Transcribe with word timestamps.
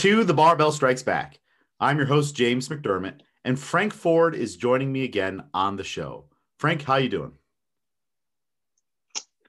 To 0.00 0.24
the 0.24 0.32
Barbell 0.32 0.72
Strikes 0.72 1.02
Back. 1.02 1.40
I'm 1.78 1.98
your 1.98 2.06
host 2.06 2.34
James 2.34 2.70
McDermott, 2.70 3.20
and 3.44 3.58
Frank 3.58 3.92
Ford 3.92 4.34
is 4.34 4.56
joining 4.56 4.90
me 4.90 5.04
again 5.04 5.44
on 5.52 5.76
the 5.76 5.84
show. 5.84 6.24
Frank, 6.58 6.80
how 6.80 6.96
you 6.96 7.10
doing? 7.10 7.32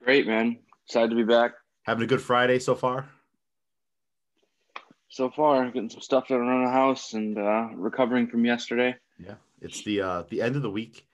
Great, 0.04 0.26
man. 0.26 0.58
Excited 0.84 1.08
to 1.08 1.16
be 1.16 1.22
back. 1.22 1.52
Having 1.84 2.04
a 2.04 2.06
good 2.06 2.20
Friday 2.20 2.58
so 2.58 2.74
far? 2.74 3.08
So 5.08 5.30
far, 5.30 5.64
getting 5.70 5.88
some 5.88 6.02
stuff 6.02 6.28
done 6.28 6.40
around 6.40 6.66
the 6.66 6.70
house 6.70 7.14
and 7.14 7.38
uh, 7.38 7.68
recovering 7.74 8.26
from 8.26 8.44
yesterday. 8.44 8.94
Yeah, 9.18 9.36
it's 9.62 9.82
the 9.84 10.02
uh, 10.02 10.24
the 10.28 10.42
end 10.42 10.56
of 10.56 10.60
the 10.60 10.70
week, 10.70 11.06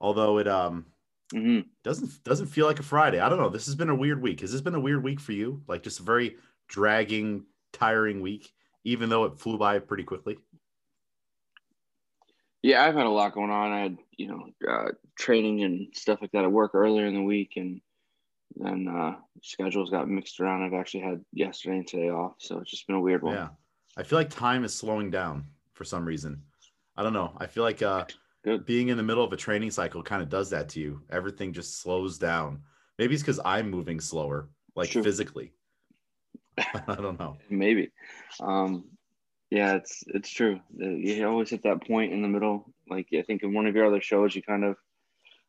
although 0.00 0.38
it 0.38 0.48
um 0.48 0.86
hmm 1.30 1.60
doesn't 1.84 2.24
doesn't 2.24 2.46
feel 2.48 2.66
like 2.66 2.80
a 2.80 2.82
Friday. 2.82 3.20
I 3.20 3.28
don't 3.28 3.38
know. 3.38 3.50
This 3.50 3.66
has 3.66 3.76
been 3.76 3.88
a 3.88 3.94
weird 3.94 4.20
week. 4.20 4.40
Has 4.40 4.50
this 4.50 4.62
been 4.62 4.74
a 4.74 4.80
weird 4.80 5.04
week 5.04 5.20
for 5.20 5.30
you? 5.30 5.62
Like 5.68 5.84
just 5.84 6.00
a 6.00 6.02
very 6.02 6.38
dragging, 6.66 7.44
tiring 7.72 8.20
week, 8.20 8.52
even 8.84 9.08
though 9.08 9.24
it 9.24 9.38
flew 9.38 9.58
by 9.58 9.78
pretty 9.78 10.04
quickly. 10.04 10.38
Yeah, 12.62 12.84
I've 12.84 12.94
had 12.94 13.06
a 13.06 13.10
lot 13.10 13.32
going 13.32 13.50
on. 13.50 13.72
I 13.72 13.80
had, 13.80 13.98
you 14.16 14.28
know, 14.28 14.46
uh, 14.70 14.90
training 15.18 15.62
and 15.64 15.88
stuff 15.94 16.20
like 16.20 16.32
that 16.32 16.44
at 16.44 16.52
work 16.52 16.74
earlier 16.74 17.06
in 17.06 17.14
the 17.14 17.22
week, 17.22 17.54
and 17.56 17.80
then 18.56 18.86
uh, 18.86 19.16
schedules 19.42 19.90
got 19.90 20.08
mixed 20.08 20.40
around. 20.40 20.62
I've 20.62 20.78
actually 20.78 21.04
had 21.04 21.24
yesterday 21.32 21.78
and 21.78 21.86
today 21.86 22.10
off, 22.10 22.34
so 22.38 22.58
it's 22.58 22.70
just 22.70 22.86
been 22.86 22.96
a 22.96 23.00
weird 23.00 23.22
one. 23.22 23.34
Yeah, 23.34 23.48
I 23.96 24.02
feel 24.02 24.18
like 24.18 24.28
time 24.28 24.64
is 24.64 24.74
slowing 24.74 25.10
down 25.10 25.46
for 25.72 25.84
some 25.84 26.04
reason. 26.04 26.42
I 26.96 27.02
don't 27.02 27.14
know. 27.14 27.32
I 27.38 27.46
feel 27.46 27.62
like 27.62 27.80
uh, 27.80 28.04
Good. 28.44 28.66
being 28.66 28.88
in 28.88 28.98
the 28.98 29.02
middle 29.02 29.24
of 29.24 29.32
a 29.32 29.36
training 29.36 29.70
cycle 29.70 30.02
kind 30.02 30.22
of 30.22 30.28
does 30.28 30.50
that 30.50 30.68
to 30.70 30.80
you. 30.80 31.00
Everything 31.08 31.54
just 31.54 31.80
slows 31.80 32.18
down. 32.18 32.60
Maybe 32.98 33.14
it's 33.14 33.22
because 33.22 33.40
I'm 33.42 33.70
moving 33.70 34.00
slower, 34.00 34.50
like 34.76 34.90
True. 34.90 35.02
physically. 35.02 35.52
I 36.88 36.94
don't 36.96 37.18
know. 37.18 37.36
Maybe. 37.48 37.90
Um, 38.40 38.84
yeah, 39.50 39.74
it's 39.74 40.04
it's 40.06 40.30
true. 40.30 40.60
You 40.76 41.26
always 41.28 41.50
hit 41.50 41.62
that 41.64 41.86
point 41.86 42.12
in 42.12 42.22
the 42.22 42.28
middle. 42.28 42.72
Like 42.88 43.08
I 43.16 43.22
think 43.22 43.42
in 43.42 43.52
one 43.52 43.66
of 43.66 43.74
your 43.74 43.86
other 43.86 44.00
shows, 44.00 44.34
you 44.34 44.42
kind 44.42 44.64
of, 44.64 44.76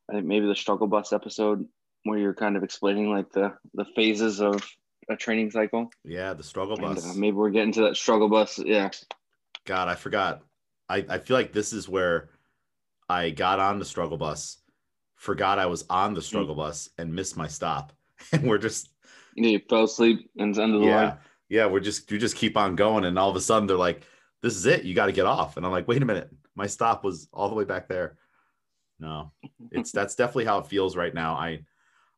I 0.10 0.14
think 0.14 0.26
maybe 0.26 0.48
the 0.48 0.56
struggle 0.56 0.88
bus 0.88 1.14
episode 1.14 1.66
where 2.04 2.18
you're 2.18 2.34
kind 2.34 2.58
of 2.58 2.64
explaining 2.64 3.10
like 3.12 3.32
the 3.32 3.54
the 3.76 3.86
phases 3.96 4.42
of 4.42 4.68
a 5.10 5.16
training 5.16 5.52
cycle. 5.52 5.92
Yeah, 6.04 6.34
the 6.34 6.44
struggle 6.44 6.76
And, 6.84 6.96
bus. 6.96 7.06
uh, 7.06 7.14
maybe 7.16 7.36
we're 7.36 7.50
getting 7.52 7.74
to 7.74 7.82
that 7.82 7.96
struggle 7.98 8.30
bus. 8.30 8.60
Yeah. 8.60 8.90
God, 9.66 9.88
I 9.88 9.96
forgot. 9.96 10.42
I, 10.90 11.06
I 11.08 11.18
feel 11.20 11.38
like 11.38 11.54
this 11.54 11.74
is 11.74 11.88
where 11.88 12.30
I 13.08 13.30
got 13.30 13.60
on 13.60 13.78
the 13.80 13.86
struggle 13.86 14.18
bus, 14.18 14.58
forgot 15.16 15.60
I 15.60 15.68
was 15.68 15.86
on 15.90 16.14
the 16.14 16.22
struggle 16.22 16.56
bus, 16.56 16.90
and 16.98 17.14
missed 17.14 17.38
my 17.38 17.48
stop. 17.48 17.94
And 18.32 18.48
we're 18.48 18.58
just 18.58 18.90
You 19.36 19.44
know, 19.44 19.50
you 19.50 19.60
fell 19.70 19.84
asleep 19.86 20.30
and 20.38 20.50
it's 20.52 20.60
end 20.60 20.74
the 20.74 20.80
yeah, 20.80 20.86
line. 20.86 21.18
yeah, 21.50 21.66
we're 21.68 21.80
just 21.80 22.12
you 22.12 22.18
just 22.20 22.36
keep 22.36 22.58
on 22.58 22.76
going, 22.76 23.06
and 23.06 23.18
all 23.20 23.30
of 23.30 23.36
a 23.36 23.42
sudden 23.42 23.68
they're 23.68 23.78
like, 23.78 24.04
"This 24.42 24.56
is 24.56 24.66
it. 24.66 24.84
You 24.84 24.94
got 24.94 25.08
to 25.08 25.12
get 25.12 25.26
off." 25.26 25.58
And 25.58 25.66
I'm 25.66 25.72
like, 25.72 25.88
"Wait 25.88 26.02
a 26.02 26.06
minute, 26.06 26.30
my 26.56 26.68
stop 26.68 27.04
was 27.04 27.28
all 27.34 27.50
the 27.50 27.56
way 27.56 27.66
back 27.66 27.88
there." 27.88 28.18
No, 29.00 29.32
it's 29.72 29.92
that's 29.94 30.16
definitely 30.16 30.46
how 30.46 30.60
it 30.60 30.68
feels 30.68 30.96
right 30.96 31.14
now. 31.14 31.36
I 31.36 31.66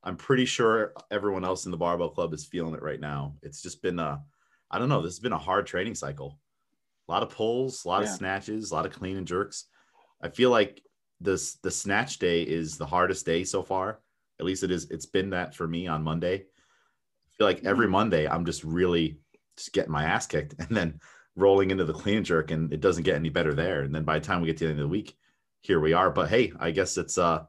I'm 0.04 0.18
pretty 0.18 0.46
sure 0.46 0.94
everyone 1.12 1.46
else 1.46 1.66
in 1.66 1.72
the 1.72 1.78
barbell 1.78 2.10
club 2.10 2.34
is 2.34 2.46
feeling 2.46 2.76
it 2.76 2.84
right 2.84 3.00
now. 3.00 3.36
It's 3.42 3.62
just 3.62 3.82
been 3.82 4.00
a 4.00 4.24
I 4.72 4.80
don't 4.80 4.90
know. 4.90 5.02
This 5.02 5.14
has 5.14 5.20
been 5.20 5.34
a 5.34 5.38
hard 5.38 5.68
training 5.68 5.96
cycle. 5.96 6.40
A 7.10 7.12
lot 7.12 7.24
of 7.24 7.30
pulls, 7.32 7.86
a 7.86 7.90
lot 7.90 8.04
of 8.04 8.10
snatches, 8.10 8.72
a 8.72 8.76
lot 8.76 8.86
of 8.86 8.94
clean 8.94 9.18
and 9.18 9.28
jerks. 9.28 9.66
I 10.22 10.30
feel 10.30 10.50
like 10.52 10.84
this 11.22 11.56
the 11.64 11.72
snatch 11.72 12.20
day 12.20 12.44
is 12.44 12.78
the 12.78 12.86
hardest 12.86 13.26
day 13.26 13.44
so 13.44 13.64
far. 13.64 14.00
At 14.44 14.48
least 14.48 14.64
it 14.64 14.72
is. 14.72 14.92
It's 14.92 15.06
been 15.06 15.30
that 15.30 15.56
for 15.56 15.66
me 15.68 15.88
on 15.88 16.04
Monday. 16.04 16.36
I 16.36 17.32
feel 17.38 17.48
like 17.48 17.64
every 17.64 17.88
Monday 17.88 18.28
I'm 18.28 18.46
just 18.46 18.64
really 18.66 19.20
just 19.56 19.72
getting 19.72 19.92
my 19.92 20.04
ass 20.04 20.28
kicked, 20.28 20.56
and 20.60 20.76
then 20.76 21.00
rolling 21.38 21.72
into 21.72 21.86
the 21.86 21.94
clean 21.94 22.26
jerk, 22.26 22.52
and 22.52 22.74
it 22.74 22.82
doesn't 22.82 23.04
get 23.04 23.16
any 23.16 23.30
better 23.30 23.54
there. 23.54 23.82
And 23.82 23.96
then 23.96 24.04
by 24.04 24.20
the 24.20 24.26
time 24.26 24.42
we 24.42 24.48
get 24.48 24.58
to 24.58 24.66
the 24.66 24.72
end 24.72 24.80
of 24.80 24.84
the 24.84 24.90
week, 24.90 25.16
here 25.62 25.80
we 25.80 25.94
are. 25.94 26.10
But 26.12 26.30
hey, 26.30 26.52
I 26.60 26.72
guess 26.72 26.98
it's 26.98 27.18
uh 27.18 27.46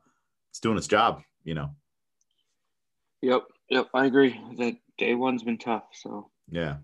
it's 0.50 0.60
doing 0.60 0.78
its 0.78 0.86
job, 0.86 1.22
you 1.42 1.54
know. 1.54 1.70
Yep. 3.22 3.42
Yep. 3.70 3.88
I 3.92 4.06
agree. 4.06 4.40
That 4.58 4.76
day 4.96 5.14
one's 5.14 5.42
been 5.42 5.58
tough. 5.58 5.84
So 5.92 6.30
Yeah. 6.48 6.76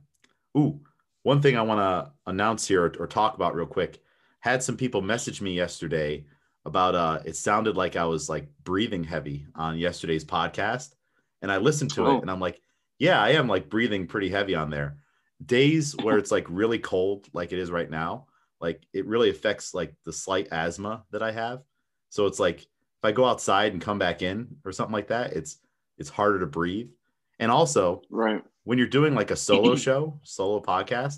Ooh, 0.59 0.81
one 1.22 1.41
thing 1.41 1.56
I 1.56 1.62
want 1.62 1.78
to 1.78 2.12
announce 2.28 2.66
here 2.66 2.87
or, 2.87 2.92
or 2.98 3.06
talk 3.06 3.37
about 3.37 3.54
real 3.54 3.66
quick. 3.66 4.00
Had 4.41 4.62
some 4.62 4.77
people 4.77 5.03
message 5.03 5.41
me 5.41 5.53
yesterday 5.53 6.25
about 6.65 6.94
uh 6.94 7.21
it 7.25 7.37
sounded 7.37 7.76
like 7.76 7.97
I 7.97 8.04
was 8.04 8.28
like 8.28 8.48
breathing 8.65 9.04
heavy 9.04 9.47
on 9.54 9.78
yesterday's 9.78 10.25
podcast. 10.25 10.94
And 11.43 11.50
I 11.50 11.56
listened 11.56 11.91
to 11.93 12.06
Oh. 12.06 12.16
it 12.16 12.22
and 12.22 12.31
I'm 12.31 12.41
like, 12.41 12.60
yeah, 12.98 13.21
I 13.22 13.31
am 13.31 13.48
like 13.48 13.71
breathing 13.71 14.06
pretty 14.06 14.28
heavy 14.28 14.54
on 14.54 14.69
there. 14.71 14.98
Days 15.44 15.97
where 15.97 16.19
it's 16.19 16.31
like 16.31 16.47
really 16.50 16.78
cold, 16.78 17.26
like 17.32 17.53
it 17.53 17.59
is 17.59 17.71
right 17.71 17.88
now, 17.88 18.26
like 18.60 18.87
it 18.93 19.06
really 19.06 19.31
affects 19.31 19.72
like 19.72 19.94
the 20.04 20.12
slight 20.12 20.48
asthma 20.53 21.04
that 21.12 21.22
I 21.22 21.32
have. 21.32 21.62
So 22.10 22.26
it's 22.26 22.38
like 22.38 22.60
if 22.60 23.04
I 23.04 23.12
go 23.12 23.25
outside 23.25 23.72
and 23.72 23.81
come 23.81 23.98
back 23.98 24.21
in 24.21 24.56
or 24.66 24.72
something 24.72 24.92
like 24.92 25.09
that, 25.09 25.32
it's 25.32 25.56
it's 25.97 26.10
harder 26.10 26.41
to 26.41 26.47
breathe. 26.47 26.91
And 27.38 27.50
also, 27.50 28.03
right. 28.10 28.42
when 28.65 28.77
you're 28.77 28.87
doing 28.87 29.15
like 29.15 29.31
a 29.31 29.37
solo 29.37 29.77
show, 29.87 30.21
solo 30.25 30.60
podcast, 30.60 31.16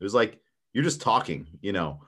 it 0.00 0.04
was 0.04 0.14
like 0.14 0.40
you're 0.76 0.84
just 0.84 1.00
talking, 1.00 1.46
you 1.62 1.72
know. 1.72 1.98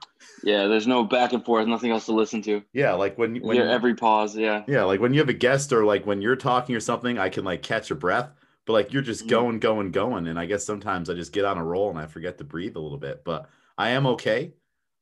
Yeah. 0.43 0.67
There's 0.67 0.85
no 0.85 1.03
back 1.03 1.33
and 1.33 1.43
forth. 1.43 1.67
Nothing 1.67 1.89
else 1.89 2.05
to 2.05 2.11
listen 2.13 2.39
to. 2.43 2.61
Yeah, 2.71 2.93
like 2.93 3.17
when 3.17 3.37
when 3.37 3.57
yeah. 3.57 3.63
Every 3.63 3.95
pause. 3.95 4.37
Yeah. 4.37 4.63
yeah, 4.67 4.83
like 4.83 4.99
when 5.01 5.11
you 5.11 5.19
have 5.21 5.27
a 5.29 5.33
guest 5.33 5.73
or 5.73 5.85
like 5.85 6.05
when 6.05 6.21
you're 6.21 6.35
talking 6.35 6.75
or 6.75 6.79
something, 6.79 7.17
I 7.17 7.29
can 7.29 7.43
like 7.43 7.63
catch 7.63 7.89
a 7.89 7.95
breath, 7.95 8.29
but 8.65 8.73
like 8.73 8.93
you're 8.93 9.01
just 9.01 9.25
Mhm. 9.25 9.29
going, 9.29 9.59
going, 9.59 9.89
going, 9.91 10.27
and 10.27 10.37
I 10.37 10.45
guess 10.45 10.63
sometimes 10.65 11.09
I 11.09 11.15
just 11.15 11.33
get 11.33 11.45
on 11.45 11.57
a 11.57 11.63
roll 11.65 11.89
and 11.89 11.97
I 11.97 12.05
forget 12.05 12.37
to 12.37 12.43
breathe 12.43 12.75
a 12.75 12.79
little 12.79 12.99
bit. 12.99 13.23
But 13.25 13.49
I 13.75 13.89
am 13.89 14.05
okay. 14.05 14.53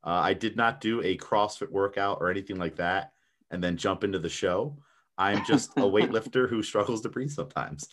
Uh, 0.01 0.21
I 0.23 0.33
did 0.33 0.55
not 0.55 0.79
do 0.79 1.01
a 1.03 1.17
CrossFit 1.17 1.69
workout 1.69 2.19
or 2.21 2.31
anything 2.31 2.57
like 2.57 2.77
that, 2.77 3.11
and 3.51 3.61
then 3.61 3.75
jump 3.75 4.05
into 4.05 4.19
the 4.19 4.29
show. 4.29 4.77
I'm 5.17 5.43
just 5.45 5.71
a 5.77 5.81
weightlifter 5.81 6.47
who 6.49 6.63
struggles 6.63 7.01
to 7.01 7.09
breathe 7.09 7.31
sometimes. 7.31 7.89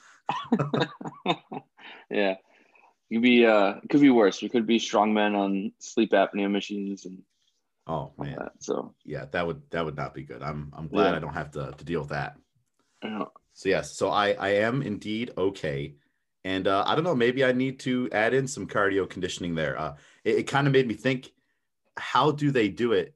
yeah. 2.11 2.35
Could 3.15 3.23
be 3.23 3.47
uh 3.47 3.75
could 3.89 4.01
be 4.01 4.11
worse. 4.11 4.43
We 4.43 4.49
could 4.49 4.67
be 4.67 4.81
strongmen 4.81 5.37
on 5.37 5.73
sleep 5.79 6.11
apnea 6.11 6.51
machines 6.51 7.05
and 7.05 7.23
Oh 7.87 8.13
man, 8.19 8.35
that. 8.39 8.53
So 8.59 8.95
yeah, 9.05 9.27
that 9.31 9.47
would 9.47 9.63
that 9.71 9.85
would 9.85 9.95
not 9.97 10.15
be 10.15 10.25
good. 10.25 10.43
I'm 10.43 10.73
I'm 10.77 10.89
glad 10.89 11.11
Yeah. 11.11 11.17
I 11.17 11.19
don't 11.21 11.35
have 11.35 11.53
to 11.53 11.73
to 11.77 11.85
deal 11.85 12.01
with 12.01 12.09
that. 12.11 12.37
yeah. 13.05 13.27
So 13.53 13.69
yes, 13.69 13.97
so 13.97 14.11
I 14.11 14.33
I 14.33 14.49
am 14.49 14.83
indeed 14.83 15.33
okay, 15.39 15.95
and 16.43 16.67
uh, 16.67 16.83
I 16.87 16.97
don't 16.97 17.05
know. 17.05 17.15
Maybe 17.15 17.45
I 17.45 17.53
need 17.53 17.79
to 17.81 18.09
add 18.11 18.35
in 18.35 18.49
some 18.49 18.67
cardio 18.67 19.09
conditioning 19.09 19.55
there. 19.55 19.79
Uh, 19.79 19.95
it, 20.25 20.39
it 20.39 20.43
kind 20.49 20.67
of 20.67 20.73
made 20.73 20.89
me 20.89 20.95
think, 20.95 21.31
how 21.97 22.33
do 22.33 22.51
they 22.51 22.69
do 22.69 22.93
it? 22.93 23.15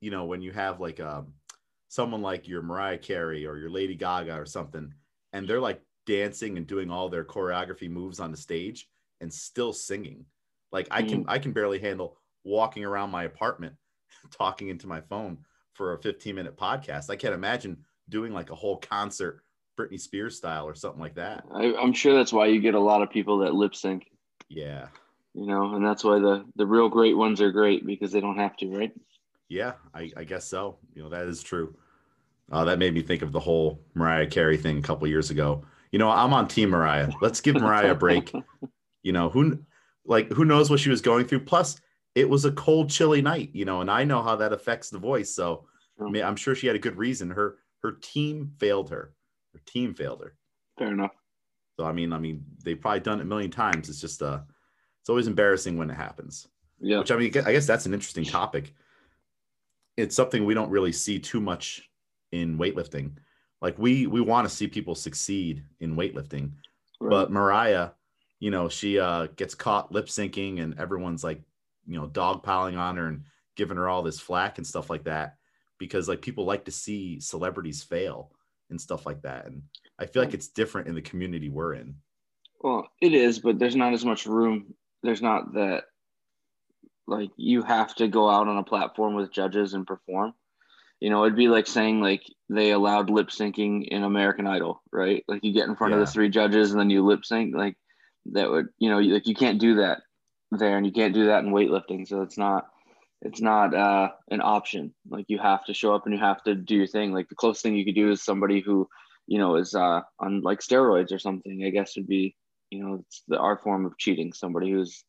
You 0.00 0.10
know, 0.10 0.24
when 0.24 0.40
you 0.40 0.52
have 0.52 0.80
like 0.80 1.00
um, 1.00 1.34
someone 1.88 2.22
like 2.22 2.48
your 2.48 2.62
Mariah 2.62 2.96
Carey 2.96 3.46
or 3.46 3.58
your 3.58 3.68
Lady 3.70 3.94
Gaga 3.94 4.38
or 4.38 4.46
something, 4.46 4.94
and 5.34 5.46
they're 5.46 5.60
like 5.60 5.82
dancing 6.06 6.56
and 6.56 6.66
doing 6.66 6.90
all 6.90 7.10
their 7.10 7.24
choreography 7.24 7.90
moves 7.90 8.20
on 8.20 8.30
the 8.30 8.38
stage 8.38 8.88
and 9.24 9.32
still 9.32 9.72
singing. 9.72 10.24
Like 10.70 10.86
I 10.92 11.02
can 11.02 11.24
I 11.26 11.38
can 11.40 11.50
barely 11.52 11.80
handle 11.80 12.18
walking 12.44 12.84
around 12.84 13.10
my 13.10 13.24
apartment 13.24 13.74
talking 14.30 14.68
into 14.68 14.86
my 14.86 15.00
phone 15.00 15.38
for 15.72 15.94
a 15.94 15.98
15 15.98 16.34
minute 16.36 16.56
podcast. 16.56 17.10
I 17.10 17.16
can't 17.16 17.34
imagine 17.34 17.78
doing 18.08 18.32
like 18.32 18.50
a 18.50 18.54
whole 18.54 18.76
concert 18.76 19.42
Britney 19.76 19.98
Spears 20.00 20.36
style 20.36 20.66
or 20.66 20.74
something 20.74 21.00
like 21.00 21.14
that. 21.16 21.44
I, 21.52 21.74
I'm 21.74 21.92
sure 21.92 22.14
that's 22.14 22.32
why 22.32 22.46
you 22.46 22.60
get 22.60 22.74
a 22.74 22.80
lot 22.80 23.02
of 23.02 23.10
people 23.10 23.38
that 23.38 23.54
lip 23.54 23.74
sync, 23.74 24.06
Yeah. 24.48 24.86
you 25.32 25.46
know, 25.46 25.74
and 25.74 25.84
that's 25.84 26.04
why 26.04 26.18
the 26.20 26.44
the 26.54 26.66
real 26.66 26.88
great 26.88 27.16
ones 27.16 27.40
are 27.40 27.50
great 27.50 27.84
because 27.86 28.12
they 28.12 28.20
don't 28.20 28.38
have 28.38 28.56
to, 28.58 28.68
right? 28.68 28.92
Yeah, 29.48 29.72
I, 29.94 30.10
I 30.16 30.24
guess 30.24 30.44
so. 30.44 30.78
You 30.94 31.02
know, 31.02 31.08
that 31.08 31.26
is 31.26 31.42
true. 31.42 31.74
Uh, 32.52 32.64
that 32.66 32.78
made 32.78 32.94
me 32.94 33.02
think 33.02 33.22
of 33.22 33.32
the 33.32 33.40
whole 33.40 33.80
Mariah 33.94 34.26
Carey 34.26 34.56
thing 34.58 34.78
a 34.78 34.82
couple 34.82 35.08
years 35.08 35.30
ago. 35.30 35.64
You 35.92 35.98
know, 35.98 36.10
I'm 36.10 36.32
on 36.34 36.46
Team 36.48 36.70
Mariah. 36.70 37.10
Let's 37.20 37.40
give 37.40 37.54
Mariah 37.60 37.92
a 37.92 37.94
break. 37.94 38.32
You 39.04 39.12
know, 39.12 39.28
who 39.30 39.60
like 40.04 40.32
who 40.32 40.44
knows 40.44 40.68
what 40.70 40.80
she 40.80 40.90
was 40.90 41.00
going 41.00 41.26
through? 41.26 41.44
Plus, 41.44 41.80
it 42.16 42.28
was 42.28 42.44
a 42.44 42.52
cold, 42.52 42.90
chilly 42.90 43.22
night, 43.22 43.50
you 43.52 43.64
know, 43.64 43.80
and 43.80 43.90
I 43.90 44.02
know 44.02 44.22
how 44.22 44.34
that 44.36 44.52
affects 44.52 44.90
the 44.90 44.98
voice. 44.98 45.32
So 45.32 45.66
I 46.04 46.10
mean, 46.10 46.24
I'm 46.24 46.34
sure 46.36 46.56
she 46.56 46.66
had 46.66 46.74
a 46.74 46.80
good 46.80 46.96
reason. 46.96 47.30
Her 47.30 47.58
her 47.82 47.92
team 47.92 48.50
failed 48.58 48.90
her. 48.90 49.14
Her 49.52 49.60
team 49.66 49.94
failed 49.94 50.20
her. 50.22 50.34
Fair 50.78 50.88
enough. 50.88 51.12
So 51.78 51.86
I 51.86 51.92
mean, 51.92 52.12
I 52.12 52.18
mean, 52.18 52.44
they've 52.64 52.80
probably 52.80 53.00
done 53.00 53.20
it 53.20 53.22
a 53.22 53.26
million 53.26 53.50
times. 53.50 53.88
It's 53.88 54.00
just 54.00 54.20
uh 54.22 54.40
it's 55.00 55.10
always 55.10 55.26
embarrassing 55.28 55.76
when 55.76 55.90
it 55.90 55.94
happens. 55.94 56.48
Yeah. 56.80 56.98
Which 56.98 57.10
I 57.12 57.16
mean, 57.16 57.32
I 57.46 57.52
guess 57.52 57.66
that's 57.66 57.86
an 57.86 57.94
interesting 57.94 58.24
topic. 58.24 58.72
It's 59.96 60.16
something 60.16 60.44
we 60.44 60.54
don't 60.54 60.70
really 60.70 60.92
see 60.92 61.18
too 61.18 61.40
much 61.40 61.88
in 62.32 62.58
weightlifting. 62.58 63.12
Like 63.60 63.78
we 63.78 64.06
we 64.06 64.20
want 64.20 64.48
to 64.48 64.54
see 64.54 64.66
people 64.66 64.94
succeed 64.94 65.62
in 65.80 65.94
weightlifting, 65.94 66.52
Right. 67.00 67.10
but 67.10 67.30
Mariah, 67.30 67.90
you 68.44 68.50
know, 68.50 68.68
she 68.68 68.98
uh 68.98 69.28
gets 69.36 69.54
caught 69.54 69.90
lip 69.90 70.04
syncing 70.04 70.62
and 70.62 70.78
everyone's 70.78 71.24
like, 71.24 71.40
you 71.86 71.98
know, 71.98 72.06
dogpiling 72.06 72.78
on 72.78 72.98
her 72.98 73.06
and 73.06 73.22
giving 73.56 73.78
her 73.78 73.88
all 73.88 74.02
this 74.02 74.20
flack 74.20 74.58
and 74.58 74.66
stuff 74.66 74.90
like 74.90 75.04
that 75.04 75.36
because 75.78 76.10
like 76.10 76.20
people 76.20 76.44
like 76.44 76.66
to 76.66 76.70
see 76.70 77.18
celebrities 77.20 77.82
fail 77.82 78.32
and 78.68 78.78
stuff 78.78 79.06
like 79.06 79.22
that. 79.22 79.46
And 79.46 79.62
I 79.98 80.04
feel 80.04 80.22
like 80.22 80.34
it's 80.34 80.48
different 80.48 80.88
in 80.88 80.94
the 80.94 81.00
community 81.00 81.48
we're 81.48 81.72
in. 81.72 81.94
Well, 82.60 82.86
it 83.00 83.14
is, 83.14 83.38
but 83.38 83.58
there's 83.58 83.76
not 83.76 83.94
as 83.94 84.04
much 84.04 84.26
room. 84.26 84.74
There's 85.02 85.22
not 85.22 85.54
that 85.54 85.84
like 87.06 87.30
you 87.38 87.62
have 87.62 87.94
to 87.94 88.08
go 88.08 88.28
out 88.28 88.46
on 88.46 88.58
a 88.58 88.62
platform 88.62 89.14
with 89.14 89.32
judges 89.32 89.72
and 89.72 89.86
perform. 89.86 90.34
You 91.00 91.08
know, 91.08 91.24
it'd 91.24 91.34
be 91.34 91.48
like 91.48 91.66
saying 91.66 92.02
like 92.02 92.22
they 92.50 92.72
allowed 92.72 93.08
lip 93.08 93.28
syncing 93.28 93.88
in 93.88 94.02
American 94.02 94.46
Idol, 94.46 94.82
right? 94.92 95.24
Like 95.28 95.42
you 95.42 95.54
get 95.54 95.66
in 95.66 95.76
front 95.76 95.94
of 95.94 96.00
the 96.00 96.06
three 96.06 96.28
judges 96.28 96.72
and 96.72 96.78
then 96.78 96.90
you 96.90 97.02
lip 97.06 97.24
sync. 97.24 97.56
Like 97.56 97.78
that 98.32 98.50
would, 98.50 98.68
you 98.78 98.90
know, 98.90 98.98
like 98.98 99.26
you 99.26 99.34
can't 99.34 99.60
do 99.60 99.76
that 99.76 100.02
there, 100.50 100.76
and 100.76 100.86
you 100.86 100.92
can't 100.92 101.14
do 101.14 101.26
that 101.26 101.44
in 101.44 101.50
weightlifting. 101.52 102.06
So 102.06 102.22
it's 102.22 102.38
not, 102.38 102.66
it's 103.22 103.40
not 103.40 103.74
uh, 103.74 104.10
an 104.30 104.40
option. 104.40 104.94
Like 105.08 105.26
you 105.28 105.38
have 105.38 105.64
to 105.66 105.74
show 105.74 105.94
up 105.94 106.06
and 106.06 106.14
you 106.14 106.20
have 106.20 106.42
to 106.44 106.54
do 106.54 106.76
your 106.76 106.86
thing. 106.86 107.12
Like 107.12 107.28
the 107.28 107.34
closest 107.34 107.62
thing 107.62 107.74
you 107.76 107.84
could 107.84 107.94
do 107.94 108.10
is 108.10 108.22
somebody 108.22 108.60
who, 108.60 108.88
you 109.26 109.38
know, 109.38 109.56
is 109.56 109.74
uh, 109.74 110.00
on 110.18 110.40
like 110.42 110.60
steroids 110.60 111.12
or 111.12 111.18
something. 111.18 111.64
I 111.64 111.70
guess 111.70 111.96
would 111.96 112.06
be, 112.06 112.34
you 112.70 112.82
know, 112.84 112.94
it's 113.06 113.22
the 113.28 113.38
art 113.38 113.62
form 113.62 113.86
of 113.86 113.96
cheating. 113.98 114.32
Somebody 114.32 114.70
who's 114.70 115.04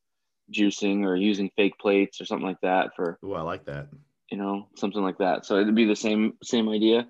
juicing 0.53 1.03
or 1.03 1.15
using 1.15 1.49
fake 1.55 1.73
plates 1.79 2.21
or 2.21 2.25
something 2.25 2.45
like 2.47 2.61
that 2.61 2.91
for 2.95 3.17
Oh, 3.23 3.33
I 3.33 3.41
like 3.41 3.65
that. 3.65 3.87
you 4.29 4.37
know 4.37 4.67
something 4.75 5.01
like 5.01 5.17
that 5.17 5.43
so 5.45 5.59
it'd 5.59 5.73
be 5.73 5.85
the 5.85 5.95
same 5.95 6.33
same 6.43 6.69
idea 6.69 7.07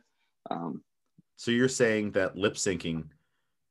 um 0.52 0.82
So 1.36 1.52
you're 1.52 1.68
saying 1.68 2.12
that 2.12 2.38
lip 2.38 2.54
syncing 2.54 3.10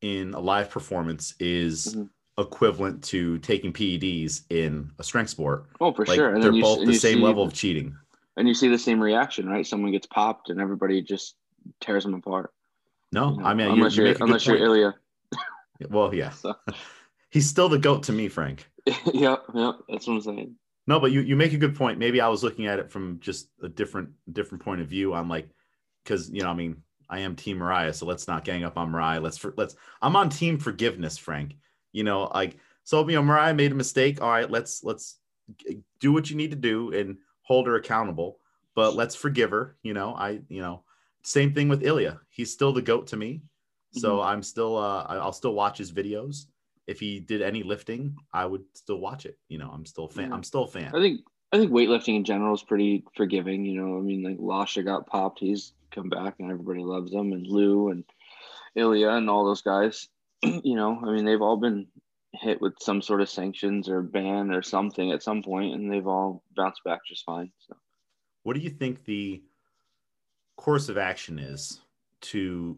in 0.03 0.35
a 0.35 0.39
live 0.41 0.69
performance 0.69 1.35
is 1.41 1.95
Mhm. 1.95 2.11
Equivalent 2.39 3.03
to 3.05 3.39
taking 3.39 3.73
PEDs 3.73 4.43
in 4.51 4.91
a 4.99 5.05
strength 5.05 5.31
sport. 5.31 5.67
oh 5.81 5.93
for 5.93 6.05
Like 6.07 6.17
sure 6.17 6.35
and 6.35 6.43
they're 6.43 6.51
then 6.51 6.55
you, 6.55 6.63
both 6.63 6.85
the 6.85 6.95
same 6.95 7.19
see, 7.19 7.23
level 7.23 7.45
of 7.45 7.53
cheating. 7.53 7.97
and 8.37 8.49
you 8.49 8.55
see 8.55 8.69
the 8.69 8.79
same 8.79 9.01
reaction 9.01 9.49
right 9.49 9.67
someone 9.67 9.93
gets 9.93 10.07
popped 10.07 10.51
and 10.51 10.61
everybody 10.61 11.03
just 11.03 11.37
tears 11.81 12.05
them 12.05 12.15
apart 12.15 12.53
No, 13.13 13.31
you 13.31 13.39
know, 13.39 13.45
I 13.45 13.55
mean, 13.55 13.69
unless 13.69 13.97
you 13.97 14.05
you 14.05 14.11
are 14.11 14.13
make 14.13 14.21
a 14.21 14.25
unless 14.25 14.47
you're. 14.47 14.57
Ilya 14.59 14.95
Well, 15.89 16.15
yeah, 16.15 16.31
so 16.43 16.55
he's 17.31 17.49
still 17.49 17.69
the 17.69 17.79
goat 17.79 18.05
to 18.05 18.13
me, 18.13 18.29
Frank. 18.29 18.69
yep 19.13 19.45
yep 19.55 19.77
that's 19.89 20.07
what 20.07 20.15
I'm 20.15 20.21
saying 20.21 20.55
No, 20.87 21.01
but 21.01 21.13
you 21.13 21.21
you 21.21 21.37
make 21.37 21.53
a 21.53 21.59
good 21.59 21.75
point. 21.75 21.99
Maybe 21.99 22.21
I 22.21 22.29
was 22.29 22.43
looking 22.43 22.67
at 22.67 22.79
it 22.79 22.91
from 22.91 23.19
just 23.21 23.49
a 23.63 23.69
different 23.69 24.11
different 24.33 24.63
point 24.65 24.81
of 24.81 24.89
view. 24.89 25.15
I'm 25.15 25.29
like, 25.29 25.49
because 26.05 26.31
you 26.31 26.43
know, 26.43 26.51
I 26.51 26.55
mean, 26.55 26.83
I 27.09 27.21
am 27.21 27.37
Team 27.37 27.59
Mariah, 27.59 27.93
so 27.95 28.07
let's 28.07 28.29
not 28.29 28.45
gang 28.45 28.65
up 28.65 28.77
on 28.77 28.91
Mariah. 28.91 29.21
Let's 29.21 29.39
for, 29.39 29.55
let's. 29.57 29.77
I'm 30.03 30.17
on 30.17 30.29
Team 30.29 30.59
Forgiveness, 30.59 31.17
Frank. 31.17 31.57
You 31.95 32.05
know, 32.05 32.31
like 32.35 32.59
so. 32.83 33.09
You 33.09 33.17
know, 33.17 33.23
Mariah 33.23 33.55
made 33.55 33.73
a 33.73 33.75
mistake. 33.75 34.21
All 34.21 34.29
right, 34.29 34.51
let's 34.51 34.85
let's 34.85 35.19
do 36.01 36.13
what 36.13 36.29
you 36.29 36.37
need 36.37 36.51
to 36.51 36.57
do 36.57 36.93
and 36.93 37.17
hold 37.43 37.67
her 37.67 37.77
accountable. 37.77 38.41
But 38.75 38.97
let's 38.97 39.15
forgive 39.15 39.51
her. 39.51 39.77
You 39.83 39.95
know, 39.95 40.15
I 40.15 40.41
you 40.49 40.61
know, 40.61 40.83
same 41.23 41.55
thing 41.55 41.69
with 41.69 41.85
Ilya. 41.85 42.21
He's 42.29 42.53
still 42.53 42.73
the 42.73 42.83
goat 42.83 43.07
to 43.09 43.17
me. 43.17 43.43
So 43.93 44.21
I'm 44.21 44.43
still 44.43 44.77
uh 44.77 45.05
I'll 45.09 45.33
still 45.33 45.55
watch 45.55 45.79
his 45.79 45.93
videos. 45.93 46.47
If 46.87 47.01
he 47.01 47.21
did 47.21 47.41
any 47.41 47.63
lifting, 47.63 48.17
I 48.33 48.45
would 48.45 48.65
still 48.75 48.99
watch 48.99 49.25
it. 49.25 49.39
You 49.49 49.59
know, 49.59 49.71
I'm 49.73 49.87
still 49.87 50.07
a 50.07 50.09
fan. 50.09 50.29
Yeah. 50.29 50.35
I'm 50.35 50.43
still 50.43 50.65
a 50.65 50.69
fan. 50.69 50.93
I 50.95 51.01
think 51.01 51.21
I 51.53 51.59
think 51.59 51.71
weightlifting 51.71 52.17
in 52.17 52.25
general 52.25 52.55
is 52.55 52.63
pretty 52.63 53.05
forgiving. 53.17 53.65
You 53.65 53.81
know, 53.81 53.97
I 53.97 54.01
mean, 54.01 54.25
like 54.25 54.39
Lasha 54.39 54.85
got 54.85 55.07
popped, 55.07 55.39
he's 55.39 55.73
come 55.93 56.09
back, 56.09 56.35
and 56.41 56.51
everybody 56.51 56.81
loves 56.81 57.13
him, 57.13 57.33
and 57.33 57.47
Lou 57.47 57.91
and 57.91 58.05
Ilya 58.75 59.11
and 59.11 59.31
all 59.31 59.45
those 59.45 59.63
guys. 59.63 60.09
you 60.65 60.77
know, 60.77 61.01
I 61.03 61.13
mean, 61.13 61.25
they've 61.25 61.43
all 61.43 61.57
been 61.57 61.87
hit 62.33 62.61
with 62.61 62.75
some 62.81 63.01
sort 63.01 63.21
of 63.21 63.29
sanctions 63.29 63.89
or 63.89 64.03
ban 64.03 64.51
or 64.51 64.63
something 64.63 65.13
at 65.13 65.23
some 65.23 65.43
point, 65.43 65.75
and 65.75 65.91
they've 65.91 66.07
all 66.07 66.43
bounced 66.57 66.83
back 66.85 67.01
just 67.07 67.25
fine. 67.25 67.51
So 67.67 67.77
What 68.43 68.55
do 68.55 68.61
you 68.61 68.71
think 68.71 69.05
the 69.05 69.43
course 70.57 70.89
of 70.89 70.99
action 70.99 71.39
is 71.39 71.81
to 72.23 72.77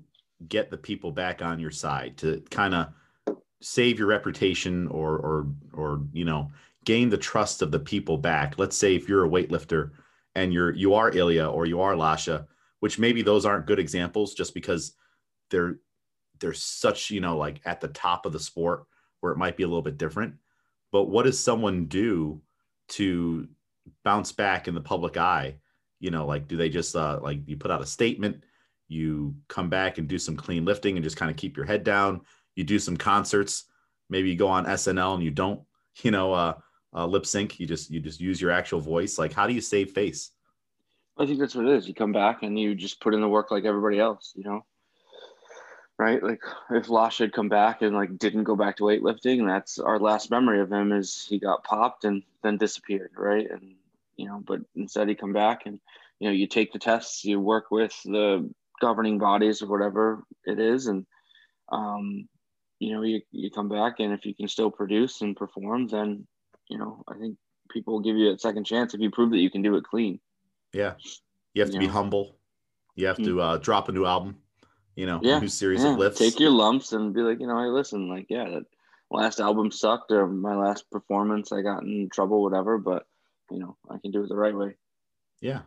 get 0.48 0.70
the 0.70 0.76
people 0.76 1.10
back 1.10 1.40
on 1.42 1.58
your 1.58 1.70
side 1.70 2.16
to 2.18 2.42
kind 2.50 2.74
of 2.74 2.88
save 3.62 3.98
your 3.98 4.08
reputation 4.08 4.86
or 4.88 5.16
or 5.16 5.46
or 5.72 6.02
you 6.12 6.24
know 6.24 6.50
gain 6.84 7.08
the 7.08 7.16
trust 7.16 7.62
of 7.62 7.70
the 7.70 7.78
people 7.78 8.18
back? 8.18 8.58
Let's 8.58 8.76
say 8.76 8.94
if 8.94 9.08
you're 9.08 9.24
a 9.24 9.28
weightlifter 9.28 9.90
and 10.34 10.52
you're 10.52 10.72
you 10.72 10.94
are 10.94 11.10
Ilya 11.10 11.48
or 11.48 11.66
you 11.66 11.80
are 11.80 11.94
Lasha, 11.94 12.46
which 12.80 12.98
maybe 12.98 13.22
those 13.22 13.46
aren't 13.46 13.66
good 13.66 13.78
examples 13.78 14.34
just 14.34 14.52
because 14.52 14.92
they're 15.50 15.78
they're 16.40 16.52
such 16.52 17.10
you 17.10 17.20
know 17.20 17.36
like 17.36 17.60
at 17.64 17.80
the 17.80 17.88
top 17.88 18.26
of 18.26 18.32
the 18.32 18.40
sport 18.40 18.84
where 19.20 19.32
it 19.32 19.38
might 19.38 19.56
be 19.56 19.62
a 19.62 19.66
little 19.66 19.82
bit 19.82 19.98
different. 19.98 20.34
But 20.92 21.04
what 21.04 21.24
does 21.24 21.38
someone 21.38 21.86
do 21.86 22.40
to 22.88 23.48
bounce 24.04 24.32
back 24.32 24.68
in 24.68 24.74
the 24.74 24.80
public 24.80 25.16
eye? 25.16 25.56
You 26.00 26.10
know, 26.10 26.26
like 26.26 26.46
do 26.48 26.56
they 26.56 26.68
just 26.68 26.94
uh, 26.94 27.18
like 27.22 27.40
you 27.46 27.56
put 27.56 27.70
out 27.70 27.82
a 27.82 27.86
statement, 27.86 28.44
you 28.88 29.34
come 29.48 29.68
back 29.68 29.98
and 29.98 30.08
do 30.08 30.18
some 30.18 30.36
clean 30.36 30.64
lifting 30.64 30.96
and 30.96 31.04
just 31.04 31.16
kind 31.16 31.30
of 31.30 31.36
keep 31.36 31.56
your 31.56 31.66
head 31.66 31.84
down. 31.84 32.20
You 32.54 32.64
do 32.64 32.78
some 32.78 32.96
concerts, 32.96 33.64
maybe 34.08 34.30
you 34.30 34.36
go 34.36 34.48
on 34.48 34.66
SNL 34.66 35.14
and 35.14 35.22
you 35.22 35.30
don't, 35.30 35.60
you 36.02 36.10
know, 36.10 36.32
uh, 36.32 36.54
uh, 36.94 37.06
lip 37.06 37.26
sync. 37.26 37.58
You 37.60 37.66
just 37.66 37.90
you 37.90 38.00
just 38.00 38.20
use 38.20 38.40
your 38.40 38.50
actual 38.50 38.80
voice. 38.80 39.18
Like, 39.18 39.32
how 39.32 39.46
do 39.46 39.54
you 39.54 39.60
save 39.60 39.90
face? 39.90 40.30
I 41.18 41.26
think 41.26 41.38
that's 41.38 41.54
what 41.54 41.66
it 41.66 41.74
is. 41.74 41.88
You 41.88 41.94
come 41.94 42.12
back 42.12 42.42
and 42.42 42.58
you 42.58 42.74
just 42.74 43.00
put 43.00 43.14
in 43.14 43.20
the 43.20 43.28
work 43.28 43.50
like 43.50 43.64
everybody 43.64 43.98
else. 43.98 44.32
You 44.36 44.44
know. 44.44 44.64
Right, 45.98 46.22
like 46.22 46.42
if 46.70 46.88
Lasha 46.88 47.20
had 47.20 47.32
come 47.32 47.48
back 47.48 47.80
and 47.80 47.94
like 47.94 48.18
didn't 48.18 48.44
go 48.44 48.54
back 48.54 48.76
to 48.76 48.82
weightlifting, 48.82 49.46
that's 49.46 49.78
our 49.78 49.98
last 49.98 50.30
memory 50.30 50.60
of 50.60 50.70
him 50.70 50.92
is 50.92 51.26
he 51.26 51.38
got 51.38 51.64
popped 51.64 52.04
and 52.04 52.22
then 52.42 52.58
disappeared, 52.58 53.12
right? 53.16 53.50
And 53.50 53.76
you 54.16 54.26
know, 54.26 54.42
but 54.46 54.60
instead 54.74 55.08
he 55.08 55.14
come 55.14 55.32
back 55.32 55.64
and 55.64 55.80
you 56.18 56.28
know 56.28 56.34
you 56.34 56.48
take 56.48 56.74
the 56.74 56.78
tests, 56.78 57.24
you 57.24 57.40
work 57.40 57.70
with 57.70 57.98
the 58.04 58.52
governing 58.78 59.18
bodies 59.18 59.62
or 59.62 59.68
whatever 59.68 60.22
it 60.44 60.58
is, 60.60 60.86
and 60.86 61.06
um, 61.70 62.28
you 62.78 62.92
know 62.92 63.00
you 63.00 63.22
you 63.30 63.50
come 63.50 63.70
back 63.70 63.94
and 63.98 64.12
if 64.12 64.26
you 64.26 64.34
can 64.34 64.48
still 64.48 64.70
produce 64.70 65.22
and 65.22 65.34
perform, 65.34 65.86
then 65.86 66.26
you 66.68 66.76
know 66.76 67.02
I 67.08 67.14
think 67.16 67.38
people 67.70 67.94
will 67.94 68.02
give 68.02 68.16
you 68.16 68.32
a 68.32 68.38
second 68.38 68.64
chance 68.64 68.92
if 68.92 69.00
you 69.00 69.10
prove 69.10 69.30
that 69.30 69.38
you 69.38 69.50
can 69.50 69.62
do 69.62 69.76
it 69.76 69.84
clean. 69.84 70.20
Yeah, 70.74 70.94
you 71.54 71.62
have 71.62 71.70
to 71.70 71.78
be 71.78 71.86
Yeah. 71.86 71.92
humble. 71.92 72.36
You 72.96 73.06
have 73.06 73.22
to 73.22 73.40
uh, 73.40 73.56
drop 73.56 73.88
a 73.88 73.92
new 73.92 74.04
album. 74.04 74.36
You 74.96 75.06
know, 75.06 75.18
Yeah, 75.20 75.40
new 75.40 75.48
series 75.48 75.84
Yeah, 75.84 75.92
of 75.92 75.98
lifts. 75.98 76.18
Take 76.18 76.40
your 76.40 76.50
lumps 76.50 76.92
and 76.92 77.14
be 77.14 77.20
like, 77.20 77.38
you 77.38 77.46
know, 77.46 77.58
hey, 77.58 77.68
listen, 77.68 78.08
like, 78.08 78.26
yeah, 78.30 78.48
that 78.48 78.62
last 79.10 79.40
album 79.40 79.70
sucked 79.70 80.10
or 80.10 80.26
my 80.26 80.56
last 80.56 80.90
performance, 80.90 81.52
I 81.52 81.62
got 81.62 81.82
in 81.82 82.08
trouble, 82.10 82.42
whatever, 82.42 82.78
but 82.78 83.06
you 83.50 83.58
know, 83.58 83.76
I 83.88 83.98
can 83.98 84.10
do 84.10 84.24
it 84.24 84.28
the 84.28 84.36
right 84.36 84.56
way. 84.56 84.74
Yeah, 85.40 85.60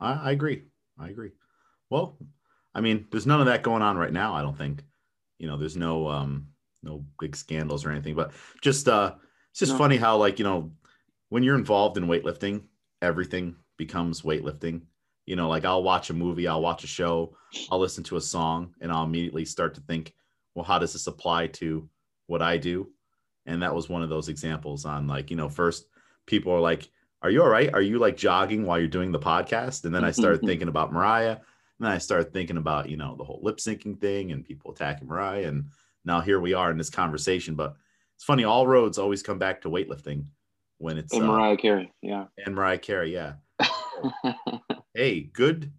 I, 0.00 0.12
I 0.14 0.30
agree. 0.32 0.64
I 0.98 1.08
agree. 1.08 1.32
Well, 1.90 2.18
I 2.74 2.80
mean, 2.80 3.06
there's 3.10 3.26
none 3.26 3.40
of 3.40 3.46
that 3.46 3.62
going 3.62 3.82
on 3.82 3.96
right 3.96 4.12
now. 4.12 4.34
I 4.34 4.42
don't 4.42 4.56
think. 4.56 4.82
You 5.38 5.46
know, 5.46 5.58
there's 5.58 5.76
no 5.76 6.08
um 6.08 6.48
no 6.82 7.04
big 7.20 7.36
scandals 7.36 7.84
or 7.84 7.90
anything, 7.90 8.14
but 8.14 8.32
just 8.62 8.88
uh, 8.88 9.14
it's 9.50 9.60
just 9.60 9.72
No. 9.72 9.78
funny 9.78 9.98
how 9.98 10.16
like 10.16 10.38
you 10.38 10.44
know 10.44 10.72
when 11.28 11.42
you're 11.42 11.58
involved 11.58 11.98
in 11.98 12.06
weightlifting, 12.06 12.64
everything 13.02 13.56
becomes 13.76 14.22
weightlifting. 14.22 14.82
You 15.26 15.36
know, 15.36 15.48
like 15.48 15.64
I'll 15.64 15.82
watch 15.82 16.10
a 16.10 16.14
movie, 16.14 16.46
I'll 16.46 16.62
watch 16.62 16.84
a 16.84 16.88
show, 16.88 17.36
I'll 17.70 17.80
listen 17.80 18.04
to 18.04 18.16
a 18.16 18.20
song, 18.20 18.74
and 18.80 18.90
I'll 18.92 19.04
immediately 19.04 19.44
start 19.44 19.74
to 19.74 19.80
think, 19.80 20.14
well, 20.54 20.64
how 20.64 20.78
does 20.78 20.92
this 20.92 21.06
apply 21.06 21.48
to 21.48 21.88
what 22.26 22.42
I 22.42 22.56
do? 22.56 22.88
And 23.44 23.62
that 23.62 23.74
was 23.74 23.88
one 23.88 24.02
of 24.02 24.08
those 24.08 24.28
examples 24.28 24.84
on 24.84 25.06
like, 25.06 25.30
you 25.30 25.36
know, 25.36 25.48
first 25.48 25.86
people 26.26 26.52
are 26.52 26.60
like, 26.60 26.88
are 27.22 27.30
you 27.30 27.42
all 27.42 27.48
right? 27.48 27.72
Are 27.72 27.82
you 27.82 27.98
like 27.98 28.16
jogging 28.16 28.66
while 28.66 28.78
you're 28.78 28.88
doing 28.88 29.12
the 29.12 29.18
podcast? 29.18 29.84
And 29.84 29.94
then 29.94 30.04
I 30.04 30.10
started 30.10 30.40
thinking 30.44 30.68
about 30.68 30.92
Mariah. 30.92 31.32
And 31.32 31.86
then 31.86 31.92
I 31.92 31.98
started 31.98 32.32
thinking 32.32 32.56
about, 32.56 32.88
you 32.88 32.96
know, 32.96 33.16
the 33.16 33.24
whole 33.24 33.40
lip 33.42 33.58
syncing 33.58 34.00
thing 34.00 34.32
and 34.32 34.44
people 34.44 34.72
attacking 34.72 35.08
Mariah. 35.08 35.46
And 35.46 35.66
now 36.04 36.20
here 36.20 36.40
we 36.40 36.54
are 36.54 36.70
in 36.70 36.78
this 36.78 36.90
conversation. 36.90 37.54
But 37.54 37.76
it's 38.14 38.24
funny, 38.24 38.44
all 38.44 38.66
roads 38.66 38.98
always 38.98 39.22
come 39.22 39.38
back 39.38 39.62
to 39.62 39.70
weightlifting 39.70 40.26
when 40.78 40.98
it's 40.98 41.12
And 41.12 41.24
uh, 41.24 41.26
Mariah 41.26 41.56
Carey, 41.56 41.92
yeah. 42.02 42.26
and 42.44 42.54
Mariah 42.54 42.78
Carey. 42.78 43.12
Yeah. 43.12 43.34
Hey, 44.96 45.20
good. 45.20 45.70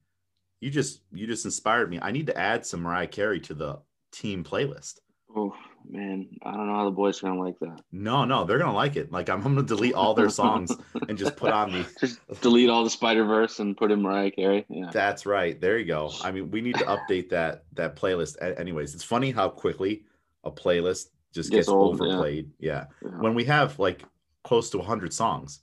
You 0.62 0.70
just 0.70 1.02
you 1.12 1.26
just 1.28 1.46
inspired 1.46 1.90
me. 1.90 2.00
I 2.02 2.12
need 2.12 2.28
to 2.28 2.38
add 2.38 2.66
some 2.66 2.82
Mariah 2.82 3.08
Carey 3.08 3.40
to 3.42 3.54
the 3.54 3.80
team 4.12 4.44
playlist. 4.44 5.00
oh 5.36 5.54
man, 5.90 6.28
I 6.44 6.52
don't 6.52 6.68
know 6.68 6.76
how 6.76 6.86
the 6.86 6.92
boys 6.92 7.22
are 7.24 7.28
gonna 7.28 7.40
like 7.42 7.58
that. 7.60 7.82
No, 7.92 8.26
no, 8.26 8.44
they're 8.44 8.58
gonna 8.60 8.74
like 8.74 8.96
it. 8.96 9.12
Like 9.12 9.30
I'm, 9.30 9.38
I'm 9.46 9.56
gonna 9.56 9.66
delete 9.68 9.94
all 9.96 10.14
their 10.14 10.30
songs 10.30 10.72
and 11.10 11.18
just 11.18 11.36
put 11.36 11.52
on 11.52 11.72
the 11.72 11.86
just 12.00 12.20
delete 12.42 12.70
all 12.70 12.84
the 12.84 12.90
Spider 12.90 13.24
Verse 13.26 13.60
and 13.60 13.76
put 13.76 13.92
in 13.92 14.02
Mariah 14.02 14.32
Carey. 14.32 14.66
Yeah. 14.70 14.90
That's 14.92 15.26
right. 15.26 15.60
There 15.60 15.78
you 15.78 15.86
go. 15.86 16.12
I 16.24 16.32
mean, 16.32 16.52
we 16.52 16.62
need 16.62 16.76
to 16.76 16.86
update 16.86 17.30
that 17.30 17.64
that 17.74 17.96
playlist. 17.96 18.36
Anyways, 18.60 18.94
it's 18.94 19.04
funny 19.04 19.32
how 19.32 19.50
quickly 19.50 20.04
a 20.44 20.52
playlist 20.52 21.10
just 21.34 21.50
Gets 21.52 21.66
gets, 21.66 21.70
old, 21.70 22.02
overplayed. 22.02 22.52
Yeah. 22.60 22.86
yeah. 23.04 23.10
When 23.20 23.34
we 23.36 23.44
have 23.46 23.78
like 23.80 24.04
close 24.44 24.70
to 24.72 24.78
100 24.78 25.12
songs, 25.14 25.62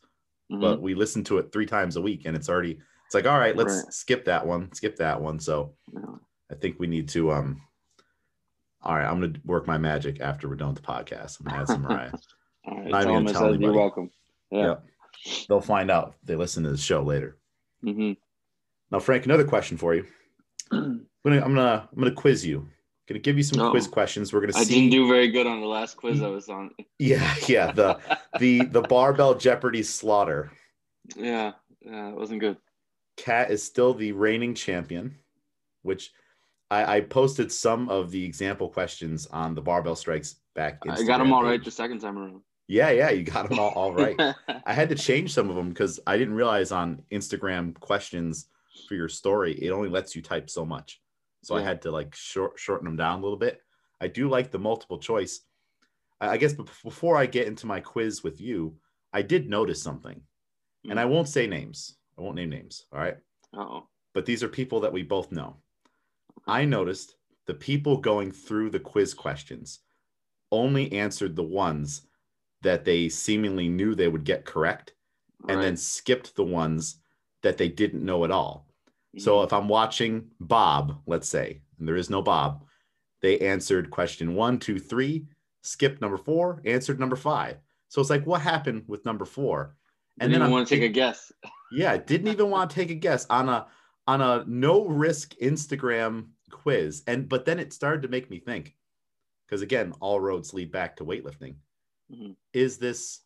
Mhm. 0.52 0.61
but 0.61 0.82
we 0.82 0.94
listen 0.94 1.25
to 1.25 1.38
it 1.38 1.50
three 1.52 1.66
times 1.66 1.96
a 1.96 2.02
week, 2.02 2.23
and 2.26 2.37
it's 2.37 2.49
already 2.50 2.78
it's 3.16 3.25
like, 3.25 3.33
all 3.33 3.38
right, 3.38 3.56
let's 3.56 3.85
Right. 3.85 3.92
skip 3.92 4.25
that 4.25 4.47
one, 4.47 4.73
skip 4.73 4.97
that 4.97 5.21
one. 5.21 5.38
So 5.38 5.75
Yeah. 5.92 6.00
I 6.50 6.54
think 6.56 6.78
we 6.78 6.87
need 6.87 7.09
to. 7.11 7.33
um 7.33 7.62
All 8.83 8.94
right, 8.94 9.06
I'm 9.06 9.18
gonna 9.21 9.38
work 9.44 9.66
my 9.66 9.78
magic 9.78 10.21
after 10.21 10.47
we're 10.49 10.56
done 10.56 10.75
with 10.75 10.83
the 10.83 10.87
podcast. 10.87 11.40
I'm 11.40 11.47
gonna 11.47 11.62
add 11.62 11.68
some 11.68 11.83
Mariah. 11.88 12.12
All 12.66 12.76
right, 12.78 12.88
Not 12.90 13.02
tell 13.04 13.12
even 13.12 13.25
them 13.25 13.28
I 13.37 13.38
tell 13.38 13.49
anybody. 13.49 13.64
you're 13.64 13.73
welcome. 13.75 14.11
Yeah. 14.50 14.66
Yep. 14.66 14.85
They'll 15.49 15.61
find 15.61 15.90
out 15.90 16.16
they 16.25 16.35
listen 16.37 16.64
to 16.64 16.71
the 16.71 16.76
show 16.76 17.02
later. 17.02 17.38
mm-hmm. 17.85 18.12
Now, 18.90 18.99
Frank, 18.99 19.25
another 19.25 19.44
question 19.44 19.78
for 19.78 19.94
you. 19.94 20.04
I'm 20.71 21.06
gonna 21.25 21.37
I'm 21.40 21.54
gonna 21.54 21.88
I'm 21.90 21.99
gonna 21.99 22.14
quiz 22.14 22.44
you 22.44 22.68
Gonna 23.09 23.21
give 23.21 23.37
you 23.37 23.42
some 23.42 23.61
Oh. 23.61 23.71
quiz 23.71 23.87
questions. 23.87 24.33
We're 24.33 24.40
gonna 24.40 24.52
see. 24.54 24.61
I 24.61 24.64
didn't 24.64 24.90
do 24.90 25.06
very 25.09 25.28
good 25.30 25.47
on 25.47 25.61
the 25.61 25.66
last 25.66 25.97
quiz 25.97 26.21
I 26.23 26.28
was 26.28 26.49
on. 26.49 26.71
yeah, 26.99 27.35
yeah. 27.49 27.71
The 27.73 27.99
the 28.38 28.64
the 28.66 28.83
barbell 28.94 29.35
Jeopardy 29.35 29.83
slaughter. 29.83 30.50
yeah, 31.16 31.52
yeah, 31.80 32.09
it 32.11 32.14
wasn't 32.16 32.40
good. 32.40 32.56
Kat 33.16 33.50
is 33.50 33.62
still 33.62 33.94
the 33.94 34.12
reigning 34.12 34.54
champion, 34.54 35.16
which 35.83 36.12
I, 36.71 36.97
I 36.97 37.00
posted 37.02 37.52
some 37.52 37.88
of 37.88 38.11
the 38.11 38.25
example 38.25 38.68
questions 38.68 39.26
on 39.26 39.54
the 39.54 39.62
barbell 39.62 39.97
strikes 39.97 40.37
back. 40.54 40.80
I 40.88 41.02
got 41.02 41.18
them 41.18 41.28
Instagram 41.28 41.33
all 41.33 41.44
right 41.44 41.64
the 41.64 41.71
second 41.71 42.00
time 42.00 42.18
around. 42.18 42.40
Yeah, 42.66 42.90
yeah, 42.90 43.11
you 43.11 43.25
got 43.25 43.49
them 43.49 43.59
all, 43.59 43.71
all 43.71 43.92
right. 43.92 44.16
I 44.64 44.73
had 44.73 44.88
to 44.88 44.94
change 44.94 45.35
some 45.35 45.50
of 45.50 45.56
them 45.56 45.68
because 45.68 46.00
I 46.06 46.16
didn't 46.16 46.35
realize 46.35 46.73
on 46.73 47.02
Instagram 47.12 47.78
questions 47.78 48.47
for 48.88 48.94
your 48.94 49.09
story, 49.09 49.52
it 49.54 49.71
only 49.71 49.88
lets 49.88 50.16
you 50.16 50.23
type 50.23 50.50
so 50.50 50.64
much. 50.64 51.00
So 51.42 51.56
I 51.56 51.62
had 51.62 51.83
to 51.83 51.90
like 51.90 52.14
short, 52.14 52.59
shorten 52.59 52.87
them 52.87 52.97
down 52.97 53.18
a 53.18 53.23
little 53.23 53.37
bit. 53.37 53.61
I 54.00 54.09
do 54.09 54.30
like 54.30 54.50
the 54.50 54.59
multiple 54.59 54.99
choice. 54.99 55.40
I, 56.21 56.30
I 56.30 56.37
guess 56.38 56.54
bef- 56.54 56.83
before 56.83 57.16
I 57.16 57.26
get 57.26 57.47
into 57.47 57.66
my 57.66 57.80
quiz 57.80 58.25
with 58.25 58.40
you, 58.40 58.76
I 59.12 59.23
did 59.23 59.49
notice 59.49 59.83
something, 59.83 60.21
and 60.85 60.94
hmm. 60.94 60.99
I 60.99 61.04
won't 61.04 61.28
say 61.28 61.47
names. 61.47 61.97
I 62.18 62.23
won't 62.23 62.37
name 62.37 62.50
names. 62.50 62.87
All 62.92 63.00
right. 63.00 63.16
oh. 63.54 63.88
But 64.12 64.26
these 64.26 64.42
are 64.42 64.49
people 64.49 64.80
that 64.80 64.92
we 64.92 65.02
both 65.02 65.33
know. 65.33 65.56
I 66.47 66.64
noticed 66.64 67.16
the 67.47 67.54
people 67.54 67.97
going 67.97 68.30
through 68.30 68.71
the 68.71 68.80
quiz 68.80 69.12
questions 69.12 69.80
only 70.52 70.92
answered 70.92 71.35
the 71.35 71.42
ones 71.42 72.02
that 72.62 72.85
they 72.85 73.09
seemingly 73.09 73.68
knew 73.68 73.94
they 73.94 74.09
would 74.09 74.25
get 74.25 74.44
correct 74.44 74.92
and 75.49 75.61
then 75.61 75.76
skipped 75.76 76.37
the 76.37 76.44
ones 76.44 76.97
that 77.42 77.59
they 77.59 77.68
didn't 77.68 78.04
know 78.04 78.25
at 78.25 78.30
all. 78.30 78.66
So 79.18 79.37
mm-hmm. 79.37 79.44
if 79.44 79.52
I'm 79.52 79.68
watching 79.68 80.30
Bob, 80.40 81.02
let's 81.06 81.28
say, 81.28 81.61
and 81.78 81.87
there 81.87 81.97
is 81.97 82.09
no 82.09 82.23
Bob, 82.23 82.64
they 83.21 83.38
answered 83.40 83.90
question 83.90 84.35
one, 84.35 84.59
two, 84.59 84.78
three, 84.78 85.26
skipped 85.62 86.00
number 86.00 86.16
four, 86.16 86.62
answered 86.64 86.99
number 86.99 87.16
five. 87.16 87.59
So 87.88 88.00
it's 88.00 88.11
like, 88.11 88.26
what 88.26 88.40
happened 88.40 88.85
with 88.87 89.04
number 89.04 89.25
four? 89.25 89.76
and 90.21 90.33
then 90.33 90.42
I 90.42 90.49
want 90.49 90.66
to 90.68 90.75
take 90.75 90.85
a 90.85 90.88
guess. 90.88 91.33
Yeah, 91.75 91.97
didn't 91.97 92.28
even 92.28 92.50
want 92.50 92.71
to 92.71 92.75
take 92.75 92.90
a 92.90 92.95
guess 92.95 93.26
on 93.31 93.49
a 93.49 93.66
on 94.07 94.21
a 94.21 94.45
no 94.47 94.87
risk 94.87 95.35
Instagram 95.43 96.28
quiz. 96.50 97.02
And 97.07 97.28
but 97.28 97.45
then 97.45 97.59
it 97.59 97.73
started 97.73 98.02
to 98.02 98.09
make 98.09 98.31
me 98.31 98.38
think, 98.38 98.76
because 99.47 99.62
again, 99.62 99.93
all 100.00 100.21
roads 100.21 100.54
lead 100.54 100.71
back 100.71 100.97
to 100.97 101.04
weightlifting. 101.04 101.57
Mhm. 102.12 102.37
Is 102.52 102.78
this 102.78 103.21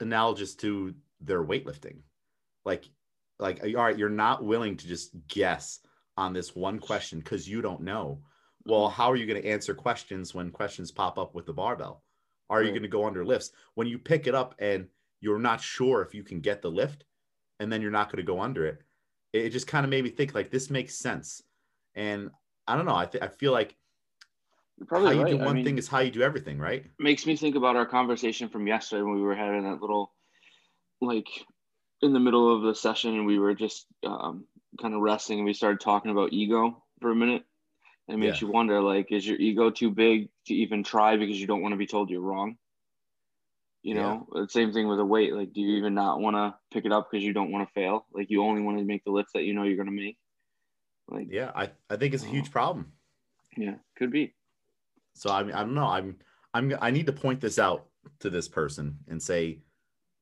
analogous 0.00 0.54
to 0.56 0.94
their 1.20 1.44
weightlifting? 1.44 2.02
Like, 2.64 2.88
like 3.38 3.62
all 3.62 3.84
right, 3.84 3.98
you're 3.98 4.08
not 4.08 4.44
willing 4.44 4.76
to 4.76 4.86
just 4.86 5.12
guess 5.28 5.80
on 6.16 6.32
this 6.32 6.54
one 6.54 6.78
question 6.78 7.18
because 7.18 7.48
you 7.48 7.62
don't 7.62 7.80
know. 7.82 8.22
Well, 8.64 8.88
how 8.88 9.10
are 9.10 9.16
you 9.16 9.26
going 9.26 9.40
to 9.40 9.48
answer 9.48 9.74
questions 9.74 10.34
when 10.34 10.50
questions 10.50 10.92
pop 10.92 11.18
up 11.18 11.34
with 11.34 11.46
the 11.46 11.52
barbell? 11.52 12.04
Are 12.50 12.62
you 12.62 12.70
going 12.70 12.82
to 12.82 12.88
go 12.88 13.06
under 13.06 13.24
lifts? 13.24 13.52
When 13.74 13.86
you 13.86 13.98
pick 13.98 14.26
it 14.26 14.34
up 14.34 14.54
and 14.58 14.88
you're 15.20 15.38
not 15.38 15.60
sure 15.60 16.02
if 16.02 16.14
you 16.14 16.22
can 16.22 16.40
get 16.40 16.60
the 16.60 16.70
lift, 16.70 17.04
and 17.60 17.72
then 17.72 17.82
you're 17.82 17.90
not 17.92 18.08
going 18.10 18.18
to 18.24 18.24
go 18.32 18.40
under 18.40 18.66
it, 18.66 18.82
it 19.32 19.46
it 19.46 19.50
just 19.50 19.68
kind 19.68 19.84
of 19.84 19.90
made 19.90 20.04
me 20.04 20.10
think 20.10 20.34
like 20.34 20.50
this 20.50 20.70
makes 20.70 20.96
sense. 20.96 21.42
And 21.94 22.30
I 22.66 22.76
don't 22.76 22.86
know. 22.86 22.96
I, 22.96 23.06
th- 23.06 23.22
I 23.22 23.28
feel 23.28 23.52
like 23.52 23.76
You're 24.78 24.86
probably 24.86 25.08
how 25.08 25.12
you 25.12 25.24
right. 25.24 25.30
do 25.30 25.38
I 25.38 25.44
one 25.44 25.54
mean, 25.54 25.64
thing 25.64 25.78
is 25.78 25.88
how 25.88 26.00
you 26.00 26.10
do 26.10 26.22
everything, 26.22 26.58
right? 26.58 26.86
makes 26.98 27.26
me 27.26 27.36
think 27.36 27.56
about 27.56 27.76
our 27.76 27.86
conversation 27.86 28.48
from 28.48 28.66
yesterday 28.66 29.02
when 29.02 29.14
we 29.14 29.22
were 29.22 29.34
having 29.34 29.64
that 29.64 29.80
little, 29.80 30.12
like, 31.00 31.28
in 32.02 32.12
the 32.12 32.20
middle 32.20 32.54
of 32.54 32.62
the 32.62 32.74
session, 32.74 33.14
and 33.14 33.26
we 33.26 33.38
were 33.38 33.54
just 33.54 33.86
um, 34.04 34.46
kind 34.80 34.94
of 34.94 35.00
resting, 35.00 35.38
and 35.38 35.46
we 35.46 35.52
started 35.54 35.80
talking 35.80 36.10
about 36.10 36.32
ego 36.32 36.82
for 37.00 37.10
a 37.10 37.14
minute. 37.16 37.44
It 38.08 38.18
makes 38.18 38.40
Yeah. 38.40 38.48
you 38.48 38.52
wonder, 38.52 38.80
like, 38.80 39.12
is 39.12 39.26
your 39.26 39.38
ego 39.38 39.70
too 39.70 39.90
big 39.90 40.30
to 40.46 40.54
even 40.54 40.82
try 40.82 41.16
because 41.16 41.40
you 41.40 41.46
don't 41.46 41.62
want 41.62 41.72
to 41.72 41.78
be 41.78 41.86
told 41.86 42.10
you're 42.10 42.20
wrong? 42.20 42.58
You 43.82 43.94
Yeah. 43.94 44.02
know, 44.02 44.28
the 44.32 44.48
same 44.48 44.72
thing 44.72 44.88
with 44.88 45.00
a 45.00 45.04
weight. 45.04 45.32
Like, 45.32 45.52
do 45.52 45.60
you 45.60 45.76
even 45.78 45.94
not 45.94 46.20
want 46.20 46.36
to 46.36 46.54
pick 46.72 46.84
it 46.84 46.92
up 46.92 47.08
because 47.10 47.24
you 47.24 47.32
don't 47.32 47.50
want 47.50 47.66
to 47.66 47.72
fail? 47.72 48.06
Like, 48.12 48.28
you 48.30 48.42
only 48.42 48.62
want 48.62 48.78
to 48.78 48.84
make 48.84 49.04
the 49.04 49.10
lifts 49.10 49.32
that 49.34 49.44
you 49.44 49.54
know 49.54 49.62
you're 49.62 49.76
going 49.76 49.88
to 49.88 50.02
make. 50.04 50.18
Like, 51.08 51.28
Yeah, 51.30 51.50
I, 51.54 51.70
I 51.88 51.96
think 51.96 52.14
it's 52.14 52.24
a 52.24 52.28
huge 52.28 52.48
oh. 52.48 52.52
problem. 52.52 52.92
yeah, 53.56 53.76
could 53.96 54.10
be. 54.12 54.34
So 55.14 55.30
I 55.30 55.42
mean, 55.42 55.54
I 55.54 55.60
don't 55.60 55.74
know. 55.74 55.86
I'm 55.86 56.16
I'm 56.54 56.72
I 56.80 56.90
need 56.90 57.06
to 57.06 57.12
point 57.12 57.40
this 57.40 57.58
out 57.58 57.86
to 58.20 58.30
this 58.30 58.48
person 58.48 58.98
and 59.08 59.20
say 59.20 59.60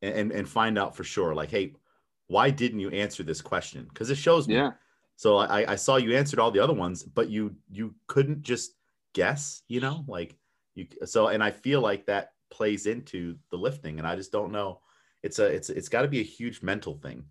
and 0.02 0.32
and 0.32 0.48
find 0.48 0.78
out 0.78 0.96
for 0.96 1.04
sure. 1.04 1.34
Like, 1.34 1.50
hey, 1.50 1.74
why 2.28 2.50
didn't 2.50 2.80
you 2.80 2.88
answer 2.90 3.22
this 3.22 3.40
question? 3.42 3.84
Because 3.88 4.08
it 4.10 4.16
shows 4.16 4.48
me. 4.48 4.54
Yeah. 4.54 4.72
So 5.16 5.36
I 5.38 5.72
I 5.72 5.76
saw 5.76 5.96
you 5.96 6.16
answered 6.16 6.38
all 6.38 6.50
the 6.50 6.60
other 6.60 6.72
ones, 6.72 7.02
but 7.02 7.28
you 7.28 7.54
you 7.70 7.94
couldn't 8.06 8.42
just 8.42 8.72
guess. 9.12 9.62
You 9.68 9.80
know, 9.80 10.04
like 10.08 10.36
you. 10.74 10.86
So 11.04 11.28
and 11.28 11.42
I 11.44 11.50
feel 11.50 11.80
like 11.82 12.06
that 12.06 12.32
plays 12.50 12.87
into 12.87 13.37
the 13.50 13.57
lifting, 13.57 13.99
and 13.99 14.07
I 14.07 14.17
just 14.17 14.33
don't 14.33 14.52
know. 14.52 14.81
It's 15.23 15.38
a 15.38 15.47
it's 15.47 15.71
it's 15.71 15.88
got 15.88 16.02
to 16.02 16.09
be 16.09 16.21
a 16.21 16.25
huge 16.25 16.62
mental 16.62 16.95
thing. 16.95 17.25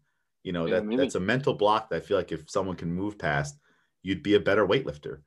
You 0.43 0.51
know 0.53 0.67
Yeah, 0.67 0.75
that 0.75 0.85
maybe. 0.85 1.01
that's 1.01 1.15
a 1.15 1.19
mental 1.19 1.53
block 1.53 1.89
that 1.89 1.97
I 1.97 1.99
feel 1.99 2.17
like 2.17 2.31
if 2.31 2.49
someone 2.49 2.75
can 2.75 2.91
move 2.91 3.17
past, 3.17 3.57
you'd 4.03 4.23
be 4.23 4.35
a 4.35 4.39
better 4.39 4.67
weightlifter. 4.67 5.21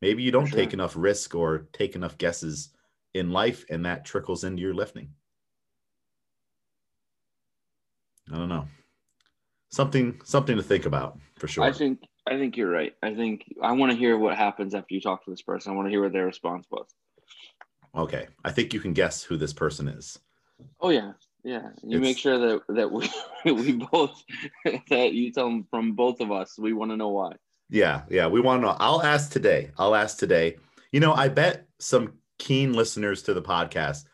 Maybe 0.00 0.22
you 0.22 0.30
don't 0.30 0.46
sure. 0.46 0.58
take 0.58 0.72
enough 0.72 0.94
risk 0.96 1.34
or 1.34 1.68
take 1.72 1.96
enough 1.96 2.18
guesses 2.18 2.70
in 3.14 3.30
life, 3.30 3.64
and 3.70 3.84
that 3.86 4.04
trickles 4.04 4.44
into 4.44 4.62
your 4.62 4.74
lifting. 4.74 5.10
I 8.32 8.36
don't 8.36 8.48
know. 8.48 8.66
Something 9.70 10.20
something 10.24 10.56
to 10.56 10.62
think 10.62 10.86
about 10.86 11.18
for 11.38 11.48
sure. 11.48 11.64
I 11.64 11.72
think 11.72 12.00
I 12.26 12.36
think 12.38 12.56
you're 12.56 12.70
right. 12.70 12.94
I 13.02 13.14
think 13.14 13.44
I 13.62 13.72
want 13.72 13.92
to 13.92 13.98
hear 13.98 14.18
what 14.18 14.36
happens 14.36 14.74
after 14.74 14.94
you 14.94 15.00
talk 15.00 15.24
to 15.24 15.30
this 15.30 15.42
person. 15.42 15.72
I 15.72 15.76
want 15.76 15.86
to 15.86 15.90
hear 15.90 16.02
what 16.02 16.12
their 16.12 16.26
response 16.26 16.66
was. 16.70 16.86
Okay, 17.98 18.28
I 18.44 18.52
think 18.52 18.72
you 18.72 18.80
can 18.80 18.92
guess 18.92 19.22
who 19.22 19.36
this 19.36 19.52
person 19.52 19.88
is. 19.88 20.18
Oh 20.80 20.90
yeah, 20.90 21.12
yeah. 21.44 21.70
You 21.82 21.98
It's- 21.98 22.00
make 22.00 22.18
sure 22.18 22.38
that 22.38 22.62
that 22.68 22.90
we 22.90 23.08
we 23.52 23.72
both 23.72 24.22
that 24.90 25.12
you 25.12 25.32
tell 25.32 25.44
them 25.46 25.66
from 25.70 25.92
both 25.92 26.20
of 26.20 26.30
us. 26.32 26.58
We 26.58 26.72
want 26.72 26.90
to 26.92 26.96
know 26.96 27.10
why. 27.10 27.32
Yeah, 27.70 28.02
yeah. 28.08 28.26
We 28.28 28.40
want 28.40 28.62
to 28.62 28.66
know. 28.66 28.76
I'll 28.78 29.02
ask 29.02 29.30
today. 29.30 29.70
I'll 29.76 29.94
ask 29.94 30.18
today. 30.18 30.56
You 30.90 31.00
know, 31.00 31.12
I 31.12 31.28
bet 31.28 31.66
some 31.80 32.14
keen 32.38 32.72
listeners 32.72 33.22
to 33.24 33.34
the 33.34 33.42
podcast 33.42 34.04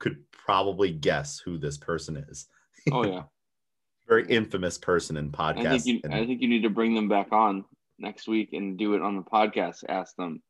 could 0.00 0.24
probably 0.32 0.90
guess 0.90 1.38
who 1.38 1.58
this 1.58 1.78
person 1.78 2.16
is. 2.16 2.46
Oh 2.90 3.04
yeah. 3.06 3.22
Very 4.08 4.26
infamous 4.26 4.76
person 4.76 5.16
in 5.16 5.32
I 5.38 5.52
podcast. 5.54 5.84
think 5.84 6.04
you 6.04 6.10
I 6.10 6.26
think 6.26 6.42
you 6.42 6.48
need 6.48 6.62
to 6.64 6.70
bring 6.70 6.94
them 6.94 7.08
back 7.08 7.28
on 7.32 7.64
next 7.98 8.28
week 8.28 8.52
and 8.52 8.76
do 8.76 8.94
it 8.94 9.00
on 9.02 9.16
the 9.16 9.22
podcast. 9.22 9.84
Ask 9.88 10.16
them. 10.16 10.42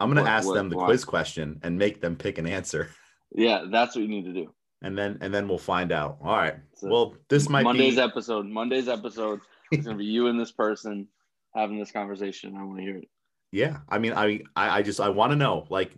I'm 0.00 0.08
going 0.08 0.18
what- 0.22 0.24
to 0.28 0.30
ask 0.30 0.46
what- 0.46 0.54
them 0.54 0.68
the 0.68 0.76
why? 0.76 0.84
quiz 0.86 1.04
question 1.04 1.60
and 1.62 1.78
make 1.78 2.00
them 2.00 2.16
pick 2.16 2.38
an 2.38 2.46
answer, 2.46 2.90
Yeah, 3.34 3.64
that's 3.70 3.94
what 3.94 4.02
you 4.02 4.08
need 4.08 4.24
to 4.24 4.32
do. 4.32 4.52
and 4.82 4.96
then 4.96 5.18
and 5.20 5.32
then 5.34 5.48
we'll 5.48 5.58
find 5.58 5.92
out. 5.92 6.18
All 6.22 6.36
right. 6.36 6.56
So, 6.76 6.88
Well, 6.88 7.16
this 7.28 7.48
might 7.48 7.60
be 7.62 7.64
Monday's 7.64 7.96
be. 7.96 8.00
episode. 8.02 8.46
Monday's 8.46 8.88
episode 8.88 9.40
is 9.72 9.84
gonna 9.84 9.98
be 9.98 10.04
you 10.06 10.28
and 10.28 10.38
this 10.40 10.52
person 10.52 11.08
having 11.54 11.78
this 11.78 11.90
conversation. 11.90 12.56
I 12.56 12.62
want 12.64 12.78
to 12.78 12.82
hear 12.84 12.96
it. 12.98 13.08
Yeah, 13.52 13.78
I 13.88 13.98
mean, 13.98 14.12
I 14.12 14.40
I, 14.56 14.78
I 14.78 14.82
just 14.82 15.00
I 15.00 15.08
want 15.08 15.32
to 15.32 15.36
know, 15.36 15.66
like, 15.70 15.92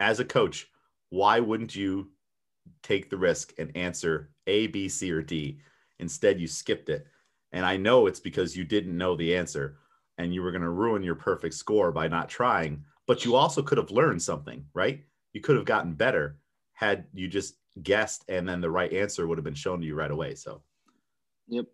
as 0.00 0.20
a 0.20 0.24
coach, 0.24 0.66
why 1.10 1.40
wouldn't 1.40 1.74
you 1.74 2.10
take 2.82 3.10
the 3.10 3.16
risk 3.16 3.52
and 3.58 3.76
answer 3.76 4.30
A, 4.46 4.66
B, 4.68 4.88
C, 4.88 5.10
or 5.12 5.20
D? 5.22 5.58
Instead, 5.98 6.40
you 6.40 6.46
skipped 6.46 6.88
it, 6.88 7.06
and 7.52 7.64
I 7.66 7.76
know 7.76 8.06
it's 8.06 8.20
because 8.20 8.56
you 8.56 8.64
didn't 8.64 8.96
know 8.96 9.14
the 9.16 9.36
answer, 9.36 9.78
and 10.18 10.32
you 10.34 10.42
were 10.42 10.50
going 10.52 10.62
to 10.62 10.70
ruin 10.70 11.02
your 11.02 11.14
perfect 11.16 11.54
score 11.54 11.90
by 11.92 12.08
not 12.08 12.28
trying. 12.28 12.84
But 13.06 13.24
you 13.24 13.34
also 13.36 13.62
could 13.62 13.78
have 13.78 13.90
learned 13.90 14.22
something, 14.22 14.64
right? 14.74 15.04
You 15.32 15.40
could 15.40 15.56
have 15.56 15.64
gotten 15.66 15.94
better 15.94 16.38
had 16.72 17.06
you 17.12 17.28
just 17.28 17.56
guessed, 17.82 18.24
and 18.28 18.48
then 18.48 18.60
the 18.60 18.70
right 18.70 18.92
answer 18.92 19.26
would 19.26 19.38
have 19.38 19.44
been 19.44 19.54
shown 19.54 19.80
to 19.80 19.86
you 19.86 19.94
right 19.94 20.10
away. 20.10 20.34
So, 20.34 20.62
Yep. 21.48 21.66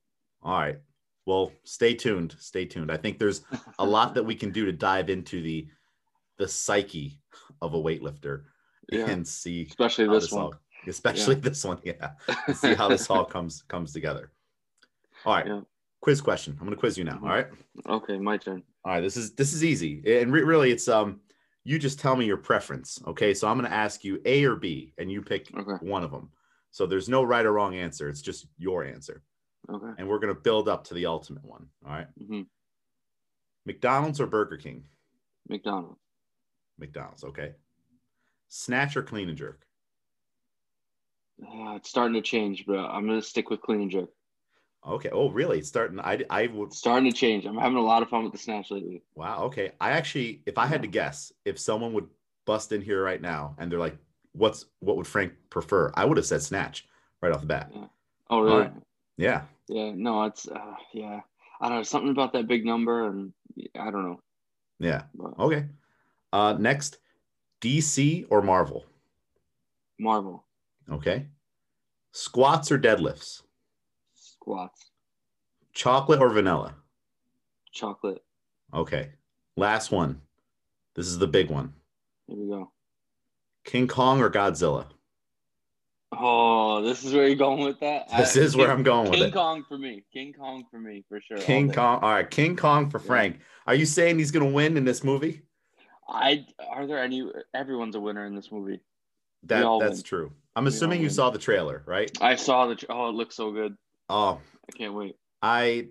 all 0.42 0.58
right. 0.58 0.78
Well, 1.26 1.52
stay 1.64 1.94
tuned. 1.94 2.34
Stay 2.38 2.64
tuned. 2.64 2.90
I 2.90 2.96
think 2.96 3.18
there's 3.18 3.42
a 3.78 3.84
lot 3.84 4.14
that 4.14 4.24
we 4.24 4.34
can 4.34 4.50
do 4.50 4.64
to 4.66 4.72
dive 4.72 5.10
into 5.10 5.40
the 5.42 5.68
the 6.38 6.48
psyche 6.48 7.20
of 7.60 7.74
a 7.74 7.78
weightlifter 7.78 8.44
Yeah. 8.90 9.10
and 9.10 9.28
see 9.28 9.66
Especially 9.68 10.06
how 10.06 10.14
this 10.14 10.32
one. 10.32 10.42
all, 10.44 10.54
especially 10.88 11.34
this 11.34 11.62
one, 11.64 11.78
yeah, 11.84 12.12
see 12.54 12.72
how 12.74 12.88
this 12.88 13.08
all 13.10 13.26
comes 13.26 13.62
comes 13.62 13.92
together. 13.92 14.32
All 15.26 15.34
right, 15.34 15.46
Yeah. 15.46 15.60
Quiz 16.00 16.20
question. 16.20 16.52
I'm 16.58 16.66
going 16.66 16.74
to 16.76 16.80
quiz 16.80 16.96
you 16.98 17.04
now. 17.04 17.18
All 17.22 17.28
right, 17.28 17.48
Okay, 17.86 18.18
my 18.18 18.36
turn. 18.36 18.62
all 18.84 18.92
right. 18.92 19.00
This 19.00 19.16
is 19.16 19.32
this 19.34 19.52
is 19.52 19.64
easy, 19.64 20.02
and 20.20 20.32
re- 20.32 20.42
really, 20.42 20.70
it's 20.70 20.88
um, 20.88 21.20
you 21.64 21.78
just 21.78 21.98
tell 22.00 22.16
me 22.16 22.24
your 22.26 22.36
preference. 22.36 22.98
Okay, 23.06 23.34
so 23.34 23.48
I'm 23.48 23.58
going 23.58 23.70
to 23.70 23.76
ask 23.76 24.04
you 24.04 24.20
A 24.24 24.44
or 24.44 24.56
B, 24.56 24.92
and 24.98 25.10
you 25.10 25.22
pick 25.22 25.48
Okay. 25.56 25.84
one 25.86 26.02
of 26.02 26.10
them. 26.10 26.30
So 26.70 26.86
there's 26.86 27.08
no 27.08 27.22
right 27.22 27.44
or 27.44 27.52
wrong 27.52 27.74
answer. 27.74 28.08
It's 28.08 28.22
just 28.22 28.46
your 28.56 28.84
answer, 28.84 29.22
Okay. 29.68 29.92
and 29.98 30.08
we're 30.08 30.18
going 30.20 30.34
to 30.34 30.40
build 30.40 30.68
up 30.68 30.84
to 30.84 30.94
the 30.94 31.06
ultimate 31.06 31.44
one. 31.44 31.66
All 31.86 31.92
right, 31.92 32.06
hmm 32.18 32.42
McDonald's 33.66 34.20
or 34.20 34.26
Burger 34.26 34.56
King? 34.56 34.84
McDonald's. 35.48 35.98
McDonald's. 36.78 37.24
Okay. 37.24 37.52
Snatch 38.48 38.96
or 38.96 39.02
clean 39.02 39.28
and 39.28 39.36
jerk? 39.36 39.66
Uh, 41.42 41.74
it's 41.76 41.88
starting 41.90 42.14
to 42.14 42.22
change, 42.22 42.64
but 42.66 42.78
I'm 42.78 43.06
gonna 43.06 43.22
stick 43.22 43.50
with 43.50 43.60
clean 43.60 43.82
and 43.82 43.90
jerk. 43.90 44.08
Okay. 44.86 45.10
Oh, 45.12 45.28
really? 45.30 45.58
It's 45.58 45.68
starting. 45.68 46.00
I 46.00 46.24
I 46.30 46.46
would. 46.46 46.72
Starting 46.72 47.10
to 47.10 47.16
change. 47.16 47.44
I'm 47.44 47.56
having 47.58 47.76
a 47.76 47.82
lot 47.82 48.02
of 48.02 48.08
fun 48.08 48.24
with 48.24 48.32
the 48.32 48.38
snatch 48.38 48.70
lately. 48.70 49.02
Wow. 49.14 49.44
Okay. 49.44 49.72
I 49.80 49.90
actually, 49.90 50.42
if 50.46 50.56
I 50.56 50.66
had 50.66 50.82
to 50.82 50.88
guess, 50.88 51.32
if 51.44 51.58
someone 51.58 51.92
would 51.92 52.08
bust 52.46 52.72
in 52.72 52.80
here 52.80 53.02
right 53.02 53.20
now 53.20 53.54
and 53.58 53.70
they're 53.70 53.78
like, 53.78 53.96
"What's 54.32 54.66
what 54.80 54.96
would 54.96 55.06
Frank 55.06 55.34
prefer?" 55.50 55.92
I 55.94 56.04
would 56.04 56.16
have 56.16 56.26
said 56.26 56.42
snatch 56.42 56.86
right 57.20 57.32
off 57.32 57.42
the 57.42 57.46
bat. 57.46 57.72
Oh, 58.30 58.40
really? 58.40 58.60
right. 58.62 58.72
Yeah. 59.18 59.42
Yeah. 59.68 59.92
No, 59.94 60.24
it's 60.24 60.48
uh, 60.48 60.74
yeah. 60.94 61.20
I 61.60 61.68
don't 61.68 61.78
know 61.78 61.82
something 61.82 62.10
about 62.10 62.32
that 62.32 62.48
big 62.48 62.64
number, 62.64 63.06
and 63.06 63.34
I 63.78 63.90
don't 63.90 64.04
know. 64.04 64.20
Yeah. 64.78 65.02
But 65.14 65.38
Okay. 65.38 65.66
Uh, 66.32 66.56
next, 66.58 66.98
DC 67.60 68.24
or 68.30 68.40
Marvel? 68.40 68.86
Marvel 69.98 70.46
Okay. 70.90 71.26
Squats 72.12 72.72
or 72.72 72.78
deadlifts? 72.78 73.42
Squats, 74.44 74.90
Chocolate 75.74 76.20
or 76.20 76.30
vanilla? 76.30 76.74
chocolate. 77.72 78.22
Okay. 78.74 79.10
Last 79.56 79.90
one. 79.92 80.20
This 80.94 81.06
is 81.06 81.18
the 81.18 81.26
big 81.26 81.50
one. 81.50 81.72
Here 82.26 82.36
we 82.36 82.48
go. 82.48 82.72
King 83.64 83.86
Kong 83.86 84.20
or 84.20 84.28
Godzilla? 84.30 84.86
Oh, 86.12 86.82
this 86.82 87.04
is 87.04 87.12
where 87.14 87.26
you're 87.28 87.36
going 87.36 87.62
with 87.64 87.78
that. 87.80 88.08
This 88.16 88.36
I- 88.36 88.40
is 88.40 88.56
where 88.56 88.66
King- 88.66 88.76
I'm 88.78 88.82
going 88.82 89.10
with 89.10 89.18
King 89.20 89.28
it. 89.28 89.34
Kong 89.34 89.64
for 89.68 89.78
me. 89.78 90.02
King 90.12 90.32
Kong 90.32 90.64
for 90.70 90.80
me 90.80 91.04
for 91.08 91.20
sure. 91.20 91.38
King 91.38 91.68
day. 91.68 91.74
Kong. 91.74 92.00
All 92.02 92.10
right, 92.10 92.28
King 92.28 92.56
Kong 92.56 92.90
for 92.90 92.98
Yeah. 92.98 93.06
Frank. 93.06 93.40
Are 93.66 93.74
you 93.74 93.86
saying 93.86 94.18
he's 94.18 94.32
gonna 94.32 94.50
win 94.50 94.76
in 94.76 94.84
this 94.84 95.04
movie? 95.04 95.42
I 96.08 96.46
are 96.68 96.86
there 96.86 96.98
any? 96.98 97.30
Everyone's 97.54 97.94
a 97.94 98.00
winner 98.00 98.26
in 98.26 98.34
this 98.34 98.50
movie. 98.50 98.80
That 99.44 99.62
that's 99.80 99.98
win. 99.98 100.02
true. 100.02 100.32
I'm 100.56 100.64
We 100.64 100.68
assuming 100.70 101.00
you 101.00 101.10
saw 101.10 101.30
the 101.30 101.38
trailer, 101.38 101.84
right? 101.86 102.10
I 102.20 102.34
saw 102.34 102.66
the. 102.66 102.84
Oh, 102.88 103.08
it 103.10 103.12
looks 103.14 103.36
so 103.36 103.52
good. 103.52 103.76
Oh, 104.10 104.40
I 104.68 104.72
can't 104.76 104.92
wait. 104.94 105.16
I, 105.40 105.86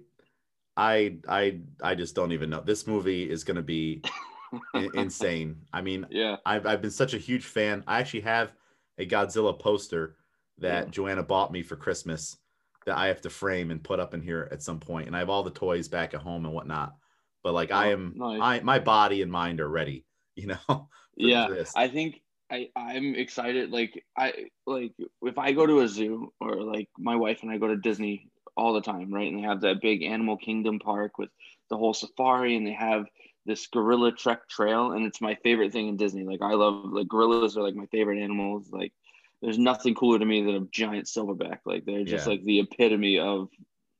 I, 0.77 1.17
I, 1.27 1.59
I 1.81 1.95
just 1.95 2.15
don't 2.15 2.31
even 2.33 2.49
know. 2.49 2.61
This 2.61 2.85
movie 2.85 3.29
is 3.29 3.43
gonna 3.43 3.61
be 3.63 4.01
insane. 4.93 5.61
I 5.73 5.81
mean, 5.81 6.05
Yeah. 6.09 6.37
I've 6.45 6.65
I've 6.65 6.81
been 6.81 6.91
such 6.91 7.13
a 7.13 7.17
huge 7.17 7.45
fan. 7.45 7.83
I 7.87 7.99
actually 7.99 8.21
have 8.21 8.53
a 8.97 9.05
Godzilla 9.07 9.57
poster 9.57 10.17
that 10.59 10.85
Yeah. 10.85 10.91
Joanna 10.91 11.23
bought 11.23 11.51
me 11.51 11.63
for 11.63 11.75
Christmas 11.75 12.37
that 12.85 12.97
I 12.97 13.07
have 13.07 13.21
to 13.21 13.29
frame 13.29 13.71
and 13.71 13.83
put 13.83 13.99
up 13.99 14.13
in 14.13 14.21
here 14.21 14.49
at 14.51 14.61
some 14.61 14.79
point. 14.79 15.07
And 15.07 15.15
I 15.15 15.19
have 15.19 15.29
all 15.29 15.43
the 15.43 15.51
toys 15.51 15.87
back 15.87 16.13
at 16.13 16.21
home 16.21 16.45
and 16.45 16.53
whatnot. 16.53 16.95
But 17.43 17.53
like 17.53 17.71
I 17.71 17.89
Oh, 17.89 17.93
am, 17.93 18.13
nice. 18.17 18.39
I 18.41 18.59
my 18.61 18.79
body 18.79 19.21
and 19.21 19.31
mind 19.31 19.61
are 19.61 19.69
ready. 19.69 20.05
You 20.35 20.47
know. 20.67 20.89
yeah 21.17 21.47
this. 21.49 21.73
i 21.75 21.87
think 21.87 22.21
i 22.51 22.69
i'm 22.75 23.15
excited 23.15 23.71
like 23.71 24.03
i 24.17 24.33
like 24.65 24.93
if 25.23 25.37
i 25.37 25.51
go 25.51 25.65
to 25.65 25.79
a 25.79 25.87
zoo 25.87 26.31
or 26.39 26.55
like 26.61 26.89
my 26.97 27.15
wife 27.15 27.39
and 27.43 27.51
i 27.51 27.57
go 27.57 27.67
to 27.67 27.77
disney 27.77 28.27
all 28.57 28.73
the 28.73 28.81
time 28.81 29.13
right 29.13 29.31
and 29.31 29.37
they 29.37 29.47
have 29.47 29.61
that 29.61 29.81
big 29.81 30.03
animal 30.03 30.37
kingdom 30.37 30.79
park 30.79 31.17
with 31.17 31.29
the 31.69 31.77
whole 31.77 31.93
safari 31.93 32.55
and 32.55 32.65
they 32.65 32.73
have 32.73 33.05
this 33.45 33.67
gorilla 33.67 34.11
trek 34.11 34.47
trail 34.49 34.91
and 34.91 35.05
it's 35.05 35.21
my 35.21 35.35
favorite 35.35 35.71
thing 35.71 35.87
in 35.87 35.97
disney 35.97 36.23
like 36.23 36.41
i 36.41 36.53
love 36.53 36.85
like 36.91 37.07
gorillas 37.07 37.57
are 37.57 37.63
like 37.63 37.75
my 37.75 37.85
favorite 37.87 38.21
animals 38.21 38.69
like 38.71 38.93
there's 39.41 39.57
nothing 39.57 39.95
cooler 39.95 40.19
to 40.19 40.25
me 40.25 40.43
than 40.43 40.55
a 40.55 40.67
giant 40.71 41.05
silverback 41.05 41.59
like 41.65 41.85
they're 41.85 42.03
just 42.03 42.25
Yeah. 42.25 42.33
like 42.33 42.43
the 42.43 42.59
epitome 42.59 43.19
of 43.19 43.49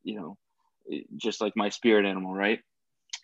you 0.03 0.15
know 0.19 0.38
just 1.17 1.41
like 1.41 1.55
my 1.55 1.69
spirit 1.69 2.05
animal 2.05 2.33
right 2.33 2.59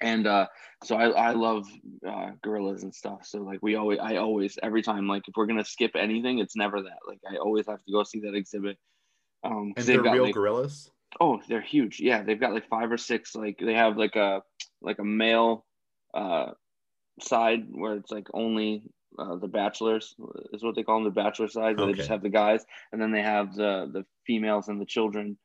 and 0.02 0.28
uh 0.28 0.48
so 0.84 0.96
I, 0.98 1.10
I 1.10 1.32
love 1.32 1.66
uh, 2.08 2.32
gorillas 2.44 2.84
and 2.84 2.94
stuff. 2.94 3.22
So 3.26 3.40
like 3.40 3.60
we 3.64 3.76
always, 3.76 3.98
I 4.00 4.18
always, 4.18 4.60
every 4.62 4.82
time, 4.84 5.08
like 5.08 5.28
if 5.28 5.34
we're 5.36 5.46
gonna 5.48 5.64
skip 5.66 5.92
anything, 5.96 6.40
it's 6.40 6.56
never 6.56 6.82
that. 6.82 7.00
Like 7.08 7.20
I 7.32 7.38
always 7.38 7.66
have 7.68 7.82
to 7.86 7.92
go 7.92 8.04
see 8.04 8.20
that 8.20 8.36
exhibit. 8.36 8.78
Um, 9.44 9.74
and 9.78 9.86
they're 9.86 10.02
got, 10.04 10.12
real 10.14 10.24
like- 10.26 10.34
gorillas. 10.36 10.92
oh, 11.20 11.42
they're 11.48 11.62
huge. 11.62 12.00
Yeah, 12.00 12.22
they've 12.24 12.40
got 12.40 12.54
like 12.54 12.68
five 12.68 12.92
or 12.92 12.98
six. 12.98 13.36
Like 13.36 13.58
they 13.60 13.74
have 13.74 13.98
like 13.98 14.16
a 14.16 14.44
like 14.82 15.00
a 15.00 15.04
male 15.04 15.66
uh 16.14 16.52
side 17.22 17.64
where 17.72 17.96
it's 17.96 18.12
like 18.12 18.28
only 18.34 18.84
uh, 19.18 19.38
the 19.38 19.48
bachelors 19.48 20.14
is 20.52 20.62
what 20.62 20.76
they 20.76 20.84
call 20.84 20.96
them, 20.98 21.06
the 21.06 21.10
bachelor 21.24 21.48
side. 21.48 21.78
Where 21.78 21.88
they 21.88 21.94
just 21.94 22.10
have 22.10 22.22
the 22.22 22.30
guys, 22.30 22.66
and 22.92 23.02
then 23.02 23.12
they 23.12 23.22
have 23.22 23.56
the 23.56 23.90
the 23.92 24.06
females 24.28 24.68
and 24.68 24.80
the 24.80 24.86
children. 24.86 25.38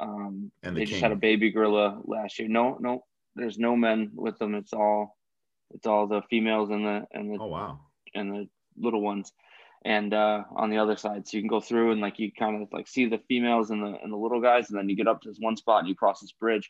Um, 0.00 0.50
And 0.62 0.74
the 0.76 0.80
they 0.80 0.84
just 0.86 0.94
king. 0.94 1.02
had 1.02 1.12
a 1.12 1.16
baby 1.16 1.50
gorilla 1.50 2.00
last 2.04 2.38
year. 2.38 2.48
No, 2.48 2.78
no, 2.80 3.04
there's 3.38 3.58
no 3.58 3.76
men 3.76 4.10
with 4.14 4.38
them. 4.38 4.54
It's 4.54 4.72
all 4.72 5.16
it's 5.70 5.86
all 5.86 6.06
the 6.06 6.22
females 6.30 6.70
and 6.70 6.84
the 6.84 7.06
and 7.12 7.32
the 7.32 7.38
Oh 7.40 7.46
wow. 7.46 7.80
and 8.14 8.32
the 8.32 8.48
little 8.76 9.00
ones. 9.00 9.32
And 9.84 10.12
uh 10.12 10.44
on 10.56 10.70
the 10.70 10.78
other 10.78 10.96
side 10.96 11.26
so 11.26 11.36
you 11.36 11.42
can 11.42 11.48
go 11.48 11.60
through 11.60 11.92
and 11.92 12.00
like 12.00 12.18
you 12.18 12.32
kind 12.32 12.62
of 12.62 12.68
like 12.72 12.88
see 12.88 13.06
the 13.06 13.20
females 13.28 13.70
and 13.70 13.82
the 13.82 13.98
and 14.02 14.12
the 14.12 14.16
little 14.16 14.40
guys 14.40 14.70
and 14.70 14.78
then 14.78 14.88
you 14.88 14.96
get 14.96 15.06
up 15.08 15.22
to 15.22 15.28
this 15.28 15.38
one 15.40 15.56
spot 15.56 15.80
and 15.80 15.88
you 15.88 15.94
cross 15.94 16.20
this 16.20 16.32
bridge 16.32 16.68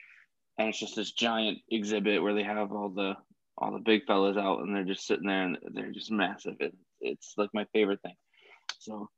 and 0.59 0.68
it's 0.68 0.78
just 0.78 0.96
this 0.96 1.12
giant 1.12 1.59
exhibit 1.70 2.22
where 2.22 2.35
they 2.35 2.42
have 2.42 2.70
all 2.72 2.90
the 2.90 3.14
all 3.57 3.72
the 3.72 3.78
big 3.78 4.04
fellas 4.07 4.37
out 4.37 4.61
and 4.61 4.74
they're 4.74 4.85
just 4.85 5.07
sitting 5.07 5.26
there 5.26 5.42
and 5.42 5.59
they're 5.72 5.90
just 5.90 6.12
massive. 6.12 6.54
It, 6.61 6.76
it's 7.00 7.35
like 7.37 7.50
my 7.52 7.64
favorite 7.72 8.00
thing. 8.02 8.14
So 8.78 9.09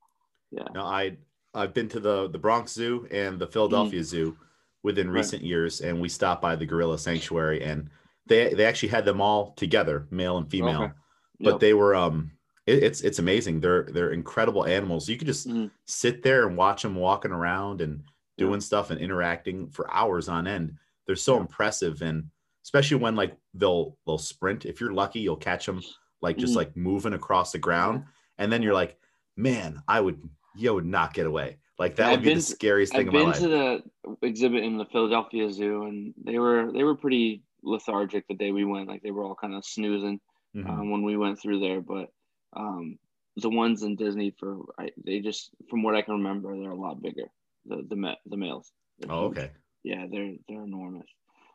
yeah. 0.51 0.63
Now 0.73 0.85
I 0.85 1.17
I've 1.53 1.73
been 1.73 1.89
to 1.89 1.99
the 1.99 2.29
the 2.29 2.39
Bronx 2.39 2.71
Zoo 2.71 3.07
and 3.11 3.39
the 3.39 3.47
Philadelphia 3.47 4.03
Zoo 4.03 4.37
within 4.83 5.07
Mm-hmm. 5.07 5.13
Right. 5.15 5.19
recent 5.19 5.43
years, 5.43 5.81
and 5.81 6.01
we 6.01 6.09
stopped 6.09 6.41
by 6.41 6.55
the 6.55 6.65
gorilla 6.65 6.97
sanctuary, 6.97 7.63
and 7.63 7.89
they 8.27 8.53
they 8.53 8.65
actually 8.65 8.89
had 8.89 9.05
them 9.05 9.21
all 9.21 9.51
together, 9.53 10.07
male 10.11 10.37
and 10.37 10.49
female. 10.49 10.83
Okay. 10.83 10.93
But 11.39 11.51
Yep. 11.53 11.59
they 11.59 11.73
were 11.73 11.95
um, 11.95 12.31
it, 12.67 12.83
it's 12.83 13.01
it's 13.01 13.19
amazing. 13.19 13.59
They're 13.61 13.83
they're 13.91 14.11
incredible 14.11 14.65
animals. 14.65 15.09
You 15.09 15.17
could 15.17 15.27
just 15.27 15.47
Mhm. 15.47 15.71
sit 15.85 16.23
there 16.23 16.47
and 16.47 16.55
watch 16.57 16.83
them 16.83 16.95
walking 16.95 17.31
around 17.31 17.81
and 17.81 18.03
doing 18.37 18.61
stuff 18.61 18.89
and 18.91 18.99
interacting 18.99 19.69
for 19.69 19.91
hours 19.93 20.27
on 20.29 20.47
end. 20.47 20.77
They're 21.05 21.15
so 21.15 21.35
Yeah. 21.35 21.41
impressive, 21.41 22.01
and 22.01 22.29
especially 22.63 22.97
when 22.97 23.15
like 23.15 23.35
they'll 23.53 23.97
they'll 24.05 24.17
sprint. 24.19 24.65
If 24.65 24.79
you're 24.79 24.93
lucky, 24.93 25.19
you'll 25.19 25.35
catch 25.37 25.65
them 25.65 25.81
like 26.21 26.37
just 26.37 26.53
Mhm. 26.53 26.57
like 26.57 26.77
moving 26.77 27.13
across 27.13 27.51
the 27.51 27.59
ground, 27.59 28.05
and 28.37 28.51
then 28.51 28.61
you're 28.61 28.73
like, 28.75 28.99
man, 29.35 29.81
I 29.87 29.99
would 30.01 30.21
you 30.55 30.73
would 30.73 30.85
not 30.85 31.13
get 31.13 31.25
away. 31.27 31.57
Like 31.81 31.95
that 31.95 32.09
I've 32.09 32.11
would 32.19 32.21
be 32.21 32.29
been 32.29 32.37
the 32.37 32.43
scariest 32.43 32.93
thing 32.93 33.07
I've 33.07 33.11
been 33.11 33.29
life. 33.29 33.39
to 33.39 33.47
the 33.47 33.83
exhibit 34.21 34.63
in 34.63 34.77
the 34.77 34.85
Philadelphia 34.85 35.51
Zoo, 35.51 35.85
and 35.85 36.13
they 36.23 36.37
were 36.37 36.71
they 36.71 36.83
were 36.83 36.93
pretty 36.95 37.41
lethargic 37.63 38.27
the 38.27 38.35
day 38.35 38.51
we 38.51 38.65
went. 38.65 38.87
Like 38.87 39.01
they 39.01 39.09
were 39.09 39.23
all 39.23 39.33
kind 39.33 39.55
of 39.55 39.65
snoozing 39.65 40.19
Mhm. 40.55 40.69
um, 40.69 40.91
when 40.91 41.01
we 41.01 41.17
went 41.17 41.39
through 41.39 41.59
there. 41.59 41.81
But 41.81 42.13
um, 42.53 42.99
the 43.35 43.49
ones 43.49 43.81
in 43.81 43.95
Disney, 43.95 44.29
for 44.39 44.59
I, 44.77 44.91
they 45.03 45.21
just 45.21 45.49
from 45.71 45.81
what 45.81 45.95
I 45.95 46.03
can 46.03 46.13
remember, 46.13 46.55
they're 46.55 46.69
a 46.69 46.75
lot 46.75 47.01
bigger. 47.01 47.31
The 47.65 47.77
the 47.89 48.15
the 48.27 48.37
males. 48.37 48.71
Oh, 49.09 49.25
okay. 49.29 49.49
Yeah, 49.83 50.05
they're 50.07 50.35
they're 50.47 50.63
enormous. 50.63 51.07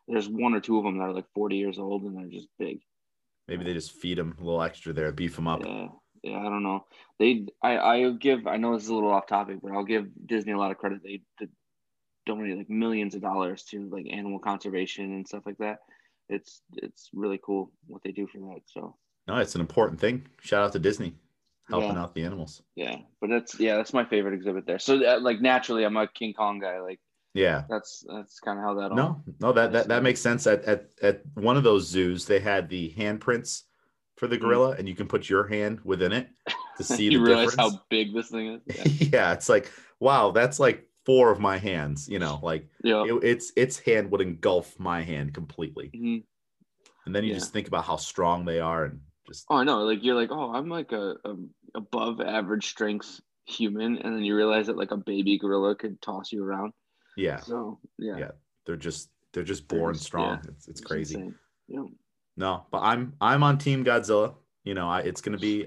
There's 0.09 0.29
one 0.29 0.55
or 0.55 0.61
two 0.61 0.77
of 0.79 0.83
them 0.83 0.99
that 0.99 1.05
are 1.05 1.15
like 1.15 1.31
40 1.37 1.57
years 1.57 1.79
old, 1.79 2.03
and 2.03 2.17
they're 2.17 2.27
just 2.27 2.49
big. 2.59 2.81
Maybe 3.47 3.63
they 3.63 3.75
just 3.75 3.93
feed 3.93 4.19
them 4.19 4.35
a 4.41 4.43
little 4.43 4.63
extra 4.63 4.93
there, 4.93 5.13
beef 5.13 5.37
them 5.37 5.47
up. 5.47 5.61
Yeah, 5.65 5.87
I 6.35 6.43
don't 6.45 6.63
know. 6.63 6.85
They, 7.19 7.47
I, 7.63 7.79
I 7.79 8.11
give. 8.13 8.47
I 8.47 8.57
know 8.57 8.75
this 8.75 8.85
is 8.85 8.89
a 8.91 8.95
little 8.95 9.11
off 9.13 9.27
topic, 9.27 9.59
but 9.63 9.73
I'll 9.73 9.85
give 9.85 10.07
Disney 10.27 10.53
a 10.53 10.59
lot 10.59 10.71
of 10.71 10.79
credit. 10.79 11.01
They, 11.03 11.23
they 11.41 11.49
donate 12.27 12.57
like 12.59 12.71
millions 12.71 13.15
of 13.15 13.23
dollars 13.23 13.63
to 13.65 13.89
like 13.91 14.07
animal 14.11 14.39
conservation 14.39 15.13
and 15.15 15.27
stuff 15.27 15.45
like 15.47 15.59
that. 15.59 15.79
It's 16.29 16.61
it's 16.75 17.09
really 17.15 17.39
cool 17.45 17.71
what 17.87 18.03
they 18.03 18.13
do 18.13 18.27
for 18.27 18.39
that. 18.39 18.61
So 18.67 18.97
No, 19.29 19.37
it's 19.37 19.55
an 19.55 19.61
important 19.61 20.01
thing. 20.01 20.27
Shout 20.41 20.65
out 20.65 20.73
to 20.73 20.79
Disney 20.79 21.15
helping 21.69 21.91
Yeah. 21.95 22.03
out 22.03 22.15
the 22.15 22.25
animals. 22.25 22.63
yeah, 22.75 22.97
but 23.21 23.31
that's 23.31 23.59
yeah, 23.61 23.77
that's 23.77 23.93
my 23.93 24.05
favorite 24.05 24.35
exhibit 24.35 24.67
there. 24.67 24.79
So 24.79 25.05
uh, 25.05 25.21
like 25.21 25.41
naturally, 25.41 25.85
I'm 25.85 25.97
a 25.97 26.09
King 26.09 26.35
Kong 26.35 26.59
guy. 26.59 26.81
Like 26.81 26.99
Yeah. 27.35 27.63
that's 27.69 28.05
that's 28.09 28.41
kind 28.41 28.59
of 28.59 28.65
how 28.65 28.75
that. 28.75 28.91
all 28.91 28.97
No, 28.97 29.23
no, 29.41 29.53
that, 29.53 29.71
that 29.73 29.89
that 29.89 30.03
makes 30.03 30.21
sense. 30.21 30.47
At, 30.49 30.65
at 30.65 30.91
at 31.01 31.23
one 31.35 31.57
of 31.57 31.63
those 31.63 31.87
zoos, 31.87 32.25
they 32.27 32.41
had 32.41 32.69
the 32.69 32.93
handprints 32.99 33.63
for 34.17 34.27
the 34.27 34.37
gorilla, 34.39 34.71
and 34.79 34.89
you 34.89 34.95
can 34.95 35.07
put 35.07 35.29
your 35.29 35.47
hand 35.47 35.81
within 35.85 36.13
it 36.13 36.29
to 36.79 36.85
see 36.85 37.05
you 37.05 37.11
the 37.19 37.25
realize 37.25 37.51
difference. 37.51 37.75
how 37.75 37.83
big 37.91 38.15
this 38.15 38.29
thing 38.31 38.61
is. 38.67 38.77
Yeah, 39.01 39.09
Yeah. 39.13 39.33
it's 39.33 39.49
like 39.49 39.71
wow, 40.01 40.31
that's 40.31 40.59
like 40.61 40.89
four 41.05 41.31
of 41.31 41.39
my 41.41 41.57
hands. 41.59 42.09
You 42.09 42.19
know, 42.19 42.41
like 42.43 42.69
yeah. 42.83 43.05
it, 43.07 43.23
it's 43.25 43.53
its 43.57 43.79
hand 43.79 44.11
would 44.11 44.21
engulf 44.21 44.79
my 44.79 45.03
hand 45.03 45.35
completely, 45.35 45.91
Mhm. 45.95 46.25
and 47.07 47.15
then 47.15 47.25
you 47.25 47.31
Yeah. 47.31 47.39
just 47.39 47.53
think 47.53 47.69
about 47.69 47.85
how 47.85 47.97
strong 47.97 48.45
they 48.45 48.61
are, 48.61 48.85
and 48.87 49.01
just 49.27 49.47
Oh, 49.51 49.57
I 49.57 49.65
know. 49.65 49.81
Like 49.85 50.03
you're 50.03 50.15
like, 50.15 50.31
oh, 50.31 50.53
I'm 50.55 50.69
like 50.69 50.93
a, 50.93 51.17
a 51.25 51.37
above 51.75 52.21
average 52.21 52.67
strength 52.69 53.21
human, 53.45 53.99
and 53.99 54.15
then 54.17 54.23
you 54.25 54.35
realize 54.35 54.67
that 54.67 54.77
like 54.77 54.91
a 54.93 54.97
baby 54.97 55.39
gorilla 55.39 55.75
could 55.77 56.01
toss 56.01 56.33
you 56.33 56.43
around. 56.43 56.73
yeah, 57.17 57.41
So 57.41 57.79
yeah, 57.99 58.17
Yeah. 58.19 58.31
they're 58.65 58.77
just 58.77 59.11
they're 59.33 59.45
just 59.45 59.69
They're 59.69 59.79
born 59.79 59.95
just- 59.95 60.07
strong. 60.07 60.41
yeah, 60.43 60.51
It's 60.53 60.69
it's 60.69 60.81
crazy. 60.81 61.15
insane. 61.17 61.35
Yeah. 61.69 61.85
No, 62.37 62.67
but 62.71 62.79
I'm 62.81 63.15
I'm 63.21 63.43
on 63.43 63.59
Team 63.59 63.85
Godzilla. 63.85 64.35
You 64.65 64.75
know, 64.75 64.89
I, 64.89 65.01
it's 65.01 65.21
gonna 65.21 65.39
be 65.39 65.63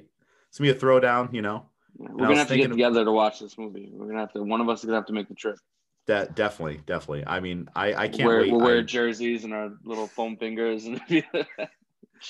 it's 0.50 0.58
gonna 0.60 0.72
be 0.72 0.78
a 0.78 0.80
throwdown. 0.80 1.34
You 1.34 1.42
know, 1.42 1.66
We're 1.98 2.28
gonna 2.28 2.38
have 2.38 2.48
to 2.50 2.58
get 2.58 2.70
together 2.70 3.04
to 3.06 3.12
watch 3.12 3.40
this 3.40 3.58
movie. 3.58 3.90
We're 3.94 4.08
gonna 4.08 4.20
have 4.20 4.34
to. 4.34 4.44
One 4.44 4.62
of 4.62 4.70
us 4.70 4.80
is 4.80 4.86
gonna 4.86 4.98
have 4.98 5.06
to 5.08 5.14
make 5.14 5.28
the 5.30 5.36
trip. 5.36 5.58
that 6.08 6.36
definitely, 6.36 6.82
definitely. 6.86 7.24
I 7.26 7.40
mean, 7.40 7.70
I 7.76 7.94
I 7.94 8.08
can't 8.08 8.26
wear, 8.28 8.42
wait. 8.42 8.52
We'll 8.52 8.62
wear 8.62 8.84
jerseys 8.84 9.44
and 9.46 9.54
our 9.54 9.72
little 9.84 10.08
foam 10.08 10.38
fingers 10.38 10.86
and. 10.86 11.02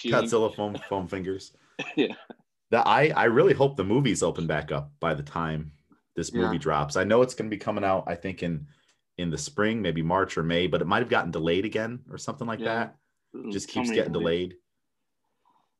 Godzilla 0.06 0.54
foam 0.56 0.76
foam 0.88 1.08
fingers. 1.08 1.54
Yeah. 1.96 2.14
That 2.72 2.86
I 2.86 3.10
I 3.16 3.24
really 3.26 3.54
hope 3.54 3.78
the 3.78 3.86
movies 3.86 4.22
open 4.22 4.46
back 4.46 4.70
up 4.72 4.92
by 5.00 5.14
the 5.14 5.24
time 5.24 5.72
this 6.18 6.34
movie 6.34 6.58
Yeah. 6.58 6.62
drops. 6.62 6.98
I 6.98 7.06
know 7.06 7.22
it's 7.22 7.34
gonna 7.34 7.50
be 7.50 7.58
coming 7.58 7.86
out. 7.86 8.04
I 8.06 8.16
think 8.16 8.44
in 8.44 8.68
in 9.18 9.30
the 9.30 9.38
spring, 9.38 9.82
maybe 9.82 10.02
March 10.02 10.38
or 10.38 10.44
May, 10.44 10.68
but 10.68 10.82
it 10.82 10.88
might 10.88 11.00
have 11.00 11.10
gotten 11.10 11.32
delayed 11.32 11.64
again 11.64 12.00
or 12.12 12.18
something 12.18 12.46
like 12.46 12.60
Yeah. 12.60 12.66
that. 12.66 12.96
Just 13.52 13.68
keeps 13.70 13.92
getting 13.92 14.14
delayed. 14.14 14.56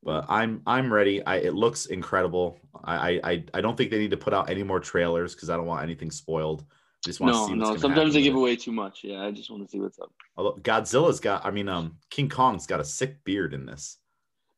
But 0.02 0.26
I'm 0.30 0.62
I'm 0.66 0.92
ready. 0.94 1.24
I 1.26 1.38
it 1.38 1.54
looks 1.54 1.88
incredible. 1.88 2.60
I 2.84 3.20
I 3.24 3.44
I- 3.54 3.62
don't 3.62 3.76
think 3.76 3.92
they 3.92 4.00
need 4.00 4.12
to 4.12 4.18
put 4.18 4.34
out 4.34 4.50
any 4.50 4.64
more 4.64 4.80
trailers 4.80 5.36
because 5.36 5.50
I 5.50 5.58
don't 5.58 5.66
want 5.66 5.84
anything 5.84 6.10
spoiled. 6.10 6.62
I 6.62 7.10
just 7.10 7.20
want 7.20 7.34
to 7.34 7.40
No, 7.40 7.48
see 7.48 7.54
what's 7.60 7.70
no. 7.72 7.78
Sometimes 7.78 8.14
they 8.14 8.22
give 8.22 8.36
away 8.36 8.56
too 8.56 8.72
much. 8.72 9.04
Yeah, 9.04 9.24
I 9.26 9.32
just 9.32 9.50
want 9.50 9.64
to 9.64 9.70
see 9.70 9.80
what's 9.80 10.00
up. 10.00 10.12
Although 10.38 10.58
Godzilla's 10.62 11.20
got, 11.20 11.46
I 11.46 11.52
mean, 11.52 11.68
um, 11.70 11.98
King 12.10 12.30
Kong's 12.30 12.66
got 12.68 12.80
a 12.80 12.86
sick 12.86 13.24
beard 13.24 13.54
in 13.54 13.66
this. 13.66 13.98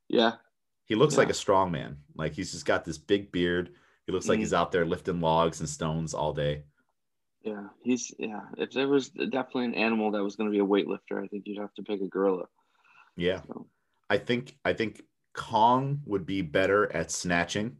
Yeah, 0.09 0.33
He 0.85 0.95
looks 0.95 1.17
like 1.17 1.29
a 1.29 1.33
strong 1.33 1.71
man. 1.71 1.97
Like 2.15 2.33
he's 2.33 2.51
just 2.51 2.65
got 2.65 2.83
this 2.83 2.97
big 2.97 3.31
beard. 3.31 3.73
He 4.05 4.11
looks 4.11 4.27
like 4.27 4.37
Mhm. 4.37 4.41
he's 4.41 4.53
out 4.53 4.71
there 4.71 4.85
lifting 4.85 5.21
logs 5.21 5.59
and 5.59 5.69
stones 5.69 6.13
all 6.13 6.33
day. 6.33 6.65
yeah. 7.43 7.69
He's 7.83 8.13
yeah. 8.19 8.41
If 8.57 8.71
there 8.71 8.87
was 8.87 9.09
definitely 9.09 9.65
an 9.65 9.75
animal 9.75 10.11
that 10.11 10.23
was 10.23 10.35
going 10.35 10.51
to 10.51 10.53
be 10.53 10.59
a 10.59 10.65
weightlifter, 10.65 11.23
I 11.23 11.27
think 11.27 11.47
you'd 11.47 11.57
have 11.61 11.73
to 11.75 11.83
pick 11.83 12.01
a 12.01 12.07
gorilla. 12.07 12.45
Yeah. 13.21 13.41
So. 13.47 13.67
I 14.09 14.17
think 14.17 14.57
I 14.65 14.73
think 14.73 15.01
Kong 15.33 16.01
would 16.05 16.25
be 16.25 16.41
better 16.41 16.91
at 16.93 17.11
snatching. 17.11 17.77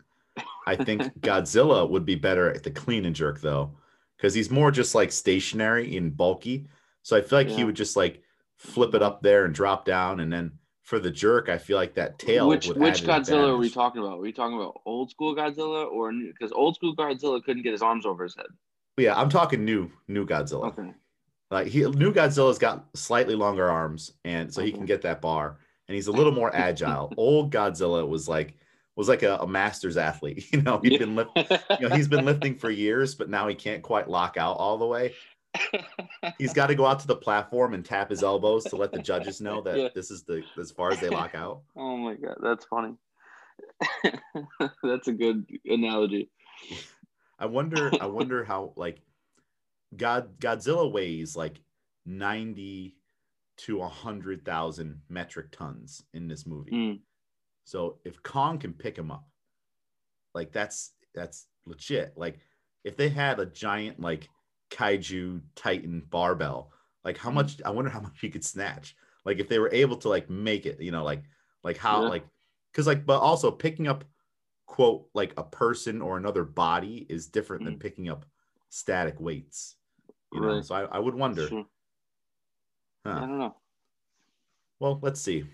I 0.65 0.75
think 0.75 1.01
Godzilla 1.19 1.89
would 1.89 2.05
be 2.05 2.15
better 2.15 2.49
at 2.49 2.63
the 2.63 2.71
clean 2.71 3.05
and 3.05 3.15
jerk 3.15 3.41
though, 3.41 3.75
because 4.17 4.33
he's 4.33 4.49
more 4.49 4.71
just 4.71 4.95
like 4.95 5.11
stationary 5.11 5.97
and 5.97 6.15
bulky. 6.15 6.67
So 7.03 7.17
I 7.17 7.21
feel 7.21 7.39
like 7.39 7.49
he 7.49 7.63
would 7.63 7.75
just 7.75 7.97
like 7.97 8.21
flip 8.57 8.93
it 8.93 9.01
up 9.01 9.21
there 9.21 9.45
and 9.45 9.53
drop 9.53 9.85
down, 9.85 10.19
and 10.19 10.31
then 10.31 10.51
for 10.83 10.99
the 10.99 11.11
jerk, 11.11 11.49
I 11.49 11.57
feel 11.57 11.77
like 11.77 11.95
that 11.95 12.19
tail. 12.19 12.47
which 12.47 12.67
would 12.67 12.77
which 12.77 13.03
Godzilla 13.03 13.49
are 13.49 13.57
we 13.57 13.69
talking 13.69 14.01
about? 14.01 14.19
Are 14.19 14.21
we 14.21 14.31
talking 14.31 14.55
about 14.55 14.81
old 14.85 15.09
school 15.09 15.35
Godzilla 15.35 15.89
or 15.89 16.11
because 16.11 16.51
old 16.51 16.75
school 16.75 16.95
Godzilla 16.95 17.43
couldn't 17.43 17.63
get 17.63 17.71
his 17.71 17.81
arms 17.81 18.05
over 18.05 18.23
his 18.23 18.35
head? 18.35 18.47
Yeah, 18.97 19.19
I'm 19.19 19.29
talking 19.29 19.65
new 19.65 19.91
new 20.07 20.25
Godzilla. 20.25 20.67
Okay. 20.67 20.93
Like 21.51 21.67
he 21.67 21.81
new 21.81 22.13
Godzilla's 22.13 22.57
got 22.57 22.85
slightly 22.95 23.35
longer 23.35 23.69
arms, 23.69 24.13
and 24.23 24.51
so 24.51 24.61
he 24.63 24.71
can 24.71 24.81
uh-huh. 24.81 24.87
get 24.87 25.01
that 25.01 25.21
bar, 25.21 25.59
and 25.87 25.95
he's 25.95 26.07
a 26.07 26.11
little 26.19 26.31
more 26.31 26.55
agile. 26.55 27.13
Old 27.17 27.51
Godzilla 27.51 28.07
was 28.07 28.27
like 28.27 28.55
was 28.95 29.09
like 29.09 29.23
a, 29.23 29.35
a 29.37 29.47
master's 29.47 29.97
athlete. 29.97 30.45
You 30.53 30.61
know, 30.61 30.79
he'd 30.81 30.99
been 30.99 31.15
lift, 31.15 31.31
you 31.35 31.89
know 31.89 31.95
he's 31.95 32.07
been 32.07 32.25
lifting 32.25 32.55
for 32.55 32.69
years, 32.85 33.15
but 33.15 33.29
now 33.29 33.47
he 33.47 33.55
can't 33.55 33.83
quite 33.83 34.09
lock 34.09 34.37
out 34.37 34.57
all 34.57 34.77
the 34.77 34.85
way. 34.85 35.13
He's 36.37 36.53
got 36.53 36.67
to 36.67 36.75
go 36.75 36.85
out 36.85 37.01
to 37.01 37.07
the 37.07 37.15
platform 37.15 37.73
and 37.73 37.83
tap 37.83 38.09
his 38.09 38.23
elbows 38.23 38.63
to 38.65 38.77
let 38.77 38.93
the 38.93 39.01
judges 39.01 39.41
know 39.41 39.61
that 39.61 39.77
Yeah. 39.77 39.89
this 39.93 40.09
is 40.09 40.23
the 40.23 40.43
as 40.57 40.71
far 40.71 40.91
as 40.91 41.01
they 41.01 41.09
lock 41.09 41.35
out. 41.35 41.61
oh 41.75 41.97
my 41.97 42.15
god, 42.15 42.37
that's 42.41 42.65
funny. 42.65 42.95
that's 44.83 45.09
a 45.09 45.13
good 45.13 45.45
analogy. 45.65 46.29
I 47.37 47.45
wonder. 47.47 47.91
I 47.99 48.05
wonder 48.05 48.45
how 48.45 48.71
like 48.77 49.01
God 49.95 50.39
Godzilla 50.39 50.91
weighs 50.91 51.35
like 51.35 51.61
ninety 52.05 52.97
to 53.57 53.81
hundred 53.83 54.45
thousand 54.45 55.01
metric 55.09 55.51
tons 55.51 56.03
in 56.13 56.27
this 56.27 56.45
movie. 56.45 56.71
Mm, 56.71 56.99
So 57.65 57.99
if 58.05 58.21
Kong 58.23 58.57
can 58.59 58.73
pick 58.73 58.97
him 58.97 59.11
up, 59.11 59.27
like 60.33 60.51
that's 60.51 60.93
that's 61.13 61.47
legit. 61.65 62.13
Like 62.15 62.39
if 62.83 62.97
they 62.97 63.09
had 63.09 63.39
a 63.39 63.45
giant 63.45 63.99
like 63.99 64.29
kaiju 64.71 65.41
titan 65.55 66.01
barbell, 66.09 66.71
like 67.03 67.17
how 67.17 67.29
Mhm. 67.29 67.35
much 67.35 67.61
I 67.63 67.69
wonder 67.71 67.91
how 67.91 67.99
much 68.07 68.19
he 68.21 68.29
could 68.29 68.45
snatch. 68.45 68.95
Like 69.25 69.39
if 69.39 69.49
they 69.49 69.59
were 69.59 69.71
able 69.73 69.97
to 69.97 70.09
like 70.09 70.29
make 70.29 70.65
it, 70.65 70.81
you 70.81 70.91
know, 70.91 71.03
like 71.03 71.23
like 71.63 71.77
how 71.77 72.03
Yeah. 72.03 72.09
like 72.09 72.25
because 72.71 72.87
like 72.87 73.05
but 73.05 73.19
also 73.19 73.51
picking 73.51 73.87
up 73.87 74.05
quote 74.65 75.09
like 75.13 75.33
a 75.37 75.43
person 75.43 76.01
or 76.01 76.17
another 76.17 76.45
body 76.45 77.05
is 77.09 77.27
different 77.27 77.65
than 77.65 77.75
Mhm. 77.75 77.79
picking 77.79 78.09
up 78.09 78.25
static 78.69 79.19
weights. 79.19 79.75
You 80.33 80.41
know, 80.41 80.61
so 80.61 80.75
I, 80.75 80.83
I 80.83 80.99
would 80.99 81.15
wonder. 81.15 81.47
Sure. 81.47 81.65
huh. 83.05 83.13
I 83.13 83.19
don't 83.19 83.39
know. 83.39 83.55
Well, 84.79 84.99
let's 85.01 85.21
see. 85.21 85.45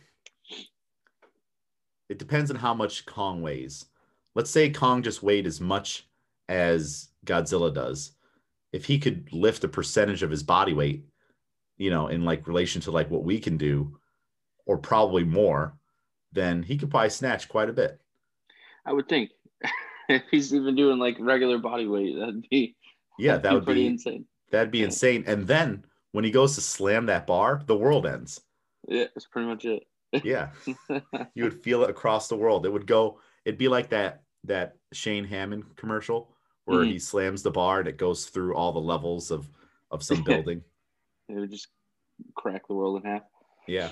It 2.10 2.20
depends 2.20 2.50
on 2.52 2.58
how 2.58 2.74
much 2.74 3.06
Kong 3.06 3.42
weighs. 3.42 3.86
Let's 4.36 4.52
say 4.52 4.70
Kong 4.70 5.02
just 5.02 5.24
weighed 5.24 5.48
as 5.48 5.60
much 5.60 6.08
as 6.48 7.10
Godzilla 7.26 7.74
does. 7.74 8.12
If 8.72 8.86
he 8.86 9.00
could 9.00 9.32
lift 9.34 9.64
a 9.64 9.68
percentage 9.68 10.24
of 10.24 10.32
his 10.32 10.44
body 10.44 10.74
weight, 10.74 11.06
you 11.78 11.90
know, 11.90 12.08
in 12.08 12.24
like 12.24 12.48
relation 12.48 12.82
to 12.84 12.92
like 12.92 13.10
what 13.10 13.24
we 13.24 13.40
can 13.40 13.58
do, 13.58 13.98
or 14.66 14.78
probably 14.78 15.24
more, 15.24 15.78
then 16.32 16.62
he 16.64 16.78
could 16.78 16.90
probably 16.90 17.10
snatch 17.10 17.50
quite 17.50 17.70
a 17.70 17.74
bit. 17.74 18.00
I 18.86 18.94
would 18.94 19.10
think 19.10 19.32
if 20.10 20.24
he's 20.30 20.54
even 20.54 20.76
doing 20.76 21.00
like 21.00 21.18
regular 21.20 21.58
body 21.58 21.88
weight, 21.88 22.18
that'd 22.18 22.48
be 22.50 22.76
Yeah, 23.18 23.34
that'd 23.34 23.44
that 23.44 23.54
would 23.54 23.66
pretty 23.66 23.82
be 23.82 23.88
insane. 23.88 24.26
That'd 24.52 24.72
be 24.72 24.84
insane. 24.84 25.24
And 25.28 25.46
then 25.48 25.86
when 26.12 26.24
he 26.24 26.32
goes 26.32 26.56
to 26.56 26.62
slam 26.62 27.06
that 27.08 27.28
bar, 27.28 27.62
the 27.66 27.76
world 27.78 28.06
ends. 28.06 28.42
Yeah, 28.88 29.06
that's 29.14 29.26
pretty 29.26 29.48
much 29.48 29.66
it. 29.66 29.84
Yeah. 30.24 30.50
you 31.36 31.44
would 31.44 31.62
feel 31.64 31.84
it 31.84 31.90
across 31.90 32.28
the 32.28 32.38
world. 32.38 32.66
It 32.66 32.72
would 32.72 32.88
go. 32.88 33.20
It'd 33.46 33.58
be 33.60 33.68
like 33.68 33.90
that 33.90 34.24
that 34.46 34.78
Shane 34.94 35.28
Hamman 35.28 35.64
commercial 35.76 36.34
where 36.66 36.80
Mhm. 36.86 36.92
he 36.94 37.00
slams 37.00 37.44
the 37.44 37.52
bar 37.52 37.80
and 37.80 37.88
it 37.88 37.98
goes 37.98 38.26
through 38.28 38.56
all 38.56 38.72
the 38.72 38.80
levels 38.80 39.32
of 39.32 39.50
of 39.92 40.04
some 40.04 40.24
building. 40.24 40.64
it 41.30 41.34
would 41.36 41.52
just 41.52 41.68
crack 42.36 42.68
the 42.68 42.74
world 42.76 43.04
in 43.04 43.12
half. 43.12 43.24
yeah. 43.68 43.90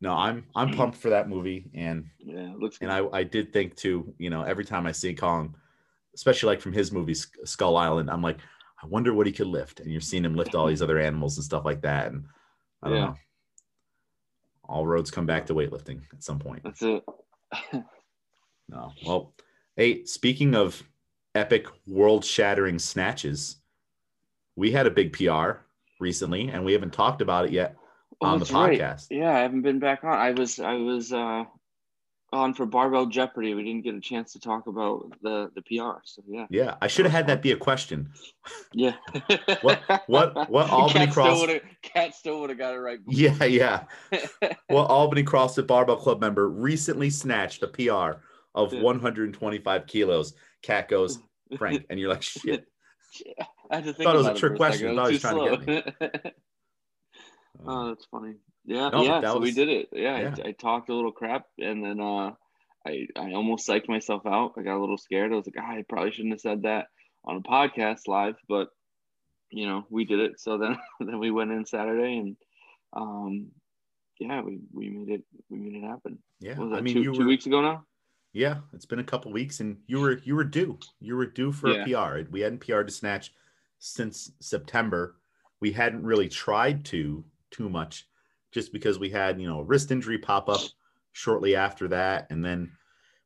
No, 0.00 0.12
I'm 0.14 0.44
I'm 0.56 0.74
pumped 0.74 0.96
for 0.98 1.10
that 1.10 1.28
movie, 1.28 1.70
and 1.74 2.06
Yeah, 2.18 2.52
it 2.52 2.58
looks 2.58 2.78
good. 2.78 2.88
and 2.88 2.92
I 3.12 3.18
I 3.18 3.22
did 3.24 3.52
think 3.52 3.76
too. 3.76 4.12
You 4.18 4.30
know, 4.30 4.42
every 4.42 4.64
time 4.64 4.84
I 4.86 4.90
see 4.92 5.14
Kong, 5.14 5.54
especially 6.14 6.48
like 6.48 6.60
from 6.60 6.72
his 6.72 6.90
movie 6.90 7.14
Skull 7.14 7.76
Island, 7.76 8.10
I'm 8.10 8.20
like, 8.22 8.38
I 8.82 8.86
wonder 8.86 9.14
what 9.14 9.26
he 9.26 9.32
could 9.32 9.46
lift. 9.46 9.80
And 9.80 9.90
you're 9.92 10.00
seeing 10.00 10.24
him 10.24 10.34
lift 10.34 10.54
all 10.54 10.66
these 10.66 10.82
other 10.82 10.98
animals 10.98 11.36
and 11.36 11.44
stuff 11.44 11.64
like 11.64 11.82
that, 11.82 12.10
and 12.12 12.24
I 12.82 12.88
don't 12.88 12.96
Yeah. 12.98 13.04
know. 13.06 13.14
All 14.68 14.86
roads 14.86 15.10
come 15.10 15.26
back 15.26 15.46
to 15.46 15.54
weightlifting 15.54 16.00
at 16.12 16.22
some 16.22 16.38
point. 16.38 16.62
that's 16.64 16.82
it. 16.82 17.04
No. 18.68 18.90
Well, 19.04 19.34
hey, 19.76 20.04
speaking 20.04 20.54
of 20.54 20.82
epic 21.34 21.66
world 21.86 22.24
shattering 22.24 22.78
snatches, 22.78 23.56
we 24.56 24.70
had 24.70 24.86
a 24.86 24.90
big 24.90 25.12
PR 25.12 25.58
recently 26.00 26.48
and 26.48 26.64
we 26.64 26.72
haven't 26.72 26.92
talked 26.94 27.20
about 27.20 27.44
it 27.44 27.52
yet 27.52 27.76
Oh, 28.22 28.26
on 28.28 28.38
the 28.38 28.44
that's 28.46 28.52
right. 28.52 28.78
podcast. 28.80 29.08
Yeah, 29.10 29.34
I 29.34 29.40
haven't 29.40 29.62
been 29.62 29.78
back 29.78 30.04
on. 30.04 30.12
I 30.14 30.30
was 30.30 30.58
I 30.58 30.74
was 30.74 31.12
uh 31.12 31.44
on 32.32 32.54
for 32.54 32.64
Barbell 32.66 33.06
Jeopardy. 33.06 33.54
We 33.54 33.62
didn't 33.62 33.82
get 33.84 33.94
a 33.94 34.00
chance 34.00 34.32
to 34.32 34.40
talk 34.40 34.66
about 34.66 35.12
the 35.22 35.50
the 35.54 35.62
PR. 35.62 36.00
So 36.04 36.22
yeah. 36.26 36.46
Yeah, 36.50 36.74
I 36.80 36.86
should 36.86 37.04
have 37.04 37.12
had 37.12 37.26
that 37.26 37.42
be 37.42 37.52
a 37.52 37.56
question. 37.56 38.10
Yeah. 38.72 38.94
What- 39.62 39.82
what- 40.06 40.50
what 40.50 40.70
Albany 40.70 41.06
Cat 41.06 41.14
Cross- 41.14 41.42
Still 41.42 41.60
Cat 41.82 42.14
still 42.14 42.40
would 42.40 42.50
have 42.50 42.58
got 42.58 42.74
it 42.74 42.78
right. 42.78 42.98
Yeah, 43.08 43.44
yeah. 43.44 43.84
Well, 44.68 44.86
Albany 44.86 45.22
Cross, 45.22 45.56
CrossFit 45.56 45.66
Barbell 45.66 45.96
Club 45.96 46.20
member 46.20 46.48
recently 46.48 47.10
snatched 47.10 47.62
a 47.62 47.68
PR 47.68 48.20
of 48.54 48.72
Yeah. 48.72 48.82
125 48.82 49.86
kilos. 49.86 50.34
Cat 50.62 50.88
goes, 50.88 51.18
Frank, 51.58 51.84
and 51.90 51.98
you're 51.98 52.08
like, 52.10 52.22
shit. 52.22 52.64
I 53.70 53.76
had 53.76 53.84
to 53.84 53.92
think 53.92 54.04
Thought 54.06 54.14
it 54.14 54.18
was 54.18 54.26
a 54.28 54.34
trick 54.34 54.56
question. 54.56 54.80
second. 54.80 54.96
Thought 54.96 55.06
he 55.08 55.12
was 55.14 55.20
trying 55.22 55.58
to 55.60 55.82
too 55.82 55.92
slow. 55.98 56.32
oh, 57.66 57.88
that's 57.88 58.04
funny. 58.06 58.34
Yeah, 58.64 58.90
No, 58.90 59.02
yeah. 59.02 59.20
So 59.22 59.38
we 59.40 59.52
did 59.52 59.68
it. 59.68 59.88
Yeah, 59.92 60.20
yeah. 60.20 60.34
I, 60.44 60.48
I 60.48 60.52
talked 60.52 60.88
a 60.88 60.94
little 60.94 61.12
crap, 61.12 61.46
and 61.58 61.84
then 61.84 62.00
uh, 62.00 62.32
I 62.86 63.06
I 63.16 63.32
almost 63.32 63.68
psyched 63.68 63.88
myself 63.88 64.22
out. 64.26 64.52
I 64.56 64.62
got 64.62 64.76
a 64.78 64.80
little 64.80 64.98
scared. 64.98 65.32
I 65.32 65.36
was 65.36 65.46
like, 65.46 65.56
ah, 65.58 65.72
I 65.72 65.84
probably 65.88 66.12
shouldn't 66.12 66.34
have 66.34 66.40
said 66.40 66.62
that 66.62 66.86
on 67.24 67.36
a 67.36 67.40
podcast 67.40 68.06
live, 68.06 68.36
but 68.48 68.68
you 69.50 69.66
know, 69.66 69.84
we 69.90 70.04
did 70.04 70.20
it. 70.20 70.40
So 70.40 70.58
then 70.58 70.78
then 71.00 71.18
we 71.18 71.30
went 71.30 71.50
in 71.50 71.66
Saturday, 71.66 72.18
and 72.18 72.36
um, 72.92 73.48
yeah, 74.20 74.42
we 74.42 74.60
we 74.72 74.90
made 74.90 75.08
it 75.08 75.24
we 75.50 75.58
made 75.58 75.82
it 75.82 75.86
happen. 75.86 76.18
Yeah, 76.40 76.58
was 76.58 76.72
I 76.72 76.80
mean, 76.80 76.94
two, 76.94 77.02
you 77.02 77.14
two 77.14 77.26
weeks 77.26 77.46
ago 77.46 77.60
now? 77.60 77.84
Yeah, 78.32 78.58
it's 78.72 78.86
been 78.86 78.98
a 78.98 79.04
couple 79.04 79.30
weeks, 79.32 79.60
and 79.60 79.78
you 79.86 80.00
were 80.00 80.18
you 80.24 80.34
were 80.36 80.44
due. 80.44 80.78
You 81.00 81.16
were 81.16 81.26
due 81.26 81.52
for 81.52 81.68
Yeah. 81.68 81.84
a 81.84 82.22
PR. 82.24 82.30
We 82.30 82.40
hadn't 82.40 82.60
PR 82.60 82.82
to 82.82 82.90
snatch 82.92 83.32
since 83.78 84.30
September. 84.40 85.16
We 85.60 85.72
hadn't 85.72 86.02
really 86.04 86.28
tried 86.28 86.84
to 86.86 87.24
too 87.50 87.68
much, 87.68 88.06
just 88.52 88.72
because 88.72 88.98
we 88.98 89.10
had 89.10 89.40
you 89.40 89.48
know 89.48 89.60
a 89.60 89.64
wrist 89.64 89.90
injury 89.90 90.18
pop 90.18 90.48
up 90.48 90.60
shortly 91.12 91.56
after 91.56 91.88
that, 91.88 92.26
and 92.30 92.44
then 92.44 92.70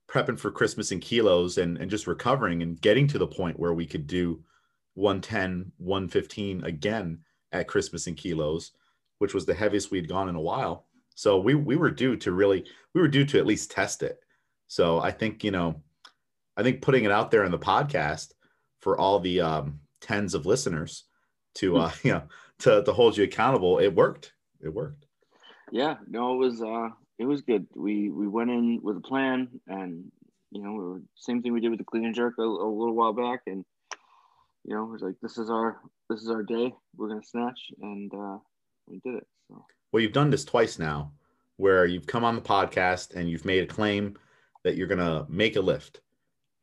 prepping 0.09 0.39
for 0.39 0.51
Christmas 0.51 0.93
and 0.93 1.03
kilos, 1.03 1.59
and 1.59 1.77
and 1.79 1.91
just 1.91 2.07
recovering 2.07 2.63
and 2.63 2.81
getting 2.81 3.07
to 3.09 3.19
the 3.19 3.27
point 3.27 3.59
where 3.59 3.75
we 3.75 3.87
could 3.87 4.07
do 4.07 4.43
110, 4.95 5.73
115 5.79 6.65
again 6.65 7.19
at 7.53 7.69
Christmas 7.69 8.07
and 8.07 8.17
kilos, 8.17 8.73
which 9.19 9.35
was 9.35 9.47
the 9.47 9.55
heaviest 9.55 9.91
we'd 9.91 10.09
gone 10.09 10.29
in 10.29 10.37
a 10.37 10.41
while. 10.41 10.87
So 11.15 11.39
we 11.39 11.55
we 11.55 11.77
were 11.77 11.91
due 11.91 12.17
to 12.17 12.33
really 12.33 12.65
we 12.95 13.01
were 13.01 13.09
due 13.09 13.25
to 13.27 13.39
at 13.39 13.47
least 13.47 13.71
test 13.71 14.03
it. 14.03 14.21
So 14.69 14.99
I 14.99 15.11
think, 15.11 15.45
you 15.45 15.51
know, 15.51 15.83
I 16.57 16.63
think 16.63 16.83
putting 16.83 17.05
it 17.05 17.11
out 17.11 17.31
there 17.31 17.45
in 17.45 17.51
the 17.53 17.59
podcast 17.59 18.33
for 18.81 18.99
all 18.99 19.21
the 19.21 19.41
um, 19.41 19.81
tens 20.01 20.35
of 20.35 20.47
listeners 20.47 21.05
to, 21.57 21.77
uh, 21.79 21.93
you 22.03 22.13
know, 22.13 22.23
to, 22.61 22.83
to 22.85 22.93
hold 22.93 23.17
you 23.17 23.25
accountable, 23.25 23.79
it 23.79 23.95
worked. 23.95 24.33
It 24.61 24.73
worked. 24.73 25.06
Yeah, 25.73 25.97
no, 26.09 26.35
it 26.35 26.37
was 26.37 26.63
uh 26.63 26.91
it 27.19 27.25
was 27.25 27.43
good. 27.43 27.67
We 27.75 28.11
we 28.11 28.29
went 28.29 28.51
in 28.51 28.81
with 28.83 28.97
a 28.97 29.01
plan 29.01 29.49
and 29.67 30.11
you 30.53 30.63
know, 30.63 30.73
we 30.73 30.79
were, 30.79 31.03
same 31.17 31.43
thing 31.43 31.53
we 31.53 31.61
did 31.61 31.71
with 31.71 31.79
the 31.79 31.85
clean 31.85 32.05
and 32.05 32.15
jerk 32.15 32.35
a, 32.39 32.43
a 32.43 32.45
little 32.45 32.95
while 32.95 33.13
back 33.13 33.41
and 33.47 33.65
you 34.67 34.75
know, 34.75 34.85
it 34.85 34.91
was 34.91 35.03
like 35.03 35.15
this 35.23 35.39
is 35.39 35.49
our 35.49 35.79
this 36.11 36.21
is 36.21 36.29
our 36.29 36.43
day. 36.43 36.75
We're 36.97 37.09
gonna 37.09 37.23
snatch, 37.23 37.71
and 37.81 38.13
uh, 38.13 38.39
we 38.87 38.99
did 38.99 39.15
it. 39.15 39.27
So 39.49 39.65
Well, 39.93 40.03
you've 40.03 40.13
done 40.13 40.31
this 40.31 40.45
twice 40.45 40.79
now, 40.79 41.13
where 41.57 41.87
you've 41.87 42.07
come 42.07 42.25
on 42.25 42.35
the 42.35 42.43
podcast 42.43 43.15
and 43.15 43.31
you've 43.31 43.45
made 43.45 43.63
a 43.63 43.67
claim 43.67 44.19
that 44.65 44.77
you're 44.77 44.89
gonna 44.89 45.25
make 45.29 45.55
a 45.57 45.61
lift, 45.61 46.01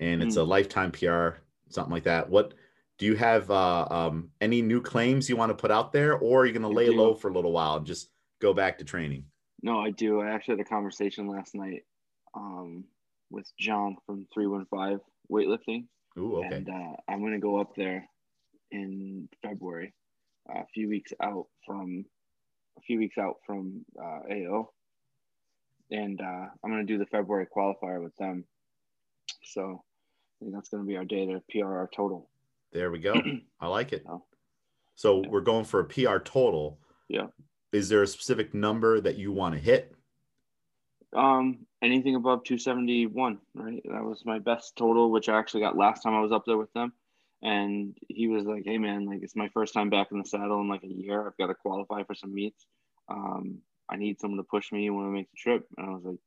and 0.01 0.21
it's 0.21 0.35
a 0.35 0.43
lifetime 0.43 0.91
PR, 0.91 1.39
something 1.69 1.93
like 1.93 2.03
that. 2.03 2.29
What 2.29 2.53
do 2.97 3.05
you 3.05 3.15
have? 3.15 3.49
Uh, 3.49 3.87
um, 3.89 4.29
any 4.41 4.61
new 4.61 4.81
claims 4.81 5.29
you 5.29 5.37
want 5.37 5.51
to 5.51 5.55
put 5.55 5.71
out 5.71 5.93
there, 5.93 6.17
or 6.17 6.41
are 6.41 6.45
you 6.45 6.51
gonna 6.51 6.67
lay 6.67 6.89
low 6.89 7.13
for 7.13 7.29
a 7.29 7.33
little 7.33 7.53
while 7.53 7.77
and 7.77 7.85
just 7.85 8.09
go 8.43 8.53
back 8.53 8.77
to 8.77 8.85
training? 8.85 9.25
no, 9.63 9.79
I 9.79 9.91
do. 9.91 10.19
I 10.21 10.29
actually 10.31 10.57
had 10.57 10.65
a 10.65 10.69
conversation 10.69 11.27
last 11.27 11.55
night 11.55 11.83
um, 12.35 12.83
with 13.31 13.49
John 13.57 13.95
from 14.05 14.27
Three 14.33 14.45
One 14.47 14.65
Five 14.69 14.99
Weightlifting, 15.31 15.85
Ooh, 16.17 16.37
okay. 16.43 16.55
and 16.57 16.69
uh, 16.69 16.93
I'm 17.09 17.21
gonna 17.23 17.39
go 17.39 17.59
up 17.61 17.71
there 17.75 18.05
in 18.71 19.29
February, 19.41 19.93
uh, 20.53 20.59
a 20.59 20.65
few 20.73 20.89
weeks 20.89 21.13
out 21.21 21.45
from 21.65 22.05
a 22.77 22.81
few 22.81 22.99
weeks 22.99 23.17
out 23.17 23.35
from 23.47 23.85
uh, 23.97 24.19
AO, 24.31 24.69
and 25.91 26.19
uh, 26.19 26.45
I'm 26.63 26.69
gonna 26.71 26.83
do 26.83 26.97
the 26.97 27.05
February 27.05 27.47
qualifier 27.55 28.03
with 28.03 28.15
them. 28.17 28.43
So 29.43 29.81
I 30.41 30.45
think 30.45 30.53
that's 30.55 30.69
gonna 30.69 30.83
be 30.83 30.97
our 30.97 31.05
day 31.05 31.25
to 31.27 31.41
PR 31.51 31.65
our 31.77 31.89
total. 31.95 32.29
There 32.73 32.91
we 32.91 32.99
go. 32.99 33.13
I 33.61 33.67
like 33.67 33.93
it. 33.93 34.03
Oh. 34.09 34.23
So 34.95 35.21
Yeah. 35.21 35.29
we're 35.29 35.41
going 35.41 35.63
for 35.65 35.79
a 35.79 35.85
PR 35.85 36.17
total. 36.17 36.79
Yeah. 37.07 37.27
Is 37.73 37.89
there 37.89 38.03
a 38.03 38.07
specific 38.07 38.53
number 38.53 39.01
that 39.01 39.17
you 39.17 39.31
want 39.31 39.55
to 39.55 39.59
hit? 39.59 39.95
Um, 41.15 41.65
anything 41.81 42.15
above 42.15 42.43
271, 42.43 43.39
right? 43.55 43.81
That 43.85 44.03
was 44.03 44.23
my 44.25 44.37
best 44.37 44.75
total, 44.75 45.11
which 45.11 45.27
I 45.27 45.37
actually 45.37 45.61
got 45.61 45.75
last 45.75 46.01
time 46.01 46.13
I 46.13 46.21
was 46.21 46.31
up 46.31 46.45
there 46.45 46.57
with 46.57 46.71
them. 46.73 46.93
And 47.41 47.97
he 48.07 48.27
was 48.27 48.45
like, 48.45 48.63
"Hey, 48.63 48.77
man, 48.77 49.05
like 49.05 49.21
it's 49.21 49.35
my 49.35 49.49
first 49.49 49.73
time 49.73 49.89
back 49.89 50.11
in 50.11 50.19
the 50.19 50.25
saddle 50.25 50.61
in 50.61 50.69
like 50.69 50.83
a 50.83 50.87
year. 50.87 51.27
I've 51.27 51.37
got 51.37 51.47
to 51.47 51.55
qualify 51.55 52.03
for 52.03 52.13
some 52.13 52.33
meets. 52.33 52.65
Um, 53.09 53.57
I 53.89 53.97
need 53.97 54.19
someone 54.19 54.37
to 54.37 54.43
push 54.43 54.71
me 54.71 54.89
when 54.89 55.05
I 55.05 55.09
make 55.09 55.29
the 55.29 55.37
trip." 55.37 55.67
And 55.77 55.87
I 55.87 55.89
was 55.89 56.03
like, 56.05 56.19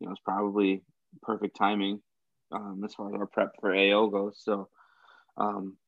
"You 0.00 0.06
know, 0.06 0.12
it's 0.12 0.20
probably 0.20 0.82
perfect 1.22 1.56
timing 1.56 2.02
um, 2.52 2.82
as 2.84 2.94
far 2.94 3.08
as 3.08 3.14
our 3.14 3.26
prep 3.26 3.54
for 3.60 3.74
AO 3.74 4.08
goes." 4.08 4.42
So, 4.44 4.68
um, 5.38 5.78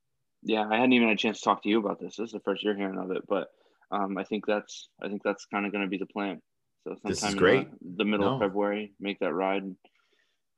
yeah, 0.43 0.67
I 0.67 0.77
hadn't 0.77 0.95
even 0.95 1.09
had 1.09 1.19
a 1.19 1.21
chance 1.21 1.41
to 1.41 1.45
talk 1.45 1.63
to 1.65 1.69
you 1.69 1.79
about 1.79 2.01
this. 2.01 2.17
This 2.17 2.29
is 2.29 2.33
the 2.33 2.41
first 2.41 2.63
you're 2.63 2.77
hearing 2.77 2.99
of 2.99 3.11
it, 3.11 3.25
but 3.29 3.51
um, 3.91 4.19
I 4.19 4.25
think 4.25 4.47
that's 4.47 4.89
I 5.03 5.09
think 5.09 5.23
that's 5.23 5.47
kind 5.47 5.67
of 5.67 5.73
going 5.73 5.85
to 5.85 5.89
be 5.91 5.99
the 5.99 6.07
plan. 6.07 6.41
So 6.85 6.91
sometime 6.95 7.11
This 7.11 7.19
is 7.23 7.29
in 7.31 7.35
the- 7.35 7.39
great. 7.39 7.69
The, 7.97 8.05
middle 8.05 8.35
of 8.35 8.41
February, 8.41 8.93
make 9.01 9.19
that 9.21 9.33
ride 9.33 9.63
and 9.63 9.77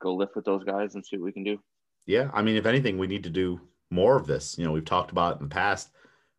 go 0.01 0.13
lift 0.15 0.35
with 0.35 0.45
those 0.45 0.63
guys 0.63 0.95
and 0.95 1.05
see 1.05 1.17
what 1.17 1.25
we 1.25 1.31
can 1.31 1.43
do. 1.43 1.59
Yeah. 2.05 2.29
I 2.33 2.41
mean, 2.41 2.55
if 2.55 2.65
anything, 2.65 2.97
we 2.97 3.07
need 3.07 3.23
to 3.23 3.29
do 3.29 3.59
more 3.89 4.15
of 4.17 4.27
this. 4.27 4.57
You 4.57 4.65
know, 4.65 4.71
we've 4.71 4.85
talked 4.85 5.11
about 5.11 5.33
it 5.35 5.41
in 5.41 5.49
the 5.49 5.53
past. 5.53 5.91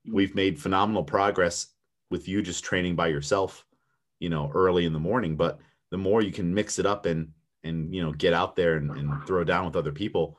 Mhm. 0.07 0.15
We've 0.15 0.35
made 0.35 0.59
phenomenal 0.61 1.05
progress 1.05 1.75
with 2.11 2.29
you 2.29 2.43
just 2.43 2.65
training 2.65 2.97
by 2.97 3.09
yourself, 3.09 3.67
you 4.19 4.29
know, 4.29 4.51
early 4.55 4.85
in 4.85 4.93
the 4.93 4.99
morning. 5.01 5.37
But 5.37 5.61
the 5.91 5.99
more 5.99 6.23
you 6.23 6.33
can 6.33 6.53
mix 6.55 6.79
it 6.79 6.87
up 6.87 7.07
and 7.07 7.33
and 7.65 7.95
you 7.95 8.03
know 8.03 8.13
get 8.13 8.33
out 8.33 8.57
there 8.57 8.77
and, 8.77 8.91
and 8.91 9.25
throw 9.27 9.45
down 9.45 9.65
with 9.67 9.77
other 9.77 9.93
people, 9.93 10.37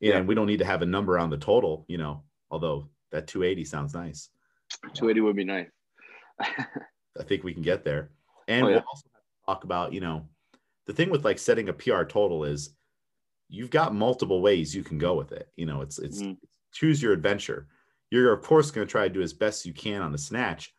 Yeah. 0.00 0.18
and 0.18 0.28
we 0.28 0.36
don't 0.36 0.46
need 0.46 0.60
to 0.60 0.64
have 0.64 0.82
a 0.82 0.86
number 0.86 1.18
on 1.18 1.28
the 1.30 1.36
total, 1.36 1.84
you 1.88 1.98
know, 1.98 2.22
although 2.50 2.88
that 3.10 3.26
280 3.26 3.64
sounds 3.64 3.92
nice. 3.94 4.30
280 4.94 5.20
would 5.22 5.34
be 5.36 5.44
nice. 5.44 5.66
I 6.40 7.22
think 7.22 7.44
we 7.44 7.52
can 7.54 7.62
get 7.62 7.84
there. 7.84 8.12
And 8.48 8.66
Oh, 8.66 8.68
yeah. 8.68 8.74
we'll 8.76 8.84
also 8.88 9.08
have 9.12 9.22
to 9.22 9.46
talk 9.46 9.64
about, 9.64 9.92
you 9.92 10.00
know, 10.00 10.28
the 10.86 10.92
thing 10.92 11.10
with 11.10 11.24
like 11.24 11.38
setting 11.38 11.68
a 11.68 11.72
PR 11.72 12.04
total 12.04 12.44
is 12.44 12.76
you've 13.48 13.70
got 13.70 13.94
multiple 13.94 14.42
ways 14.42 14.74
you 14.74 14.84
can 14.84 14.98
go 14.98 15.14
with 15.14 15.32
it. 15.32 15.50
You 15.56 15.66
know, 15.66 15.80
it's 15.82 15.98
it's 15.98 16.22
Mhm. 16.22 16.38
choose 16.72 17.02
your 17.02 17.12
adventure. 17.12 17.68
You're 18.10 18.32
of 18.32 18.42
course 18.42 18.70
going 18.70 18.86
to 18.86 18.90
try 18.90 19.08
to 19.08 19.14
do 19.14 19.22
as 19.22 19.32
best 19.32 19.66
you 19.66 19.72
can 19.72 20.02
on 20.02 20.12
the 20.12 20.18
snatch, 20.18 20.74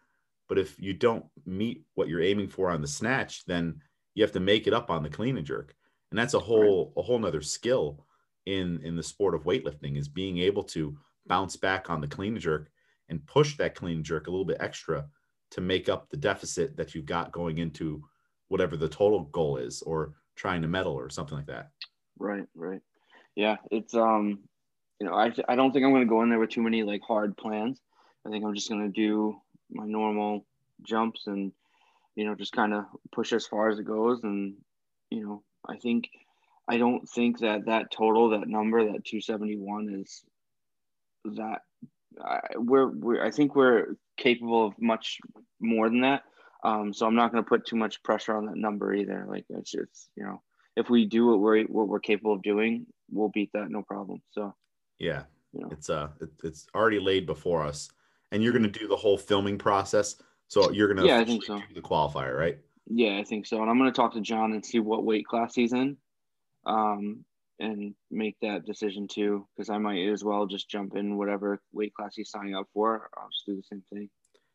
but 0.48 0.58
if 0.58 0.80
you 0.80 0.94
don't 0.94 1.26
meet 1.46 1.86
what 1.96 2.08
you're 2.08 2.22
aiming 2.22 2.50
for 2.50 2.70
on 2.72 2.82
the 2.82 2.88
snatch, 2.88 3.46
then 3.46 3.82
you 4.16 4.24
have 4.24 4.32
to 4.34 4.40
make 4.40 4.68
it 4.68 4.74
up 4.74 4.90
on 4.90 5.04
the 5.04 5.10
clean 5.10 5.38
and 5.38 5.46
jerk. 5.48 5.76
And 6.12 6.20
that's 6.20 6.34
a 6.36 6.40
whole 6.40 6.94
a 6.98 7.02
whole 7.02 7.20
nother 7.20 7.42
skill 7.42 8.06
in 8.46 8.82
in 8.84 8.96
the 8.96 9.04
sport 9.04 9.36
of 9.36 9.44
weightlifting 9.44 9.98
is 9.98 10.08
being 10.08 10.38
able 10.40 10.64
to 10.64 10.98
bounce 11.28 11.56
back 11.58 11.90
on 11.90 12.02
the 12.02 12.08
clean 12.08 12.34
and 12.34 12.42
jerk 12.42 12.72
and 13.10 13.26
push 13.26 13.58
that 13.58 13.76
clean 13.76 13.98
and 13.98 14.06
jerk 14.06 14.28
a 14.28 14.32
little 14.32 14.46
bit 14.46 14.58
extra 14.60 15.10
to 15.52 15.62
make 15.62 15.90
up 15.90 16.10
the 16.10 16.18
deficit 16.18 16.76
that 16.78 16.94
you've 16.94 17.06
got 17.06 17.32
going 17.32 17.58
into 17.60 18.04
whatever 18.48 18.78
the 18.78 18.90
total 18.90 19.26
goal 19.26 19.58
is 19.58 19.82
or 19.82 20.14
trying 20.36 20.62
to 20.62 20.68
medal 20.68 20.94
or 20.94 21.10
something 21.10 21.38
like 21.38 21.48
that. 21.48 21.70
Right, 22.20 22.46
right. 22.56 22.82
Yeah, 23.36 23.58
it's 23.72 23.94
um, 23.94 24.40
you 25.00 25.08
know, 25.08 25.14
I 25.14 25.34
I 25.48 25.56
don't 25.56 25.72
think 25.72 25.86
I'm 25.86 25.92
gonna 25.92 26.06
go 26.06 26.22
in 26.24 26.30
there 26.30 26.40
with 26.40 26.50
too 26.50 26.62
many 26.62 26.84
like 26.84 27.02
hard 27.02 27.36
plans. 27.38 27.82
I 28.26 28.30
think 28.30 28.46
I'm 28.46 28.56
just 28.56 28.70
gonna 28.70 28.90
do 28.90 29.36
my 29.72 29.86
normal 29.86 30.46
jumps 30.84 31.28
and 31.28 31.52
you 32.16 32.26
know 32.26 32.36
just 32.36 32.54
kind 32.54 32.74
of 32.74 32.86
push 33.12 33.34
as 33.34 33.46
far 33.46 33.70
as 33.70 33.80
it 33.80 33.86
goes. 33.86 34.24
And 34.24 34.56
you 35.10 35.26
know, 35.26 35.44
I 35.68 35.78
think 35.78 36.10
I 36.68 36.78
don't 36.78 37.08
think 37.08 37.40
that 37.40 37.66
that 37.66 37.92
total, 37.92 38.30
that 38.30 38.48
number, 38.48 38.84
that 38.84 39.06
271 39.06 40.02
is 40.02 40.24
that 41.36 41.62
I, 42.24 42.40
we're 42.58 42.88
we're 42.88 43.24
I 43.26 43.32
think 43.32 43.56
we're 43.56 43.96
capable 44.18 44.68
of 44.68 44.74
much 44.80 45.20
more 45.60 45.90
than 45.90 46.02
that. 46.02 46.24
Um, 46.64 46.94
so 46.94 47.06
I'm 47.06 47.16
not 47.16 47.32
going 47.32 47.44
to 47.44 47.48
put 47.48 47.66
too 47.66 47.76
much 47.76 48.02
pressure 48.04 48.36
on 48.36 48.46
that 48.48 48.58
number 48.58 48.94
either. 48.94 49.26
Like 49.28 49.46
it's 49.50 49.72
just 49.72 50.10
you 50.16 50.24
know 50.24 50.42
if 50.76 50.90
we 50.90 51.06
do 51.06 51.28
what 51.28 51.40
we're 51.40 51.64
what 51.66 51.88
we're 51.88 52.00
capable 52.00 52.34
of 52.34 52.42
doing, 52.42 52.86
we'll 53.12 53.30
beat 53.30 53.52
that 53.54 53.70
no 53.70 53.82
problem. 53.84 54.22
So 54.32 54.54
Yeah. 55.00 55.24
you 55.54 55.62
know, 55.62 55.70
It's 55.72 55.90
uh 55.90 56.10
it, 56.22 56.30
it's 56.44 56.68
already 56.76 57.00
laid 57.00 57.26
before 57.26 57.64
us. 57.64 57.90
And 58.32 58.44
you're 58.44 58.52
going 58.52 58.70
to 58.70 58.80
do 58.80 58.88
the 58.88 58.96
whole 58.96 59.18
filming 59.18 59.58
process. 59.58 60.16
So 60.48 60.72
you're 60.72 60.88
going 60.88 60.98
to 60.98 61.06
Yeah, 61.06 61.20
I 61.20 61.26
think 61.26 61.44
so. 61.44 61.62
the 61.74 61.82
qualifier, 61.82 62.38
right? 62.38 62.58
yeah, 62.88 63.18
I 63.20 63.24
think 63.24 63.46
so. 63.46 63.62
And 63.62 63.70
I'm 63.70 63.78
going 63.78 63.92
to 63.92 63.96
talk 63.96 64.14
to 64.14 64.22
John 64.22 64.54
and 64.54 64.66
see 64.66 64.80
what 64.80 65.04
weight 65.06 65.26
class 65.26 65.56
he's 65.56 65.74
in, 65.74 65.98
um, 66.66 67.24
and 67.60 67.96
make 68.12 68.36
that 68.42 68.66
decision 68.66 69.08
too. 69.08 69.48
Because 69.56 69.70
I 69.70 69.78
might 69.78 70.08
as 70.10 70.24
well 70.24 70.46
just 70.46 70.70
jump 70.70 70.96
in 70.96 71.18
whatever 71.18 71.62
weight 71.72 71.94
class 71.94 72.16
he's 72.16 72.30
signing 72.30 72.56
up 72.56 72.68
for. 72.74 73.10
I'll 73.18 73.30
just 73.30 73.46
do 73.46 73.56
the 73.56 73.64
same 73.64 73.84
thing, 73.92 74.10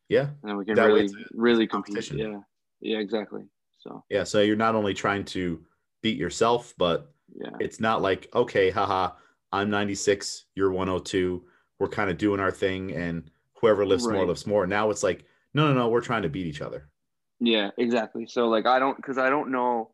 Yeah. 0.08 0.26
and 0.42 0.50
then 0.50 0.56
we 0.56 0.64
can 0.64 0.74
That 0.74 0.84
really 0.86 1.08
really 1.32 1.66
compete. 1.66 2.10
Yeah, 2.12 2.40
yeah, 2.80 2.98
exactly. 2.98 3.42
So 3.78 4.04
Yeah. 4.10 4.24
So 4.24 4.40
you're 4.42 4.56
not 4.56 4.74
only 4.74 4.94
trying 4.94 5.24
to 5.26 5.64
beat 6.02 6.18
yourself, 6.18 6.74
but 6.78 7.12
yeah, 7.34 7.50
it's 7.60 7.80
not 7.80 8.02
like, 8.02 8.28
okay, 8.34 8.70
haha, 8.70 9.12
I'm 9.52 9.70
96, 9.70 10.46
you're 10.54 10.70
102. 10.72 11.44
We're 11.78 11.88
kind 11.88 12.10
of 12.10 12.18
doing 12.18 12.40
our 12.40 12.50
thing 12.50 12.92
and 12.92 13.30
whoever 13.60 13.86
lifts 13.86 14.04
more 14.06 14.14
Right. 14.16 14.26
lifts 14.28 14.46
more. 14.46 14.66
Now 14.66 14.90
it's 14.90 15.02
like, 15.02 15.24
no, 15.54 15.66
no, 15.68 15.74
no, 15.74 15.88
we're 15.88 16.00
trying 16.00 16.22
to 16.22 16.28
beat 16.28 16.46
each 16.46 16.60
other. 16.60 16.88
Yeah, 17.40 17.70
exactly. 17.78 18.26
So 18.26 18.48
like 18.48 18.66
I 18.66 18.78
don't 18.78 18.96
because 18.96 19.16
I 19.18 19.30
don't 19.30 19.50
know 19.50 19.92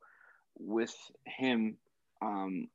with 0.59 0.95
him. 1.27 1.77
Um, 2.23 2.69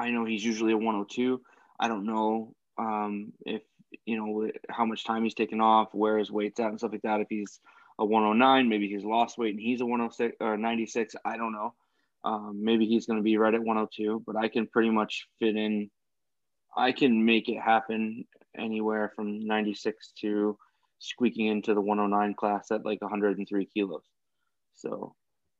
I 0.00 0.10
know 0.10 0.24
he's 0.24 0.44
usually 0.44 0.72
a 0.72 0.76
102. 0.76 1.40
I 1.78 1.88
don't 1.88 2.06
know 2.06 2.54
um, 2.78 3.32
if 3.44 3.62
you 4.06 4.16
know 4.16 4.50
how 4.70 4.86
much 4.86 5.04
time 5.04 5.24
he's 5.24 5.34
taken 5.34 5.60
off, 5.60 5.92
where 5.92 6.18
his 6.18 6.30
weight's 6.30 6.58
at, 6.60 6.68
and 6.68 6.78
stuff 6.78 6.92
like 6.92 7.02
that. 7.02 7.20
If 7.20 7.26
he's 7.28 7.60
a 7.98 8.04
109, 8.04 8.68
maybe 8.68 8.88
he's 8.88 9.04
lost 9.04 9.36
weight 9.36 9.54
and 9.54 9.60
he's 9.60 9.80
a 9.82 9.84
106 9.84 10.36
or 10.40 10.56
96. 10.56 11.14
I 11.24 11.36
don't 11.36 11.52
know. 11.52 11.74
Um, 12.24 12.60
maybe 12.62 12.86
he's 12.86 13.06
going 13.06 13.18
to 13.18 13.22
be 13.22 13.36
right 13.36 13.54
at 13.54 13.60
102, 13.60 14.22
but 14.26 14.36
I 14.36 14.48
can 14.48 14.66
pretty 14.66 14.90
much 14.90 15.26
fit 15.38 15.56
in. 15.56 15.90
I 16.76 16.92
can 16.92 17.24
make 17.24 17.48
it 17.48 17.60
happen 17.60 18.24
anywhere 18.56 19.12
from 19.14 19.46
96 19.46 20.12
to 20.20 20.56
squeaking 20.98 21.46
into 21.46 21.74
the 21.74 21.80
109 21.80 22.34
class 22.34 22.70
at 22.70 22.84
like 22.84 23.02
103 23.02 23.66
kilos. 23.66 24.04
So, 24.74 25.14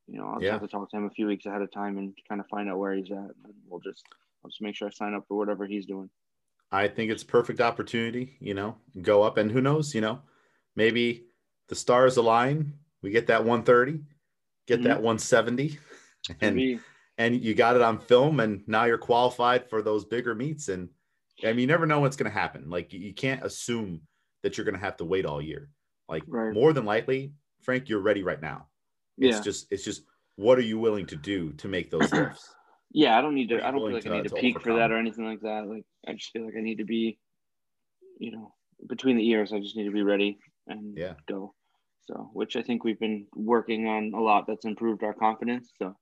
you 0.07 0.17
know, 0.17 0.27
I'll 0.27 0.41
Yeah. 0.41 0.53
have 0.53 0.61
to 0.61 0.67
talk 0.67 0.89
to 0.91 0.97
him 0.97 1.05
a 1.05 1.09
few 1.09 1.27
weeks 1.27 1.45
ahead 1.45 1.61
of 1.61 1.71
time 1.71 1.97
and 1.97 2.15
kind 2.29 2.39
of 2.41 2.47
find 2.47 2.69
out 2.69 2.79
where 2.79 2.93
he's 2.93 3.11
at. 3.11 3.17
And 3.43 3.53
we'll 3.67 3.79
just, 3.81 4.05
I'll 4.43 4.49
just 4.49 4.61
make 4.61 4.75
sure 4.75 4.87
I 4.87 4.91
sign 4.91 5.13
up 5.13 5.25
for 5.27 5.37
whatever 5.37 5.65
he's 5.65 5.85
doing. 5.85 6.09
I 6.71 6.87
think 6.87 7.11
it's 7.11 7.23
a 7.23 7.27
perfect 7.27 7.59
opportunity, 7.59 8.37
you 8.39 8.53
know, 8.53 8.77
go 9.01 9.23
up 9.23 9.37
and 9.37 9.51
who 9.51 9.61
knows, 9.61 9.93
you 9.93 10.01
know, 10.01 10.21
maybe 10.75 11.25
the 11.67 11.75
stars 11.75 12.17
align. 12.17 12.73
We 13.01 13.11
get 13.11 13.27
that 13.27 13.43
130, 13.43 14.03
get 14.67 14.79
Mhm. 14.79 14.83
that 14.85 15.01
170 15.01 15.79
and 16.39 16.55
Maybe, 16.55 16.79
and 17.17 17.35
you 17.41 17.53
got 17.53 17.75
it 17.75 17.81
on 17.81 17.99
film 17.99 18.39
and 18.39 18.65
now 18.67 18.85
you're 18.85 18.97
qualified 18.97 19.69
for 19.69 19.81
those 19.81 20.05
bigger 20.05 20.33
meets 20.33 20.69
and 20.69 20.89
I 21.43 21.47
mean 21.47 21.59
you 21.61 21.67
never 21.67 21.85
know 21.85 21.99
what's 21.99 22.15
going 22.15 22.31
to 22.31 22.37
happen. 22.37 22.69
Like 22.69 22.93
you- 22.93 22.99
you 22.99 23.13
can't 23.13 23.43
assume 23.43 24.01
that 24.43 24.57
you're 24.57 24.65
going 24.65 24.75
to 24.75 24.79
have 24.85 24.97
to 24.97 25.05
wait 25.05 25.25
all 25.25 25.41
year. 25.41 25.69
Like 26.07 26.23
Right. 26.27 26.53
more 26.53 26.73
than 26.73 26.85
likely, 26.85 27.33
Frank, 27.61 27.89
you're 27.89 27.99
ready 28.01 28.23
right 28.23 28.41
now. 28.41 28.67
yeah. 29.17 29.29
It's 29.29 29.41
just 29.41 29.71
it's 29.71 29.83
just 29.83 30.05
what 30.35 30.57
are 30.57 30.61
you 30.63 30.79
willing 30.79 31.05
to 31.07 31.15
do 31.15 31.51
to 31.53 31.67
make 31.67 31.89
those 31.91 32.11
lifts? 32.13 32.55
Yeah, 32.93 33.17
I 33.17 33.21
don't 33.21 33.35
need 33.35 33.49
to, 33.49 33.65
I 33.65 33.71
don't 33.71 33.79
feel 33.85 33.93
like 33.93 34.03
to- 34.03 34.11
I 34.11 34.17
need 34.17 34.23
to, 34.23 34.29
to 34.29 34.35
peak 34.35 34.61
for 34.61 34.73
that 34.75 34.91
or 34.91 34.97
anything 34.97 35.25
like 35.25 35.41
that. 35.41 35.67
Like, 35.67 35.83
I 36.07 36.13
just 36.13 36.31
feel 36.31 36.45
like 36.45 36.55
I 36.57 36.61
need 36.61 36.77
to 36.77 36.85
be, 36.85 37.17
you 38.19 38.31
know, 38.31 38.53
between 38.87 39.17
the 39.17 39.27
ears, 39.29 39.53
I 39.53 39.59
just 39.59 39.75
need 39.75 39.85
to 39.85 39.91
be 39.91 40.03
ready 40.03 40.39
and 40.67 40.97
Yeah. 40.97 41.15
go. 41.27 41.53
So, 42.05 42.29
which 42.33 42.55
I 42.55 42.61
think 42.63 42.83
we've 42.83 42.99
been 42.99 43.27
working 43.35 43.87
on 43.87 44.11
a 44.13 44.19
lot 44.19 44.45
that's 44.47 44.65
improved 44.65 45.03
our 45.03 45.13
confidence. 45.13 45.71
So, 45.77 45.95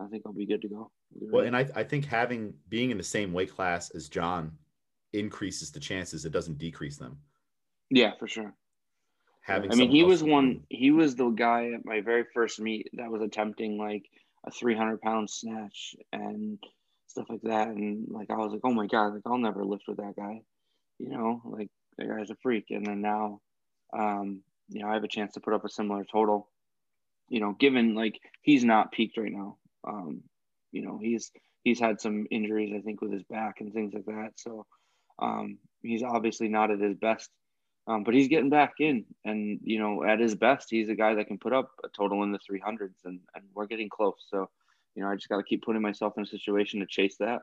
I 0.00 0.06
think 0.08 0.22
I'll 0.26 0.32
be 0.32 0.46
good 0.46 0.62
to 0.62 0.68
go. 0.68 0.90
Well, 1.12 1.44
and 1.46 1.56
I, 1.56 1.66
I 1.74 1.84
think 1.84 2.04
having 2.04 2.54
being 2.68 2.90
in 2.90 2.96
the 2.98 3.02
same 3.04 3.32
weight 3.32 3.50
class 3.50 3.90
as 3.90 4.08
John 4.08 4.52
increases 5.12 5.70
the 5.70 5.80
chances 5.80 6.24
it 6.24 6.32
doesn't 6.32 6.58
decrease 6.58 6.96
them 6.98 7.18
Yeah, 7.90 8.12
for 8.18 8.26
sure. 8.26 8.54
having 9.42 9.70
I 9.70 9.74
mean, 9.76 9.90
he 9.90 10.02
was 10.02 10.22
one. 10.22 10.64
He 10.68 10.90
was 10.90 11.14
the 11.16 11.28
guy 11.30 11.70
at 11.72 11.84
my 11.84 12.00
very 12.00 12.24
first 12.34 12.60
meet 12.60 12.90
that 12.94 13.10
was 13.10 13.22
attempting 13.22 13.78
like 13.78 14.04
a 14.46 14.50
300 14.50 15.00
pound 15.00 15.30
snatch 15.30 15.96
and 16.12 16.58
stuff 17.06 17.26
like 17.28 17.42
that. 17.42 17.68
And 17.68 18.06
like, 18.10 18.30
I 18.30 18.36
was 18.36 18.52
like, 18.52 18.62
oh 18.64 18.72
my 18.72 18.86
god, 18.86 19.14
like 19.14 19.22
I'll 19.26 19.38
never 19.38 19.64
lift 19.64 19.84
with 19.88 19.98
that 19.98 20.14
guy. 20.16 20.42
You 20.98 21.10
know, 21.10 21.42
like 21.44 21.68
that 21.98 22.08
guy's 22.08 22.30
a 22.30 22.36
freak. 22.42 22.66
And 22.70 22.86
then 22.86 23.00
now, 23.00 23.40
um, 23.96 24.42
you 24.68 24.82
know, 24.82 24.88
I 24.88 24.94
have 24.94 25.04
a 25.04 25.08
chance 25.08 25.34
to 25.34 25.40
put 25.40 25.54
up 25.54 25.64
a 25.64 25.68
similar 25.68 26.04
total. 26.04 26.48
You 27.28 27.40
know, 27.40 27.52
given 27.58 27.94
like 27.94 28.20
he's 28.42 28.64
not 28.64 28.92
peaked 28.92 29.18
right 29.18 29.32
now. 29.32 29.56
Um, 29.86 30.22
you 30.72 30.82
know, 30.82 30.98
he's 30.98 31.30
he's 31.64 31.80
had 31.80 32.00
some 32.00 32.26
injuries, 32.30 32.72
I 32.76 32.80
think, 32.80 33.00
with 33.00 33.12
his 33.12 33.24
back 33.24 33.60
and 33.60 33.72
things 33.72 33.94
like 33.94 34.06
that. 34.06 34.32
So, 34.36 34.66
um, 35.20 35.58
he's 35.82 36.02
obviously 36.02 36.48
not 36.48 36.70
at 36.70 36.80
his 36.80 36.96
best. 36.96 37.30
Um, 37.88 38.02
but 38.02 38.14
he's 38.14 38.28
getting 38.28 38.50
back 38.50 38.74
in, 38.80 39.04
and 39.24 39.60
you 39.62 39.78
know, 39.78 40.02
at 40.04 40.18
his 40.18 40.34
best, 40.34 40.68
he's 40.70 40.88
a 40.88 40.94
guy 40.96 41.14
that 41.14 41.28
can 41.28 41.38
put 41.38 41.52
up 41.52 41.70
a 41.84 41.88
total 41.88 42.24
in 42.24 42.32
the 42.32 42.38
300s, 42.38 43.04
and, 43.04 43.20
and 43.34 43.44
we're 43.54 43.66
getting 43.66 43.88
close. 43.88 44.26
So, 44.28 44.50
you 44.96 45.02
know, 45.02 45.08
I 45.08 45.14
just 45.14 45.28
got 45.28 45.36
to 45.36 45.44
keep 45.44 45.64
putting 45.64 45.82
myself 45.82 46.14
in 46.16 46.24
a 46.24 46.26
situation 46.26 46.80
to 46.80 46.86
chase 46.86 47.16
that. 47.18 47.42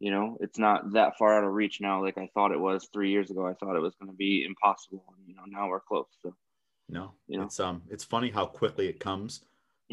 You 0.00 0.10
know, 0.10 0.38
it's 0.40 0.58
not 0.58 0.92
that 0.94 1.18
far 1.18 1.36
out 1.38 1.44
of 1.44 1.52
reach 1.52 1.80
now, 1.80 2.02
like 2.02 2.18
I 2.18 2.28
thought 2.34 2.52
it 2.52 2.60
was 2.60 2.88
three 2.92 3.10
years 3.10 3.30
ago. 3.30 3.46
I 3.46 3.54
thought 3.54 3.76
it 3.76 3.80
was 3.82 3.94
going 3.96 4.10
to 4.10 4.16
be 4.16 4.44
impossible, 4.44 5.04
and 5.16 5.28
you 5.28 5.34
know, 5.34 5.44
now 5.46 5.68
we're 5.68 5.80
close. 5.80 6.08
So, 6.22 6.34
no 6.88 7.12
you 7.26 7.38
know. 7.38 7.44
it's 7.44 7.60
um 7.60 7.82
it's 7.90 8.04
funny 8.04 8.30
how 8.30 8.46
quickly 8.46 8.88
it 8.88 9.00
comes 9.00 9.44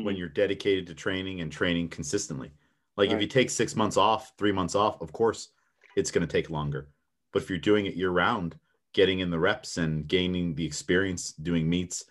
when 0.02 0.16
Mhm. 0.16 0.18
you're 0.18 0.30
dedicated 0.30 0.88
to 0.88 0.94
training 0.94 1.42
and 1.42 1.52
training 1.52 1.88
consistently 1.90 2.52
like 2.98 3.12
if 3.12 3.22
you 3.22 3.28
take 3.28 3.50
six 3.50 3.76
months 3.76 3.98
off 3.98 4.34
three 4.38 4.52
months 4.52 4.76
off 4.76 5.02
of 5.02 5.12
course 5.14 5.50
it's 5.96 6.12
going 6.12 6.26
to 6.26 6.32
take 6.32 6.50
longer 6.50 6.90
but 7.32 7.42
if 7.42 7.50
you're 7.50 7.60
doing 7.60 7.86
it 7.86 7.96
year 7.96 8.10
round 8.12 8.58
getting 8.94 9.20
in 9.20 9.30
the 9.30 9.40
reps 9.40 9.78
and 9.78 10.08
gaining 10.08 10.56
the 10.56 10.66
experience 10.66 11.34
doing 11.34 11.70
meets 11.70 12.04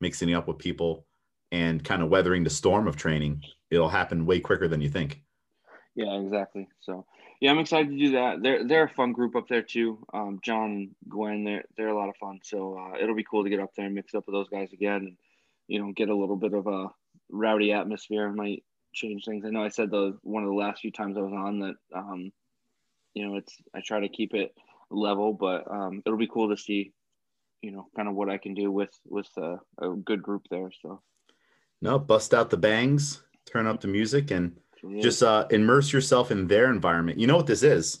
mixing 0.00 0.34
up 0.34 0.46
with 0.48 0.58
people 0.58 1.06
and 1.52 1.84
kind 1.84 2.02
of 2.02 2.08
weathering 2.08 2.44
the 2.44 2.50
storm 2.50 2.86
of 2.86 2.96
training 2.96 3.42
it'll 3.70 3.88
happen 3.88 4.26
way 4.26 4.40
quicker 4.40 4.68
than 4.68 4.80
you 4.80 4.88
think 4.88 5.22
Yeah, 5.96 6.20
exactly. 6.20 6.68
So 6.80 7.06
yeah, 7.40 7.50
I'm 7.50 7.58
excited 7.58 7.90
to 7.90 7.98
do 7.98 8.12
that. 8.12 8.42
They're 8.42 8.64
they're 8.68 8.84
a 8.84 8.88
fun 8.88 9.12
group 9.12 9.34
up 9.34 9.48
there 9.48 9.62
too. 9.62 9.98
Um, 10.12 10.38
John 10.42 10.94
Gwen, 11.08 11.42
they're 11.44 11.64
they're 11.76 11.88
a 11.88 11.98
lot 11.98 12.10
of 12.10 12.16
fun. 12.16 12.38
So 12.42 12.78
uh, 12.78 13.02
it'll 13.02 13.16
be 13.16 13.24
cool 13.24 13.42
to 13.42 13.50
get 13.50 13.60
up 13.60 13.74
there 13.74 13.86
and 13.86 13.94
mix 13.94 14.14
up 14.14 14.26
with 14.26 14.34
those 14.34 14.48
guys 14.48 14.72
again, 14.72 14.96
and 14.96 15.16
you 15.68 15.80
know, 15.80 15.92
get 15.92 16.10
a 16.10 16.14
little 16.14 16.36
bit 16.36 16.52
of 16.52 16.66
a 16.66 16.88
rowdy 17.30 17.72
atmosphere. 17.72 18.30
Might 18.30 18.62
change 18.94 19.24
things. 19.24 19.44
I 19.44 19.50
know 19.50 19.64
I 19.64 19.68
said 19.68 19.90
the 19.90 20.18
one 20.22 20.42
of 20.42 20.50
the 20.50 20.54
last 20.54 20.80
few 20.80 20.92
times 20.92 21.16
I 21.16 21.20
was 21.20 21.32
on 21.32 21.58
that, 21.60 21.74
um, 21.94 22.30
you 23.14 23.26
know, 23.26 23.36
it's 23.36 23.56
I 23.74 23.80
try 23.80 24.00
to 24.00 24.08
keep 24.08 24.34
it 24.34 24.54
level, 24.90 25.32
but 25.32 25.70
um, 25.70 26.02
it'll 26.04 26.18
be 26.18 26.28
cool 26.28 26.48
to 26.48 26.56
see, 26.56 26.92
you 27.62 27.70
know, 27.70 27.86
kind 27.96 28.08
of 28.08 28.14
what 28.14 28.30
I 28.30 28.38
can 28.38 28.54
do 28.54 28.70
with 28.70 28.90
with 29.06 29.28
a, 29.36 29.58
a 29.78 29.90
good 29.90 30.22
group 30.22 30.46
there. 30.50 30.70
So 30.82 31.02
no 31.82 31.98
bust 31.98 32.34
out 32.34 32.50
the 32.50 32.56
bangs 32.56 33.22
turn 33.44 33.66
up 33.66 33.80
the 33.80 33.88
music 33.88 34.30
and 34.30 34.56
yeah. 34.82 35.00
just 35.00 35.22
uh, 35.22 35.46
immerse 35.50 35.92
yourself 35.92 36.30
in 36.30 36.46
their 36.46 36.70
environment. 36.70 37.18
You 37.18 37.26
know 37.26 37.36
what 37.36 37.46
this 37.46 37.62
is? 37.62 38.00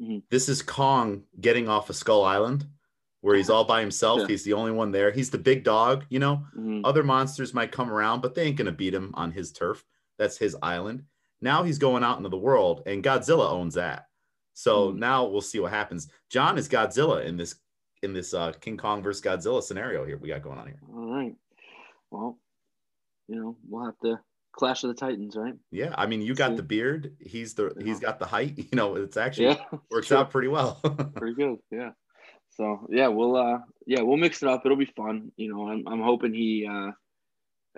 Mhm. 0.00 0.22
This 0.30 0.48
is 0.48 0.62
Kong 0.62 1.24
getting 1.40 1.68
off 1.68 1.90
of 1.90 1.96
Skull 1.96 2.24
Island, 2.24 2.66
where 3.20 3.36
he's 3.36 3.50
all 3.50 3.64
by 3.64 3.80
himself. 3.80 4.20
Yeah. 4.22 4.26
He's 4.28 4.44
the 4.44 4.54
only 4.54 4.72
one 4.72 4.90
there. 4.90 5.10
He's 5.10 5.30
the 5.30 5.38
big 5.38 5.64
dog. 5.64 6.04
You 6.08 6.18
know, 6.18 6.46
Mhm. 6.56 6.82
other 6.84 7.02
monsters 7.02 7.54
might 7.54 7.72
come 7.72 7.90
around, 7.92 8.20
but 8.20 8.34
they 8.34 8.42
ain't 8.42 8.56
gonna 8.56 8.72
beat 8.72 8.94
him 8.94 9.12
on 9.14 9.32
his 9.32 9.52
turf. 9.52 9.84
That's 10.18 10.36
his 10.36 10.56
island. 10.62 11.04
Now 11.40 11.62
he's 11.62 11.78
going 11.78 12.04
out 12.04 12.18
into 12.18 12.28
the 12.28 12.36
world, 12.36 12.82
and 12.84 13.02
Godzilla 13.02 13.50
owns 13.50 13.74
that. 13.74 14.09
So 14.54 14.92
Mhm. 14.92 14.96
now 14.98 15.24
we'll 15.26 15.40
see 15.40 15.60
what 15.60 15.70
happens. 15.72 16.08
John 16.28 16.58
is 16.58 16.68
Godzilla 16.68 17.24
in 17.24 17.36
this 17.36 17.60
in 18.02 18.12
this 18.14 18.32
uh, 18.32 18.52
King 18.52 18.76
Kong 18.78 19.02
versus 19.02 19.22
Godzilla 19.22 19.62
scenario 19.62 20.04
here 20.06 20.16
we 20.16 20.28
got 20.28 20.42
going 20.42 20.58
on 20.58 20.66
here. 20.66 20.80
All 20.88 21.12
right. 21.12 21.36
Well, 22.10 22.38
you 23.28 23.36
know, 23.36 23.56
we'll 23.68 23.84
have 23.84 23.98
to 24.02 24.18
clash 24.52 24.82
of 24.84 24.88
the 24.88 24.94
titans, 24.94 25.36
right? 25.36 25.54
Yeah, 25.70 25.94
I 25.96 26.06
mean, 26.06 26.22
you 26.22 26.34
got 26.34 26.56
the 26.56 26.62
beard. 26.62 27.14
He's 27.20 27.54
the 27.54 27.74
he's 27.82 28.00
got 28.00 28.18
the 28.18 28.26
height. 28.26 28.56
You 28.72 28.76
know, 28.76 28.96
it's 28.96 29.16
actually 29.16 29.46
Yeah, 29.48 29.64
works 29.90 30.08
true. 30.08 30.16
out 30.16 30.30
pretty 30.30 30.48
well. 30.48 30.80
pretty 31.16 31.34
good. 31.34 31.58
Yeah. 31.70 31.92
So 32.50 32.86
yeah, 32.90 33.08
we'll 33.08 33.36
uh 33.36 33.58
yeah 33.86 34.00
we'll 34.02 34.16
mix 34.16 34.42
it 34.42 34.48
up. 34.48 34.62
It'll 34.64 34.76
be 34.76 34.86
fun. 34.96 35.30
You 35.36 35.52
know, 35.52 35.68
I'm 35.68 35.86
I'm 35.86 36.02
hoping 36.02 36.34
he 36.34 36.66
uh 36.66 36.92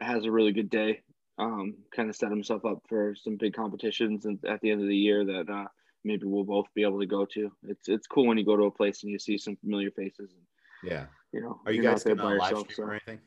has 0.00 0.24
a 0.24 0.30
really 0.30 0.52
good 0.52 0.70
day. 0.70 1.02
Um, 1.38 1.74
kind 1.94 2.08
of 2.08 2.16
set 2.16 2.30
himself 2.30 2.64
up 2.64 2.78
for 2.88 3.14
some 3.16 3.36
big 3.36 3.54
competitions 3.54 4.24
and 4.26 4.38
at 4.46 4.60
the 4.60 4.70
end 4.70 4.80
of 4.82 4.88
the 4.88 4.96
year 4.96 5.24
that 5.24 5.50
uh 5.50 5.66
maybe 6.04 6.26
we'll 6.26 6.44
both 6.44 6.66
be 6.74 6.82
able 6.82 7.00
to 7.00 7.06
go 7.06 7.24
to. 7.26 7.52
It's 7.66 7.88
it's 7.88 8.06
cool 8.06 8.26
when 8.26 8.38
you 8.38 8.44
go 8.44 8.56
to 8.56 8.64
a 8.64 8.70
place 8.70 9.02
and 9.02 9.12
you 9.12 9.18
see 9.18 9.38
some 9.38 9.56
familiar 9.56 9.90
faces. 9.90 10.32
And, 10.32 10.90
yeah. 10.90 11.06
you 11.32 11.40
know, 11.40 11.60
Are 11.66 11.72
you 11.72 11.82
guys 11.82 12.04
gonna 12.04 12.16
by 12.16 12.34
live 12.34 12.50
yourself, 12.50 12.72
stream 12.72 12.88
or 12.88 12.92
anything? 12.92 13.20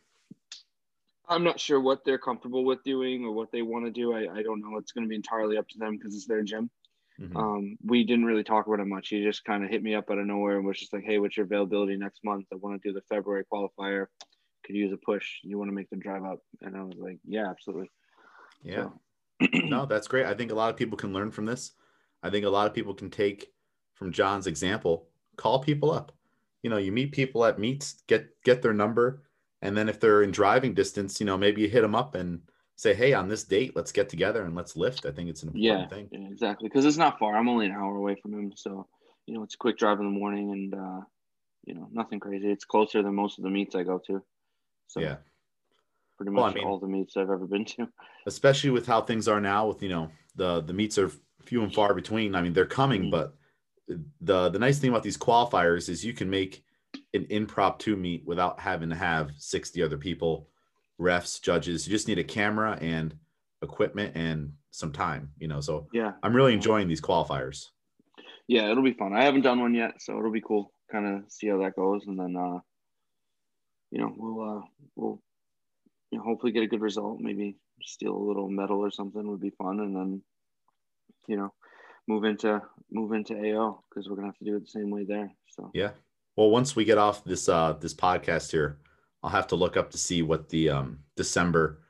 I'm 1.27 1.43
not 1.43 1.59
sure 1.59 1.79
what 1.79 2.05
they're 2.05 2.19
comfortable 2.19 2.65
with 2.65 2.83
doing 2.83 3.25
or 3.25 3.31
what 3.31 3.51
they 3.51 3.61
want 3.61 3.85
to 3.85 3.91
do. 3.91 4.13
I, 4.13 4.31
I 4.31 4.43
don't 4.43 4.61
know. 4.61 4.77
It's 4.77 4.91
going 4.91 5.05
to 5.05 5.09
be 5.09 5.15
entirely 5.15 5.57
up 5.57 5.67
to 5.69 5.79
them 5.79 5.97
because 5.97 6.13
it's 6.13 6.27
their 6.27 6.43
gym. 6.43 6.69
Mhm. 7.19 7.35
Um, 7.35 7.77
we 7.83 8.03
didn't 8.03 8.25
really 8.25 8.43
talk 8.43 8.67
about 8.67 8.81
it 8.81 8.87
much. 8.87 9.09
He 9.09 9.23
just 9.23 9.45
kind 9.45 9.63
of 9.63 9.69
hit 9.69 9.81
me 9.81 9.95
up 9.95 10.11
out 10.11 10.17
of 10.17 10.25
nowhere 10.25 10.57
and 10.57 10.65
was 10.65 10.77
just 10.77 10.91
like, 10.91 11.03
"Hey, 11.03 11.17
what's 11.17 11.37
your 11.37 11.45
availability 11.45 11.95
next 11.95 12.23
month? 12.23 12.47
I 12.51 12.55
want 12.55 12.81
to 12.81 12.89
do 12.89 12.93
the 12.93 13.01
February 13.07 13.45
qualifier. 13.51 14.07
Could 14.65 14.75
use 14.75 14.91
a 14.91 14.97
push. 14.97 15.39
You 15.41 15.57
want 15.57 15.69
to 15.69 15.75
make 15.75 15.89
the 15.89 15.95
drive 15.95 16.25
up?" 16.25 16.39
And 16.61 16.75
I 16.75 16.83
was 16.83 16.97
like, 16.97 17.19
"Yeah, 17.23 17.49
absolutely." 17.49 17.89
yeah. 18.61 18.89
So, 19.41 19.47
no, 19.53 19.85
that's 19.85 20.07
great. 20.07 20.25
I 20.25 20.33
think 20.33 20.51
a 20.51 20.55
lot 20.55 20.69
of 20.69 20.75
people 20.75 20.97
can 20.97 21.13
learn 21.13 21.31
from 21.31 21.45
this. 21.45 21.71
I 22.25 22.31
think 22.31 22.43
a 22.45 22.49
lot 22.49 22.65
of 22.65 22.73
people 22.73 22.93
can 22.95 23.11
take 23.11 23.53
from 23.93 24.11
John's 24.11 24.47
example. 24.47 25.07
Call 25.37 25.59
people 25.59 25.91
up. 25.91 26.11
You 26.63 26.71
know, 26.71 26.77
you 26.77 26.91
meet 26.91 27.11
people 27.11 27.45
at 27.45 27.59
meets, 27.59 28.01
get 28.07 28.29
get 28.43 28.63
their 28.63 28.73
number, 28.73 29.21
and 29.61 29.77
then 29.77 29.87
if 29.87 29.99
they're 29.99 30.23
in 30.23 30.31
driving 30.31 30.73
distance, 30.73 31.19
you 31.19 31.25
know, 31.27 31.37
maybe 31.37 31.61
you 31.61 31.69
hit 31.69 31.81
them 31.81 31.93
up 31.93 32.15
and 32.15 32.41
say, 32.75 32.95
"Hey, 32.95 33.13
on 33.13 33.27
this 33.27 33.43
date, 33.43 33.75
let's 33.75 33.91
get 33.91 34.09
together 34.09 34.43
and 34.43 34.55
let's 34.55 34.75
lift." 34.75 35.05
I 35.05 35.11
think 35.11 35.29
it's 35.29 35.43
an 35.43 35.49
important 35.49 35.81
yeah, 35.81 35.87
thing. 35.95 36.07
yeah, 36.11 36.27
exactly. 36.29 36.67
Because 36.67 36.85
it's 36.85 36.97
not 36.97 37.19
far. 37.19 37.35
I'm 37.37 37.47
only 37.47 37.67
an 37.67 37.73
hour 37.73 37.95
away 37.95 38.15
from 38.19 38.33
him, 38.33 38.51
so 38.55 38.87
you 39.27 39.35
know, 39.35 39.43
it's 39.43 39.53
a 39.53 39.57
quick 39.59 39.77
drive 39.77 39.99
in 39.99 40.05
the 40.05 40.19
morning, 40.19 40.51
and 40.51 40.73
uh, 40.73 41.01
you 41.65 41.75
know, 41.75 41.87
nothing 41.91 42.19
crazy. 42.19 42.49
It's 42.49 42.65
closer 42.65 43.03
than 43.03 43.13
most 43.13 43.37
of 43.37 43.43
the 43.43 43.51
meets 43.51 43.75
I 43.75 43.83
go 43.83 44.01
to. 44.07 44.23
So 44.87 44.99
Yeah, 45.01 45.17
pretty 46.17 46.31
Well, 46.31 46.45
I 46.45 46.47
much 46.47 46.55
mean- 46.55 46.65
all 46.65 46.79
the 46.79 46.87
meets 46.87 47.15
I've 47.17 47.29
ever 47.29 47.45
been 47.45 47.65
to. 47.65 47.87
especially 48.25 48.71
with 48.71 48.87
how 48.87 49.01
things 49.01 49.27
are 49.27 49.41
now. 49.41 49.67
With 49.67 49.83
you 49.83 49.89
know, 49.89 50.09
the 50.35 50.61
the 50.61 50.73
meets 50.73 50.97
are 50.97 51.11
few 51.45 51.63
and 51.63 51.73
far 51.73 51.93
between. 51.93 52.35
I 52.35 52.41
mean, 52.41 52.53
they're 52.53 52.65
coming, 52.65 53.03
Mhm. 53.05 53.11
but 53.11 53.37
the 54.21 54.49
the 54.49 54.59
nice 54.59 54.79
thing 54.79 54.89
about 54.89 55.03
these 55.03 55.17
qualifiers 55.17 55.89
is 55.89 56.03
you 56.03 56.13
can 56.13 56.29
make 56.29 56.63
an 57.13 57.25
impromptu 57.29 57.95
meet 57.95 58.25
without 58.25 58.59
having 58.59 58.89
to 58.89 58.95
have 58.95 59.31
60 59.37 59.81
other 59.83 59.97
people, 59.97 60.49
refs, 60.99 61.41
judges. 61.41 61.87
You 61.87 61.91
just 61.91 62.07
need 62.07 62.19
a 62.19 62.23
camera 62.23 62.77
and 62.81 63.17
equipment 63.61 64.15
and 64.15 64.53
some 64.71 64.91
time, 64.91 65.31
you 65.37 65.47
know. 65.47 65.61
So 65.61 65.87
Yeah, 65.93 66.13
I'm 66.23 66.35
really 66.35 66.53
enjoying 66.53 66.87
these 66.87 67.01
qualifiers. 67.01 67.69
yeah, 68.47 68.69
it'll 68.71 68.83
be 68.83 68.93
fun. 68.93 69.13
I 69.13 69.23
haven't 69.23 69.41
done 69.41 69.59
one 69.59 69.73
yet, 69.75 70.01
so 70.01 70.17
it'll 70.17 70.31
be 70.31 70.41
cool. 70.41 70.73
Kind 70.91 71.05
of 71.07 71.31
see 71.31 71.47
how 71.47 71.57
that 71.59 71.75
goes, 71.75 72.05
and 72.07 72.17
then 72.19 72.35
uh, 72.35 72.59
you 73.91 73.99
know 73.99 74.13
we'll 74.17 74.41
uh, 74.57 74.61
we'll 74.95 75.21
you 76.11 76.17
know 76.17 76.23
hopefully 76.23 76.51
get 76.51 76.63
a 76.63 76.67
good 76.67 76.81
result. 76.81 77.19
Maybe 77.19 77.57
steal 77.81 78.15
a 78.15 78.27
little 78.27 78.49
medal 78.49 78.79
or 78.79 78.91
something 78.91 79.27
would 79.29 79.41
be 79.41 79.49
fun, 79.51 79.79
and 79.79 79.95
then 79.95 80.21
you 81.27 81.37
know 81.37 81.53
move 82.07 82.23
into 82.23 82.61
move 82.91 83.11
into 83.13 83.33
AO 83.35 83.83
because 83.89 84.09
we're 84.09 84.15
gonna 84.15 84.27
have 84.27 84.37
to 84.37 84.45
do 84.45 84.55
it 84.55 84.61
the 84.61 84.67
same 84.67 84.89
way 84.89 85.03
there. 85.05 85.31
So 85.49 85.71
Yeah. 85.73 85.91
Well, 86.35 86.49
once 86.49 86.75
we 86.75 86.85
get 86.85 86.97
off 86.97 87.23
this 87.23 87.47
uh 87.49 87.73
this 87.73 87.93
podcast 87.93 88.51
here, 88.51 88.79
I'll 89.23 89.29
have 89.29 89.47
to 89.47 89.55
look 89.55 89.77
up 89.77 89.89
to 89.91 89.97
see 89.97 90.21
what 90.21 90.49
the 90.49 90.69
um 90.69 90.99
December 91.15 91.81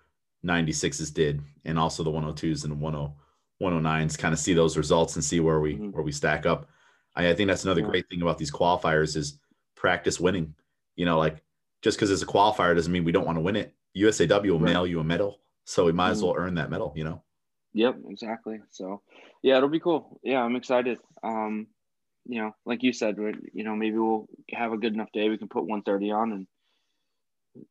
96s 0.45 1.11
did 1.13 1.41
and 1.65 1.79
also 1.79 2.03
the 2.03 2.11
102s 2.11 2.63
and 2.65 2.79
10 2.79 3.11
109s 3.61 4.17
kind 4.17 4.33
of 4.33 4.39
see 4.39 4.53
those 4.53 4.77
results 4.77 5.15
and 5.15 5.23
see 5.23 5.39
where 5.39 5.59
we 5.59 5.75
Mhm. 5.77 5.91
where 5.93 6.03
we 6.03 6.11
stack 6.11 6.45
up. 6.45 6.69
I, 7.15 7.29
I 7.29 7.33
think 7.33 7.47
that's 7.47 7.63
another 7.63 7.81
Yeah. 7.81 7.87
great 7.87 8.09
thing 8.09 8.21
about 8.21 8.37
these 8.37 8.51
qualifiers 8.51 9.15
is 9.15 9.39
practice 9.75 10.19
winning. 10.19 10.53
You 10.95 11.05
know, 11.05 11.17
like 11.17 11.43
just 11.81 11.97
because 11.97 12.11
it's 12.11 12.21
a 12.21 12.25
qualifier 12.25 12.75
doesn't 12.75 12.91
mean 12.91 13.03
we 13.03 13.11
don't 13.11 13.25
want 13.25 13.37
to 13.37 13.41
win 13.41 13.55
it. 13.55 13.73
USAW 13.95 14.51
will 14.51 14.59
Right. 14.59 14.73
mail 14.73 14.85
you 14.87 14.99
a 14.99 15.03
medal, 15.03 15.41
so 15.65 15.85
we 15.85 15.91
might 15.93 16.11
as 16.11 16.19
Mhm. 16.21 16.25
well 16.25 16.35
earn 16.37 16.55
that 16.55 16.69
medal. 16.69 16.93
You 16.95 17.05
know. 17.05 17.23
Yep, 17.75 17.97
exactly. 18.09 18.61
So, 18.71 19.03
yeah, 19.43 19.57
it'll 19.57 19.69
be 19.69 19.81
cool. 19.81 20.19
Yeah, 20.23 20.41
I'm 20.43 20.57
excited. 20.57 20.99
Um, 21.23 21.67
you 22.25 22.41
know, 22.41 22.53
like 22.65 22.83
you 22.83 22.93
said, 22.93 23.17
you 23.53 23.63
know, 23.65 23.75
maybe 23.75 23.97
we'll 23.97 24.27
have 24.51 24.73
a 24.73 24.77
good 24.79 24.93
enough 24.93 25.11
day. 25.13 25.29
We 25.29 25.39
can 25.39 25.49
put 25.49 25.65
130 25.67 26.11
on 26.11 26.33
and, 26.33 26.47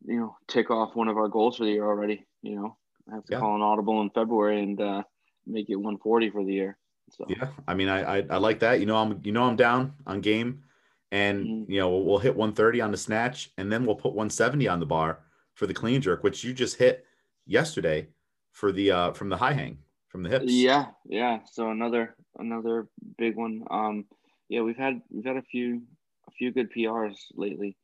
you 0.05 0.19
know, 0.19 0.37
tick 0.49 0.71
off 0.71 0.95
one 0.97 1.09
of 1.09 1.17
our 1.17 1.29
goals 1.29 1.57
for 1.57 1.65
the 1.65 1.71
year 1.73 1.87
already. 1.87 2.27
You 2.43 2.57
know, 2.57 2.79
I 3.11 3.15
have 3.17 3.25
to 3.27 3.33
Yeah. 3.33 3.41
call 3.41 3.55
an 3.57 3.63
audible 3.63 4.01
in 4.03 4.11
February 4.11 4.63
and 4.63 4.81
uh, 4.81 5.03
make 5.47 5.69
it 5.71 5.77
140 5.77 6.31
for 6.31 6.45
the 6.45 6.53
year. 6.53 6.79
So, 7.11 7.27
Yeah, 7.27 7.53
I 7.67 7.75
mean, 7.75 7.89
I, 7.89 8.19
I 8.19 8.27
I 8.31 8.37
like 8.37 8.61
that. 8.61 8.81
You 8.81 8.87
know, 8.87 8.97
I'm 8.97 9.21
you 9.25 9.33
know 9.33 9.45
I'm 9.45 9.57
down 9.57 9.95
on 10.07 10.21
game, 10.21 10.65
and 11.11 11.55
Mhm. 11.55 11.67
you 11.67 11.79
know 11.81 11.89
we'll, 11.91 12.05
we'll 12.05 12.19
hit 12.19 12.37
130 12.37 12.81
on 12.83 12.91
the 12.91 12.99
snatch, 12.99 13.51
and 13.57 13.73
then 13.73 13.87
we'll 13.87 13.97
put 13.97 14.13
170 14.15 14.69
on 14.69 14.79
the 14.81 14.87
bar 14.87 15.25
for 15.55 15.67
the 15.67 15.73
clean 15.75 16.03
jerk, 16.03 16.23
which 16.23 16.45
you 16.45 16.53
just 16.53 16.77
hit 16.77 17.07
yesterday 17.47 18.09
for 18.51 18.73
the 18.73 18.91
uh 18.91 19.13
from 19.13 19.31
the 19.31 19.39
high 19.39 19.55
hang 19.55 19.79
from 20.15 20.23
the 20.23 20.31
hips. 20.31 20.45
yeah, 20.47 20.87
yeah. 21.07 21.41
So 21.51 21.71
another 21.71 22.15
another 22.39 22.87
big 23.19 23.35
one. 23.35 23.65
Um, 23.69 24.05
yeah, 24.49 24.61
we've 24.61 24.77
had 24.77 25.03
we've 25.11 25.25
had 25.25 25.37
a 25.37 25.43
few 25.43 25.83
a 26.29 26.31
few 26.31 26.53
good 26.53 26.73
PRs 26.73 27.17
lately. 27.35 27.77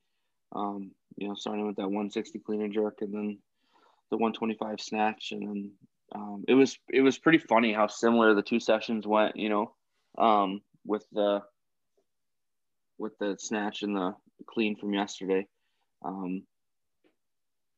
Um, 0.55 0.93
you 1.17 1.27
know, 1.27 1.35
starting 1.35 1.67
with 1.67 1.75
that 1.77 1.83
160 1.83 2.39
clean 2.39 2.63
and 2.63 2.73
jerk, 2.73 2.99
and 3.01 3.13
then 3.13 3.39
the 4.13 4.17
125 4.17 4.81
snatch, 4.81 5.33
and 5.33 5.43
then 5.43 5.73
um, 6.15 6.45
it 6.47 6.55
was 6.55 6.79
it 6.89 7.01
was 7.01 7.19
pretty 7.19 7.39
funny 7.39 7.73
how 7.73 7.89
similar 7.89 8.33
the 8.33 8.43
two 8.43 8.61
sessions 8.61 9.09
went. 9.09 9.35
You 9.35 9.49
know, 9.49 9.75
um, 10.17 10.61
with 10.87 11.05
the 11.11 11.43
with 12.97 13.19
the 13.19 13.39
snatch 13.41 13.83
and 13.83 13.97
the 13.97 14.15
clean 14.47 14.77
from 14.77 14.95
yesterday. 14.95 15.49
Um, 16.05 16.45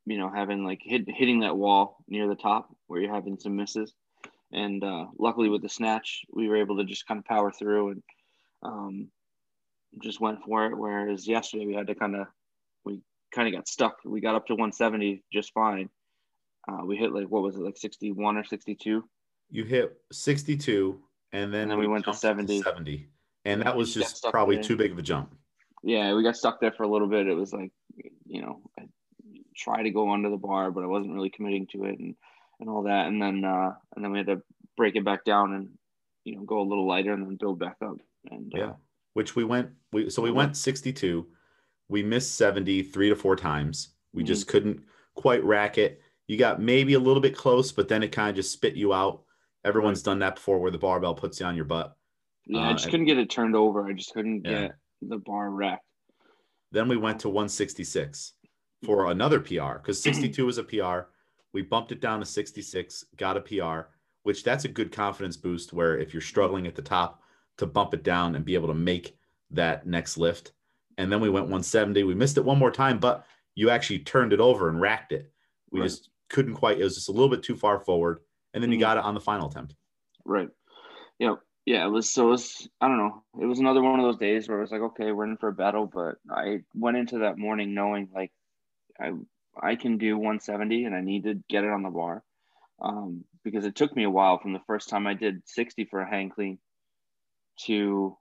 you 0.04 0.18
know, 0.18 0.30
having 0.30 0.62
like 0.64 0.80
hit, 0.82 1.08
hitting 1.08 1.40
that 1.40 1.56
wall 1.56 2.04
near 2.06 2.28
the 2.28 2.34
top 2.34 2.68
where 2.86 3.00
you're 3.00 3.14
having 3.14 3.38
some 3.38 3.56
misses. 3.56 3.94
And 4.52 4.84
uh, 4.84 5.06
luckily 5.18 5.48
with 5.48 5.62
the 5.62 5.68
snatch, 5.68 6.22
we 6.30 6.48
were 6.48 6.56
able 6.56 6.76
to 6.76 6.84
just 6.84 7.06
kind 7.06 7.18
of 7.18 7.24
power 7.24 7.50
through 7.50 7.90
and 7.90 8.02
um, 8.62 9.08
just 10.02 10.20
went 10.20 10.42
for 10.44 10.66
it. 10.66 10.76
Whereas 10.76 11.26
yesterday 11.26 11.66
we 11.66 11.74
had 11.74 11.86
to 11.86 11.94
kind 11.94 12.16
of, 12.16 12.26
we 12.84 13.00
kind 13.34 13.48
of 13.48 13.54
got 13.54 13.66
stuck. 13.66 13.96
We 14.04 14.20
got 14.20 14.34
up 14.34 14.46
to 14.48 14.54
170 14.54 15.22
just 15.32 15.52
fine. 15.54 15.88
Uh, 16.68 16.84
we 16.84 16.96
hit 16.96 17.12
like, 17.12 17.28
what 17.28 17.42
was 17.42 17.56
it, 17.56 17.62
like 17.62 17.76
61 17.76 18.36
or 18.36 18.44
62? 18.44 19.04
You 19.50 19.64
hit 19.64 19.96
62 20.12 21.00
and 21.32 21.52
then, 21.52 21.62
and 21.62 21.70
then 21.70 21.78
we, 21.78 21.86
we 21.86 21.92
went 21.92 22.04
to 22.04 22.14
70. 22.14 22.58
To 22.58 22.64
70. 22.64 23.08
And 23.44 23.62
that 23.62 23.76
was 23.76 23.92
just 23.94 24.24
probably 24.30 24.56
there. 24.56 24.64
too 24.64 24.76
big 24.76 24.92
of 24.92 24.98
a 24.98 25.02
jump. 25.02 25.34
Yeah, 25.82 26.14
we 26.14 26.22
got 26.22 26.36
stuck 26.36 26.60
there 26.60 26.70
for 26.70 26.84
a 26.84 26.88
little 26.88 27.08
bit. 27.08 27.26
It 27.26 27.34
was 27.34 27.52
like, 27.52 27.72
you 28.26 28.42
know, 28.42 28.60
I 28.78 28.84
tried 29.56 29.82
to 29.84 29.90
go 29.90 30.12
under 30.12 30.30
the 30.30 30.36
bar, 30.36 30.70
but 30.70 30.84
I 30.84 30.86
wasn't 30.86 31.14
really 31.14 31.30
committing 31.30 31.66
to 31.72 31.84
it 31.86 31.98
and, 31.98 32.14
and 32.62 32.70
all 32.70 32.84
that. 32.84 33.08
And 33.08 33.20
then, 33.20 33.44
uh, 33.44 33.72
and 33.94 34.04
then 34.04 34.12
we 34.12 34.18
had 34.18 34.28
to 34.28 34.42
break 34.76 34.96
it 34.96 35.04
back 35.04 35.24
down 35.24 35.52
and, 35.52 35.68
you 36.24 36.36
know, 36.36 36.44
go 36.44 36.60
a 36.60 36.68
little 36.68 36.86
lighter 36.86 37.12
and 37.12 37.26
then 37.26 37.36
build 37.36 37.58
back 37.58 37.76
up. 37.84 37.96
And 38.30 38.52
yeah, 38.54 38.68
uh, 38.68 38.74
which 39.12 39.36
we 39.36 39.44
went, 39.44 39.70
we, 39.92 40.08
so 40.08 40.22
we 40.22 40.30
went 40.30 40.56
62, 40.56 41.26
we 41.88 42.02
missed 42.02 42.36
70 42.36 42.84
three 42.84 43.10
to 43.10 43.16
four 43.16 43.36
times. 43.36 43.90
We 44.14 44.22
mm-hmm. 44.22 44.28
just 44.28 44.48
couldn't 44.48 44.80
quite 45.14 45.44
rack 45.44 45.76
it. 45.76 46.00
You 46.28 46.38
got 46.38 46.62
maybe 46.62 46.94
a 46.94 47.00
little 47.00 47.20
bit 47.20 47.36
close, 47.36 47.72
but 47.72 47.88
then 47.88 48.02
it 48.02 48.12
kind 48.12 48.30
of 48.30 48.36
just 48.36 48.52
spit 48.52 48.74
you 48.74 48.94
out. 48.94 49.24
Everyone's 49.64 49.98
right. 49.98 50.12
done 50.12 50.18
that 50.20 50.36
before 50.36 50.60
where 50.60 50.70
the 50.70 50.78
barbell 50.78 51.14
puts 51.14 51.40
you 51.40 51.46
on 51.46 51.56
your 51.56 51.64
butt. 51.64 51.94
Yeah, 52.46 52.60
uh, 52.60 52.70
I 52.70 52.72
just 52.72 52.90
couldn't 52.90 53.06
get 53.06 53.18
it 53.18 53.28
turned 53.28 53.54
over. 53.54 53.86
I 53.86 53.92
just 53.92 54.14
couldn't 54.14 54.42
yeah. 54.44 54.62
get 54.62 54.72
the 55.02 55.18
bar 55.18 55.50
racked. 55.50 55.84
Then 56.70 56.88
we 56.88 56.96
went 56.96 57.20
to 57.20 57.28
166 57.28 58.32
for 58.84 59.10
another 59.10 59.40
PR 59.40 59.74
because 59.74 60.00
62 60.02 60.46
was 60.46 60.58
a 60.58 60.64
PR. 60.64 61.08
We 61.52 61.62
bumped 61.62 61.92
it 61.92 62.00
down 62.00 62.20
to 62.20 62.26
66, 62.26 63.04
got 63.16 63.36
a 63.36 63.40
PR, 63.40 63.88
which 64.22 64.42
that's 64.42 64.64
a 64.64 64.68
good 64.68 64.92
confidence 64.92 65.36
boost. 65.36 65.72
Where 65.72 65.98
if 65.98 66.12
you're 66.12 66.20
struggling 66.20 66.66
at 66.66 66.74
the 66.74 66.82
top, 66.82 67.22
to 67.58 67.66
bump 67.66 67.94
it 67.94 68.02
down 68.02 68.34
and 68.34 68.44
be 68.44 68.54
able 68.54 68.68
to 68.68 68.74
make 68.74 69.16
that 69.50 69.86
next 69.86 70.16
lift. 70.16 70.52
And 70.98 71.10
then 71.10 71.20
we 71.20 71.28
went 71.30 71.44
170. 71.44 72.02
We 72.04 72.14
missed 72.14 72.38
it 72.38 72.44
one 72.44 72.58
more 72.58 72.70
time, 72.70 72.98
but 72.98 73.26
you 73.54 73.70
actually 73.70 74.00
turned 74.00 74.32
it 74.32 74.40
over 74.40 74.68
and 74.68 74.80
racked 74.80 75.12
it. 75.12 75.30
We 75.70 75.80
right. 75.80 75.86
just 75.86 76.10
couldn't 76.28 76.54
quite. 76.54 76.80
It 76.80 76.84
was 76.84 76.94
just 76.94 77.08
a 77.08 77.12
little 77.12 77.28
bit 77.28 77.42
too 77.42 77.56
far 77.56 77.80
forward, 77.80 78.20
and 78.54 78.62
then 78.62 78.70
you 78.70 78.76
mm-hmm. 78.76 78.82
got 78.82 78.96
it 78.98 79.04
on 79.04 79.14
the 79.14 79.20
final 79.20 79.48
attempt. 79.48 79.74
Right. 80.24 80.48
Yeah 81.18 81.36
yeah, 81.64 81.86
it 81.86 81.90
was 81.90 82.10
so 82.10 82.28
it 82.28 82.30
was 82.30 82.68
I 82.80 82.88
don't 82.88 82.98
know. 82.98 83.22
It 83.40 83.46
was 83.46 83.60
another 83.60 83.82
one 83.82 84.00
of 84.00 84.04
those 84.04 84.16
days 84.16 84.48
where 84.48 84.58
it 84.58 84.62
was 84.62 84.72
like, 84.72 84.80
okay, 84.80 85.12
we're 85.12 85.24
in 85.24 85.36
for 85.36 85.48
a 85.48 85.52
battle, 85.52 85.86
but 85.86 86.16
I 86.30 86.60
went 86.74 86.96
into 86.96 87.18
that 87.18 87.38
morning 87.38 87.74
knowing 87.74 88.08
like 88.12 88.32
I 89.00 89.12
I 89.60 89.76
can 89.76 89.98
do 89.98 90.16
170 90.16 90.84
and 90.84 90.94
I 90.94 91.00
need 91.00 91.24
to 91.24 91.34
get 91.48 91.64
it 91.64 91.70
on 91.70 91.82
the 91.82 91.90
bar. 91.90 92.22
Um, 92.80 93.24
because 93.44 93.64
it 93.64 93.76
took 93.76 93.94
me 93.94 94.04
a 94.04 94.10
while 94.10 94.38
from 94.38 94.52
the 94.52 94.62
first 94.66 94.88
time 94.88 95.06
I 95.06 95.14
did 95.14 95.42
60 95.46 95.84
for 95.86 96.00
a 96.00 96.08
hang 96.08 96.30
clean 96.30 96.58
to 97.66 98.16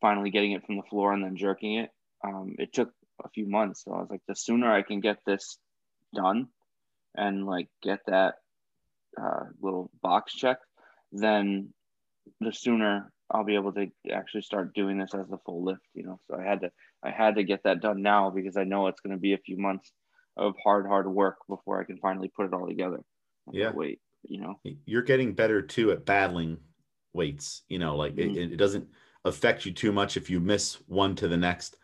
finally 0.00 0.30
getting 0.30 0.52
it 0.52 0.66
from 0.66 0.76
the 0.76 0.82
floor 0.82 1.12
and 1.12 1.24
then 1.24 1.36
jerking 1.36 1.76
it. 1.76 1.90
Um, 2.24 2.56
it 2.58 2.72
took 2.72 2.92
a 3.24 3.28
few 3.30 3.48
months. 3.48 3.84
So 3.84 3.92
I 3.92 4.00
was 4.00 4.10
like, 4.10 4.22
the 4.26 4.36
sooner 4.36 4.70
I 4.70 4.82
can 4.82 5.00
get 5.00 5.18
this 5.24 5.58
done 6.14 6.48
and 7.14 7.46
like 7.46 7.68
get 7.82 8.00
that 8.06 8.34
uh, 9.20 9.44
little 9.60 9.90
box 10.02 10.34
checked, 10.34 10.64
then 11.12 11.72
the 12.40 12.52
sooner 12.52 13.12
I'll 13.30 13.44
be 13.44 13.54
able 13.54 13.72
to 13.72 13.86
actually 14.12 14.42
start 14.42 14.74
doing 14.74 14.98
this 14.98 15.14
as 15.14 15.30
a 15.30 15.38
full 15.46 15.64
lift, 15.64 15.82
you 15.94 16.04
know. 16.04 16.20
So 16.28 16.36
I 16.38 16.42
had 16.44 16.60
to 16.60 16.70
I 17.02 17.10
had 17.10 17.36
to 17.36 17.44
get 17.44 17.62
that 17.64 17.80
done 17.80 18.02
now 18.02 18.30
because 18.30 18.56
I 18.56 18.64
know 18.64 18.86
it's 18.88 19.00
going 19.00 19.16
to 19.16 19.20
be 19.20 19.32
a 19.32 19.38
few 19.38 19.56
months 19.56 19.90
of 20.36 20.54
hard 20.62 20.86
hard 20.86 21.08
work 21.08 21.38
before 21.48 21.80
I 21.80 21.84
can 21.84 21.98
finally 21.98 22.28
put 22.34 22.46
it 22.46 22.54
all 22.54 22.66
together. 22.66 23.00
Yeah. 23.52 23.72
Wait, 23.72 24.00
you 24.22 24.40
know. 24.40 24.60
You're 24.86 25.02
getting 25.02 25.34
better 25.34 25.62
too 25.62 25.92
at 25.92 26.04
battling 26.04 26.58
weights, 27.12 27.62
you 27.68 27.78
know, 27.78 27.96
like 27.96 28.14
mm-hmm. 28.14 28.36
it, 28.36 28.52
it, 28.52 28.56
doesn't 28.56 28.88
affect 29.24 29.66
you 29.66 29.72
too 29.72 29.92
much 29.92 30.16
if 30.16 30.30
you 30.30 30.40
miss 30.40 30.74
one 30.86 31.14
to 31.16 31.28
the 31.28 31.36
next. 31.36 31.76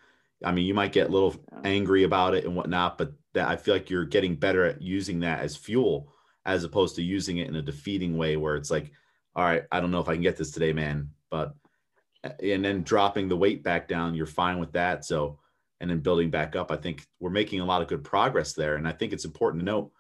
I 0.44 0.53
mean, 0.53 0.66
you 0.66 0.74
might 0.74 0.92
get 0.92 1.09
a 1.09 1.12
little 1.12 1.34
yeah. 1.53 1.61
angry 1.64 2.05
about 2.05 2.34
it 2.34 2.44
and 2.44 2.55
whatnot, 2.55 2.96
but 2.96 3.12
that 3.34 3.49
I 3.49 3.57
feel 3.57 3.74
like 3.74 3.90
you're 3.90 4.05
getting 4.05 4.36
better 4.36 4.64
at 4.64 4.80
using 4.80 5.20
that 5.20 5.40
as 5.40 5.57
fuel 5.57 6.12
as 6.46 6.64
opposed 6.64 6.96
to 6.96 7.03
using 7.03 7.38
it 7.38 7.49
in 7.49 7.57
a 7.57 7.62
defeating 7.62 8.16
way 8.16 8.36
where 8.36 8.57
it's 8.57 8.70
like 8.70 8.92
all 9.38 9.44
right, 9.44 9.62
I 9.70 9.80
don't 9.80 9.92
know 9.92 10.01
if 10.01 10.09
I 10.09 10.14
can 10.14 10.22
get 10.22 10.36
this 10.36 10.51
today, 10.51 10.72
man. 10.72 11.11
But 11.30 11.55
and 12.24 12.64
then 12.64 12.82
dropping 12.82 13.28
the 13.28 13.36
weight 13.36 13.62
back 13.62 13.86
down, 13.86 14.16
you're 14.16 14.26
fine 14.26 14.59
with 14.59 14.72
that. 14.72 15.05
So 15.05 15.38
and 15.81 15.91
then 15.91 16.01
building 16.01 16.31
back 16.31 16.57
up, 16.57 16.70
I 16.70 16.76
think 16.76 17.07
we're 17.20 17.31
making 17.31 17.61
a 17.61 17.64
lot 17.64 17.83
of 17.83 17.89
good 17.89 18.05
progress 18.05 18.53
there. 18.53 18.76
And 18.76 18.87
I 18.87 18.93
think 18.93 19.12
it's 19.12 19.24
important 19.24 19.61
to 19.61 19.66
note 19.66 19.93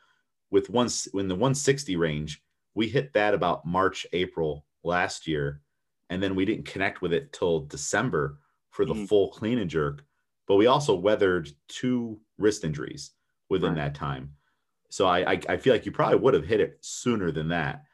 with 0.50 0.70
once 0.70 1.06
in 1.06 1.28
the 1.28 1.34
160 1.34 1.96
range, 1.96 2.42
we 2.74 2.88
hit 2.88 3.12
that 3.14 3.34
about 3.34 3.66
March, 3.66 4.06
April 4.12 4.64
last 4.84 5.26
year, 5.26 5.60
and 6.10 6.22
then 6.22 6.34
we 6.34 6.44
didn't 6.44 6.66
connect 6.66 7.02
with 7.02 7.12
it 7.12 7.32
till 7.32 7.60
December 7.60 8.38
for 8.70 8.84
the 8.84 8.94
mm-hmm. 8.94 9.04
full 9.04 9.28
clean 9.30 9.58
and 9.58 9.70
jerk. 9.70 10.04
But 10.46 10.56
we 10.56 10.66
also 10.66 10.94
weathered 10.94 11.50
two 11.68 12.20
wrist 12.38 12.64
injuries 12.64 13.12
within 13.50 13.70
right. 13.70 13.76
that 13.76 13.94
time. 13.94 14.32
So 14.90 15.06
I, 15.06 15.32
I, 15.32 15.40
I 15.48 15.56
feel 15.58 15.74
like 15.74 15.84
you 15.84 15.92
probably 15.92 16.18
would 16.18 16.34
have 16.34 16.46
hit 16.46 16.60
it 16.60 16.78
sooner 16.80 17.30
than 17.30 17.48
that. 17.48 17.84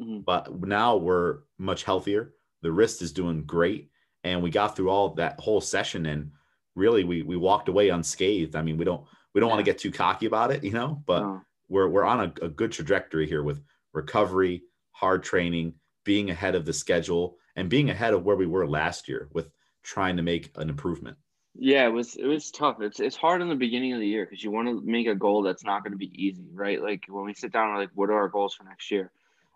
Mm-hmm. 0.00 0.20
But 0.20 0.60
now 0.60 0.96
we're 0.96 1.40
much 1.58 1.84
healthier. 1.84 2.34
The 2.62 2.72
wrist 2.72 3.02
is 3.02 3.12
doing 3.12 3.44
great. 3.44 3.90
And 4.24 4.42
we 4.42 4.50
got 4.50 4.76
through 4.76 4.90
all 4.90 5.14
that 5.14 5.38
whole 5.38 5.60
session 5.60 6.06
and 6.06 6.32
really 6.74 7.04
we 7.04 7.22
we 7.22 7.36
walked 7.36 7.68
away 7.68 7.88
unscathed. 7.88 8.56
I 8.56 8.62
mean, 8.62 8.76
we 8.76 8.84
don't 8.84 9.04
we 9.34 9.40
don't 9.40 9.48
yeah. 9.48 9.54
want 9.54 9.64
to 9.64 9.70
get 9.70 9.78
too 9.78 9.90
cocky 9.90 10.26
about 10.26 10.50
it, 10.50 10.64
you 10.64 10.72
know, 10.72 11.02
but 11.06 11.20
no. 11.20 11.42
we're 11.68 11.88
we're 11.88 12.04
on 12.04 12.20
a, 12.20 12.44
a 12.44 12.48
good 12.48 12.72
trajectory 12.72 13.26
here 13.26 13.42
with 13.42 13.62
recovery, 13.92 14.62
hard 14.92 15.22
training, 15.22 15.74
being 16.04 16.30
ahead 16.30 16.54
of 16.54 16.64
the 16.64 16.72
schedule, 16.72 17.36
and 17.56 17.68
being 17.68 17.90
ahead 17.90 18.14
of 18.14 18.24
where 18.24 18.36
we 18.36 18.46
were 18.46 18.66
last 18.66 19.08
year 19.08 19.28
with 19.32 19.50
trying 19.82 20.16
to 20.16 20.22
make 20.22 20.50
an 20.56 20.68
improvement. 20.68 21.16
Yeah, 21.54 21.86
it 21.86 21.92
was 21.92 22.16
it 22.16 22.26
was 22.26 22.50
tough. 22.50 22.80
It's 22.80 23.00
it's 23.00 23.16
hard 23.16 23.42
in 23.42 23.48
the 23.48 23.56
beginning 23.56 23.92
of 23.92 24.00
the 24.00 24.06
year 24.06 24.24
because 24.24 24.42
you 24.42 24.50
want 24.50 24.68
to 24.68 24.80
make 24.84 25.06
a 25.06 25.14
goal 25.14 25.42
that's 25.42 25.64
not 25.64 25.82
going 25.82 25.92
to 25.92 25.98
be 25.98 26.12
easy, 26.14 26.48
right? 26.52 26.80
Like 26.80 27.04
when 27.08 27.24
we 27.24 27.34
sit 27.34 27.52
down, 27.52 27.72
we're 27.72 27.80
like, 27.80 27.90
what 27.94 28.10
are 28.10 28.18
our 28.18 28.28
goals 28.28 28.54
for 28.54 28.64
next 28.64 28.90
year? 28.90 29.10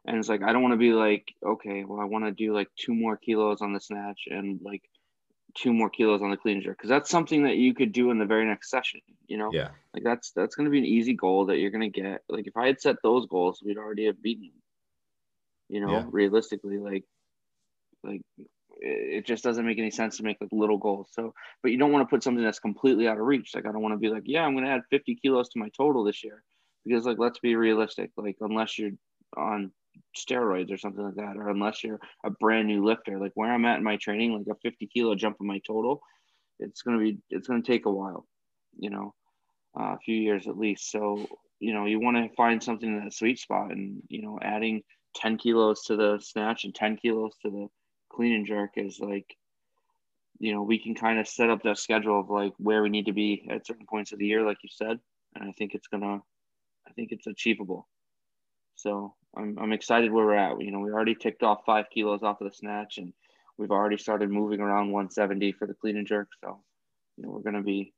and 0.07 0.19
it's 0.19 0.29
like 0.29 0.43
I 0.43 0.53
don't 0.53 0.63
want 0.63 0.73
to 0.73 0.79
be 0.79 0.93
like 0.93 1.35
okay, 1.45 1.85
well 1.85 2.01
I 2.01 2.05
want 2.05 2.25
to 2.25 2.33
do 2.33 2.55
like 2.55 2.69
two 2.77 2.95
more 2.95 3.17
kilos 3.17 3.61
on 3.61 3.73
the 3.73 3.81
snatch 3.81 4.23
and 4.31 4.61
like 4.63 4.83
two 5.55 5.73
more 5.73 5.89
kilos 5.89 6.23
on 6.23 6.31
the 6.31 6.37
clean 6.37 6.61
jerk 6.63 6.77
because 6.77 6.91
that's 6.91 7.11
something 7.11 7.45
that 7.45 7.57
you 7.57 7.75
could 7.75 7.93
do 7.93 8.11
in 8.11 8.19
the 8.19 8.25
very 8.25 8.45
next 8.45 8.71
session. 8.71 9.01
You 9.27 9.39
know, 9.39 9.51
yeah, 9.53 9.69
like 9.93 10.03
that's 10.03 10.33
that's 10.33 10.55
going 10.55 10.65
to 10.65 10.71
be 10.71 10.79
an 10.79 10.85
easy 10.85 11.15
goal 11.15 11.47
that 11.47 11.59
you're 11.59 11.71
going 11.71 11.93
to 11.93 12.01
get. 12.01 12.23
Like 12.29 12.47
if 12.47 12.57
I 12.57 12.67
had 12.67 12.81
set 12.81 12.97
those 13.03 13.27
goals, 13.27 13.63
we'd 13.65 13.79
already 13.79 14.07
have 14.07 14.23
beaten. 14.23 14.51
You 15.69 15.81
know, 15.81 15.93
yeah. 15.93 16.05
realistically, 16.11 16.79
like 16.79 17.05
like 18.03 18.23
it 18.81 19.27
just 19.27 19.45
doesn't 19.45 19.65
make 19.67 19.79
any 19.79 19.91
sense 19.91 20.17
to 20.17 20.25
make 20.25 20.39
like 20.41 20.51
little 20.53 20.79
goals. 20.79 21.09
So, 21.13 21.35
but 21.63 21.73
you 21.73 21.79
don't 21.79 21.93
want 21.93 22.07
to 22.07 22.11
put 22.11 22.23
something 22.23 22.45
that's 22.45 22.59
completely 22.59 23.09
out 23.09 23.19
of 23.19 23.25
reach. 23.25 23.55
Like 23.55 23.67
I 23.67 23.73
don't 23.73 23.83
want 23.83 23.95
to 23.95 23.99
be 23.99 24.09
like, 24.09 24.25
yeah, 24.27 24.43
I'm 24.43 24.55
going 24.55 24.65
to 24.65 24.71
add 24.71 24.83
50 24.91 25.17
kilos 25.17 25.49
to 25.51 25.59
my 25.59 25.71
total 25.77 26.05
this 26.05 26.25
year 26.25 26.43
because 26.85 27.07
like 27.07 27.19
let's 27.19 27.39
be 27.39 27.57
realistic. 27.57 28.11
Like 28.17 28.37
unless 28.41 28.79
you're 28.79 28.93
on 29.37 29.73
steroids 30.17 30.73
or 30.73 30.77
something 30.77 31.05
like 31.05 31.17
that, 31.17 31.37
or 31.37 31.49
unless 31.49 31.83
you're 31.83 32.01
a 32.25 32.31
brand 32.31 32.69
new 32.69 32.85
lifter, 32.85 33.19
like 33.19 33.33
where 33.35 33.53
I'm 33.53 33.65
at 33.65 33.79
in 33.79 33.85
my 33.85 33.97
training, 33.97 34.33
like 34.33 34.57
a 34.57 34.59
50 34.61 34.87
kilo 34.87 35.15
jump 35.15 35.37
in 35.41 35.47
my 35.47 35.61
total, 35.67 36.01
it's 36.59 36.83
gonna 36.83 36.99
be 36.99 37.19
it's 37.31 37.49
gonna 37.49 37.63
take 37.63 37.87
a 37.87 37.91
while, 37.91 38.27
you 38.79 38.91
know, 38.91 39.15
uh, 39.79 39.95
a 39.95 39.99
few 40.05 40.17
years 40.17 40.47
at 40.47 40.59
least. 40.59 40.91
So 40.91 41.27
you 41.61 41.73
know 41.75 41.87
you 41.87 42.01
want 42.01 42.17
to 42.17 42.35
find 42.37 42.63
something 42.63 42.89
in 42.89 43.05
that 43.05 43.15
sweet 43.15 43.39
spot, 43.39 43.71
and 43.71 44.03
you 44.09 44.23
know 44.23 44.39
adding 44.43 44.83
10 45.17 45.39
kilos 45.39 45.83
to 45.85 45.97
the 45.97 46.19
snatch 46.21 46.65
and 46.65 46.75
10 46.75 46.97
kilos 46.97 47.33
to 47.43 47.51
the 47.51 47.69
clean 48.13 48.35
and 48.35 48.47
jerk 48.47 48.71
is 48.77 49.01
like 49.01 49.37
you 50.39 50.53
know 50.53 50.63
we 50.63 50.79
can 50.79 50.95
kind 50.95 51.19
of 51.19 51.29
set 51.29 51.51
up 51.51 51.63
that 51.63 51.79
schedule 51.79 52.21
of 52.21 52.31
like 52.31 52.53
where 52.59 52.83
we 52.83 52.89
need 52.89 53.07
to 53.07 53.13
be 53.13 53.47
at 53.51 53.67
certain 53.67 53.87
points 53.87 54.13
of 54.13 54.19
the 54.19 54.27
year 54.27 54.45
like 54.45 54.59
you 54.63 54.69
said 54.71 54.99
and 55.35 55.49
i 55.49 55.53
think 55.53 55.75
it's 55.75 55.89
gonna 55.89 56.21
i 56.87 56.93
think 56.93 57.13
it's 57.13 57.27
achievable 57.27 57.89
so 58.75 59.15
I'm, 59.37 59.59
I'm 59.61 59.73
excited 59.73 60.13
where 60.13 60.25
we're 60.25 60.37
at. 60.37 60.61
You 60.61 60.71
know, 60.71 60.81
we 60.81 60.91
already 60.91 61.15
ticked 61.15 61.43
off 61.43 61.65
five 61.67 61.87
kilos 61.93 62.23
off 62.23 62.41
of 62.41 62.51
the 62.51 62.57
snatch 62.57 62.99
and 62.99 63.13
we've 63.59 63.71
already 63.71 63.97
started 63.97 64.31
moving 64.31 64.61
around 64.61 64.91
170 64.91 65.53
for 65.53 65.67
the 65.67 65.75
clean 65.75 65.97
and 65.97 66.07
jerk. 66.07 66.29
So, 66.43 66.61
you 67.17 67.25
know, 67.25 67.31
we're 67.31 67.41
going 67.41 67.57
to 67.57 67.63
be, 67.63 67.93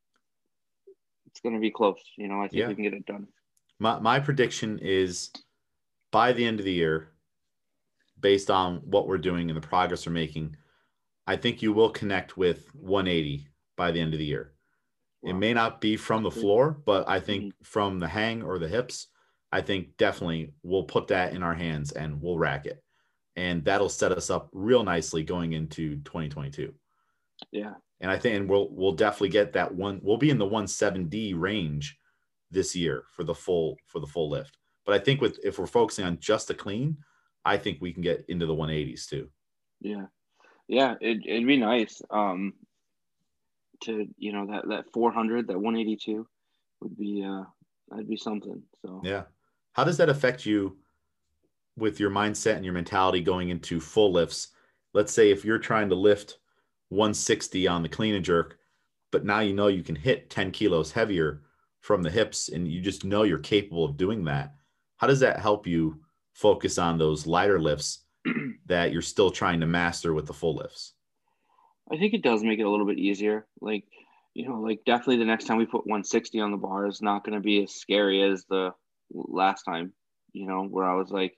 it's 1.27 1.41
going 1.41 1.55
to 1.55 1.61
be 1.61 1.71
close. 1.71 2.01
You 2.17 2.29
know, 2.29 2.41
I 2.41 2.49
think 2.49 2.61
yeah. 2.61 2.69
we 2.69 2.75
can 2.75 2.85
get 2.85 2.95
it 2.95 3.07
done. 3.07 3.29
My, 3.79 3.99
my 3.99 4.21
prediction 4.21 4.79
is 4.81 5.31
by 6.11 6.33
the 6.33 6.45
end 6.45 6.61
of 6.61 6.65
the 6.65 6.73
year, 6.73 7.09
based 8.19 8.51
on 8.51 8.77
what 8.85 9.07
we're 9.07 9.19
doing 9.19 9.51
and 9.51 9.57
the 9.57 9.67
progress 9.67 10.07
we're 10.07 10.13
making, 10.13 10.57
I 11.27 11.37
think 11.37 11.61
you 11.61 11.73
will 11.73 11.91
connect 11.91 12.37
with 12.37 12.69
180 12.75 13.49
by 13.77 13.91
the 13.91 14.01
end 14.01 14.15
of 14.15 14.19
the 14.19 14.25
year. 14.25 14.53
Wow. 15.23 15.31
It 15.31 15.35
may 15.35 15.53
not 15.53 15.81
be 15.81 15.97
from 15.97 16.23
the 16.23 16.31
floor, 16.31 16.81
but 16.87 17.09
I 17.09 17.21
think 17.21 17.45
mm-hmm. 17.45 17.65
from 17.65 17.99
the 17.99 18.09
hang 18.09 18.43
or 18.43 18.59
the 18.59 18.69
hips, 18.69 19.09
I 19.53 19.61
think 19.61 19.97
definitely 19.97 20.53
we'll 20.63 20.85
put 20.85 21.09
that 21.09 21.35
in 21.35 21.43
our 21.43 21.55
hands 21.55 21.93
and 21.93 22.21
we'll 22.21 22.39
rack 22.39 22.67
it. 22.67 22.83
And 23.37 23.65
that'll 23.65 23.89
set 23.89 24.13
us 24.13 24.31
up 24.31 24.49
real 24.53 24.83
nicely 24.83 25.23
going 25.23 25.53
into 25.53 25.97
2022. 25.99 26.73
Yeah. 27.53 27.75
And 28.01 28.11
I 28.11 28.19
think 28.19 28.37
and 28.37 28.49
we'll 28.49 28.69
we'll 28.71 28.93
definitely 28.93 29.31
get 29.31 29.53
that 29.55 29.75
one. 29.75 30.01
We'll 30.03 30.17
be 30.17 30.31
in 30.31 30.39
the 30.39 30.45
170 30.45 31.35
range 31.35 31.99
this 32.51 32.75
year 32.75 33.05
for 33.15 33.25
the 33.25 33.35
full 33.35 33.77
for 33.87 34.01
the 34.01 34.07
full 34.07 34.31
lift. 34.31 34.57
But 34.85 34.95
I 34.95 34.99
think 34.99 35.21
with 35.21 35.39
if 35.45 35.59
we're 35.59 35.67
focusing 35.67 36.05
on 36.05 36.19
just 36.19 36.49
the 36.49 36.55
clean, 36.55 36.99
I 37.45 37.57
think 37.57 37.79
we 37.81 37.93
can 37.93 38.03
get 38.03 38.25
into 38.29 38.47
the 38.47 38.55
180s 38.55 39.07
too. 39.07 39.29
Yeah. 39.81 40.07
Yeah, 40.69 40.95
it, 41.01 41.19
it'd 41.25 41.47
be 41.47 41.59
nice. 41.59 42.03
Um, 42.11 42.55
to 43.83 44.07
you 44.17 44.33
know 44.33 44.47
that 44.47 44.69
that 44.69 44.85
400 44.93 45.49
that 45.49 45.55
182 45.55 46.27
would 46.81 46.97
be 46.97 47.25
uh 47.27 47.45
that'd 47.89 48.09
be 48.09 48.17
something 48.17 48.63
so 48.85 49.01
yeah 49.05 49.25
how 49.77 49.85
does 49.85 49.99
that 49.99 50.09
affect 50.09 50.47
you 50.47 50.75
with 51.77 52.01
your 52.01 52.11
mindset 52.11 52.57
and 52.57 52.65
your 52.65 52.73
mentality 52.73 53.21
going 53.21 53.51
into 53.51 53.79
full 53.79 54.11
lifts 54.11 54.49
let's 54.95 55.13
say 55.13 55.31
if 55.31 55.45
you're 55.45 55.59
trying 55.59 55.91
to 55.91 55.95
lift 55.95 56.39
160 56.89 57.69
on 57.69 57.83
the 57.83 57.89
clean 57.89 58.15
and 58.15 58.25
jerk 58.25 58.59
but 59.13 59.25
now 59.25 59.41
you 59.41 59.53
know 59.53 59.67
you 59.67 59.83
can 59.83 59.97
hit 59.97 60.31
10 60.31 60.51
kilos 60.51 60.93
heavier 60.93 61.43
from 61.81 62.03
the 62.03 62.11
hips 62.11 62.49
and 62.49 62.67
you 62.67 62.81
just 62.81 63.05
know 63.05 63.23
you're 63.23 63.39
capable 63.39 63.85
of 63.85 63.97
doing 63.97 64.25
that 64.25 64.55
how 64.97 65.07
does 65.07 65.21
that 65.21 65.39
help 65.39 65.67
you 65.67 66.01
focus 66.33 66.79
on 66.79 66.97
those 66.97 67.27
lighter 67.27 67.61
lifts 67.61 68.05
that 68.67 68.93
you're 68.93 69.03
still 69.03 69.31
trying 69.31 69.61
to 69.61 69.67
master 69.67 70.15
with 70.15 70.27
the 70.27 70.33
full 70.33 70.57
lifts 70.57 70.95
I 71.91 71.99
think 71.99 72.15
it 72.15 72.23
does 72.23 72.43
make 72.43 72.59
it 72.59 72.65
a 72.65 72.71
little 72.71 72.87
bit 72.87 72.99
easier. 72.99 73.47
Like, 73.61 73.85
you 74.35 74.49
know, 74.49 74.61
like 74.61 74.81
definitely 74.85 75.19
the 75.19 75.25
next 75.25 75.45
time 75.45 75.57
we 75.57 75.67
put 75.67 75.87
160 75.87 76.41
on 76.41 76.51
the 76.51 76.57
bar 76.57 76.87
is 76.87 77.01
not 77.01 77.25
going 77.25 77.35
to 77.35 77.41
be 77.41 77.63
as 77.63 77.75
scary 77.75 78.23
as 78.23 78.45
the 78.47 78.73
last 79.13 79.63
time, 79.63 79.93
you 80.33 80.47
know, 80.47 80.65
where 80.65 80.85
I 80.85 80.95
was 80.95 81.11
like, 81.11 81.37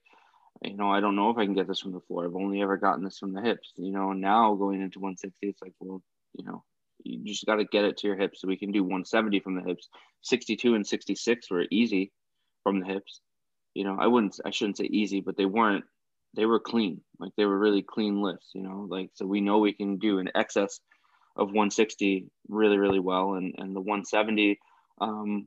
you 0.63 0.77
know, 0.77 0.91
I 0.91 1.01
don't 1.01 1.17
know 1.17 1.31
if 1.31 1.39
I 1.39 1.45
can 1.45 1.55
get 1.55 1.69
this 1.69 1.81
from 1.81 1.93
the 1.93 2.01
floor. 2.01 2.25
I've 2.25 2.35
only 2.35 2.63
ever 2.63 2.77
gotten 2.77 3.05
this 3.05 3.19
from 3.19 3.33
the 3.33 3.43
hips, 3.43 3.73
you 3.77 3.93
know, 3.93 4.13
now 4.13 4.55
going 4.55 4.83
into 4.83 4.99
160, 4.99 5.47
it's 5.47 5.63
like, 5.63 5.75
well, 5.81 6.03
you 6.35 6.45
know, 6.45 6.65
you 7.05 7.25
just 7.25 7.47
got 7.47 7.57
to 7.57 7.65
get 7.65 7.85
it 7.85 7.97
to 7.99 8.07
your 8.09 8.17
hips 8.17 8.41
so 8.41 8.49
we 8.49 8.57
can 8.57 8.73
do 8.73 8.83
170 8.83 9.41
from 9.41 9.55
the 9.55 9.63
hips. 9.63 9.89
62 10.23 10.75
and 10.75 10.87
66 10.87 11.51
were 11.51 11.67
easy 11.71 12.13
from 12.65 12.81
the 12.81 12.87
hips. 12.87 13.21
You 13.75 13.85
know, 13.85 13.97
I 14.01 14.09
wouldn't, 14.09 14.41
I 14.45 14.51
shouldn't 14.51 14.79
say 14.79 14.85
easy, 14.85 15.21
but 15.21 15.37
they 15.37 15.47
weren't 15.47 15.85
they 16.35 16.47
were 16.47 16.61
clean. 16.61 17.01
Like 17.19 17.33
they 17.37 17.45
were 17.45 17.59
really 17.59 17.83
clean 17.83 18.21
lifts, 18.23 18.51
you 18.55 18.63
know, 18.63 18.87
like 18.89 19.11
so 19.15 19.27
we 19.27 19.41
know 19.41 19.59
we 19.59 19.73
can 19.73 19.99
do 19.99 20.19
an 20.19 20.31
excess 20.35 20.81
of 21.37 21.49
160 21.49 22.27
really, 22.49 22.79
really 22.79 23.01
well. 23.01 23.35
And 23.35 23.55
and 23.59 23.75
the 23.75 23.81
170, 23.81 24.59
um, 25.01 25.47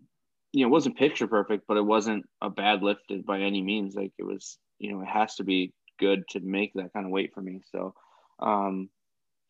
you 0.53 0.65
know, 0.65 0.69
wasn't 0.69 0.97
picture 0.97 1.27
perfect, 1.27 1.65
but 1.67 1.77
it 1.77 1.85
wasn't 1.85 2.25
a 2.41 2.49
bad 2.49 2.83
lift 2.83 3.11
by 3.25 3.39
any 3.39 3.61
means. 3.61 3.95
Like 3.95 4.11
it 4.17 4.23
was, 4.23 4.57
you 4.79 4.91
know, 4.91 5.01
it 5.01 5.07
has 5.07 5.35
to 5.35 5.43
be 5.43 5.73
good 5.99 6.27
to 6.29 6.39
make 6.39 6.73
that 6.73 6.93
kind 6.93 7.05
of 7.05 7.11
weight 7.11 7.33
for 7.33 7.41
me. 7.41 7.61
So 7.71 7.93
um, 8.39 8.89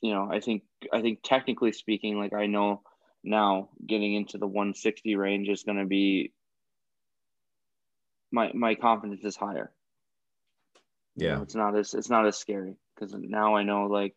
you 0.01 0.13
know, 0.13 0.29
I 0.31 0.39
think 0.39 0.63
I 0.91 1.01
think 1.01 1.19
technically 1.23 1.71
speaking, 1.71 2.17
like 2.17 2.33
I 2.33 2.47
know 2.47 2.81
now 3.23 3.69
getting 3.85 4.15
into 4.15 4.37
the 4.37 4.47
160 4.47 5.15
range 5.15 5.49
is 5.49 5.63
gonna 5.63 5.85
be 5.85 6.31
my 8.31 8.51
my 8.53 8.75
confidence 8.75 9.23
is 9.23 9.35
higher 9.35 9.71
yeah. 11.15 11.31
You 11.31 11.35
know, 11.35 11.41
it's 11.43 11.55
not 11.55 11.77
as 11.77 11.93
it's 11.93 12.09
not 12.09 12.25
as 12.25 12.37
scary 12.37 12.75
because 12.95 13.13
now 13.13 13.55
I 13.55 13.63
know 13.63 13.87
like 13.87 14.15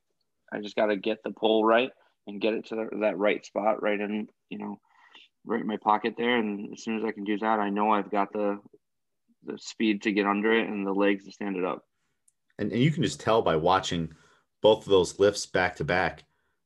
I 0.53 0.61
just 0.61 0.77
got 0.77 0.87
to 0.87 0.97
get 0.97 1.23
the 1.23 1.31
pull 1.31 1.65
right 1.65 1.91
and 2.27 2.41
get 2.41 2.55
it 2.55 2.67
to 2.67 2.77
the, 2.77 2.89
that 3.01 3.19
right 3.19 3.45
spot, 3.45 3.83
right 3.83 4.01
in 4.01 4.29
you 4.49 4.59
know, 4.59 4.81
right 5.47 5.61
in 5.61 5.67
my 5.67 5.77
pocket 5.77 6.15
there. 6.17 6.37
And 6.37 6.73
as 6.73 6.83
soon 6.83 6.99
as 6.99 7.05
I 7.05 7.13
can 7.13 7.25
do 7.25 7.39
that, 7.39 7.59
I 7.61 7.71
know 7.71 7.91
I've 7.91 8.11
got 8.11 8.33
the 8.33 8.59
the 9.47 9.59
speed 9.59 10.03
to 10.03 10.13
get 10.13 10.27
under 10.27 10.55
it 10.55 10.69
and 10.69 10.87
the 10.87 10.93
legs 10.93 11.25
to 11.25 11.33
stand 11.33 11.57
it 11.57 11.65
up. 11.65 11.85
And, 12.59 12.73
and 12.73 12.81
you 12.81 12.91
can 12.91 13.03
just 13.03 13.21
tell 13.21 13.43
by 13.43 13.57
watching 13.57 14.11
both 14.63 14.85
of 14.85 14.91
those 14.91 15.19
lifts 15.19 15.45
back 15.45 15.77
to 15.77 15.85
back. 15.85 16.25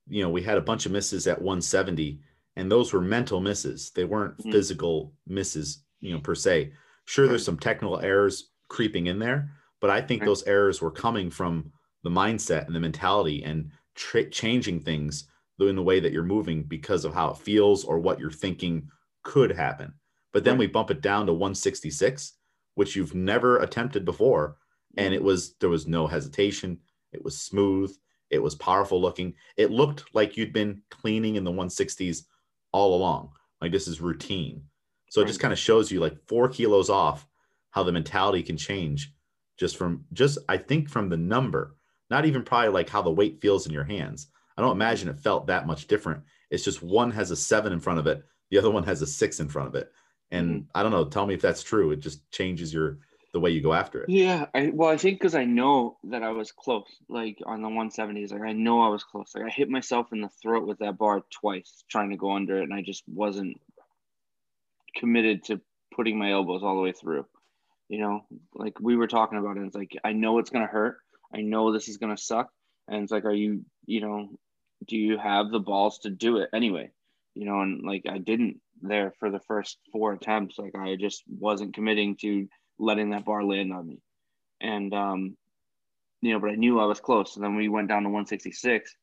You 0.09 0.23
know, 0.23 0.31
we 0.31 0.43
had 0.43 0.59
a 0.59 0.63
bunch 0.63 0.87
of 0.87 0.93
misses 0.93 1.27
at 1.27 1.41
170, 1.41 2.21
and 2.57 2.71
those 2.71 2.93
were 2.93 3.01
mental 3.01 3.41
misses. 3.41 3.91
They 3.91 4.05
weren't 4.05 4.39
mm-hmm. 4.39 4.53
physical 4.53 5.13
misses, 5.27 5.83
you 6.01 6.13
know, 6.13 6.21
per 6.21 6.35
se. 6.37 6.73
Sure, 7.05 7.25
right. 7.25 7.31
there's 7.31 7.45
some 7.45 7.59
technical 7.59 7.99
errors 7.99 8.51
creeping 8.69 9.07
in 9.07 9.19
there, 9.19 9.51
but 9.81 9.91
I 9.91 10.01
think 10.01 10.23
those 10.23 10.45
errors 10.45 10.81
were 10.81 10.91
coming 10.91 11.31
from 11.31 11.73
the 12.05 12.11
mindset 12.11 12.67
and 12.67 12.77
the 12.77 12.81
mentality 12.81 13.43
and 13.43 13.71
tra- 13.95 14.31
changing 14.31 14.81
things 14.81 15.29
in 15.67 15.77
the 15.77 15.83
way 15.83 15.99
that 15.99 16.13
you're 16.13 16.23
moving 16.23 16.63
because 16.63 17.05
of 17.05 17.15
how 17.15 17.31
it 17.31 17.39
feels 17.39 17.85
or 17.85 17.99
what 17.99 18.21
you're 18.21 18.31
thinking 18.31 18.89
could 19.25 19.51
happen. 19.51 19.93
But 20.33 20.45
then 20.45 20.55
right. 20.55 20.61
we 20.61 20.67
bump 20.69 20.91
it 20.91 21.01
down 21.01 21.27
to 21.27 21.33
166, 21.33 22.35
which 22.77 22.95
you've 22.95 23.15
never 23.15 23.59
attempted 23.59 24.05
before. 24.05 24.57
And 24.97 25.13
it 25.13 25.23
was, 25.23 25.55
there 25.55 25.69
was 25.69 25.87
no 25.87 26.07
hesitation. 26.07 26.79
It 27.13 27.25
was 27.25 27.41
smooth. 27.41 27.95
It 28.31 28.43
was 28.43 28.55
powerful 28.55 29.01
looking. 29.01 29.35
It 29.57 29.71
looked 29.71 30.05
like 30.15 30.37
you'd 30.37 30.53
been 30.53 30.83
cleaning 30.91 31.37
in 31.37 31.45
the 31.45 31.51
160s 31.51 32.25
all 32.73 32.95
along. 32.95 33.31
Like 33.61 33.73
this 33.73 33.89
is 33.89 34.01
routine. 34.01 34.63
So 35.11 35.21
right. 35.21 35.27
it 35.27 35.29
just 35.29 35.41
kind 35.41 35.53
of 35.53 35.59
shows 35.59 35.91
you 35.91 36.01
like 36.01 36.17
four 36.29 36.49
kilos 36.49 36.91
off 36.91 37.27
how 37.71 37.83
the 37.83 37.93
mentality 37.93 38.43
can 38.43 38.57
change 38.57 39.13
just 39.59 39.77
from 39.77 40.05
just 40.13 40.39
I 40.49 40.57
think 40.57 40.89
from 40.89 41.09
the 41.09 41.17
number, 41.17 41.77
not 42.11 42.25
even 42.25 42.45
probably 42.45 42.71
like 42.71 42.89
how 42.89 43.03
the 43.03 43.11
weight 43.11 43.41
feels 43.41 43.67
in 43.67 43.73
your 43.73 43.85
hands. 43.85 44.29
I 44.59 44.61
don't 44.61 44.73
imagine 44.73 45.09
it 45.09 45.21
felt 45.21 45.47
that 45.47 45.67
much 45.67 45.87
different. 45.87 46.25
It's 46.51 46.65
just 46.65 46.83
one 46.83 47.13
has 47.13 47.31
a 47.31 47.37
seven 47.37 47.73
in 47.73 47.81
front 47.81 48.01
of 48.01 48.07
it, 48.07 48.25
the 48.51 48.59
other 48.59 48.71
one 48.71 48.85
has 48.85 49.01
a 49.03 49.07
six 49.07 49.41
in 49.41 49.49
front 49.49 49.69
of 49.69 49.75
it. 49.77 49.93
And 50.31 50.51
mm-hmm. 50.51 50.71
I 50.75 50.83
don't 50.83 50.93
know, 50.93 51.05
tell 51.05 51.27
me 51.27 51.35
if 51.35 51.41
that's 51.41 51.63
true. 51.63 51.93
It 51.93 52.01
just 52.01 52.29
changes 52.31 52.75
your 52.75 52.99
the 53.33 53.41
way 53.41 53.51
you 53.51 53.63
go 53.63 53.73
after 53.73 54.03
it. 54.03 54.09
Yeah, 54.11 54.47
I 54.55 54.71
well, 54.75 54.89
I 54.89 54.97
think 54.97 55.19
because 55.19 55.35
I 55.35 55.45
know 55.45 55.99
that 56.05 56.23
I 56.23 56.31
was 56.33 56.51
close, 56.51 56.89
like 57.09 57.39
on 57.47 57.63
the 57.63 57.69
170s, 57.69 58.33
like 58.33 58.43
I 58.43 58.53
know 58.53 58.83
I 58.83 58.89
was 58.89 59.05
close. 59.05 59.33
Like 59.35 59.45
I 59.45 59.51
hit 59.51 59.71
myself 59.71 60.13
in 60.13 60.21
the 60.21 60.31
throat 60.43 60.67
with 60.67 60.79
that 60.81 60.99
bar 60.99 61.23
twice 61.31 61.85
trying 61.89 62.11
to 62.11 62.17
go 62.17 62.33
under 62.33 62.59
it, 62.59 62.65
and 62.65 62.75
I 62.75 62.83
just 62.83 63.05
wasn't 63.07 63.61
committed 64.97 65.45
to 65.45 65.61
putting 65.95 66.19
my 66.19 66.33
elbows 66.33 66.63
all 66.63 66.75
the 66.75 66.83
way 66.83 66.93
through 66.93 67.25
you 67.89 67.99
know 67.99 68.25
like 68.55 68.79
we 68.81 68.97
were 68.97 69.07
talking 69.07 69.39
about 69.39 69.57
it 69.57 69.65
it's 69.65 69.75
like 69.75 69.97
i 70.05 70.13
know 70.13 70.39
it's 70.39 70.51
going 70.51 70.65
to 70.65 70.71
hurt 70.71 70.99
i 71.35 71.41
know 71.41 71.73
this 71.73 71.89
is 71.89 71.97
going 71.97 72.15
to 72.15 72.23
suck 72.23 72.51
and 72.87 73.03
it's 73.03 73.13
like 73.13 73.25
are 73.25 73.33
you 73.33 73.65
you 73.87 74.01
know 74.01 74.29
do 74.87 74.97
you 74.97 75.19
have 75.19 75.51
the 75.51 75.61
balls 75.61 76.01
to 76.01 76.11
do 76.11 76.39
it 76.39 76.51
anyway? 76.53 76.91
You 77.35 77.47
know 77.47 77.61
and 77.61 77.85
like 77.85 78.05
i 78.09 78.19
didn't 78.19 78.61
there 78.83 79.13
for 79.19 79.31
the 79.31 79.41
first 79.41 79.79
four 79.93 80.13
attempts. 80.13 80.59
Like 80.59 80.75
i 80.77 80.97
just 80.97 81.23
wasn't 81.29 81.75
committing 81.75 82.17
to 82.17 82.49
letting 82.79 83.11
that 83.11 83.25
bar 83.25 83.45
land 83.45 83.73
on 83.73 83.89
me. 83.89 84.01
And 84.61 84.93
um 84.95 85.37
you 86.21 86.33
know 86.33 86.41
but 86.41 86.51
i 86.51 86.55
knew 86.55 86.81
i 86.81 86.87
was 86.87 87.01
close. 87.01 87.37
And 87.37 87.45
then 87.45 87.57
we 87.57 87.69
went 87.69 87.89
down 87.89 88.03
to 88.03 88.09
166 88.09 88.95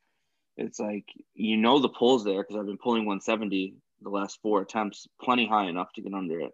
it's 0.58 0.80
like 0.80 1.06
you 1.34 1.58
know 1.58 1.80
the 1.80 1.90
pulls 1.90 2.24
there 2.24 2.42
because 2.42 2.56
i've 2.56 2.66
been 2.66 2.78
pulling 2.78 3.06
170 3.06 3.76
the 4.02 4.10
last 4.10 4.40
four 4.42 4.62
attempts 4.62 5.06
plenty 5.22 5.46
high 5.46 5.66
enough 5.66 5.92
to 5.94 6.02
get 6.02 6.14
under 6.14 6.40
it. 6.42 6.52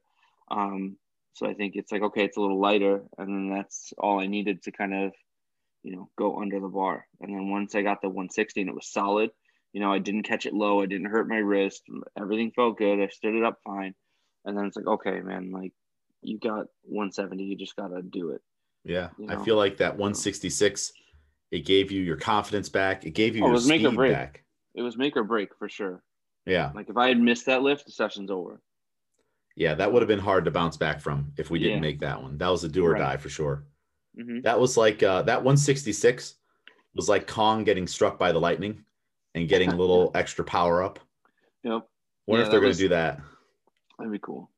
Um 0.49 0.97
so 1.34 1.47
I 1.47 1.53
think 1.53 1.76
it's 1.76 1.91
like, 1.91 2.01
okay, 2.01 2.26
it's 2.26 2.38
a 2.38 2.41
little 2.41 2.59
lighter. 2.59 3.03
And 3.17 3.28
then 3.28 3.49
that's 3.55 3.93
all 3.97 4.19
I 4.19 4.28
needed 4.28 4.63
to 4.63 4.72
kind 4.72 4.93
of, 4.93 5.13
you 5.84 5.95
know, 5.95 6.09
go 6.17 6.39
under 6.39 6.59
the 6.59 6.67
bar. 6.67 7.07
And 7.19 7.34
then 7.34 7.49
once 7.49 7.75
I 7.75 7.82
got 7.82 8.01
the 8.01 8.09
160 8.09 8.61
and 8.61 8.69
it 8.69 8.75
was 8.75 8.91
solid, 8.91 9.32
you 9.73 9.79
know, 9.79 9.91
I 9.91 9.99
didn't 9.99 10.23
catch 10.23 10.45
it 10.45 10.53
low. 10.53 10.82
I 10.82 10.86
didn't 10.86 11.09
hurt 11.09 11.29
my 11.29 11.38
wrist. 11.38 11.84
Everything 12.19 12.51
felt 12.51 12.77
good. 12.77 13.01
I 13.01 13.07
stood 13.07 13.36
it 13.36 13.43
up 13.43 13.59
fine. 13.65 13.93
And 14.45 14.57
then 14.57 14.65
it's 14.65 14.75
like, 14.75 14.88
okay, 14.88 15.21
man, 15.21 15.51
like 15.51 15.71
you 16.21 16.39
got 16.39 16.65
170. 16.84 17.43
You 17.43 17.55
just 17.55 17.75
got 17.75 17.88
to 17.88 18.01
do 18.01 18.32
it. 18.32 18.41
Yeah. 18.84 19.09
You 19.17 19.27
know? 19.27 19.39
I 19.39 19.43
feel 19.43 19.55
like 19.55 19.77
that 19.77 19.93
166, 19.93 20.91
it 21.51 21.65
gave 21.65 21.91
you 21.91 22.01
your 22.01 22.17
confidence 22.17 22.69
back. 22.69 23.05
It 23.05 23.11
gave 23.11 23.36
you 23.36 23.43
oh, 23.43 23.47
your 23.47 23.53
it 23.53 23.55
was 23.55 23.65
speed 23.65 23.84
make 23.84 23.93
or 23.93 23.95
break. 23.95 24.13
back. 24.13 24.43
It 24.75 24.82
was 24.82 24.97
make 24.97 25.15
or 25.15 25.23
break 25.23 25.55
for 25.57 25.69
sure. 25.69 26.03
Yeah. 26.45 26.71
Like 26.73 26.89
if 26.89 26.97
I 26.97 27.07
had 27.07 27.19
missed 27.19 27.45
that 27.45 27.61
lift, 27.61 27.86
the 27.86 27.91
session's 27.91 28.32
over. 28.32 28.61
Yeah, 29.55 29.75
that 29.75 29.91
would 29.91 30.01
have 30.01 30.07
been 30.07 30.19
hard 30.19 30.45
to 30.45 30.51
bounce 30.51 30.77
back 30.77 31.01
from 31.01 31.34
if 31.38 31.49
we 31.49 31.59
didn't 31.59 31.75
yeah. 31.75 31.82
make 31.82 31.99
that 31.99 32.21
one. 32.21 32.38
That 32.38 32.49
was 32.49 32.63
a 32.63 32.69
do 32.69 32.86
or 32.86 32.91
right. 32.91 32.99
die 32.99 33.17
for 33.17 33.29
sure. 33.29 33.65
Mm-hmm. 34.20 34.41
That 34.41 34.59
was 34.59 34.78
like 34.78 35.03
uh, 35.03 35.24
that 35.24 35.38
166 35.38 36.36
was 36.95 37.09
like 37.09 37.28
Kong 37.28 37.64
getting 37.64 37.88
struck 37.88 38.20
by 38.20 38.32
the 38.32 38.39
lightning 38.39 38.84
and 39.36 39.47
getting 39.47 39.72
a 39.72 39.76
little 39.78 40.12
extra 40.16 40.43
power 40.43 40.84
up. 40.84 40.99
Yep. 41.64 41.88
Wonder 42.28 42.41
yeah, 42.41 42.45
if 42.45 42.51
they're 42.51 42.59
going 42.59 42.74
to 42.74 42.78
do 42.78 42.89
that. 42.89 43.22
That'd 43.97 44.12
be 44.12 44.20
cool. 44.20 44.49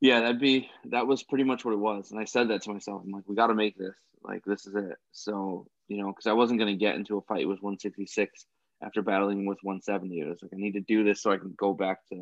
Yeah, 0.00 0.20
that'd 0.20 0.40
be 0.40 0.68
that 0.86 1.06
was 1.06 1.22
pretty 1.22 1.44
much 1.44 1.64
what 1.64 1.74
it 1.74 1.78
was, 1.78 2.10
and 2.10 2.18
I 2.20 2.24
said 2.24 2.48
that 2.48 2.62
to 2.62 2.72
myself. 2.72 3.02
I'm 3.04 3.12
like, 3.12 3.22
we 3.26 3.36
got 3.36 3.48
to 3.48 3.54
make 3.54 3.76
this. 3.78 3.94
Like, 4.24 4.44
this 4.44 4.66
is 4.66 4.74
it. 4.74 4.96
So 5.12 5.66
you 5.88 5.98
know, 5.98 6.08
because 6.08 6.26
I 6.26 6.32
wasn't 6.32 6.58
going 6.58 6.72
to 6.72 6.78
get 6.78 6.96
into 6.96 7.18
a 7.18 7.22
fight 7.22 7.46
with 7.46 7.62
166 7.62 8.46
after 8.82 9.02
battling 9.02 9.46
with 9.46 9.58
170. 9.62 10.20
It 10.20 10.28
was 10.28 10.38
like 10.42 10.52
I 10.54 10.56
need 10.56 10.72
to 10.72 10.80
do 10.80 11.04
this 11.04 11.22
so 11.22 11.30
I 11.30 11.38
can 11.38 11.54
go 11.56 11.72
back 11.72 11.98
to 12.08 12.16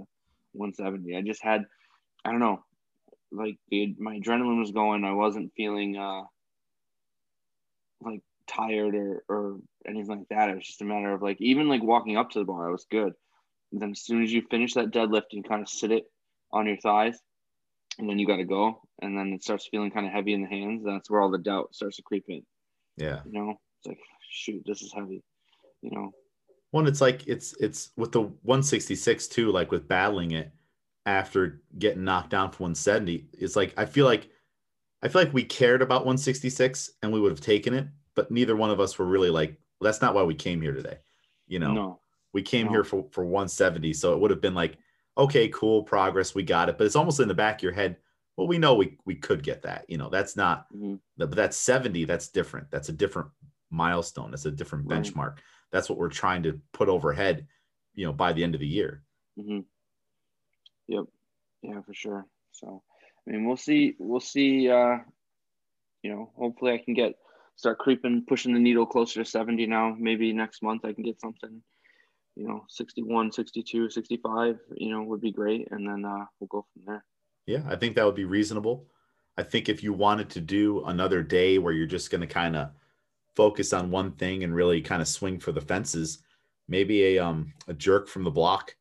170. 0.53 1.17
I 1.17 1.23
just 1.23 1.43
had 1.43 1.65
I 2.25 2.31
don't 2.31 2.41
know, 2.41 2.63
like 3.33 3.57
the, 3.71 3.95
my 3.99 4.19
adrenaline 4.19 4.61
was 4.61 4.73
going. 4.73 5.05
I 5.05 5.13
wasn't 5.13 5.53
feeling 5.57 5.97
uh, 5.97 6.23
like 8.01 8.21
tired 8.47 8.95
or 8.95 9.25
or 9.29 9.57
anything 9.87 10.19
like 10.19 10.29
that. 10.31 10.51
It 10.51 10.57
was 10.57 10.67
just 10.67 10.83
a 10.83 10.85
matter 10.85 11.13
of 11.13 11.23
like 11.23 11.41
even 11.41 11.69
like 11.69 11.83
walking 11.83 12.17
up 12.17 12.31
to 12.31 12.39
the 12.39 12.45
bar, 12.45 12.69
I 12.69 12.73
was 12.73 12.87
good. 12.91 13.13
And 13.73 13.81
then 13.81 13.93
as 13.93 14.03
soon 14.03 14.23
as 14.23 14.33
you 14.33 14.43
finish 14.51 14.75
that 14.75 14.91
deadlift 14.91 15.33
and 15.33 15.49
kind 15.49 15.63
of 15.63 15.69
sit 15.69 15.93
it 15.93 16.11
on 16.53 16.67
your 16.67 16.77
thighs, 16.79 17.19
and 17.99 18.09
then 18.09 18.19
you 18.19 18.27
got 18.27 18.37
to 18.37 18.45
go, 18.45 18.81
and 19.03 19.17
then 19.17 19.33
it 19.33 19.43
starts 19.43 19.69
feeling 19.71 19.91
kind 19.91 20.07
of 20.07 20.13
heavy 20.13 20.35
in 20.35 20.43
the 20.43 20.49
hands. 20.49 20.83
That's 20.85 21.11
where 21.11 21.21
all 21.21 21.31
the 21.31 21.39
doubt 21.39 21.75
starts 21.75 21.97
to 21.97 22.03
creep 22.03 22.25
in. 22.29 22.43
Yeah. 22.97 23.21
You 23.25 23.33
know, 23.33 23.55
it's 23.79 23.87
like 23.87 23.99
shoot, 24.29 24.63
this 24.67 24.83
is 24.83 24.93
heavy. 24.93 25.23
You 25.83 25.91
know. 25.93 26.11
One, 26.73 26.87
it's 26.87 27.01
like 27.01 27.27
it's 27.27 27.55
it's 27.61 27.91
with 27.97 28.13
the 28.13 28.23
166 28.23 29.29
too, 29.29 29.51
like 29.51 29.71
with 29.71 29.89
battling 29.89 30.33
it 30.33 30.53
after 31.07 31.63
getting 31.79 32.05
knocked 32.05 32.31
down 32.31 32.51
for 32.51 32.65
170. 32.65 33.27
It's 33.33 33.57
like 33.57 33.75
I 33.77 33.85
feel 33.87 34.07
like 34.07 34.29
I 35.03 35.09
feel 35.09 35.23
like 35.23 35.33
we 35.33 35.45
cared 35.45 35.83
about 35.83 36.05
166 36.05 36.91
and 37.03 37.13
we 37.13 37.21
would 37.21 37.33
have 37.33 37.41
taken 37.41 37.75
it, 37.75 37.89
but 38.15 38.31
neither 38.31 38.57
one 38.57 38.71
of 38.71 38.81
us 38.81 38.99
were 38.99 39.07
really 39.07 39.31
like, 39.31 39.59
well, 39.81 39.87
that's 39.91 40.03
not 40.03 40.15
why 40.15 40.23
we 40.23 40.35
came 40.35 40.61
here 40.61 40.75
today. 40.75 40.99
You 41.47 41.59
know, 41.59 41.73
No. 41.73 42.01
we 42.33 42.43
came 42.43 42.67
No. 42.67 42.73
here 42.73 42.85
for, 42.85 43.09
for 43.11 43.25
170. 43.25 43.93
So 43.95 44.13
it 44.13 44.21
would 44.21 44.31
have 44.31 44.41
been 44.41 44.55
like, 44.55 44.77
okay, 45.17 45.49
cool, 45.49 45.83
progress, 45.83 46.35
we 46.35 46.43
got 46.43 46.69
it. 46.69 46.77
But 46.79 46.87
it's 46.87 46.97
almost 46.97 47.21
in 47.21 47.29
the 47.29 47.35
back 47.35 47.57
of 47.59 47.63
your 47.63 47.73
head. 47.73 47.97
Well, 48.37 48.47
we 48.47 48.59
know 48.59 48.75
we, 48.75 48.99
we 49.07 49.15
could 49.17 49.43
get 49.43 49.63
that. 49.63 49.85
You 49.89 49.99
know, 49.99 50.09
that's 50.11 50.37
not, 50.37 50.67
Mhm. 50.73 51.01
but 51.17 51.31
that's 51.33 51.57
70. 51.57 52.05
That's 52.05 52.29
different. 52.29 52.71
That's 52.71 52.89
a 52.89 52.93
different 52.93 53.31
milestone. 53.71 54.31
That's 54.31 54.47
a 54.47 54.51
different 54.51 54.87
Right. 54.89 55.03
benchmark. 55.03 55.39
That's 55.73 55.89
what 55.89 55.99
we're 55.99 56.09
trying 56.11 56.43
to 56.45 56.61
put 56.73 56.89
overhead, 56.89 57.47
you 57.95 58.05
know, 58.07 58.13
by 58.13 58.33
the 58.33 58.45
end 58.45 58.55
of 58.55 58.61
the 58.61 58.67
year. 58.67 59.03
hmm 59.37 59.61
Yep. 60.89 61.05
Yeah, 61.63 61.81
for 61.83 61.95
sure. 61.95 62.27
So, 62.53 62.83
I 63.29 63.33
mean, 63.33 63.47
we'll 63.47 63.57
see. 63.57 63.97
We'll 63.99 64.21
see. 64.21 64.71
Uh, 64.71 64.99
you 66.03 66.11
know, 66.11 66.31
hopefully, 66.37 66.73
I 66.73 66.79
can 66.79 66.95
get 66.95 67.14
start 67.57 67.79
creeping, 67.79 68.25
pushing 68.27 68.55
the 68.55 68.61
needle 68.61 68.87
closer 68.87 69.23
to 69.23 69.29
70 69.29 69.66
now. 69.66 69.95
Maybe 69.99 70.33
next 70.33 70.62
month 70.62 70.85
I 70.85 70.93
can 70.93 71.05
get 71.05 71.21
something. 71.21 71.62
You 72.37 72.49
know, 72.49 72.64
61, 72.68 73.33
62, 73.33 73.91
65. 73.91 74.59
You 74.77 74.91
know, 74.91 75.03
would 75.03 75.21
be 75.21 75.33
great, 75.33 75.68
and 75.71 75.87
then 75.87 76.05
uh, 76.05 76.25
we'll 76.39 76.49
go 76.49 76.66
from 76.73 76.83
there. 76.87 77.05
Yeah, 77.47 77.62
I 77.68 77.77
think 77.77 77.97
that 77.97 78.07
would 78.07 78.14
be 78.14 78.25
reasonable. 78.25 78.87
I 79.37 79.43
think 79.43 79.68
if 79.68 79.83
you 79.83 79.93
wanted 79.93 80.31
to 80.31 80.41
do 80.41 80.85
another 80.85 81.23
day 81.23 81.59
where 81.59 81.73
you're 81.73 81.87
just 81.87 82.11
going 82.11 82.21
to 82.21 82.27
kind 82.27 82.57
of 82.57 82.71
focus 83.37 83.73
on 83.73 83.91
one 83.91 84.12
thing 84.12 84.45
and 84.45 84.55
really 84.55 84.81
kind 84.81 85.01
of 85.01 85.09
swing 85.09 85.39
for 85.39 85.53
the 85.53 85.61
fences, 85.61 86.18
maybe 86.68 87.16
a 87.16 87.18
um 87.18 87.53
a 87.68 87.75
jerk 87.75 88.09
from 88.09 88.25
the 88.25 88.31
block 88.31 88.75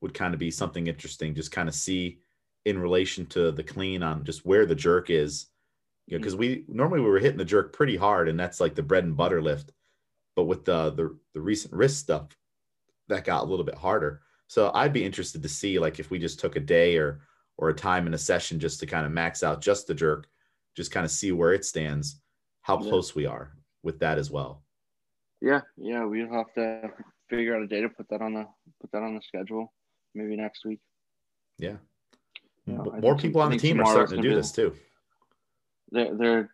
would 0.00 0.14
kind 0.14 0.34
of 0.34 0.40
be 0.40 0.50
something 0.50 0.86
interesting. 0.86 1.34
Just 1.34 1.52
kind 1.52 1.68
of 1.68 1.74
see 1.74 2.18
in 2.64 2.78
relation 2.78 3.26
to 3.26 3.50
the 3.52 3.62
clean 3.62 4.02
on 4.02 4.24
just 4.24 4.44
where 4.44 4.66
the 4.66 4.74
jerk 4.74 5.10
is. 5.10 5.46
You 6.06 6.16
know, 6.16 6.22
because 6.22 6.36
we 6.36 6.64
normally 6.68 7.00
we 7.00 7.08
were 7.08 7.20
hitting 7.20 7.38
the 7.38 7.44
jerk 7.44 7.72
pretty 7.72 7.96
hard, 7.96 8.28
and 8.28 8.38
that's 8.38 8.60
like 8.60 8.74
the 8.74 8.82
bread 8.82 9.04
and 9.04 9.16
butter 9.16 9.40
lift. 9.40 9.72
But 10.34 10.44
with 10.44 10.64
the 10.64 10.90
the 10.90 11.16
the 11.34 11.40
recent 11.40 11.72
wrist 11.72 11.98
stuff, 11.98 12.36
that 13.08 13.24
got 13.24 13.44
a 13.44 13.46
little 13.46 13.64
bit 13.64 13.76
harder. 13.76 14.22
So 14.48 14.72
I'd 14.74 14.92
be 14.92 15.04
interested 15.04 15.42
to 15.42 15.48
see 15.48 15.78
like 15.78 16.00
if 16.00 16.10
we 16.10 16.18
just 16.18 16.40
took 16.40 16.56
a 16.56 16.60
day 16.60 16.96
or 16.96 17.20
or 17.58 17.68
a 17.68 17.74
time 17.74 18.06
in 18.06 18.14
a 18.14 18.18
session 18.18 18.58
just 18.58 18.80
to 18.80 18.86
kind 18.86 19.06
of 19.06 19.12
max 19.12 19.42
out 19.42 19.60
just 19.60 19.86
the 19.86 19.94
jerk, 19.94 20.28
just 20.76 20.90
kind 20.90 21.04
of 21.04 21.10
see 21.12 21.30
where 21.30 21.52
it 21.52 21.64
stands, 21.64 22.20
how 22.62 22.80
Yeah. 22.80 22.88
close 22.88 23.14
we 23.14 23.26
are 23.26 23.56
with 23.82 24.00
that 24.00 24.18
as 24.18 24.30
well. 24.30 24.64
Yeah, 25.40 25.60
yeah, 25.76 26.04
we'll 26.04 26.32
have 26.32 26.52
to 26.54 26.90
figure 27.28 27.54
out 27.54 27.62
a 27.62 27.66
day 27.66 27.82
to 27.82 27.88
put 27.88 28.08
that 28.08 28.20
on 28.22 28.34
the 28.34 28.46
put 28.80 28.90
that 28.92 29.02
on 29.02 29.14
the 29.14 29.22
schedule. 29.22 29.72
Maybe 30.14 30.36
next 30.36 30.64
week. 30.64 30.80
Yeah. 31.58 31.76
Yeah, 32.72 32.82
But 32.84 33.00
more 33.00 33.12
think- 33.14 33.22
people 33.22 33.40
on 33.40 33.50
the 33.50 33.58
team 33.58 33.80
are 33.80 33.86
starting 33.86 34.16
to 34.16 34.22
do 34.22 34.28
be 34.30 34.34
this 34.34 34.52
too. 34.52 34.74
They're 35.90 36.14
they're 36.16 36.50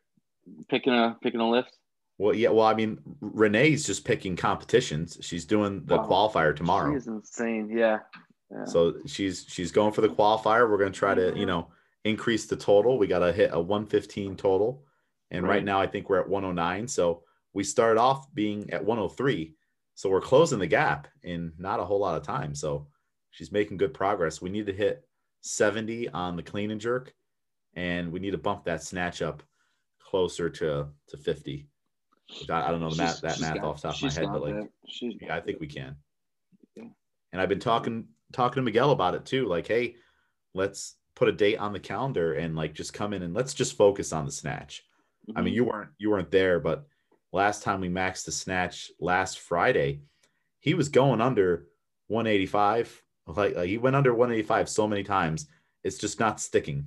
picking 0.69 0.93
a 0.93 1.17
picking 1.23 1.41
a 1.41 1.49
lift. 1.51 1.77
Well, 2.19 2.35
yeah. 2.35 2.49
Well, 2.49 2.67
I 2.67 2.75
mean, 2.75 2.99
Renee's 3.21 3.85
just 3.87 4.05
picking 4.05 4.37
competitions. 4.37 5.19
She's 5.21 5.45
doing 5.45 5.85
the 5.85 5.97
Wow. 5.99 6.09
qualifier 6.09 6.57
tomorrow. 6.57 6.95
She's 6.95 7.07
insane. 7.07 7.69
Yeah. 7.71 7.99
yeah. 8.51 8.65
So 8.65 8.95
she's 9.07 9.45
she's 9.49 9.71
going 9.71 9.93
for 9.93 10.01
the 10.01 10.09
qualifier. 10.09 10.71
We're 10.71 10.79
going 10.79 10.93
to 10.93 10.99
try 10.99 11.15
to, 11.15 11.37
you 11.39 11.45
know, 11.45 11.69
increase 12.05 12.47
the 12.47 12.57
total. 12.57 12.99
We 12.99 13.07
got 13.07 13.19
to 13.19 13.33
hit 13.33 13.51
a 13.53 13.61
115 13.61 14.37
total. 14.37 14.83
And 15.31 15.45
right. 15.45 15.57
Right. 15.57 15.65
now 15.65 15.81
I 15.81 15.87
think 15.87 16.09
we're 16.09 16.21
at 16.21 16.29
109. 16.29 16.89
So 16.89 17.25
we 17.53 17.65
started 17.65 18.01
off 18.01 18.33
being 18.33 18.71
at 18.71 18.83
103. 18.85 19.55
So 19.95 20.09
we're 20.09 20.21
closing 20.21 20.59
the 20.59 20.67
gap 20.67 21.09
in 21.23 21.53
not 21.59 21.81
a 21.81 21.85
whole 21.85 21.99
lot 22.01 22.17
of 22.17 22.23
time. 22.23 22.55
So 22.55 22.87
she's 23.31 23.51
making 23.53 23.77
good 23.79 23.93
progress. 23.93 24.41
We 24.41 24.51
need 24.51 24.67
to 24.67 24.73
hit 24.73 25.06
70 25.47 26.09
on 26.11 26.37
the 26.37 26.43
clean 26.43 26.71
and 26.71 26.81
jerk 26.81 27.15
and 27.75 28.11
we 28.11 28.21
need 28.21 28.33
to 28.33 28.39
bump 28.39 28.65
that 28.65 28.83
snatch 28.83 29.23
up 29.23 29.43
closer 30.01 30.49
to 30.51 30.89
to 31.09 31.17
50. 31.17 31.69
Which 32.41 32.51
I, 32.51 32.67
I 32.67 32.71
don't 32.71 32.81
know 32.81 32.91
the 32.91 32.97
math, 32.97 33.21
that 33.21 33.41
math 33.41 33.55
got- 33.57 33.65
off 33.65 33.83
the 33.83 33.89
top 33.89 33.97
of 33.97 34.03
my 34.03 34.13
head, 34.13 34.29
but 34.33 34.43
like 34.43 34.71
yeah, 35.01 35.37
I 35.37 35.41
think 35.41 35.61
we 35.61 35.67
can. 35.69 35.97
Yeah. 36.75 36.85
And 37.33 37.41
I've 37.41 37.49
been 37.49 37.61
talking 37.61 38.09
talking 38.33 38.57
to 38.61 38.63
Miguel 38.65 38.91
about 38.91 39.15
it 39.15 39.25
too. 39.25 39.47
Like, 39.47 39.69
hey, 39.69 39.97
let's 40.55 40.97
put 41.15 41.29
a 41.29 41.33
date 41.33 41.59
on 41.59 41.73
the 41.73 41.79
calendar 41.81 42.35
and 42.35 42.57
like 42.57 42.75
just 42.75 42.93
come 42.93 43.13
in 43.13 43.23
and 43.23 43.33
let's 43.35 43.55
just 43.55 43.77
focus 43.77 44.13
on 44.13 44.27
the 44.27 44.33
snatch. 44.33 44.83
I 45.37 45.43
mean, 45.43 45.53
Mhm. 45.53 45.57
you 45.57 45.65
weren't 45.65 45.91
you 45.99 46.11
weren't 46.11 46.31
there, 46.33 46.59
but 46.59 46.87
last 47.33 47.63
time 47.63 47.81
we 47.81 47.89
maxed 47.89 48.25
the 48.25 48.33
snatch 48.33 48.91
last 49.01 49.39
Friday, 49.39 50.01
he 50.61 50.75
was 50.75 50.89
going 50.89 51.21
under 51.21 51.69
185. 52.09 53.03
Like, 53.27 53.57
like 53.57 53.69
he 53.69 53.79
went 53.79 53.97
under 53.97 54.15
185 54.15 54.69
so 54.69 54.87
many 54.87 55.03
times, 55.03 55.47
it's 55.85 55.99
just 55.99 56.21
not 56.21 56.41
sticking. 56.41 56.87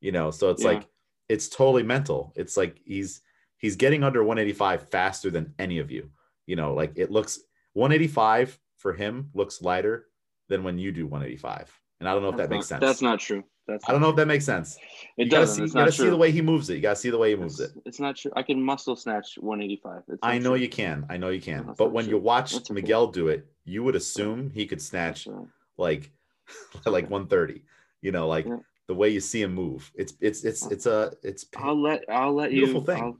You 0.00 0.12
know, 0.12 0.30
so 0.30 0.50
it's 0.50 0.62
Yeah. 0.62 0.70
like 0.72 0.88
it's 1.28 1.48
totally 1.48 1.82
mental. 1.82 2.32
It's 2.36 2.56
like 2.56 2.80
he's 2.84 3.22
he's 3.58 3.76
getting 3.76 4.02
under 4.04 4.22
185 4.24 4.88
faster 4.90 5.30
than 5.30 5.54
any 5.58 5.78
of 5.78 5.90
you. 5.90 6.10
You 6.46 6.56
know, 6.56 6.74
like 6.74 6.92
it 6.96 7.10
looks 7.10 7.40
185 7.74 8.58
for 8.76 8.92
him 8.92 9.30
looks 9.34 9.62
lighter 9.62 10.06
than 10.48 10.64
when 10.64 10.78
you 10.78 10.92
do 10.92 11.06
185. 11.06 11.80
And 12.00 12.08
I 12.08 12.12
don't 12.12 12.22
know 12.22 12.30
if 12.30 12.36
That's 12.36 12.48
that 12.48 12.54
makes 12.54 12.70
not- 12.70 12.80
sense. 12.80 12.88
That's 12.90 13.02
not 13.02 13.20
true. 13.20 13.44
That's 13.68 13.88
I 13.88 13.92
don't 13.92 14.00
know 14.00 14.10
if 14.10 14.16
that 14.16 14.26
makes 14.26 14.44
sense. 14.44 14.74
true. 14.76 14.84
you 15.18 15.26
It 15.26 15.30
doesn't. 15.30 15.54
see, 15.56 15.62
it's 15.64 15.72
you 15.74 15.80
gotta 15.80 15.92
see 15.92 16.08
the 16.10 16.16
way 16.16 16.32
he 16.32 16.42
moves 16.42 16.68
it. 16.68 16.74
You 16.74 16.80
gotta 16.80 16.96
see 16.96 17.10
the 17.10 17.18
way 17.18 17.30
he 17.30 17.36
moves 17.36 17.60
it. 17.60 17.70
It's, 17.76 17.86
it's 17.86 18.00
not 18.00 18.16
true. 18.16 18.32
I 18.34 18.42
can 18.42 18.60
muscle 18.60 18.96
snatch 18.96 19.38
185. 19.38 20.02
It's 20.08 20.18
I 20.20 20.38
know 20.38 20.50
true. 20.50 20.58
you 20.62 20.68
can. 20.68 21.06
I 21.08 21.16
know 21.16 21.28
you 21.28 21.40
can. 21.40 21.66
That's 21.66 21.78
But 21.78 21.92
when 21.92 22.06
true. 22.06 22.14
you 22.14 22.18
watch. 22.20 22.54
Miguel 22.70 23.06
do 23.06 23.28
it, 23.28 23.46
you 23.64 23.84
would 23.84 23.94
assume 23.94 24.50
he 24.50 24.66
could 24.66 24.82
snatch 24.82 25.28
right. 25.28 25.46
Like 25.76 26.10
like 26.86 27.10
130. 27.10 27.62
You 28.00 28.12
know, 28.12 28.26
like 28.28 28.46
Yeah. 28.46 28.58
the 28.88 28.94
way 28.94 29.08
you 29.10 29.20
see 29.20 29.42
him 29.42 29.54
move. 29.54 29.90
It's 29.94 30.14
it's 30.20 30.44
it's 30.44 30.66
it's 30.66 30.86
a 30.86 31.12
it's 31.22 31.46
I'll 31.56 31.80
let 31.80 32.04
I'll 32.08 32.34
let 32.34 32.52
you. 32.52 32.80
Thing. 32.82 33.02
I'll, 33.02 33.18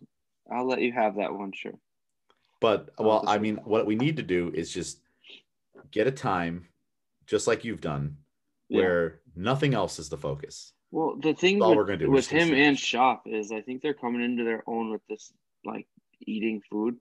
I'll 0.58 0.66
let 0.66 0.80
you 0.80 0.92
have 0.92 1.16
that 1.16 1.32
one. 1.32 1.52
Sure. 1.52 1.78
but 2.60 2.90
well, 2.98 3.24
I 3.26 3.38
mean, 3.38 3.56
what 3.64 3.86
we 3.86 3.94
need 3.96 4.16
to 4.16 4.22
do 4.22 4.50
is 4.54 4.72
just 4.72 5.00
get 5.90 6.06
a 6.06 6.12
time, 6.12 6.66
just 7.26 7.46
like 7.46 7.64
you've 7.64 7.80
done, 7.80 8.16
Yeah. 8.68 8.78
where 8.78 9.20
nothing 9.36 9.74
else 9.74 9.98
is 9.98 10.08
the 10.08 10.18
focus. 10.18 10.72
Well, 10.90 11.16
the 11.18 11.32
thing 11.32 11.58
That's 11.58 11.64
all 11.64 11.70
with, 11.70 11.76
we're 11.78 11.84
gonna 11.86 11.98
do. 11.98 12.10
With 12.10 12.28
him 12.28 12.52
and 12.52 12.78
Shop 12.78 13.22
is 13.26 13.50
I 13.52 13.62
think 13.62 13.80
they're 13.82 13.94
coming 13.94 14.22
into 14.22 14.44
their 14.44 14.62
own 14.66 14.90
with 14.90 15.00
this 15.08 15.32
like 15.64 15.86
eating 16.20 16.60
food 16.70 16.98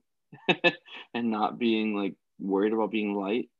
and 1.14 1.30
not 1.30 1.58
being 1.58 1.94
like 1.94 2.14
worried 2.40 2.72
about 2.72 2.90
being 2.90 3.14
light. 3.14 3.50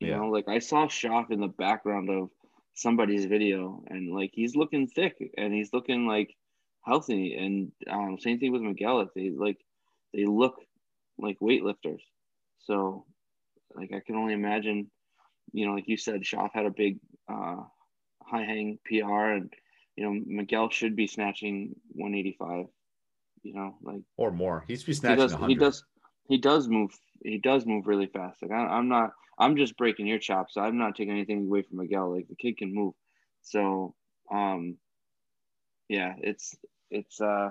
You 0.00 0.10
Yeah. 0.10 0.16
know, 0.16 0.28
like 0.28 0.48
I 0.48 0.58
saw 0.58 0.88
Shop 0.88 1.30
in 1.30 1.40
the 1.40 1.48
background 1.48 2.10
of 2.10 2.30
somebody's 2.74 3.24
video 3.26 3.82
and 3.88 4.12
like 4.14 4.30
he's 4.34 4.56
looking 4.56 4.86
thick 4.88 5.16
and 5.36 5.52
he's 5.52 5.72
looking 5.72 6.06
like 6.06 6.34
healthy 6.84 7.34
and 7.34 7.72
um, 7.88 8.18
same 8.18 8.38
thing 8.38 8.52
with 8.52 8.62
Miguel. 8.62 9.08
They 9.14 9.30
like 9.30 9.58
they 10.12 10.24
look 10.26 10.56
like 11.18 11.38
weightlifters. 11.40 12.02
So 12.60 13.06
like 13.74 13.92
I 13.92 14.00
can 14.00 14.16
only 14.16 14.34
imagine, 14.34 14.90
you 15.52 15.66
know, 15.66 15.74
like 15.74 15.88
you 15.88 15.96
said, 15.96 16.26
Shop 16.26 16.50
had 16.54 16.66
a 16.66 16.70
big 16.70 16.98
uh, 17.28 17.62
high 18.22 18.44
hang 18.44 18.78
PR 18.84 19.30
and 19.30 19.52
you 19.96 20.04
know, 20.04 20.20
Miguel 20.26 20.70
should 20.70 20.96
be 20.96 21.06
snatching 21.06 21.74
185. 21.92 22.66
You 23.42 23.54
know, 23.54 23.76
like 23.82 24.02
Or 24.16 24.30
more. 24.30 24.64
He 24.66 24.76
should 24.76 24.86
be 24.86 24.94
he 25.04 25.14
snatching 25.14 25.16
does. 25.16 25.32
100. 25.32 25.48
He 25.48 25.54
does. 25.54 25.84
He 26.28 26.38
does 26.38 26.68
move. 26.68 26.90
He 27.22 27.38
does 27.38 27.66
move 27.66 27.86
really 27.86 28.06
fast. 28.06 28.42
Like 28.42 28.50
I, 28.50 28.66
I'm 28.66 28.88
not. 28.88 29.12
I'm 29.38 29.56
just 29.56 29.76
breaking 29.76 30.06
your 30.06 30.18
chops. 30.18 30.56
I'm 30.56 30.78
not 30.78 30.94
taking 30.94 31.12
anything 31.12 31.46
away 31.46 31.62
from 31.62 31.78
Miguel. 31.78 32.14
Like 32.14 32.28
the 32.28 32.36
kid 32.36 32.58
can 32.58 32.72
move. 32.72 32.94
So, 33.42 33.94
um, 34.32 34.76
yeah, 35.88 36.14
it's 36.18 36.56
it's 36.90 37.20
uh, 37.20 37.50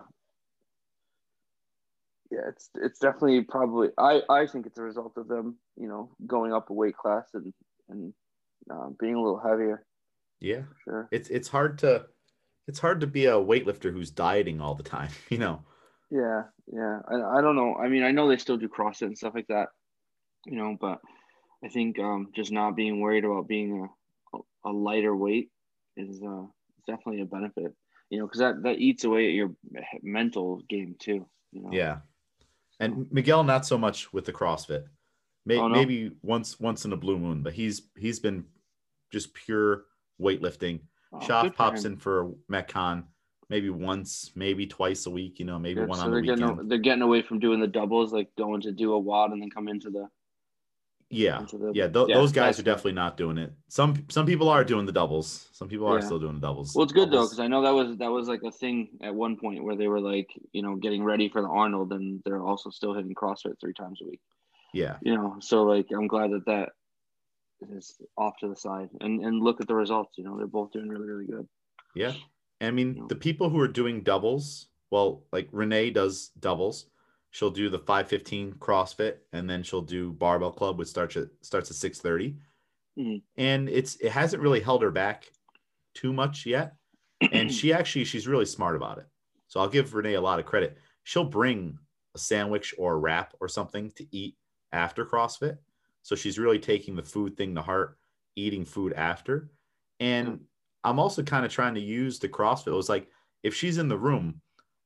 yeah, 2.32 2.39
it's 2.47 2.70
it's 2.76 2.99
definitely 2.99 3.41
probably. 3.41 3.89
I 3.97 4.22
I 4.30 4.47
think 4.47 4.66
it's 4.66 4.78
a 4.78 4.84
result 4.84 5.18
of 5.18 5.28
them, 5.28 5.57
you 5.76 5.88
know, 5.88 6.09
going 6.26 6.53
up 6.53 6.70
a 6.70 6.74
weight 6.74 6.97
class 6.97 7.28
and 7.34 7.53
and 7.89 8.14
uh, 8.72 8.89
being 8.99 9.16
a 9.16 9.22
little 9.22 9.39
heavier. 9.39 9.86
Yeah. 10.39 10.64
Sure. 10.84 11.07
It's 11.11 11.30
it's 11.30 11.47
hard 11.47 11.80
to 11.80 12.05
it's 12.68 12.80
hard 12.80 13.01
to 13.01 13.07
be 13.07 13.26
a 13.26 13.34
weightlifter 13.34 13.91
who's 13.91 14.11
dieting 14.11 14.61
all 14.61 14.76
the 14.76 14.84
time, 14.84 15.09
you 15.30 15.38
know. 15.38 15.64
Yeah, 16.14 16.43
yeah. 16.72 16.99
I, 17.09 17.39
I 17.39 17.41
don't 17.41 17.55
know. 17.55 17.76
I 17.76 17.88
mean, 17.89 18.03
I 18.03 18.11
know 18.11 18.28
they 18.30 18.38
still 18.38 18.57
do 18.57 18.70
CrossFit 18.70 19.07
and 19.07 19.18
stuff 19.18 19.34
like 19.34 19.47
that, 19.47 19.70
you 20.45 20.55
know, 20.57 20.78
but 20.80 20.99
I 21.66 21.70
think 21.70 21.97
um, 21.97 22.30
just 22.36 22.51
not 22.51 22.76
being 22.76 22.99
worried 22.99 23.26
about 23.26 23.47
being 23.47 23.89
a, 24.36 24.38
a 24.66 24.72
lighter 24.72 25.16
weight 25.16 25.49
is 25.97 26.22
uh, 26.22 26.43
definitely 26.86 27.22
a 27.22 27.26
benefit, 27.26 27.74
you 28.11 28.20
know, 28.20 28.28
because 28.28 28.39
that, 28.39 28.61
that 28.61 28.78
eats 28.78 29.05
away 29.05 29.28
at 29.30 29.34
your 29.34 29.55
mental 30.03 30.61
game 30.70 30.95
too, 30.99 31.26
you 31.51 31.64
know. 31.64 31.70
Yeah. 31.72 31.97
And 32.80 33.11
Miguel, 33.11 33.43
not 33.43 33.66
so 33.66 33.80
much 33.80 34.14
with 34.14 34.26
the 34.26 34.34
CrossFit. 34.34 34.86
Maybe, 35.47 35.61
Oh, 35.61 35.68
no? 35.68 35.76
maybe 35.76 36.11
once 36.22 36.59
once 36.59 36.86
in 36.86 36.93
a 36.93 36.97
blue 36.97 37.18
moon, 37.18 37.41
but 37.41 37.53
he's 37.53 37.89
he's 37.97 38.20
been 38.20 38.45
just 39.11 39.34
pure 39.34 39.86
weightlifting. 40.22 40.82
Oh, 41.11 41.20
Shop 41.22 41.55
pops 41.55 41.86
him. 41.86 41.93
in 41.93 41.97
for 41.97 42.32
Metcon 42.51 43.05
maybe 43.54 43.70
once, 43.70 44.32
maybe 44.36 44.66
twice 44.66 45.06
a 45.06 45.12
week. 45.12 45.39
You 45.39 45.45
know, 45.45 45.60
maybe 45.60 45.80
Good. 45.82 45.89
one 45.89 45.99
So 45.99 46.06
on 46.06 46.12
the 46.12 46.22
weekend. 46.22 46.39
getting 46.39 46.68
they're 46.70 46.78
getting 46.89 47.04
away 47.04 47.22
from 47.22 47.38
doing 47.39 47.60
the 47.60 47.68
doubles, 47.80 48.12
like 48.12 48.30
going 48.36 48.62
to 48.62 48.72
do 48.72 48.93
a 48.93 48.99
WOD 48.99 49.32
and 49.34 49.41
then 49.41 49.51
come 49.51 49.68
into 49.68 49.89
the 49.91 50.08
yeah, 51.10 51.41
into 51.41 51.60
the 51.60 51.72
yeah. 51.76 51.88
Th- 51.88 52.08
Yeah, 52.10 52.16
those 52.16 52.32
guys 52.32 52.60
are 52.60 52.64
definitely 52.64 52.93
not 52.93 53.18
doing 53.18 53.38
it. 53.38 53.51
Some 53.68 53.91
some 54.10 54.26
people 54.26 54.49
are 54.49 54.64
doing 54.64 54.88
the 54.88 54.91
doubles. 55.01 55.28
Some 55.51 55.68
people 55.70 55.86
are 55.88 55.99
Yeah. 55.99 56.06
still 56.10 56.18
doing 56.20 56.36
the 56.39 56.45
doubles. 56.47 56.74
Well, 56.74 56.84
it's 56.86 56.93
good 56.93 57.12
though 57.12 57.26
because 57.26 57.39
I 57.39 57.47
know 57.47 57.62
that 57.62 57.76
was 57.80 57.97
that 57.97 58.10
was 58.12 58.28
like 58.28 58.41
a 58.43 58.51
thing 58.51 58.78
at 59.01 59.14
one 59.14 59.38
point 59.38 59.64
where 59.64 59.76
they 59.76 59.88
were 59.88 60.01
like, 60.01 60.30
you 60.54 60.64
know, 60.64 60.76
getting 60.76 61.04
ready 61.04 61.30
for 61.30 61.41
the 61.43 61.47
Arnold, 61.62 61.93
and 61.93 62.22
they're 62.26 62.41
also 62.51 62.72
still 62.72 62.93
hitting 62.95 63.14
CrossFit 63.14 63.60
three 63.62 63.74
times 63.74 63.99
a 64.01 64.06
week. 64.06 64.22
yeah, 64.74 64.97
You 65.04 65.14
know, 65.16 65.36
so 65.39 65.64
like 65.74 65.88
I'm 65.91 66.08
glad 66.08 66.32
that 66.32 66.45
that 66.47 66.70
is 67.78 68.01
off 68.18 68.36
to 68.39 68.47
the 68.49 68.56
side, 68.56 68.89
and 69.01 69.14
and 69.26 69.43
look 69.47 69.62
at 69.62 69.68
the 69.68 69.76
results. 69.76 70.18
You 70.18 70.24
know, 70.24 70.36
they're 70.38 70.47
both 70.60 70.72
doing 70.72 70.89
really 70.89 71.08
really 71.08 71.28
good. 71.28 71.47
yeah. 71.95 72.14
I 72.66 72.72
mean, 72.72 72.95
No. 72.95 73.07
the 73.07 73.16
people 73.16 73.49
who 73.49 73.59
are 73.59 73.68
doing 73.68 74.03
doubles, 74.03 74.68
well, 74.91 75.26
like 75.32 75.49
Renee 75.51 75.91
does 75.91 76.30
doubles. 76.39 76.88
She'll 77.32 77.49
do 77.51 77.70
the 77.70 77.80
515 77.80 78.53
CrossFit 78.55 79.18
and 79.32 79.49
then 79.49 79.64
she'll 79.64 79.82
do 79.82 80.11
barbell 80.14 80.51
club, 80.51 80.78
which 80.78 80.88
starts 80.89 81.18
at 81.18 81.30
starts 81.41 81.72
at 81.72 81.78
630. 81.78 82.39
Mhm. 82.97 83.24
And 83.38 83.70
it's 83.70 83.95
it 83.97 84.11
hasn't 84.11 84.43
really 84.43 84.59
held 84.59 84.84
her 84.84 84.91
back 84.91 85.32
too 85.95 86.14
much 86.14 86.45
yet. 86.45 86.76
And 87.32 87.51
she 87.51 87.74
actually 87.74 88.05
she's 88.05 88.28
really 88.28 88.45
smart 88.45 88.76
about 88.76 88.99
it. 88.99 89.07
So 89.47 89.59
I'll 89.59 89.70
give 89.70 89.93
Renee 89.95 90.14
a 90.16 90.22
lot 90.22 90.39
of 90.39 90.45
credit. 90.45 90.78
She'll 91.03 91.26
bring 91.26 91.80
a 92.16 92.20
sandwich 92.20 92.74
or 92.78 92.93
a 92.93 92.97
wrap 92.97 93.34
or 93.41 93.47
something 93.47 93.91
to 93.91 94.05
eat 94.16 94.38
after 94.72 95.05
CrossFit. 95.05 95.57
So 96.03 96.16
she's 96.16 96.38
really 96.38 96.59
taking 96.59 96.95
the 96.95 97.03
food 97.03 97.36
thing 97.38 97.55
to 97.55 97.61
heart, 97.61 97.97
eating 98.36 98.66
food 98.66 98.93
after. 98.93 99.51
And. 99.99 100.47
I'm 100.84 100.99
also 100.99 101.23
kind 101.23 101.45
of 101.45 101.51
trying 101.51 101.75
to 101.75 101.81
use 101.81 102.19
the 102.19 102.29
CrossFit. 102.29 102.67
It 102.67 102.71
was 102.71 102.89
like, 102.89 103.07
if 103.43 103.53
she's 103.55 103.77
in 103.77 103.88
the 103.88 103.97
room, 103.97 104.41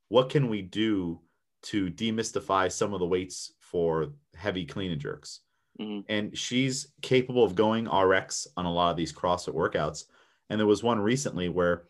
what 0.08 0.30
can 0.30 0.48
we 0.48 0.62
do 0.62 1.20
to 1.64 1.90
demystify 1.90 2.70
some 2.70 2.94
of 2.94 3.00
the 3.00 3.06
weights 3.06 3.52
for 3.60 4.12
heavy 4.34 4.64
clean 4.64 4.92
and 4.92 5.00
jerks? 5.00 5.40
Mhm. 5.80 6.04
And 6.08 6.36
she's 6.36 6.92
capable 7.02 7.44
of 7.44 7.54
going 7.54 7.86
RX 7.88 8.46
on 8.56 8.64
a 8.66 8.72
lot 8.72 8.90
of 8.90 8.96
these 8.96 9.12
CrossFit 9.12 9.54
workouts. 9.54 10.04
And 10.50 10.58
there 10.58 10.66
was 10.66 10.82
one 10.82 11.00
recently 11.00 11.48
where 11.48 11.84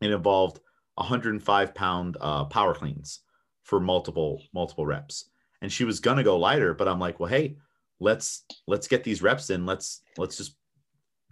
it 0.00 0.10
involved 0.10 0.60
105 0.96 1.74
pound 1.74 2.16
uh, 2.20 2.44
power 2.44 2.74
cleans 2.74 3.20
for 3.62 3.80
multiple 3.80 4.42
multiple 4.52 4.86
reps 4.86 5.30
and 5.62 5.72
she 5.72 5.84
was 5.84 6.00
gonna 6.00 6.24
go 6.24 6.38
lighter 6.38 6.74
but 6.74 6.88
i'm 6.88 6.98
like 6.98 7.20
well 7.20 7.28
hey 7.28 7.56
let's 8.00 8.44
let's 8.66 8.88
get 8.88 9.04
these 9.04 9.22
reps 9.22 9.50
in 9.50 9.66
let's 9.66 10.02
let's 10.16 10.36
just 10.36 10.56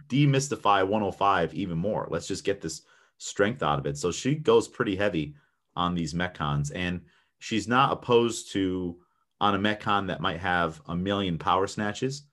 demystify 0.09 0.87
105 0.87 1.53
even 1.53 1.77
more 1.77 2.07
let's 2.09 2.27
just 2.27 2.43
get 2.43 2.61
this 2.61 2.81
strength 3.17 3.63
out 3.63 3.79
of 3.79 3.85
it 3.85 3.97
so 3.97 4.11
she 4.11 4.35
goes 4.35 4.67
pretty 4.67 4.95
heavy 4.95 5.35
on 5.75 5.93
these 5.95 6.13
metcons 6.13 6.71
and 6.75 7.01
she's 7.39 7.67
not 7.67 7.91
opposed 7.91 8.51
to 8.51 8.97
on 9.41 9.55
a 9.55 9.59
metcon 9.59 10.07
that 10.07 10.21
might 10.21 10.39
have 10.39 10.81
a 10.87 10.95
million 10.95 11.37
power 11.37 11.67
snatches 11.67 12.23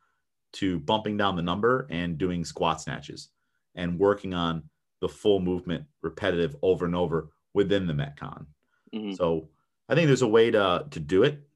to 0.53 0.79
bumping 0.81 1.17
down 1.17 1.37
the 1.37 1.43
number 1.43 1.87
and 1.91 2.17
doing 2.19 2.45
squat 2.45 2.81
snatches 2.81 3.29
and 3.75 3.99
working 3.99 4.35
on 4.35 4.63
the 5.01 5.09
full 5.09 5.41
movement 5.41 5.85
repetitive 6.03 6.55
over 6.63 6.85
and 6.87 6.95
over 6.95 7.31
within 7.55 7.87
the 7.87 7.93
metcon 7.93 8.47
Mhm. 8.95 9.17
so 9.17 9.49
I 9.89 9.95
think 9.95 10.07
there's 10.07 10.23
a 10.23 10.29
way 10.29 10.51
to 10.51 10.87
to 10.91 11.01
do 11.01 11.25
it. 11.25 11.47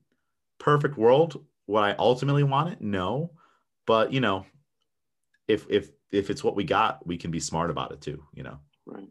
Perfect 0.58 0.98
world. 0.98 1.42
Would 1.66 1.80
I 1.80 1.92
ultimately 1.98 2.42
want 2.42 2.70
it? 2.72 2.80
No. 2.82 3.30
But 3.86 4.12
you 4.12 4.20
know, 4.20 4.44
if 5.48 5.66
if 5.68 5.90
if 6.12 6.30
it's 6.30 6.44
what 6.44 6.54
we 6.54 6.64
got, 6.64 7.04
we 7.06 7.16
can 7.16 7.30
be 7.30 7.40
smart 7.40 7.70
about 7.70 7.92
it 7.92 8.00
too, 8.00 8.22
you 8.34 8.42
know. 8.42 8.58
Right. 8.86 9.08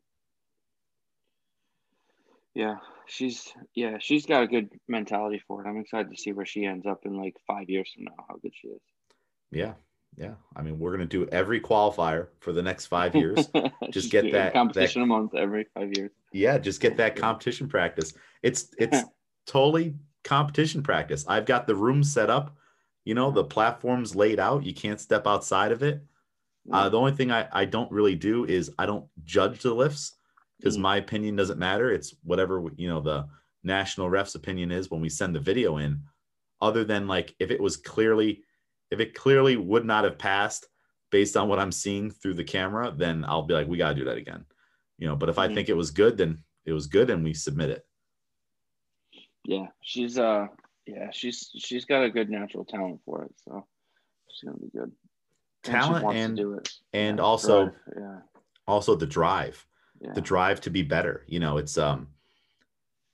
Yeah, 2.53 2.75
she's 3.05 3.53
yeah, 3.75 3.97
she's 3.99 4.25
got 4.25 4.43
a 4.43 4.47
good 4.47 4.69
mentality 4.87 5.41
for 5.47 5.63
it. 5.63 5.69
I'm 5.69 5.77
excited 5.77 6.09
to 6.11 6.17
see 6.17 6.31
where 6.31 6.45
she 6.45 6.65
ends 6.65 6.87
up 6.87 7.05
in 7.05 7.13
like 7.15 7.35
five 7.45 7.69
years 7.69 7.91
from 7.93 8.05
now. 8.05 8.25
How 8.27 8.35
good 8.41 8.53
she 8.59 8.69
is. 8.69 8.81
Yeah. 9.51 9.73
Yeah. 10.17 10.33
I 10.55 10.63
mean, 10.63 10.79
we're 10.79 10.91
gonna 10.91 11.05
do 11.05 11.27
every 11.27 11.61
qualifier 11.61 12.27
for 12.39 12.51
the 12.53 12.63
next 12.63 12.87
five 12.87 13.13
years. 13.15 13.47
Just 13.91 14.09
get 14.11 14.31
that- 14.31 14.53
competition 14.53 15.03
a 15.03 15.05
month 15.05 15.35
every 15.35 15.67
five 15.75 15.91
years. 15.95 16.11
yeah, 16.33 16.57
just 16.57 16.81
get 16.81 16.97
that 16.97 17.15
competition 17.15 17.67
practice. 17.69 18.13
It's 18.41 18.69
it's 18.79 19.03
totally 19.45 19.93
competition 20.23 20.81
practice. 20.81 21.23
I've 21.27 21.45
got 21.45 21.67
the 21.67 21.75
room 21.75 22.03
set 22.03 22.29
up, 22.29 22.57
you 23.05 23.13
know, 23.13 23.29
the 23.31 23.43
platform's 23.43 24.15
laid 24.15 24.39
out. 24.39 24.65
You 24.65 24.73
can't 24.73 24.99
step 24.99 25.27
outside 25.27 25.71
of 25.71 25.83
it. 25.83 26.03
Uh, 26.71 26.89
the 26.89 26.97
only 26.99 27.13
thing 27.13 27.31
I, 27.31 27.47
I 27.51 27.65
don't 27.65 27.91
really 27.91 28.15
do 28.15 28.45
is 28.45 28.71
I 28.77 28.85
don't 28.85 29.07
judge 29.23 29.61
the 29.61 29.73
lifts 29.73 30.17
because 30.59 30.77
Mhm. 30.77 30.81
my 30.81 30.97
opinion 30.97 31.35
doesn't 31.35 31.59
matter. 31.59 31.91
It's 31.91 32.15
whatever 32.23 32.63
you 32.77 32.89
know 32.89 33.01
the 33.01 33.27
national 33.63 34.09
ref's 34.09 34.35
opinion 34.35 34.71
is 34.71 34.89
when 34.91 35.01
we 35.01 35.09
send 35.09 35.35
the 35.35 35.39
video 35.39 35.77
in. 35.77 36.03
Other 36.61 36.83
than 36.83 37.07
like 37.07 37.35
if 37.39 37.51
it 37.51 37.61
was 37.61 37.77
clearly, 37.77 38.43
if 38.91 38.99
it 38.99 39.13
clearly 39.13 39.57
would 39.57 39.85
not 39.85 40.03
have 40.03 40.17
passed 40.17 40.67
based 41.11 41.37
on 41.37 41.47
what 41.47 41.59
I'm 41.59 41.71
seeing 41.71 42.09
through 42.11 42.33
the 42.35 42.43
camera, 42.43 42.91
then 42.95 43.23
I'll 43.25 43.43
be 43.43 43.53
like, 43.53 43.67
we 43.67 43.77
gotta 43.77 43.95
do 43.95 44.05
that 44.05 44.17
again. 44.17 44.45
You 44.97 45.07
know, 45.07 45.15
but 45.15 45.29
if 45.29 45.37
I 45.39 45.47
Mhm. 45.47 45.53
think 45.53 45.69
it 45.69 45.75
was 45.77 45.91
good, 45.91 46.17
then 46.17 46.43
it 46.65 46.73
was 46.73 46.87
good 46.87 47.09
and 47.09 47.23
we 47.23 47.33
submit 47.33 47.69
it. 47.69 47.87
yeah, 49.45 49.67
she's 49.81 50.17
uh 50.17 50.47
yeah, 50.85 51.09
she's 51.11 51.49
she's 51.57 51.85
got 51.85 52.03
a 52.03 52.09
good 52.09 52.29
natural 52.29 52.65
talent 52.65 53.01
for 53.05 53.25
it, 53.25 53.33
so 53.43 53.67
she's 54.29 54.47
gonna 54.47 54.59
be 54.59 54.69
good. 54.69 54.91
And 55.67 55.75
Talent 55.81 56.37
to 56.37 56.53
and 56.53 56.69
and 56.93 57.17
Yeah, 57.17 57.23
also 57.23 57.65
drive, 57.65 57.73
yeah, 57.97 58.19
also 58.67 58.95
the 58.95 59.05
drive. 59.05 59.65
yeah. 60.01 60.13
the 60.13 60.21
drive 60.21 60.61
to 60.61 60.69
be 60.69 60.83
better 60.83 61.23
you 61.27 61.39
know 61.39 61.57
it's 61.57 61.77
um 61.77 62.07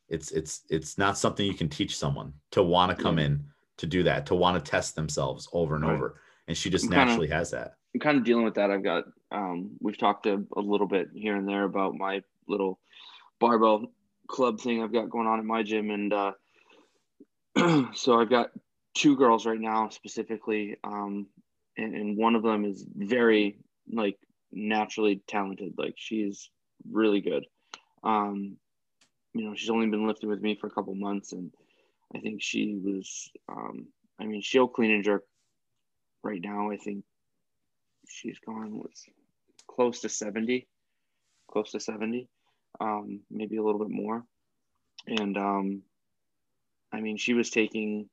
it's 0.09 0.31
it's 0.31 0.63
it's 0.69 0.97
not 0.97 1.17
something 1.17 1.45
you 1.45 1.53
can 1.53 1.69
teach 1.69 1.97
someone 1.97 2.33
to 2.51 2.61
want 2.61 2.95
to 2.95 3.01
come 3.03 3.17
in 3.19 3.43
to 3.77 3.87
do 3.87 4.03
that 4.03 4.25
to 4.27 4.35
want 4.35 4.63
to 4.63 4.71
test 4.71 4.95
themselves 4.95 5.47
over 5.53 5.75
and 5.75 5.85
Right. 5.85 5.95
over 5.95 6.19
and 6.47 6.55
she 6.57 6.69
just 6.69 6.85
I'm 6.85 6.91
kinda- 6.91 7.05
naturally 7.05 7.29
has 7.29 7.51
that 7.51 7.75
I'm 7.95 8.01
kind 8.01 8.17
of 8.17 8.23
dealing 8.23 8.43
with 8.43 8.55
that. 8.55 8.71
I've 8.71 8.83
got 8.83 9.05
um, 9.31 9.77
we've 9.79 9.97
talked 9.97 10.25
a, 10.25 10.43
a 10.57 10.61
little 10.61 10.87
bit 10.87 11.09
here 11.15 11.35
and 11.35 11.47
there 11.47 11.63
about 11.63 11.93
my 11.95 12.21
little 12.47 12.79
barbell 13.39 13.91
club 14.27 14.59
thing 14.59 14.81
I've 14.83 14.91
got 14.93 15.09
going 15.11 15.27
on 15.27 15.37
at 15.39 15.45
my 15.45 15.61
gym, 15.63 15.91
and 15.91 16.11
uh, 16.11 16.31
so 17.93 18.19
I've 18.19 18.29
got 18.31 18.49
two 18.95 19.15
girls 19.15 19.45
right 19.45 19.59
now 19.59 19.89
specifically, 19.89 20.77
um, 20.83 21.27
and, 21.77 21.95
and 21.95 22.17
one 22.17 22.35
of 22.35 22.43
them 22.43 22.65
is 22.65 22.85
very 22.95 23.57
like 23.91 24.17
naturally 24.51 25.21
talented. 25.27 25.73
Like 25.77 25.95
she's 25.97 26.49
really 26.89 27.21
good. 27.21 27.45
Um, 28.03 28.57
you 29.33 29.45
know, 29.45 29.55
she's 29.55 29.69
only 29.69 29.87
been 29.87 30.07
lifting 30.07 30.29
with 30.29 30.41
me 30.41 30.55
for 30.55 30.67
a 30.67 30.71
couple 30.71 30.93
months, 30.95 31.31
and 31.31 31.51
I 32.15 32.19
think 32.19 32.41
she 32.41 32.75
was. 32.75 33.31
Um, 33.49 33.87
I 34.19 34.25
mean, 34.25 34.41
she'll 34.41 34.67
clean 34.67 34.91
and 34.91 35.03
jerk 35.03 35.23
right 36.23 36.41
now. 36.41 36.69
I 36.69 36.77
think 36.77 37.03
she's 38.07 38.39
gone 38.45 38.79
with 38.79 38.93
close 39.67 40.01
to 40.01 40.09
70 40.09 40.67
close 41.49 41.71
to 41.71 41.79
70 41.79 42.27
um, 42.79 43.21
maybe 43.29 43.57
a 43.57 43.63
little 43.63 43.79
bit 43.79 43.89
more 43.89 44.23
and 45.07 45.37
um, 45.37 45.81
i 46.91 47.01
mean 47.01 47.17
she 47.17 47.33
was 47.33 47.49
taking 47.49 48.09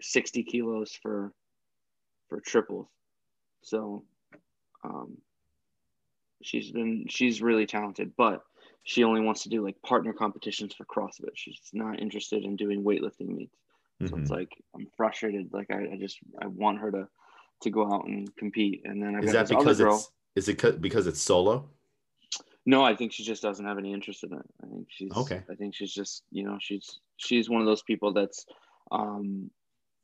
60 0.00 0.42
kilos 0.44 0.98
for 1.02 1.32
for 2.32 2.40
triples. 2.40 2.86
So 3.62 4.04
um, 4.84 5.18
she's 6.42 6.70
been 6.70 7.06
she's 7.08 7.42
really 7.42 7.66
talented 7.66 8.12
but 8.16 8.42
she 8.84 9.04
only 9.04 9.20
wants 9.20 9.44
to 9.44 9.48
do 9.48 9.62
like 9.64 9.80
partner 9.82 10.12
competitions 10.12 10.74
for 10.74 10.84
crossfit. 10.84 11.30
She's 11.34 11.60
not 11.72 12.00
interested 12.00 12.42
in 12.42 12.56
doing 12.56 12.82
weightlifting 12.82 13.28
meets. 13.28 13.56
So 14.06 14.16
Mhm. 14.16 14.22
it's 14.22 14.30
like 14.30 14.50
i'm 14.74 14.88
frustrated. 14.96 15.52
Like 15.52 15.70
I, 15.70 15.92
I 15.92 15.96
just 16.00 16.18
i 16.40 16.46
want 16.46 16.78
her 16.78 16.90
to 16.90 17.08
to 17.60 17.70
go 17.70 17.92
out 17.92 18.06
and 18.06 18.34
compete. 18.36 18.82
And 18.84 19.00
then 19.00 19.14
i 19.14 19.20
is 19.20 19.26
got 19.32 19.46
that 19.46 19.48
because 19.48 19.78
girl. 19.78 19.94
it's 19.94 20.10
is 20.34 20.48
it 20.48 20.80
because 20.80 21.06
it's 21.06 21.20
solo? 21.20 21.68
No, 22.64 22.82
I 22.82 22.96
think 22.96 23.12
she 23.12 23.24
just 23.24 23.42
doesn't 23.42 23.66
have 23.66 23.78
any 23.78 23.92
interest 23.92 24.24
in 24.24 24.32
it. 24.32 24.46
I 24.64 24.66
think 24.66 24.86
she's 24.88 25.12
Okay. 25.16 25.42
I 25.50 25.54
think 25.54 25.74
she's 25.74 25.92
just 25.92 26.24
you 26.30 26.44
know 26.44 26.56
she's 26.60 26.98
she's 27.18 27.50
one 27.50 27.60
of 27.60 27.66
those 27.66 27.82
people 27.82 28.12
that's 28.12 28.46
um, 28.90 29.50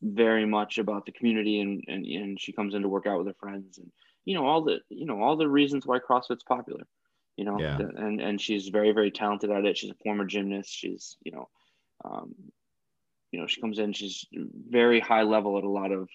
very 0.03 0.47
much 0.47 0.79
about 0.79 1.07
the 1.07 1.13
community 1.13 1.61
and, 1.61 1.83
and 1.89 2.07
and 2.07 2.41
she 2.41 2.53
comes 2.53 2.75
in 2.75 2.83
to 2.83 2.89
work 2.89 3.07
out 3.07 3.19
with 3.19 3.27
her 3.27 3.35
friends 3.41 3.79
and 3.79 3.91
you 4.25 4.35
know 4.35 4.47
all 4.47 4.63
the 4.63 4.79
you 4.89 5.07
know 5.07 5.21
all 5.23 5.37
the 5.37 5.49
reasons 5.49 5.87
why 5.87 5.99
CrossFit's 5.99 6.45
popular. 6.45 6.87
You 7.37 7.45
know, 7.45 7.59
Yeah. 7.61 7.79
and 7.79 8.21
and 8.21 8.41
she's 8.41 8.69
very 8.69 8.93
very 8.93 9.11
talented 9.13 9.51
at 9.51 9.65
it. 9.65 9.77
She's 9.79 9.91
a 9.91 10.03
former 10.05 10.25
gymnast. 10.25 10.71
She's 10.71 11.17
you 11.23 11.33
know, 11.33 11.49
um, 12.05 12.35
you 13.31 13.41
know 13.41 13.47
she 13.47 13.61
comes 13.61 13.79
in. 13.79 13.93
She's 13.93 14.27
very 14.33 14.99
high 15.01 15.23
level 15.23 15.57
at 15.57 15.65
a 15.65 15.69
lot 15.69 15.93
of 15.93 16.09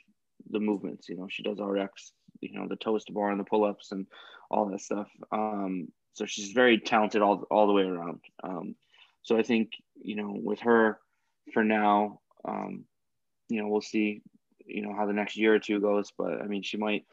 the 0.50 0.60
movements. 0.60 1.08
You 1.08 1.16
know, 1.18 1.28
she 1.30 1.44
does 1.44 1.60
RX. 1.60 2.12
You 2.42 2.60
know, 2.60 2.68
the 2.68 2.76
toes 2.76 3.06
to 3.06 3.14
bar 3.14 3.32
and 3.32 3.40
the 3.40 3.46
pull 3.46 3.64
ups 3.64 3.94
and 3.94 4.06
all 4.52 4.66
that 4.66 4.82
stuff. 4.82 5.08
Um, 5.32 5.88
so 6.14 6.26
she's 6.26 6.52
very 6.52 6.78
talented 6.78 7.22
all, 7.22 7.44
all 7.50 7.68
the 7.68 7.74
way 7.74 7.84
around. 7.84 8.20
Um, 8.44 8.76
so 9.22 9.38
I 9.38 9.44
think, 9.44 9.72
you 10.02 10.16
know, 10.16 10.36
with 10.44 10.60
her 10.60 11.00
for 11.54 11.64
now, 11.64 12.20
Um, 12.46 12.84
you 13.54 13.62
know, 13.62 13.68
we'll 13.68 13.82
see, 13.82 14.22
you 14.66 14.82
know, 14.82 14.94
how 14.96 15.06
the 15.06 15.14
next 15.14 15.38
year 15.38 15.54
or 15.54 15.60
two 15.60 15.80
goes. 15.80 16.12
But 16.18 16.42
I 16.42 16.46
mean, 16.46 16.64
she 16.64 16.78
might 16.78 17.06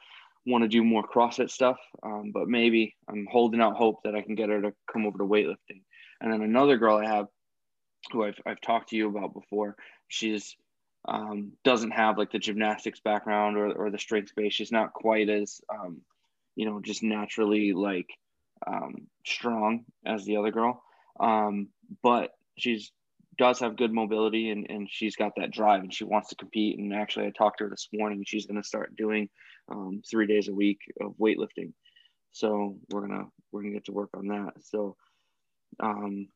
want 0.46 0.62
to 0.62 0.68
do 0.68 0.82
more 0.82 1.06
CrossFit 1.06 1.50
stuff. 1.50 1.78
Um, 2.02 2.30
but 2.32 2.48
maybe 2.48 2.96
I'm 3.08 3.26
holding 3.30 3.60
out 3.60 3.76
hope 3.76 4.02
that 4.04 4.14
I 4.14 4.22
can 4.22 4.34
get 4.34 4.48
her 4.48 4.62
to 4.62 4.72
come 4.90 5.06
over 5.06 5.18
to 5.18 5.24
weightlifting. 5.24 5.82
And 6.20 6.32
then 6.32 6.42
another 6.42 6.76
girl 6.76 6.96
I 6.96 7.06
have 7.06 7.26
who 8.10 8.24
I've, 8.24 8.40
I've 8.46 8.60
talked 8.60 8.90
to 8.90 8.96
you 8.96 9.08
about 9.08 9.34
before, 9.34 9.76
she's 10.08 10.56
um, 11.06 11.52
doesn't 11.64 11.92
have 11.92 12.18
like 12.18 12.30
the 12.32 12.38
gymnastics 12.38 13.00
background 13.00 13.56
or, 13.56 13.72
or 13.72 13.90
the 13.90 13.98
strength 13.98 14.34
base. 14.34 14.52
She's 14.52 14.72
not 14.72 14.92
quite 14.92 15.28
as, 15.28 15.60
um, 15.72 16.00
you 16.56 16.66
know, 16.66 16.80
just 16.80 17.02
naturally 17.02 17.72
like 17.72 18.08
um, 18.66 19.06
strong 19.24 19.84
as 20.04 20.24
the 20.24 20.36
other 20.36 20.50
girl. 20.50 20.82
Um, 21.18 21.68
but 22.02 22.32
she's 22.56 22.92
does 23.40 23.58
have 23.58 23.74
good 23.74 23.90
mobility 23.90 24.50
and, 24.50 24.66
and 24.68 24.86
she's 24.90 25.16
got 25.16 25.32
that 25.34 25.50
drive 25.50 25.80
and 25.80 25.92
she 25.92 26.04
wants 26.04 26.28
to 26.28 26.34
compete. 26.34 26.78
And 26.78 26.92
actually, 26.92 27.26
I 27.26 27.30
talked 27.30 27.58
to 27.58 27.64
her 27.64 27.70
this 27.70 27.88
morning. 27.90 28.22
She's 28.26 28.44
going 28.44 28.60
to 28.60 28.68
start 28.68 28.94
doing 28.96 29.30
um, 29.72 30.02
three 30.08 30.26
days 30.26 30.48
a 30.48 30.54
week 30.54 30.78
of 31.00 31.14
weightlifting. 31.18 31.72
So 32.32 32.76
we're 32.90 33.08
gonna 33.08 33.24
we're 33.50 33.62
gonna 33.62 33.74
get 33.74 33.86
to 33.86 33.92
work 33.92 34.10
on 34.14 34.28
that. 34.28 34.52
So, 34.60 34.94
um, 35.80 36.28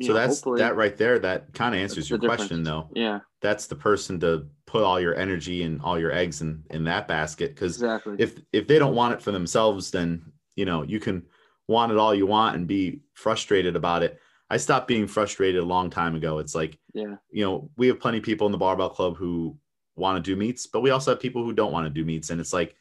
so 0.00 0.12
know, 0.12 0.14
that's 0.14 0.42
that 0.42 0.76
right 0.76 0.96
there. 0.96 1.18
That 1.18 1.52
kind 1.54 1.74
of 1.74 1.80
answers 1.80 2.08
your 2.08 2.20
question, 2.20 2.62
though. 2.62 2.88
Yeah, 2.94 3.20
that's 3.40 3.66
the 3.66 3.74
person 3.74 4.20
to 4.20 4.46
put 4.66 4.84
all 4.84 5.00
your 5.00 5.16
energy 5.16 5.64
and 5.64 5.82
all 5.82 5.98
your 5.98 6.12
eggs 6.12 6.40
in 6.40 6.62
in 6.70 6.84
that 6.84 7.08
basket. 7.08 7.52
Because 7.52 7.76
exactly. 7.76 8.14
if 8.18 8.40
if 8.52 8.68
they 8.68 8.78
don't 8.78 8.94
want 8.94 9.14
it 9.14 9.22
for 9.22 9.32
themselves, 9.32 9.90
then 9.90 10.22
you 10.54 10.66
know 10.66 10.84
you 10.84 11.00
can 11.00 11.26
want 11.66 11.90
it 11.90 11.98
all 11.98 12.14
you 12.14 12.26
want 12.26 12.54
and 12.54 12.68
be 12.68 13.00
frustrated 13.14 13.74
about 13.74 14.04
it 14.04 14.20
I 14.50 14.56
stopped 14.56 14.88
being 14.88 15.06
frustrated 15.06 15.62
a 15.62 15.66
long 15.66 15.90
time 15.90 16.16
ago. 16.16 16.38
It's 16.38 16.54
like, 16.54 16.78
yeah, 16.92 17.16
you 17.30 17.44
know, 17.44 17.70
we 17.76 17.86
have 17.86 18.00
plenty 18.00 18.18
of 18.18 18.24
people 18.24 18.46
in 18.46 18.52
the 18.52 18.58
barbell 18.58 18.90
club 18.90 19.16
who 19.16 19.56
want 19.96 20.22
to 20.22 20.30
do 20.30 20.36
meets, 20.36 20.66
but 20.66 20.80
we 20.80 20.90
also 20.90 21.12
have 21.12 21.20
people 21.20 21.44
who 21.44 21.52
don't 21.52 21.72
want 21.72 21.86
to 21.86 21.90
do 21.90 22.04
meets. 22.04 22.30
And 22.30 22.40
it's 22.40 22.52
like, 22.52 22.74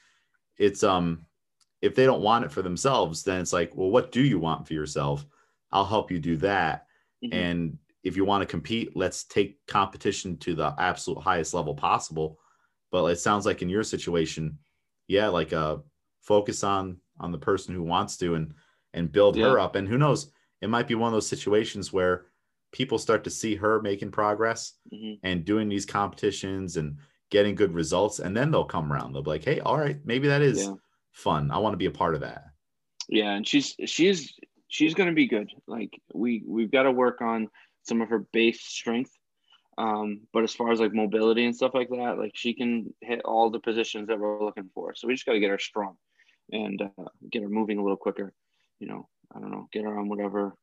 it's, 0.58 0.84
um, 0.84 1.26
if 1.82 1.96
they 1.96 2.06
don't 2.06 2.22
want 2.22 2.44
it 2.44 2.52
for 2.52 2.62
themselves, 2.62 3.24
then 3.24 3.40
it's 3.40 3.54
like, 3.54 3.76
well, 3.76 3.90
what 3.90 4.12
do 4.12 4.22
you 4.22 4.40
want 4.40 4.68
for 4.68 4.74
yourself? 4.74 5.26
I'll 5.72 5.86
help 5.86 6.12
you 6.12 6.20
do 6.20 6.38
that. 6.38 6.88
Mm-hmm. 7.24 7.34
And 7.34 7.78
if 8.04 8.18
you 8.18 8.26
want 8.26 8.42
to 8.42 8.48
compete, 8.48 8.96
let's 8.96 9.24
take 9.26 9.60
competition 9.68 10.38
to 10.38 10.56
the 10.56 10.74
absolute 10.78 11.22
highest 11.22 11.54
level 11.54 11.76
possible. 11.76 12.40
But 12.92 13.06
it 13.06 13.20
sounds 13.20 13.46
like 13.46 13.62
in 13.62 13.70
your 13.70 13.84
situation, 13.84 14.58
yeah, 15.08 15.28
like 15.28 15.54
uh 15.54 15.78
focus 16.22 16.64
on 16.64 16.98
on 17.20 17.32
the 17.32 17.38
person 17.38 17.76
who 17.76 17.84
wants 17.84 18.18
to 18.18 18.36
and 18.36 18.54
and 18.94 19.12
build 19.12 19.36
yeah. 19.36 19.46
her 19.46 19.60
up. 19.60 19.76
And 19.76 19.88
who 19.88 19.98
knows, 19.98 20.32
it 20.62 20.70
might 20.70 20.88
be 20.88 20.96
one 20.96 21.08
of 21.08 21.14
those 21.14 21.28
situations 21.28 21.94
where 21.94 22.26
people 22.72 22.98
start 22.98 23.24
to 23.24 23.30
see 23.30 23.56
her 23.56 23.82
making 23.82 24.12
progress 24.12 24.74
mm-hmm. 24.94 25.16
and 25.24 25.46
doing 25.46 25.70
these 25.70 25.86
competitions 25.86 26.78
and 26.78 26.98
getting 27.32 27.56
good 27.56 27.74
results 27.74 28.20
and 28.20 28.36
then 28.36 28.52
they'll 28.52 28.66
come 28.66 28.92
around. 28.92 29.14
They'll 29.14 29.24
be 29.24 29.30
like 29.30 29.46
hey 29.46 29.60
all 29.60 29.78
right 29.78 30.00
maybe 30.06 30.28
that 30.28 30.42
is 30.42 30.64
yeah. 30.64 30.74
fun. 31.12 31.52
I 31.52 31.58
want 31.58 31.74
to 31.74 31.78
be 31.78 31.86
a 31.86 31.92
part 31.92 32.16
of 32.16 32.22
that. 32.22 32.46
Yeah 33.08 33.34
and 33.34 33.48
she's 33.48 33.76
she's 33.86 34.34
she's 34.68 34.94
going 34.94 35.10
to 35.10 35.16
be 35.16 35.28
good. 35.28 35.52
Like 35.68 36.00
we 36.14 36.44
we've 36.46 36.72
got 36.72 36.84
to 36.84 36.92
work 36.92 37.22
on 37.22 37.50
some 37.84 38.02
of 38.02 38.10
her 38.10 38.20
base 38.20 38.62
strength 38.62 39.12
um, 39.78 40.22
but 40.34 40.44
as 40.44 40.54
far 40.54 40.72
as 40.72 40.82
like 40.82 40.94
mobility 40.94 41.46
and 41.46 41.56
stuff 41.56 41.74
like 41.74 41.90
that 41.90 42.18
like 42.20 42.32
she 42.36 42.54
can 42.54 42.94
hit 43.02 43.22
all 43.24 43.50
the 43.50 43.60
positions 43.60 44.08
that 44.08 44.20
we're 44.20 44.44
looking 44.44 44.70
for. 44.74 44.94
So 44.94 45.08
we 45.08 45.14
just 45.14 45.26
got 45.26 45.34
to 45.34 45.40
get 45.40 45.50
her 45.50 45.60
strong 45.60 45.96
and 46.52 46.82
uh, 46.82 47.04
get 47.32 47.44
her 47.44 47.50
moving 47.50 47.78
a 47.78 47.82
little 47.82 47.98
quicker 47.98 48.34
you 48.80 48.88
know 48.88 49.08
I 49.36 49.40
don't 49.40 49.52
know, 49.52 49.68
get 49.72 49.84
her 49.84 49.98
on 49.98 50.10
whatever, 50.10 50.54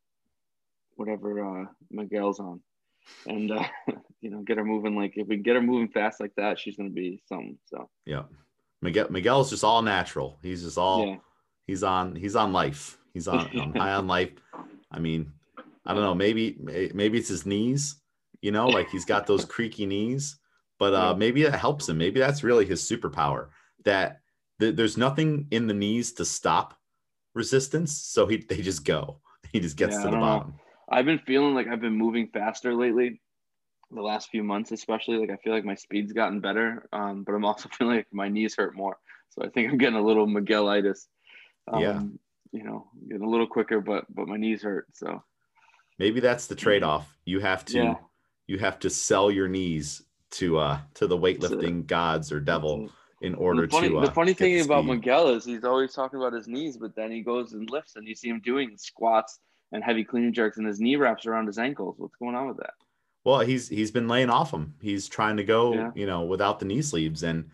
whatever 0.96 1.62
uh, 1.62 1.64
Miguel's 1.90 2.40
on, 2.40 2.60
and 3.26 3.52
uh, 3.52 3.64
you 4.20 4.30
know, 4.30 4.40
get 4.40 4.58
her 4.58 4.64
moving. 4.64 4.96
Like 4.96 5.14
if 5.16 5.28
we 5.28 5.36
get 5.36 5.56
her 5.56 5.62
moving 5.62 5.88
fast 5.88 6.20
like 6.20 6.34
that, 6.36 6.58
she's 6.58 6.76
gonna 6.76 6.90
be 6.90 7.22
something. 7.26 7.58
So 7.66 7.88
yeah, 8.04 8.22
Miguel 8.82 9.08
Miguel's 9.10 9.50
just 9.50 9.64
all 9.64 9.82
natural. 9.82 10.38
He's 10.42 10.62
just 10.62 10.78
all 10.78 11.06
yeah. 11.06 11.16
he's 11.66 11.82
on 11.82 12.16
he's 12.16 12.36
on 12.36 12.52
life. 12.52 12.98
He's 13.14 13.28
on, 13.28 13.58
on 13.58 13.74
high 13.74 13.94
on 13.94 14.06
life. 14.06 14.32
I 14.90 14.98
mean, 14.98 15.32
I 15.86 15.94
don't 15.94 16.02
know. 16.02 16.14
Maybe 16.14 16.56
maybe 16.60 17.18
it's 17.18 17.28
his 17.28 17.46
knees. 17.46 17.96
You 18.42 18.52
know, 18.52 18.68
like 18.68 18.90
he's 18.90 19.04
got 19.04 19.26
those 19.26 19.44
creaky 19.44 19.86
knees. 19.86 20.38
But 20.78 20.94
uh, 20.94 21.14
maybe 21.14 21.42
that 21.44 21.58
helps 21.58 21.88
him. 21.88 21.96
Maybe 21.96 22.20
that's 22.20 22.44
really 22.44 22.66
his 22.66 22.82
superpower. 22.82 23.48
That 23.84 24.20
th- 24.60 24.76
there's 24.76 24.96
nothing 24.96 25.46
in 25.50 25.66
the 25.66 25.74
knees 25.74 26.12
to 26.14 26.24
stop 26.24 26.76
resistance, 27.36 27.96
so 27.96 28.26
he 28.26 28.38
they 28.38 28.62
just 28.62 28.84
go. 28.84 29.20
He 29.52 29.60
just 29.60 29.76
gets 29.76 29.94
yeah, 29.94 30.02
to 30.02 30.10
the 30.10 30.16
bottom. 30.16 30.48
Know. 30.48 30.54
I've 30.90 31.04
been 31.04 31.20
feeling 31.20 31.54
like 31.54 31.68
I've 31.68 31.80
been 31.80 31.96
moving 31.96 32.28
faster 32.28 32.74
lately, 32.74 33.20
the 33.90 34.02
last 34.02 34.28
few 34.28 34.42
months 34.42 34.72
especially. 34.72 35.18
Like 35.18 35.30
I 35.30 35.36
feel 35.36 35.52
like 35.52 35.64
my 35.64 35.76
speed's 35.76 36.12
gotten 36.12 36.40
better, 36.40 36.88
um, 36.92 37.22
but 37.22 37.34
I'm 37.34 37.44
also 37.44 37.68
feeling 37.78 37.98
like 37.98 38.08
my 38.12 38.28
knees 38.28 38.56
hurt 38.56 38.74
more. 38.74 38.98
So 39.30 39.42
I 39.44 39.48
think 39.50 39.70
I'm 39.70 39.78
getting 39.78 39.98
a 39.98 40.04
little 40.04 40.26
Miguelitis. 40.26 41.06
Um, 41.72 41.80
yeah. 41.80 42.02
You 42.52 42.64
know, 42.64 42.88
getting 43.08 43.26
a 43.26 43.30
little 43.30 43.46
quicker, 43.46 43.80
but 43.80 44.04
but 44.12 44.26
my 44.26 44.36
knees 44.36 44.62
hurt. 44.62 44.86
So 44.94 45.22
maybe 45.98 46.20
that's 46.20 46.48
the 46.48 46.54
trade-off. 46.54 47.16
You 47.24 47.40
have 47.40 47.64
to 47.66 47.78
yeah. 47.78 47.94
you 48.46 48.58
have 48.58 48.78
to 48.80 48.90
sell 48.90 49.30
your 49.30 49.48
knees 49.48 50.02
to 50.32 50.58
uh 50.58 50.78
to 50.94 51.06
the 51.06 51.16
weightlifting 51.16 51.86
gods 51.86 52.32
or 52.32 52.40
devil 52.40 52.90
in 53.22 53.34
order 53.34 53.62
the 53.62 53.68
funny, 53.68 53.88
to. 53.88 53.98
Uh, 53.98 54.06
the 54.06 54.12
funny 54.12 54.34
thing 54.34 54.60
about 54.60 54.84
Miguel 54.84 55.28
is 55.28 55.44
he's 55.44 55.64
always 55.64 55.92
talking 55.92 56.18
about 56.18 56.32
his 56.32 56.48
knees, 56.48 56.76
but 56.76 56.94
then 56.94 57.10
he 57.10 57.22
goes 57.22 57.52
and 57.52 57.68
lifts, 57.70 57.96
and 57.96 58.06
you 58.06 58.14
see 58.14 58.28
him 58.28 58.40
doing 58.44 58.76
squats 58.76 59.40
and 59.72 59.82
heavy 59.82 60.04
clean 60.04 60.32
jerks, 60.32 60.58
and 60.58 60.66
his 60.66 60.80
knee 60.80 60.96
wraps 60.96 61.26
around 61.26 61.46
his 61.46 61.58
ankles. 61.58 61.96
What's 61.98 62.16
going 62.16 62.34
on 62.34 62.48
with 62.48 62.58
that? 62.58 62.74
Well, 63.24 63.40
he's 63.40 63.68
he's 63.68 63.90
been 63.90 64.08
laying 64.08 64.30
off 64.30 64.50
them. 64.50 64.74
He's 64.80 65.08
trying 65.08 65.36
to 65.38 65.44
go, 65.44 65.74
yeah. 65.74 65.90
you 65.94 66.06
know, 66.06 66.24
without 66.24 66.60
the 66.60 66.66
knee 66.66 66.82
sleeves, 66.82 67.22
and 67.22 67.50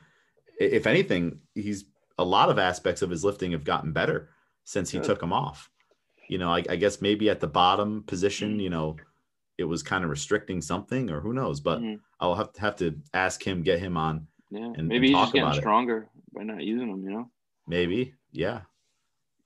if 0.59 0.87
anything, 0.87 1.39
he's 1.55 1.87
a 2.19 2.25
lot 2.25 2.51
of 2.51 2.59
aspects 2.59 3.03
of 3.03 3.11
his 3.11 3.25
lifting 3.25 3.53
have 3.53 3.65
gotten 3.65 3.93
better 3.93 4.31
since 4.65 4.91
he 4.91 4.99
Good. 4.99 5.07
took 5.07 5.21
them 5.21 5.33
off. 5.33 5.71
You 6.29 6.39
know, 6.39 6.51
I, 6.51 6.63
I, 6.69 6.77
guess 6.77 7.03
maybe 7.03 7.29
at 7.29 7.41
the 7.41 7.47
bottom 7.47 8.05
position, 8.05 8.53
mm-hmm. 8.53 8.61
you 8.61 8.71
know, 8.71 8.97
it 9.59 9.65
was 9.65 9.83
kind 9.83 10.05
of 10.05 10.11
restricting 10.11 10.61
something, 10.61 11.11
or 11.11 11.21
who 11.21 11.33
knows. 11.33 11.61
But 11.61 11.81
mm-hmm. 11.81 11.97
I'll 12.21 12.35
have 12.35 12.53
to 12.53 12.61
have 12.61 12.77
to 12.77 12.95
ask 13.13 13.43
him, 13.43 13.63
get 13.63 13.81
him 13.81 13.97
on 13.97 14.27
yeah, 14.53 14.73
and 14.77 14.89
maybe 14.89 15.09
and 15.09 15.17
he's 15.17 15.25
just 15.25 15.33
getting 15.33 15.55
stronger 15.55 16.09
it. 16.15 16.35
by 16.35 16.43
not 16.43 16.63
using 16.63 16.91
them. 16.91 17.03
You 17.03 17.11
know. 17.11 17.31
Maybe, 17.67 18.15
yeah. 18.33 18.61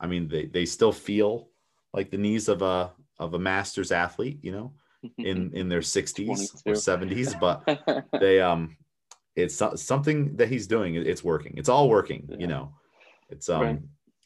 I 0.00 0.06
mean, 0.06 0.28
they 0.28 0.46
they 0.46 0.66
still 0.66 0.92
feel 0.92 1.48
like 1.92 2.10
the 2.10 2.18
knees 2.18 2.48
of 2.48 2.62
a 2.62 2.92
of 3.18 3.34
a 3.34 3.38
masters 3.38 3.92
athlete, 3.92 4.38
you 4.42 4.52
know, 4.52 4.72
in 5.18 5.52
in 5.54 5.68
their 5.68 5.80
60s 5.80 6.62
or 6.66 6.72
70s, 6.72 7.38
but 7.38 8.08
they 8.20 8.40
um, 8.40 8.76
it's 9.36 9.62
something 9.76 10.36
that 10.36 10.48
he's 10.48 10.66
doing. 10.66 10.96
It's 10.96 11.22
working. 11.22 11.54
It's 11.56 11.68
all 11.68 11.88
working. 11.88 12.26
Yeah. 12.28 12.36
You 12.38 12.46
know, 12.48 12.74
it's 13.28 13.48
um, 13.48 13.62
right. 13.62 13.78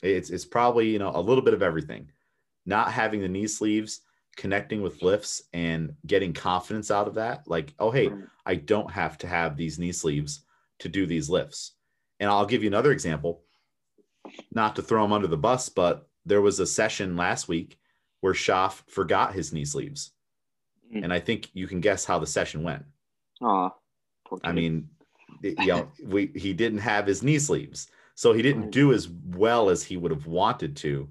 it's 0.02 0.30
it's 0.30 0.44
probably 0.46 0.88
you 0.88 0.98
know 0.98 1.12
a 1.14 1.20
little 1.20 1.44
bit 1.44 1.54
of 1.54 1.62
everything. 1.62 2.10
Not 2.64 2.92
having 2.92 3.20
the 3.20 3.28
knee 3.28 3.46
sleeves, 3.46 4.00
connecting 4.36 4.82
with 4.82 5.02
lifts, 5.02 5.42
and 5.52 5.94
getting 6.06 6.32
confidence 6.32 6.90
out 6.90 7.06
of 7.06 7.14
that. 7.14 7.46
Like, 7.46 7.74
oh 7.78 7.90
hey. 7.90 8.10
I 8.46 8.56
don't 8.56 8.90
have 8.90 9.16
to 9.18 9.28
have 9.28 9.56
these 9.56 9.78
knee 9.78 9.92
sleeves 9.92 10.40
to 10.80 10.88
do 10.88 11.06
these 11.06 11.30
lifts. 11.30 11.72
And 12.18 12.28
I'll 12.28 12.46
give 12.46 12.62
you 12.62 12.68
another 12.68 12.92
example, 12.92 13.42
not 14.52 14.76
to 14.76 14.82
throw 14.82 15.04
him 15.04 15.12
under 15.12 15.26
the 15.26 15.36
bus, 15.36 15.68
but 15.68 16.08
there 16.26 16.42
was 16.42 16.60
a 16.60 16.66
session 16.66 17.16
last 17.16 17.48
week 17.48 17.78
where 18.20 18.34
Schaff 18.34 18.84
forgot 18.88 19.34
his 19.34 19.52
knee 19.52 19.64
sleeves. 19.64 20.12
Mm. 20.94 21.04
And 21.04 21.12
I 21.12 21.20
think 21.20 21.48
you 21.54 21.66
can 21.66 21.80
guess 21.80 22.04
how 22.04 22.18
the 22.18 22.26
session 22.26 22.62
went. 22.62 22.84
Aw. 23.42 23.70
I 24.44 24.52
mean, 24.52 24.88
you 25.42 25.66
know, 25.66 25.88
we 26.04 26.30
he 26.34 26.52
didn't 26.52 26.78
have 26.78 27.06
his 27.06 27.22
knee 27.22 27.38
sleeves. 27.38 27.88
So 28.14 28.34
he 28.34 28.42
didn't 28.42 28.70
do 28.70 28.92
as 28.92 29.08
well 29.08 29.70
as 29.70 29.82
he 29.82 29.96
would 29.96 30.10
have 30.10 30.26
wanted 30.26 30.76
to. 30.78 31.08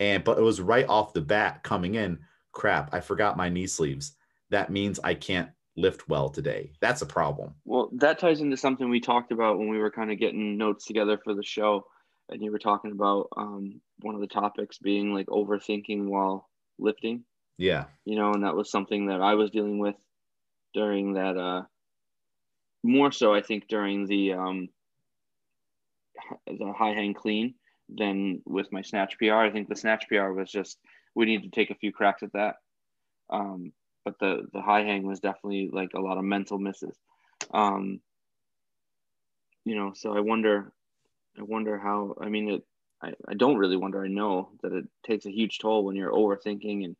And 0.00 0.24
but 0.24 0.38
it 0.38 0.42
was 0.42 0.60
right 0.60 0.88
off 0.88 1.12
the 1.12 1.20
bat 1.20 1.62
coming 1.62 1.94
in, 1.94 2.18
crap, 2.52 2.92
I 2.92 3.00
forgot 3.00 3.36
my 3.36 3.48
knee 3.48 3.68
sleeves. 3.68 4.16
That 4.50 4.70
means 4.70 4.98
I 5.02 5.14
can't 5.14 5.50
lift 5.78 6.08
well 6.08 6.28
today. 6.28 6.72
That's 6.80 7.02
a 7.02 7.06
problem. 7.06 7.54
Well, 7.64 7.90
that 7.94 8.18
ties 8.18 8.40
into 8.40 8.56
something 8.56 8.90
we 8.90 9.00
talked 9.00 9.32
about 9.32 9.58
when 9.58 9.68
we 9.68 9.78
were 9.78 9.90
kind 9.90 10.10
of 10.10 10.18
getting 10.18 10.58
notes 10.58 10.84
together 10.84 11.18
for 11.22 11.34
the 11.34 11.44
show. 11.44 11.86
And 12.28 12.42
you 12.42 12.52
were 12.52 12.58
talking 12.58 12.92
about 12.92 13.28
um, 13.36 13.80
one 14.00 14.14
of 14.14 14.20
the 14.20 14.26
topics 14.26 14.78
being 14.78 15.14
like 15.14 15.26
overthinking 15.26 16.06
while 16.06 16.48
lifting. 16.78 17.24
Yeah. 17.56 17.84
You 18.04 18.16
know, 18.16 18.32
and 18.32 18.44
that 18.44 18.56
was 18.56 18.70
something 18.70 19.06
that 19.06 19.22
I 19.22 19.34
was 19.34 19.50
dealing 19.50 19.78
with 19.78 19.96
during 20.74 21.14
that, 21.14 21.36
uh, 21.36 21.62
more 22.82 23.10
so, 23.10 23.34
I 23.34 23.40
think, 23.40 23.66
during 23.68 24.06
the, 24.06 24.34
um, 24.34 24.68
the 26.46 26.72
high 26.76 26.92
hang 26.92 27.14
clean 27.14 27.54
than 27.88 28.42
with 28.44 28.70
my 28.72 28.82
snatch 28.82 29.16
PR. 29.18 29.34
I 29.34 29.50
think 29.50 29.68
the 29.68 29.76
snatch 29.76 30.06
PR 30.08 30.30
was 30.30 30.50
just, 30.50 30.78
we 31.14 31.24
need 31.24 31.42
to 31.42 31.50
take 31.50 31.70
a 31.70 31.74
few 31.74 31.92
cracks 31.92 32.22
at 32.22 32.32
that. 32.34 32.56
Um, 33.30 33.72
but 34.08 34.18
the 34.18 34.48
the 34.52 34.62
high 34.62 34.82
hang 34.82 35.06
was 35.06 35.20
definitely 35.20 35.68
like 35.72 35.90
a 35.94 36.00
lot 36.00 36.18
of 36.18 36.24
mental 36.24 36.58
misses. 36.58 36.96
Um, 37.52 38.00
you 39.64 39.74
know, 39.76 39.92
so 39.94 40.16
I 40.16 40.20
wonder, 40.20 40.72
I 41.38 41.42
wonder 41.42 41.78
how. 41.78 42.14
I 42.20 42.28
mean, 42.28 42.50
it. 42.50 42.64
I, 43.02 43.12
I 43.28 43.34
don't 43.34 43.58
really 43.58 43.76
wonder. 43.76 44.04
I 44.04 44.08
know 44.08 44.50
that 44.62 44.72
it 44.72 44.86
takes 45.06 45.26
a 45.26 45.30
huge 45.30 45.58
toll 45.58 45.84
when 45.84 45.96
you're 45.96 46.12
overthinking 46.12 46.84
and 46.84 46.96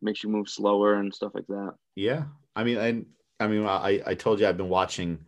makes 0.00 0.22
you 0.22 0.30
move 0.30 0.48
slower 0.48 0.94
and 0.94 1.14
stuff 1.14 1.32
like 1.34 1.46
that. 1.48 1.74
Yeah, 1.94 2.24
I 2.54 2.64
mean, 2.64 2.78
and 2.78 3.06
I 3.40 3.48
mean, 3.48 3.66
I 3.66 4.02
I 4.06 4.14
told 4.14 4.40
you 4.40 4.46
I've 4.46 4.56
been 4.56 4.68
watching 4.68 5.26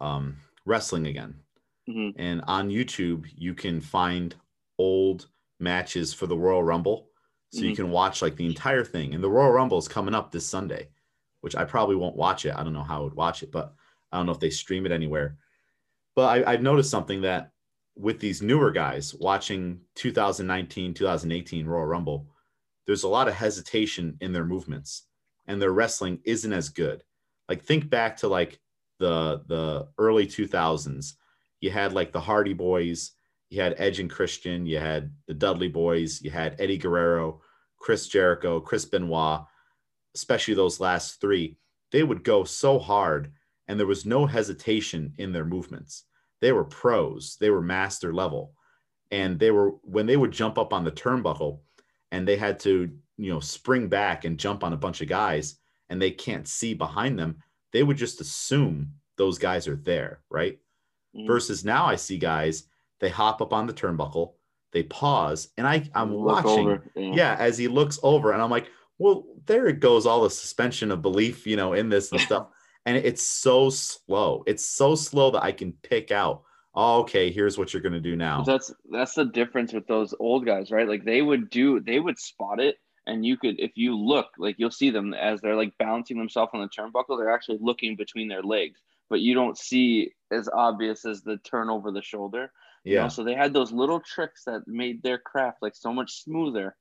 um, 0.00 0.38
wrestling 0.64 1.06
again, 1.06 1.42
Mhm. 1.88 2.14
and 2.16 2.42
on 2.46 2.70
YouTube 2.70 3.26
you 3.34 3.54
can 3.54 3.80
find 3.80 4.34
old 4.78 5.28
matches 5.58 6.12
for 6.12 6.26
the 6.26 6.36
Royal 6.36 6.62
Rumble, 6.62 7.10
so 7.50 7.62
you 7.62 7.72
Mhm. 7.72 7.76
can 7.76 7.90
watch 7.90 8.22
like 8.22 8.36
the 8.36 8.46
entire 8.46 8.84
thing. 8.84 9.14
And 9.14 9.22
the 9.22 9.30
Royal 9.30 9.52
Rumble 9.52 9.78
is 9.78 9.88
coming 9.88 10.14
up 10.14 10.30
this 10.30 10.46
Sunday, 10.46 10.90
which 11.40 11.56
I 11.56 11.64
probably 11.64 11.96
won't 11.96 12.16
watch 12.16 12.44
it. 12.46 12.54
I 12.56 12.62
don't 12.64 12.72
know 12.72 12.82
how 12.82 13.00
I 13.00 13.04
would 13.04 13.14
watch 13.14 13.42
it, 13.42 13.50
but 13.52 13.74
I 14.12 14.16
don't 14.16 14.26
know 14.26 14.32
if 14.32 14.40
they 14.40 14.50
stream 14.50 14.86
it 14.86 14.92
anywhere. 14.92 15.38
But 16.14 16.46
I, 16.46 16.52
I've 16.52 16.62
noticed 16.62 16.90
something 16.90 17.22
that 17.22 17.52
with 17.96 18.20
these 18.20 18.42
newer 18.42 18.70
guys 18.70 19.14
watching 19.14 19.80
2019, 19.94 20.94
2018 20.94 21.66
Royal 21.66 21.86
Rumble, 21.86 22.28
there's 22.86 23.04
a 23.04 23.08
lot 23.08 23.28
of 23.28 23.34
hesitation 23.34 24.16
in 24.20 24.32
their 24.32 24.44
movements 24.44 25.04
and 25.46 25.60
their 25.60 25.72
wrestling 25.72 26.20
isn't 26.24 26.52
as 26.52 26.68
good. 26.68 27.02
Like 27.48 27.62
think 27.62 27.88
back 27.88 28.16
to 28.18 28.28
like 28.28 28.60
the 28.98 29.42
the 29.46 29.88
early 29.98 30.26
2000s. 30.26 31.16
You 31.60 31.70
had 31.70 31.92
like 31.92 32.12
the 32.12 32.20
Hardy 32.20 32.52
Boys, 32.54 33.12
you 33.50 33.60
had 33.60 33.74
Edge 33.78 34.00
and 34.00 34.10
Christian, 34.10 34.66
you 34.66 34.78
had 34.78 35.12
the 35.26 35.34
Dudley 35.34 35.68
Boys, 35.68 36.20
you 36.22 36.30
had 36.30 36.60
Eddie 36.60 36.78
Guerrero, 36.78 37.40
Chris 37.78 38.08
Jericho, 38.08 38.60
Chris 38.60 38.84
Benoit, 38.84 39.40
especially 40.14 40.54
those 40.54 40.80
last 40.80 41.20
three. 41.20 41.56
They 41.92 42.02
would 42.02 42.24
go 42.24 42.44
so 42.44 42.78
hard 42.78 43.32
and 43.68 43.78
there 43.78 43.86
was 43.86 44.06
no 44.06 44.26
hesitation 44.26 45.12
in 45.18 45.32
their 45.32 45.44
movements. 45.44 46.04
They 46.40 46.52
were 46.52 46.64
pros, 46.64 47.36
they 47.40 47.50
were 47.50 47.62
master 47.62 48.12
level. 48.12 48.52
And 49.12 49.38
they 49.38 49.52
were 49.52 49.70
when 49.82 50.06
they 50.06 50.16
would 50.16 50.32
jump 50.32 50.58
up 50.58 50.72
on 50.72 50.82
the 50.82 50.90
turnbuckle 50.90 51.60
and 52.10 52.26
they 52.26 52.36
had 52.36 52.58
to, 52.60 52.90
you 53.16 53.32
know, 53.32 53.40
spring 53.40 53.88
back 53.88 54.24
and 54.24 54.38
jump 54.38 54.64
on 54.64 54.72
a 54.72 54.76
bunch 54.76 55.00
of 55.00 55.08
guys 55.08 55.56
and 55.88 56.02
they 56.02 56.10
can't 56.10 56.48
see 56.48 56.74
behind 56.74 57.16
them, 57.16 57.36
they 57.72 57.84
would 57.84 57.96
just 57.96 58.20
assume 58.20 58.92
those 59.16 59.38
guys 59.38 59.68
are 59.68 59.76
there, 59.76 60.22
right? 60.28 60.58
Mhm. 61.14 61.26
Versus 61.26 61.64
now 61.64 61.86
I 61.86 61.94
see 61.94 62.18
guys, 62.18 62.64
they 63.00 63.08
hop 63.08 63.40
up 63.42 63.52
on 63.52 63.66
the 63.66 63.72
turnbuckle, 63.72 64.34
they 64.72 64.82
pause, 64.82 65.48
and 65.56 65.66
I, 65.66 65.88
I'm 65.94 66.14
Look 66.14 66.44
watching 66.44 66.66
over, 66.66 66.82
yeah, 66.94 67.36
as 67.38 67.58
he 67.58 67.68
looks 67.68 67.98
over, 68.02 68.32
and 68.32 68.42
I'm 68.42 68.50
like, 68.50 68.68
well, 68.98 69.24
there 69.46 69.66
it 69.66 69.80
goes, 69.80 70.06
all 70.06 70.22
the 70.22 70.30
suspension 70.30 70.90
of 70.90 71.02
belief, 71.02 71.46
you 71.46 71.56
know, 71.56 71.72
in 71.74 71.88
this 71.88 72.12
and 72.12 72.20
stuff. 72.22 72.48
And 72.84 72.96
it's 72.96 73.22
so 73.22 73.68
slow. 73.68 74.44
It's 74.46 74.64
so 74.64 74.94
slow 74.94 75.32
that 75.32 75.42
I 75.42 75.50
can 75.52 75.72
pick 75.82 76.12
out, 76.12 76.42
oh, 76.74 77.00
okay, 77.00 77.32
here's 77.32 77.58
what 77.58 77.72
you're 77.72 77.82
gonna 77.82 78.00
do 78.00 78.16
now. 78.16 78.42
That's 78.42 78.72
that's 78.90 79.14
the 79.14 79.24
difference 79.24 79.72
with 79.72 79.86
those 79.86 80.14
old 80.20 80.46
guys, 80.46 80.70
right? 80.70 80.88
Like 80.88 81.04
they 81.04 81.22
would 81.22 81.50
do, 81.50 81.80
they 81.80 81.98
would 81.98 82.18
spot 82.18 82.60
it, 82.60 82.76
and 83.06 83.24
you 83.24 83.36
could, 83.36 83.58
if 83.58 83.72
you 83.74 83.96
look, 83.96 84.26
like 84.38 84.56
you'll 84.58 84.70
see 84.70 84.90
them 84.90 85.14
as 85.14 85.40
they're 85.40 85.56
like 85.56 85.76
balancing 85.78 86.18
themselves 86.18 86.50
on 86.54 86.60
the 86.60 86.68
turnbuckle. 86.68 87.18
They're 87.18 87.34
actually 87.34 87.58
looking 87.60 87.96
between 87.96 88.28
their 88.28 88.42
legs, 88.42 88.80
but 89.10 89.20
you 89.20 89.34
don't 89.34 89.58
see 89.58 90.12
as 90.30 90.48
obvious 90.52 91.04
as 91.04 91.22
the 91.22 91.38
turn 91.38 91.70
over 91.70 91.90
the 91.90 92.02
shoulder. 92.02 92.52
You 92.88 92.94
yeah, 92.94 93.02
know, 93.02 93.08
so 93.08 93.24
they 93.24 93.34
had 93.34 93.52
those 93.52 93.72
little 93.72 94.00
tricks 94.00 94.44
that 94.46 94.62
made 94.66 95.02
their 95.02 95.18
craft 95.18 95.58
like 95.62 95.74
so 95.76 95.92
much 95.92 96.22
smoother, 96.22 96.76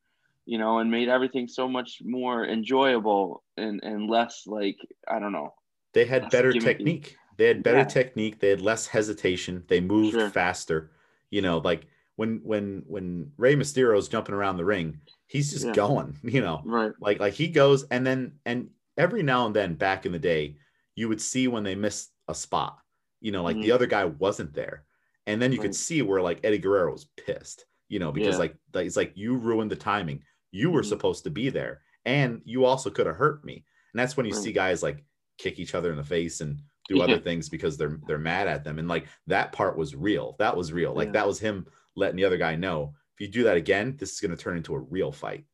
you 0.45 0.57
know, 0.57 0.79
and 0.79 0.91
made 0.91 1.09
everything 1.09 1.47
so 1.47 1.67
much 1.67 1.99
more 2.03 2.45
enjoyable 2.45 3.43
and 3.57 3.83
and 3.83 4.09
less 4.09 4.43
like 4.47 4.77
I 5.09 5.19
don't 5.19 5.33
know. 5.33 5.55
they 5.93 6.05
had 6.05 6.29
better 6.29 6.53
gimmicky. 6.53 6.53
technique. 6.53 7.19
They 7.37 7.47
had 7.47 7.63
better 7.63 7.83
Yeah. 7.83 7.85
technique. 7.85 8.39
They 8.39 8.49
had 8.49 8.61
less 8.61 8.87
hesitation. 8.87 9.63
They 9.67 9.81
moved 9.81 10.21
Sure. 10.21 10.33
faster. 10.33 10.91
You 11.29 11.41
know, 11.41 11.57
like 11.59 11.87
when 12.15 12.39
when 12.43 12.83
when 12.87 13.33
Rey 13.37 13.55
Mysterio's 13.55 14.07
jumping 14.09 14.35
around 14.35 14.57
the 14.57 14.65
ring, 14.65 15.01
he's 15.27 15.51
just 15.51 15.71
Yeah. 15.71 15.73
going. 15.73 16.17
You 16.23 16.41
know, 16.41 16.65
Right. 16.65 16.93
like 16.99 17.19
like 17.19 17.33
he 17.33 17.47
goes 17.49 17.83
and 17.89 18.05
then 18.05 18.39
and 18.45 18.71
every 18.97 19.23
now 19.23 19.45
and 19.45 19.55
then 19.55 19.75
back 19.75 20.05
in 20.05 20.11
the 20.11 20.19
day 20.19 20.57
you 20.95 21.09
would 21.09 21.21
see 21.21 21.47
when 21.47 21.63
they 21.63 21.75
missed 21.75 22.13
a 22.29 22.33
spot 22.33 22.79
you 23.19 23.29
know 23.31 23.43
like 23.43 23.59
the 23.59 23.69
Mhm. 23.69 23.71
other 23.71 23.85
guy 23.85 24.05
wasn't 24.05 24.53
there 24.53 24.85
and 25.27 25.41
then 25.41 25.51
you 25.51 25.59
could 25.59 25.75
see 25.75 26.01
where 26.01 26.21
like 26.21 26.39
eddie 26.43 26.57
guerrero 26.57 26.91
was 26.91 27.05
pissed 27.17 27.65
you 27.89 27.99
know 27.99 28.11
because 28.11 28.35
Yeah. 28.35 28.39
like 28.39 28.55
it's 28.75 28.97
like 28.97 29.13
you 29.15 29.35
ruined 29.35 29.71
the 29.71 29.75
timing 29.75 30.23
you 30.51 30.69
were 30.71 30.81
Mhm. 30.81 30.85
supposed 30.89 31.23
to 31.25 31.29
be 31.29 31.49
there 31.49 31.81
and 32.05 32.41
you 32.45 32.65
also 32.65 32.89
could 32.89 33.07
have 33.07 33.15
hurt 33.15 33.43
me 33.43 33.65
and 33.93 33.99
that's 33.99 34.15
when 34.17 34.25
you 34.25 34.33
Right. 34.33 34.43
see 34.43 34.51
guys 34.51 34.83
like 34.83 35.03
kick 35.37 35.59
each 35.59 35.75
other 35.75 35.91
in 35.91 35.97
the 35.97 36.03
face 36.03 36.41
and 36.41 36.61
do 36.87 37.01
other 37.01 37.17
things 37.19 37.49
because 37.49 37.77
they're 37.77 37.99
they're 38.07 38.17
mad 38.19 38.47
at 38.47 38.63
them 38.63 38.77
and 38.79 38.87
like 38.87 39.07
that 39.27 39.51
part 39.51 39.75
was 39.77 39.95
real 39.95 40.35
that 40.39 40.55
was 40.55 40.71
real 40.71 40.93
like 40.93 41.07
Yeah. 41.07 41.13
that 41.13 41.27
was 41.27 41.39
him 41.39 41.65
letting 41.95 42.15
the 42.17 42.25
other 42.25 42.37
guy 42.37 42.55
know 42.55 42.93
if 43.15 43.21
you 43.21 43.27
do 43.27 43.43
that 43.43 43.57
again 43.57 43.95
this 43.97 44.11
is 44.13 44.19
going 44.19 44.35
to 44.35 44.37
turn 44.41 44.57
into 44.57 44.75
a 44.75 44.79
real 44.79 45.11
fight 45.11 45.45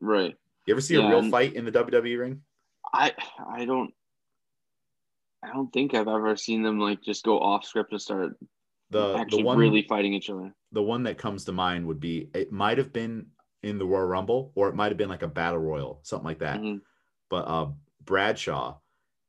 Right. 0.00 0.36
you 0.66 0.74
ever 0.74 0.80
see 0.80 0.96
Yeah, 0.96 1.06
a 1.06 1.08
real 1.10 1.30
fight 1.30 1.54
in 1.54 1.64
the 1.64 1.70
WWE 1.72 2.16
ring? 2.18 2.42
I 2.92 3.14
I 3.54 3.64
don't 3.66 3.94
I 5.42 5.52
don't 5.52 5.72
think 5.72 5.94
I've 5.94 6.08
ever 6.08 6.36
seen 6.36 6.62
them 6.62 6.78
like 6.78 7.00
just 7.02 7.24
go 7.24 7.38
off 7.38 7.64
script 7.64 7.92
and 7.92 8.02
start 8.02 8.36
The 8.90 9.16
actually 9.18 9.42
the 9.42 9.46
one 9.46 9.58
really 9.58 9.82
fighting 9.82 10.14
each 10.14 10.30
other. 10.30 10.52
the 10.72 10.82
one 10.82 11.04
that 11.04 11.18
comes 11.18 11.44
to 11.44 11.52
mind 11.52 11.86
would 11.86 12.00
be 12.00 12.28
it 12.34 12.50
might 12.52 12.78
have 12.78 12.92
been 12.92 13.26
in 13.62 13.78
the 13.78 13.86
Royal 13.86 14.06
Rumble 14.06 14.52
or 14.54 14.68
it 14.68 14.74
might 14.74 14.90
have 14.90 14.96
been 14.96 15.08
like 15.08 15.22
a 15.22 15.28
battle 15.28 15.60
royal, 15.60 16.00
something 16.02 16.24
like 16.24 16.38
that. 16.40 16.60
Mhm. 16.60 16.80
But 17.28 17.44
uh 17.46 17.68
Bradshaw, 18.04 18.78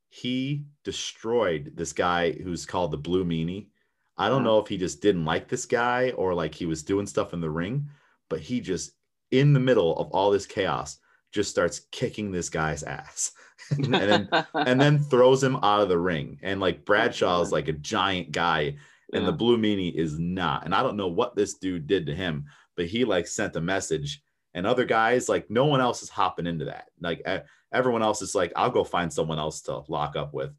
he 0.08 0.64
destroyed 0.84 1.72
this 1.76 1.92
guy 1.92 2.32
who's 2.32 2.66
called 2.66 2.90
the 2.90 2.96
Blue 2.98 3.24
Meanie. 3.24 3.68
I 4.16 4.28
don't 4.28 4.44
know 4.44 4.58
if 4.58 4.68
he 4.68 4.76
just 4.78 5.00
didn't 5.00 5.24
like 5.24 5.48
this 5.48 5.66
guy 5.66 6.10
or 6.10 6.34
like 6.34 6.54
he 6.54 6.66
was 6.66 6.82
doing 6.82 7.06
stuff 7.06 7.32
in 7.32 7.40
the 7.40 7.50
ring, 7.50 7.88
but 8.28 8.40
he 8.40 8.60
just 8.60 8.92
in 9.30 9.52
the 9.52 9.60
middle 9.60 9.96
of 9.96 10.08
all 10.10 10.30
this 10.30 10.46
chaos 10.46 10.98
just 11.32 11.50
starts 11.50 11.80
kicking 11.92 12.30
this 12.30 12.48
guy's 12.50 12.82
ass. 12.82 13.32
and 13.70 13.94
then 13.94 14.28
and 14.54 14.80
then 14.80 14.98
throws 15.10 15.42
him 15.42 15.56
out 15.56 15.80
of 15.80 15.88
the 15.88 15.98
ring. 15.98 16.38
And 16.42 16.60
like 16.60 16.84
Bradshaw 16.84 17.40
is 17.42 17.52
like 17.52 17.68
a 17.68 17.72
giant 17.72 18.32
guy, 18.32 18.76
and 19.12 19.26
the 19.26 19.32
Blue 19.32 19.58
Meanie 19.58 19.94
is 19.94 20.18
not. 20.18 20.64
And 20.64 20.74
I 20.74 20.82
don't 20.82 20.96
know 20.96 21.08
what 21.08 21.36
this 21.36 21.54
dude 21.54 21.86
did 21.86 22.06
to 22.06 22.14
him, 22.14 22.46
but 22.76 22.86
he 22.86 23.04
like 23.04 23.26
sent 23.26 23.56
a 23.56 23.60
message. 23.60 24.22
And 24.54 24.66
other 24.66 24.84
guys, 24.84 25.28
like 25.28 25.50
no 25.50 25.64
one 25.66 25.80
else 25.80 26.02
is 26.02 26.08
hopping 26.08 26.46
into 26.46 26.66
that. 26.66 26.88
Like 27.00 27.26
everyone 27.72 28.02
else 28.02 28.22
is 28.22 28.34
like, 28.34 28.52
I'll 28.56 28.70
go 28.70 28.84
find 28.84 29.12
someone 29.12 29.38
else 29.38 29.62
to 29.62 29.82
lock 29.88 30.16
up 30.16 30.34
with, 30.34 30.50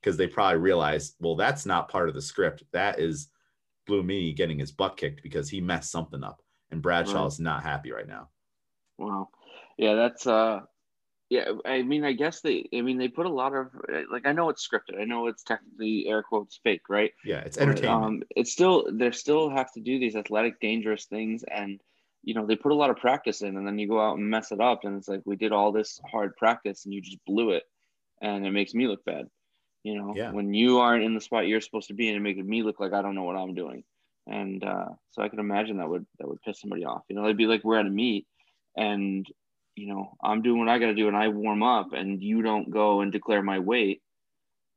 because 0.00 0.16
they 0.16 0.26
probably 0.26 0.58
realize, 0.58 1.14
well, 1.20 1.36
that's 1.36 1.66
not 1.66 1.88
part 1.90 2.08
of 2.08 2.14
the 2.14 2.22
script. 2.22 2.62
That 2.72 2.98
is 2.98 3.28
Blue 3.86 4.02
Meanie 4.02 4.36
getting 4.36 4.58
his 4.58 4.72
butt 4.72 4.96
kicked 4.96 5.22
because 5.22 5.50
he 5.50 5.60
messed 5.60 5.90
something 5.90 6.22
up, 6.24 6.40
and 6.70 6.80
Bradshaw 6.80 7.22
Right. 7.22 7.26
is 7.26 7.40
not 7.40 7.62
happy 7.62 7.92
right 7.92 8.08
now. 8.08 8.28
Wow. 8.98 9.28
Yeah, 9.76 9.94
that's 9.94 10.26
uh 10.26 10.60
yeah, 11.32 11.52
I 11.64 11.82
mean 11.82 12.04
I 12.04 12.12
guess 12.12 12.40
they 12.42 12.68
I 12.78 12.82
mean 12.86 12.98
they 12.98 13.08
put 13.08 13.26
a 13.32 13.36
lot 13.42 13.54
of 13.54 13.66
like 14.14 14.26
I 14.26 14.32
know 14.32 14.48
it's 14.50 14.66
scripted. 14.68 15.00
I 15.00 15.04
know 15.04 15.28
it's 15.30 15.42
technically 15.42 16.06
air 16.12 16.22
quotes 16.22 16.60
fake, 16.62 16.86
right? 16.88 17.12
Yeah, 17.24 17.40
it's 17.46 17.56
But, 17.56 17.84
um 17.84 18.22
it's 18.38 18.52
still 18.52 18.76
they 19.00 19.10
still 19.12 19.48
have 19.58 19.72
to 19.72 19.80
do 19.80 19.98
these 19.98 20.16
athletic 20.22 20.60
dangerous 20.60 21.04
things 21.06 21.42
and 21.60 21.80
you 22.22 22.34
know 22.34 22.44
they 22.46 22.56
put 22.64 22.72
a 22.72 22.80
lot 22.82 22.90
of 22.90 22.96
practice 23.06 23.40
in 23.46 23.56
and 23.56 23.66
then 23.66 23.78
you 23.78 23.88
go 23.88 24.00
out 24.06 24.18
and 24.18 24.28
mess 24.28 24.52
it 24.52 24.60
up 24.60 24.80
and 24.84 24.96
it's 24.98 25.08
like 25.08 25.22
we 25.24 25.36
did 25.36 25.52
all 25.52 25.72
this 25.72 26.00
hard 26.10 26.36
practice 26.36 26.84
and 26.84 26.92
you 26.94 27.00
just 27.00 27.24
blew 27.24 27.48
it 27.58 27.64
and 28.20 28.46
it 28.46 28.52
makes 28.52 28.74
me 28.74 28.86
look 28.86 29.04
bad. 29.04 29.26
You 29.84 29.94
know, 29.98 30.12
Yeah. 30.14 30.30
when 30.30 30.54
you 30.54 30.78
aren't 30.78 31.04
in 31.04 31.14
the 31.14 31.20
spot 31.28 31.46
you're 31.48 31.60
supposed 31.68 31.88
to 31.88 31.94
be 31.94 32.08
in, 32.08 32.14
it 32.16 32.20
makes 32.20 32.40
me 32.54 32.62
look 32.62 32.78
like 32.78 32.92
I 32.92 33.02
don't 33.02 33.16
know 33.16 33.24
what 33.24 33.36
I'm 33.36 33.54
doing. 33.54 33.82
And 34.26 34.62
uh, 34.62 34.90
so 35.12 35.22
I 35.22 35.28
can 35.28 35.40
imagine 35.40 35.78
that 35.78 35.88
would 35.88 36.06
that 36.18 36.28
would 36.28 36.42
piss 36.42 36.60
somebody 36.60 36.84
off. 36.84 37.02
You 37.08 37.16
know, 37.16 37.24
it'd 37.24 37.36
be 37.44 37.46
like 37.52 37.64
we're 37.64 37.80
at 37.80 37.86
a 37.86 37.90
meet 38.04 38.26
and 38.76 39.26
you 39.74 39.88
know 39.88 40.14
I'm 40.22 40.42
doing 40.42 40.58
what 40.58 40.68
I 40.68 40.78
got 40.78 40.86
to 40.86 40.94
do 40.94 41.08
and 41.08 41.16
I 41.16 41.28
warm 41.28 41.62
up 41.62 41.92
and 41.92 42.22
you 42.22 42.42
don't 42.42 42.70
go 42.70 43.00
and 43.00 43.10
declare 43.10 43.42
my 43.42 43.58
weight 43.58 44.02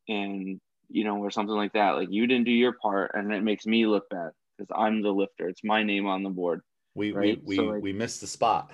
and 0.08 0.60
you 0.90 1.04
know 1.04 1.18
or 1.18 1.32
something 1.32 1.56
like 1.56 1.74
that. 1.74 1.92
Like 1.92 2.10
you 2.12 2.28
didn't 2.28 2.46
do 2.46 2.52
your 2.52 2.74
part 2.74 3.12
and 3.14 3.34
it 3.34 3.44
makes 3.44 3.66
me 3.66 3.86
look 3.86 4.10
bad 4.10 4.32
because 4.58 4.72
I'm 4.76 5.02
the 5.02 5.12
lifter. 5.12 5.48
It's 5.48 5.64
my 5.64 5.84
name 5.84 6.08
on 6.08 6.24
the 6.24 6.30
board. 6.30 6.62
we 6.94 7.12
right? 7.12 7.40
we 7.44 7.46
we, 7.46 7.56
So, 7.56 7.64
like- 7.64 7.84
we 7.84 7.94
missed 7.94 8.22
the 8.22 8.28
spot. 8.28 8.72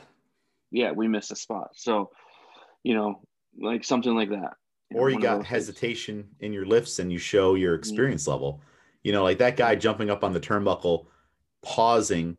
Yeah, 0.71 0.91
we 0.91 1.07
missed 1.07 1.31
a 1.31 1.35
spot. 1.35 1.71
So, 1.73 2.11
you 2.83 2.93
know, 2.93 3.21
like 3.59 3.83
something 3.83 4.15
like 4.15 4.29
that. 4.29 4.53
or 4.93 5.09
you 5.09 5.19
got 5.19 5.37
those 5.37 5.37
things. 5.39 5.47
hesitation 5.47 6.29
in 6.39 6.53
your 6.53 6.65
lifts 6.65 6.99
and 6.99 7.11
you 7.11 7.17
show 7.17 7.55
your 7.55 7.73
mm-hmm. 7.73 7.79
experience 7.79 8.27
level. 8.27 8.61
You 9.03 9.11
know, 9.11 9.23
like 9.23 9.39
that 9.39 9.57
guy 9.57 9.75
jumping 9.75 10.09
up 10.09 10.23
on 10.23 10.31
the 10.31 10.39
turnbuckle, 10.39 11.07
pausing 11.61 12.37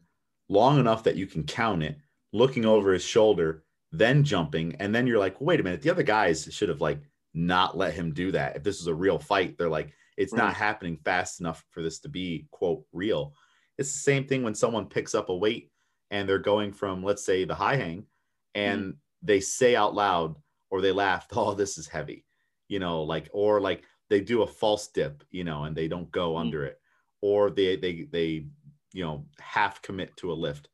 long 0.49 0.79
enough 0.79 1.05
that 1.05 1.17
you 1.17 1.27
can 1.27 1.45
count 1.45 1.83
it, 1.83 1.99
looking 2.33 2.65
over 2.65 2.93
his 2.93 3.05
shoulder, 3.05 3.65
then 3.93 4.25
jumping, 4.25 4.75
and 4.81 4.95
then 4.95 5.07
you're 5.07 5.19
like, 5.19 5.41
wait 5.41 5.61
a 5.61 5.63
minute, 5.63 5.83
the 5.83 5.91
other 5.91 6.03
guys 6.03 6.49
should 6.51 6.69
have 6.71 6.81
like 6.81 7.01
not 7.35 7.77
let 7.77 7.95
him 7.95 8.13
do 8.13 8.33
that. 8.33 8.57
If 8.57 8.63
this 8.63 8.79
was 8.81 8.87
a 8.89 8.95
real 8.95 9.19
fight, 9.19 9.57
they're 9.59 9.69
like, 9.69 9.93
it's 10.17 10.33
not 10.33 10.55
happening 10.55 10.99
fast 11.05 11.41
enough 11.41 11.65
for 11.71 11.83
this 11.83 11.99
to 12.01 12.09
be 12.09 12.47
quote 12.51 12.85
real. 12.93 13.35
It's 13.79 13.93
the 13.93 13.99
same 13.99 14.27
thing 14.27 14.43
when 14.43 14.55
someone 14.55 14.87
picks 14.87 15.15
up 15.15 15.29
a 15.31 15.37
weight 15.37 15.71
and 16.11 16.29
they're 16.29 16.39
going 16.39 16.73
from, 16.73 17.03
let's 17.03 17.25
say, 17.25 17.45
the 17.45 17.55
high 17.55 17.77
hang, 17.77 18.07
and 18.55 18.95
they 19.23 19.41
say 19.41 19.77
out 19.77 19.95
loud 19.95 20.37
or 20.71 20.81
they 20.81 20.93
laugh, 20.93 21.27
oh, 21.33 21.55
this 21.55 21.79
is 21.79 21.89
heavy, 21.89 22.25
you 22.69 22.79
know, 22.79 23.03
like, 23.03 23.31
or 23.33 23.61
like 23.61 23.85
they 24.11 24.21
do 24.21 24.43
a 24.43 24.47
false 24.47 24.89
dip, 24.89 25.25
you 25.31 25.45
know, 25.45 25.65
and 25.65 25.75
they 25.77 25.89
don't 25.89 26.11
go 26.11 26.35
Mhm. 26.35 26.41
under 26.41 26.65
it, 26.65 26.79
or 27.23 27.51
they, 27.51 27.77
they, 27.77 28.03
they, 28.11 28.47
you 28.93 29.05
know, 29.05 29.27
half 29.39 29.81
commit 29.81 30.15
to 30.19 30.33
a 30.33 30.35
lift. 30.35 30.69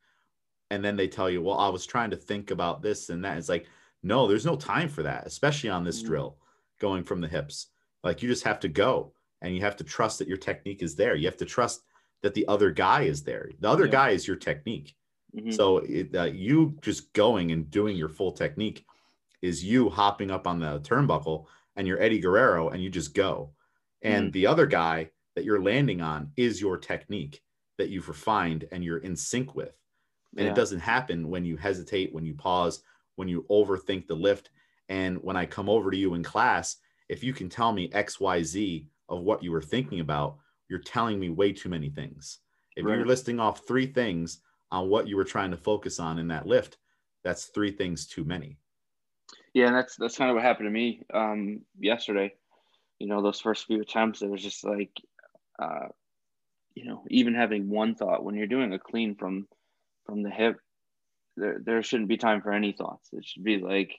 And 0.70 0.84
then 0.84 0.96
they 0.96 1.08
tell 1.08 1.30
you, 1.30 1.42
well, 1.42 1.58
I 1.58 1.68
was 1.68 1.86
trying 1.86 2.10
to 2.10 2.16
think 2.16 2.50
about 2.50 2.82
this 2.82 3.08
and 3.08 3.24
that. 3.24 3.38
It's 3.38 3.48
like, 3.48 3.66
no, 4.02 4.26
there's 4.26 4.46
no 4.46 4.56
time 4.56 4.88
for 4.88 5.02
that, 5.02 5.26
especially 5.26 5.70
on 5.70 5.84
this 5.84 6.02
Mhm. 6.02 6.06
drill 6.06 6.38
going 6.78 7.04
from 7.04 7.20
the 7.20 7.28
hips. 7.28 7.68
Like 8.04 8.22
you 8.22 8.28
just 8.28 8.44
have 8.44 8.60
to 8.60 8.68
go 8.68 9.14
and 9.40 9.54
you 9.54 9.60
have 9.62 9.76
to 9.76 9.84
trust 9.84 10.18
that 10.18 10.28
your 10.28 10.36
technique 10.36 10.82
is 10.82 10.94
there. 10.94 11.14
You 11.16 11.26
have 11.26 11.36
to 11.38 11.44
trust 11.46 11.82
that 12.22 12.34
the 12.34 12.46
other 12.48 12.70
guy 12.70 13.02
is 13.02 13.22
there. 13.22 13.50
The 13.58 13.68
other 13.68 13.86
Yeah. 13.86 13.92
guy 13.92 14.10
is 14.10 14.26
your 14.26 14.36
technique. 14.36 14.94
Mhm. 15.34 15.54
So 15.54 15.78
it, 15.78 16.14
uh, 16.14 16.24
you 16.24 16.76
just 16.82 17.12
going 17.12 17.50
and 17.52 17.70
doing 17.70 17.96
your 17.96 18.08
full 18.08 18.32
technique 18.32 18.84
is 19.42 19.64
you 19.64 19.88
hopping 19.88 20.30
up 20.30 20.46
on 20.46 20.58
the 20.58 20.80
turnbuckle 20.80 21.46
and 21.76 21.86
you're 21.86 22.00
Eddie 22.00 22.18
Guerrero 22.18 22.70
and 22.70 22.82
you 22.82 22.90
just 22.90 23.14
go. 23.14 23.54
And 24.02 24.32
the 24.32 24.46
other 24.46 24.66
guy 24.66 25.10
that 25.34 25.44
you're 25.44 25.62
landing 25.62 26.00
on 26.00 26.32
is 26.36 26.60
your 26.60 26.76
technique 26.76 27.42
that 27.78 27.88
you've 27.88 28.08
refined 28.08 28.68
and 28.70 28.82
you're 28.84 28.98
in 28.98 29.16
sync 29.16 29.54
with. 29.54 29.74
And 30.36 30.46
Yeah. 30.46 30.52
it 30.52 30.56
doesn't 30.56 30.80
happen 30.80 31.28
when 31.28 31.44
you 31.44 31.56
hesitate, 31.56 32.12
when 32.12 32.24
you 32.24 32.34
pause, 32.34 32.82
when 33.16 33.28
you 33.28 33.44
overthink 33.50 34.06
the 34.06 34.14
lift. 34.14 34.50
And 34.88 35.18
when 35.22 35.36
I 35.36 35.46
come 35.46 35.68
over 35.68 35.90
to 35.90 35.96
you 35.96 36.14
in 36.14 36.22
class, 36.22 36.76
if 37.08 37.24
you 37.24 37.32
can 37.32 37.48
tell 37.48 37.72
me 37.72 37.90
X, 37.92 38.20
Y, 38.20 38.42
Z 38.42 38.86
of 39.08 39.22
what 39.22 39.42
you 39.42 39.52
were 39.52 39.62
thinking 39.62 40.00
about, 40.00 40.38
you're 40.68 40.78
telling 40.78 41.18
me 41.18 41.30
way 41.30 41.52
too 41.52 41.68
many 41.68 41.90
things. 41.90 42.40
If 42.76 42.84
you're 42.84 43.06
listing 43.06 43.40
off 43.40 43.66
three 43.66 43.86
things 43.86 44.40
on 44.70 44.88
what 44.88 45.08
you 45.08 45.16
were 45.16 45.24
trying 45.24 45.50
to 45.50 45.56
focus 45.56 45.98
on 45.98 46.18
in 46.18 46.28
that 46.28 46.46
lift, 46.46 46.76
that's 47.24 47.46
three 47.46 47.72
things 47.72 48.06
too 48.06 48.24
many. 48.24 48.58
Yeah, 49.54 49.66
and 49.66 49.76
that's 49.76 49.96
that's 49.96 50.16
kind 50.16 50.30
of 50.30 50.34
what 50.34 50.44
happened 50.44 50.66
to 50.66 50.70
me 50.70 51.02
um, 51.12 51.62
yesterday. 51.78 52.34
You 52.98 53.08
know, 53.08 53.22
those 53.22 53.40
first 53.40 53.66
few 53.66 53.80
attempts, 53.80 54.22
it 54.22 54.30
was 54.30 54.42
just 54.42 54.64
like, 54.64 54.92
uh, 55.58 55.88
you 56.74 56.84
know, 56.84 57.04
even 57.08 57.34
having 57.34 57.68
one 57.68 57.94
thought 57.94 58.24
when 58.24 58.34
you're 58.34 58.46
doing 58.46 58.72
a 58.72 58.78
clean 58.78 59.16
from 59.16 59.48
from 60.08 60.22
the 60.22 60.30
hip, 60.30 60.56
there 61.36 61.60
there 61.64 61.82
shouldn't 61.82 62.08
be 62.08 62.16
time 62.16 62.40
for 62.42 62.52
any 62.52 62.72
thoughts. 62.72 63.08
It 63.12 63.24
should 63.24 63.44
be 63.44 63.58
like, 63.58 63.94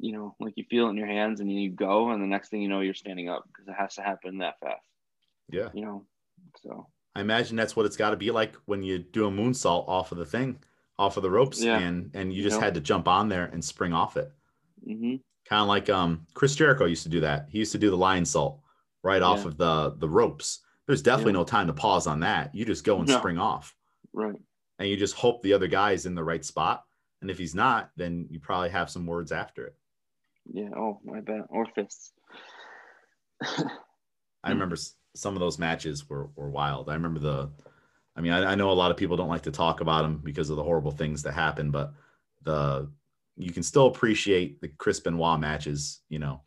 you 0.00 0.12
know, 0.12 0.34
like 0.40 0.54
you 0.56 0.64
feel 0.68 0.86
it 0.86 0.90
in 0.90 0.96
your 0.96 1.06
hands 1.06 1.40
and 1.40 1.52
you 1.52 1.70
go, 1.70 2.10
and 2.10 2.22
the 2.22 2.26
next 2.26 2.48
thing 2.48 2.62
you 2.62 2.68
know, 2.68 2.80
you're 2.80 2.94
standing 2.94 3.28
up 3.28 3.44
because 3.46 3.68
it 3.68 3.74
has 3.78 3.94
to 3.96 4.02
happen 4.02 4.38
that 4.38 4.58
fast. 4.60 4.86
Yeah. 5.50 5.68
You 5.74 5.84
know, 5.84 6.06
so 6.62 6.88
I 7.14 7.20
imagine 7.20 7.56
that's 7.56 7.76
what 7.76 7.86
it's 7.86 7.96
got 7.96 8.10
to 8.10 8.16
be 8.16 8.30
like 8.30 8.54
when 8.66 8.82
you 8.82 8.98
do 8.98 9.26
a 9.26 9.30
moonsault 9.30 9.88
off 9.88 10.12
of 10.12 10.18
the 10.18 10.24
thing, 10.24 10.58
off 10.98 11.16
of 11.16 11.22
the 11.22 11.30
ropes, 11.30 11.62
Yeah. 11.62 11.78
and 11.78 12.10
and 12.14 12.32
you 12.32 12.42
just 12.42 12.56
Yep. 12.56 12.62
had 12.64 12.74
to 12.74 12.80
jump 12.80 13.06
on 13.08 13.28
there 13.28 13.44
and 13.46 13.64
spring 13.64 13.92
off 13.92 14.16
it. 14.16 14.32
hmm 14.84 15.16
Kind 15.46 15.62
of 15.62 15.68
like 15.68 15.90
um 15.90 16.26
Chris 16.34 16.54
Jericho 16.54 16.84
used 16.86 17.02
to 17.04 17.08
do 17.08 17.20
that. 17.20 17.48
He 17.50 17.58
used 17.58 17.72
to 17.72 17.78
do 17.78 17.90
the 17.90 17.96
Lionsault 17.98 18.60
right 19.02 19.22
off 19.22 19.44
of 19.44 19.56
the 19.56 19.94
the 19.98 20.08
ropes. 20.08 20.60
There's 20.86 21.02
definitely 21.02 21.32
Yeah. 21.32 21.38
no 21.40 21.44
time 21.44 21.66
to 21.68 21.72
pause 21.72 22.06
on 22.06 22.20
that. 22.20 22.54
You 22.54 22.64
just 22.64 22.84
go 22.84 22.98
and 22.98 23.08
No. 23.08 23.18
spring 23.18 23.38
off, 23.38 23.76
right. 24.12 24.40
And 24.80 24.88
you 24.88 24.96
just 24.96 25.14
hope 25.14 25.42
the 25.42 25.52
other 25.52 25.66
guy 25.68 25.92
is 25.92 26.06
in 26.06 26.14
the 26.16 26.24
right 26.24 26.44
spot. 26.44 26.84
And 27.20 27.30
if 27.30 27.36
he's 27.38 27.54
not, 27.54 27.90
then 27.96 28.26
you 28.30 28.40
probably 28.40 28.70
have 28.70 28.88
some 28.90 29.04
words 29.06 29.30
after 29.30 29.66
it. 29.66 29.76
Yeah. 30.52 30.70
Oh, 30.74 30.98
my 31.04 31.20
bad. 31.20 31.42
Or 31.50 31.66
fists. 31.66 32.12
I 33.42 34.48
remember 34.48 34.76
some 35.14 35.34
of 35.34 35.40
those 35.40 35.58
matches 35.58 36.08
were, 36.08 36.30
were 36.34 36.50
wild. 36.50 36.88
I 36.88 36.94
remember 36.94 37.20
the, 37.20 37.50
I 38.16 38.22
mean, 38.22 38.32
I, 38.32 38.52
I 38.52 38.54
know 38.54 38.70
a 38.70 38.72
lot 38.72 38.90
of 38.90 38.96
people 38.96 39.16
don't 39.18 39.28
like 39.28 39.42
to 39.42 39.50
talk 39.50 39.82
about 39.82 40.02
them 40.02 40.20
because 40.24 40.48
of 40.48 40.56
the 40.56 40.62
horrible 40.64 40.92
things 40.92 41.22
that 41.24 41.32
happen, 41.32 41.70
but 41.70 41.92
the, 42.42 42.90
you 43.36 43.52
can 43.52 43.62
still 43.62 43.86
appreciate 43.86 44.60
the 44.62 44.68
Chris 44.68 44.98
Benoit 45.00 45.38
matches, 45.40 46.00
you 46.08 46.18
know, 46.18 46.40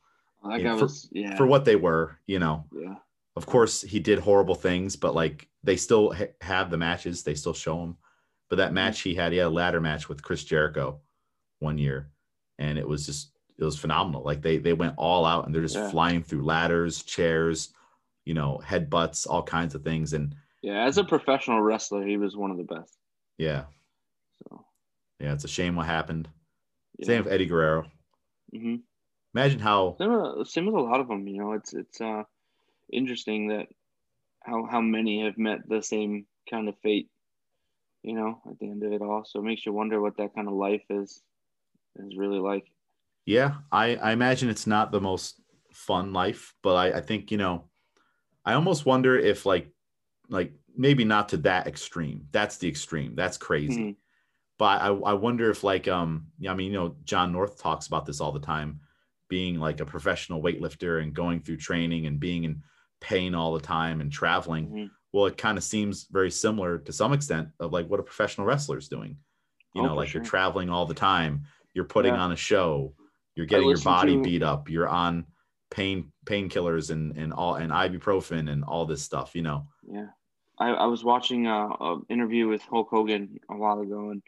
that 0.44 0.60
Yeah, 0.60 0.70
guy 0.72 0.76
for- 0.78 0.86
was 0.86 1.08
yeah. 1.12 1.36
for 1.38 1.46
what 1.46 1.66
they 1.66 1.76
were, 1.76 2.18
you 2.26 2.40
know, 2.40 2.66
yeah. 2.76 2.96
of 3.36 3.46
course 3.46 3.82
he 3.82 4.00
did 4.00 4.18
horrible 4.20 4.56
things, 4.56 4.96
but 4.96 5.14
like 5.14 5.48
they 5.64 5.76
still 5.78 6.12
ha- 6.14 6.34
have 6.42 6.72
the 6.72 6.78
matches, 6.78 7.22
they 7.22 7.36
still 7.36 7.54
show 7.54 7.80
them. 7.80 7.98
But 8.50 8.58
Mm-hmm. 8.58 8.66
that 8.68 8.74
match 8.74 9.02
he 9.02 9.16
had, 9.16 9.32
he 9.32 9.38
had 9.40 9.48
a 9.48 9.50
ladder 9.50 9.82
match 9.82 10.10
with 10.10 10.22
Chris 10.24 10.44
Jericho 10.44 11.02
one 11.60 11.78
year, 11.78 12.12
and 12.60 12.78
it 12.78 12.88
was 12.88 13.06
just 13.06 13.32
it 13.58 13.64
was 13.64 13.78
phenomenal. 13.80 14.24
Like 14.24 14.42
they 14.42 14.58
they 14.58 14.74
went 14.74 14.96
all 14.98 15.26
out 15.26 15.46
and 15.46 15.54
they're 15.54 15.62
just 15.62 15.76
Yeah. 15.76 15.90
flying 15.90 16.24
through 16.24 16.44
ladders, 16.46 17.04
chairs, 17.04 17.74
you 18.26 18.34
know, 18.34 18.62
headbutts, 18.64 19.28
all 19.30 19.44
kinds 19.44 19.76
of 19.76 19.84
things. 19.84 20.14
And 20.14 20.36
Yeah, 20.62 20.86
as 20.86 20.98
a 20.98 21.04
professional 21.04 21.62
wrestler, 21.62 22.06
he 22.06 22.18
was 22.18 22.36
one 22.38 22.52
of 22.52 22.58
the 22.58 22.64
best. 22.64 22.98
yeah, 23.38 23.66
So 24.50 24.66
yeah, 25.20 25.34
it's 25.34 25.44
a 25.46 25.48
shame 25.48 25.76
what 25.76 25.86
happened. 25.86 26.30
yeah. 26.98 27.06
Same 27.08 27.24
with 27.24 27.34
Eddie 27.34 27.46
Guerrero. 27.48 27.86
Mm-hmm. 28.54 28.76
Imagine 29.36 29.60
how 29.60 29.96
Same, 30.00 30.12
with, 30.12 30.48
same 30.48 30.66
with 30.66 30.76
a 30.76 30.80
lot 30.82 31.00
of 31.00 31.08
them. 31.08 31.28
You 31.28 31.40
know, 31.40 31.54
it's 31.54 31.74
it's 31.74 32.02
uh 32.02 32.24
interesting 32.92 33.48
that 33.50 33.68
how 34.44 34.66
how 34.66 34.82
many 34.82 35.24
have 35.26 35.38
met 35.38 35.68
the 35.68 35.82
same 35.82 36.26
kind 36.50 36.70
of 36.70 36.78
fate. 36.80 37.10
You 38.04 38.14
know, 38.16 38.42
at 38.50 38.60
the 38.60 38.70
end 38.70 38.84
of 38.84 38.92
it 38.92 39.02
all, 39.02 39.24
so 39.26 39.40
it 39.40 39.44
makes 39.44 39.66
you 39.66 39.74
wonder 39.74 40.02
what 40.02 40.18
that 40.18 40.36
kind 40.36 40.48
of 40.48 40.54
life 40.54 40.84
is 40.90 41.22
is 41.98 42.18
really 42.18 42.40
like. 42.40 42.66
Yeah, 43.26 43.56
I, 43.72 43.96
I 43.96 44.12
imagine 44.12 44.50
it's 44.50 44.68
not 44.68 44.92
the 44.92 45.00
most 45.00 45.42
fun 45.72 46.12
life, 46.14 46.54
but 46.62 46.76
I, 46.76 46.98
I 46.98 47.02
think, 47.02 47.32
you 47.32 47.38
know, 47.38 47.70
I 48.46 48.54
almost 48.54 48.86
wonder 48.86 49.18
if 49.18 49.46
like 49.46 49.72
like 50.30 50.54
maybe 50.76 51.06
not 51.06 51.30
to 51.30 51.38
that 51.38 51.68
extreme. 51.68 52.28
That's 52.32 52.58
the 52.58 52.68
extreme. 52.68 53.16
That's 53.16 53.38
crazy. 53.38 53.82
Mhm. 53.82 53.96
But 54.58 54.82
I, 54.82 54.88
I 54.88 55.14
wonder 55.14 55.50
if 55.50 55.64
like 55.64 55.88
um 55.88 56.28
yeah, 56.40 56.52
I 56.52 56.56
mean, 56.56 56.72
you 56.74 56.80
know, 56.80 56.96
Jon 57.06 57.32
North 57.32 57.62
talks 57.62 57.88
about 57.88 58.06
this 58.06 58.22
all 58.22 58.32
the 58.32 58.40
time, 58.40 58.82
being 59.30 59.60
like 59.60 59.80
a 59.80 59.86
professional 59.86 60.42
weightlifter 60.42 61.02
and 61.02 61.14
going 61.14 61.42
through 61.42 61.58
training 61.58 62.06
and 62.08 62.20
being 62.20 62.44
in 62.44 62.64
pain 63.00 63.36
all 63.36 63.54
the 63.54 63.62
time 63.62 64.02
and 64.02 64.12
traveling. 64.12 64.68
Mhm. 64.68 64.92
Well, 65.14 65.28
it 65.28 65.38
kind 65.38 65.58
of 65.58 65.64
seems 65.64 66.08
very 66.12 66.32
similar 66.32 66.80
to 66.80 66.92
some 66.92 67.14
extent 67.14 67.50
of 67.60 67.72
like 67.72 67.88
what 67.88 68.00
a 68.00 68.04
professional 68.04 68.48
wrestler 68.48 68.78
is 68.80 68.90
doing. 68.90 69.16
You 69.76 69.84
Oh, 69.84 69.86
know, 69.86 69.96
like 69.96 70.14
you're 70.14 70.24
traveling 70.24 70.70
all 70.70 70.86
the 70.86 70.94
time, 70.94 71.44
you're 71.74 71.86
putting 71.86 72.16
Yeah. 72.16 72.22
on 72.22 72.32
a 72.32 72.36
show, 72.36 72.94
you're 73.36 73.46
getting 73.46 73.70
your 73.70 73.82
body 73.82 74.16
to- 74.18 74.22
beat 74.24 74.44
up, 74.44 74.70
you're 74.70 74.90
on 74.90 75.26
pain 75.72 76.12
painkillers 76.26 76.92
and 76.92 77.16
and 77.18 77.32
all 77.34 77.56
and 77.56 77.72
ibuprofen 77.72 78.50
and 78.52 78.64
all 78.64 78.86
this 78.86 79.02
stuff, 79.04 79.34
you 79.36 79.42
know. 79.44 79.68
Yeah, 79.88 80.08
I, 80.60 80.70
I 80.70 80.86
was 80.88 81.04
watching 81.04 81.48
a, 81.48 81.68
a 81.70 82.02
interview 82.10 82.48
with 82.48 82.62
Hulk 82.64 82.90
Hogan 82.90 83.40
a 83.50 83.56
while 83.56 83.80
ago, 83.82 84.10
and 84.12 84.22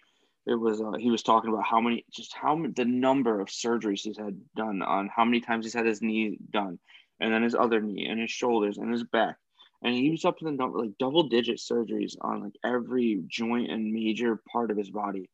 it 0.48 0.56
was 0.56 0.82
uh, 0.82 0.94
he 1.00 1.10
was 1.12 1.22
talking 1.24 1.52
about 1.52 1.66
how 1.66 1.80
many, 1.82 2.06
just 2.12 2.34
how 2.36 2.64
the 2.76 2.86
number 2.86 3.42
of 3.42 3.48
surgeries 3.48 4.02
he's 4.02 4.18
had 4.18 4.40
done 4.56 4.82
on 4.84 5.08
how 5.16 5.26
many 5.26 5.40
times 5.42 5.66
he's 5.66 5.74
had 5.74 5.86
his 5.88 6.02
knee 6.02 6.38
done, 6.52 6.80
and 7.20 7.32
then 7.34 7.42
his 7.44 7.54
other 7.56 7.80
knee, 7.82 8.06
and 8.08 8.20
his 8.20 8.32
shoulders, 8.32 8.78
and 8.80 8.92
his 8.92 9.04
back, 9.04 9.38
and 9.86 9.94
he 9.94 10.10
was 10.10 10.26
up 10.26 10.40
to 10.40 10.46
the 10.46 10.52
number 10.52 10.80
like 10.80 10.98
double 10.98 11.30
digit 11.30 11.58
surgeries 11.58 12.16
on 12.20 12.42
like 12.44 12.56
every 12.66 13.24
joint 13.28 13.70
and 13.70 13.94
major 13.94 14.42
part 14.52 14.72
of 14.72 14.78
his 14.78 14.90
body, 14.90 15.30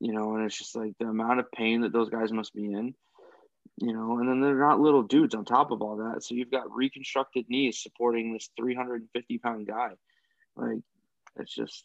you 0.00 0.12
know, 0.12 0.34
and 0.34 0.44
it's 0.44 0.58
just 0.58 0.74
like 0.74 0.92
the 0.98 1.06
amount 1.06 1.38
of 1.38 1.52
pain 1.52 1.82
that 1.82 1.92
those 1.92 2.10
guys 2.10 2.32
must 2.32 2.52
be 2.52 2.64
in. 2.64 2.94
You 3.78 3.92
know, 3.92 4.18
and 4.18 4.28
then 4.28 4.40
they're 4.40 4.58
not 4.58 4.80
little 4.80 5.02
dudes 5.02 5.34
on 5.34 5.44
top 5.44 5.70
of 5.70 5.82
all 5.82 5.96
that. 5.98 6.24
So 6.24 6.34
you've 6.34 6.50
got 6.50 6.74
reconstructed 6.74 7.44
knees 7.48 7.80
supporting 7.80 8.32
this 8.32 8.48
350 8.58 9.38
pound 9.38 9.68
guy. 9.68 9.90
Like, 10.56 10.78
it's 11.36 11.54
just 11.54 11.84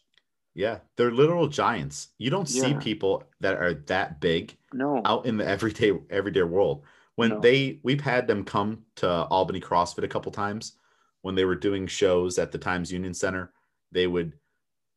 Yeah, 0.54 0.78
they're 0.96 1.12
literal 1.12 1.46
giants. 1.48 2.08
You 2.18 2.30
don't 2.30 2.48
see 2.48 2.74
people 2.74 3.24
that 3.40 3.58
are 3.58 3.74
that 3.74 4.20
big 4.20 4.56
no. 4.72 5.02
out 5.04 5.26
in 5.26 5.36
the 5.36 5.46
everyday 5.46 5.92
everyday 6.10 6.42
world. 6.42 6.82
When 7.14 7.30
No. 7.30 7.40
they 7.40 7.78
we've 7.84 8.00
had 8.00 8.26
them 8.26 8.44
come 8.44 8.86
to 8.96 9.08
Albany 9.08 9.60
CrossFit 9.60 10.02
a 10.02 10.08
couple 10.08 10.32
times 10.32 10.78
when 11.22 11.34
they 11.34 11.44
were 11.44 11.54
doing 11.54 11.86
shows 11.86 12.38
at 12.38 12.52
the 12.52 12.58
Times 12.58 12.92
Union 12.92 13.14
Center, 13.14 13.52
they 13.90 14.06
would 14.06 14.34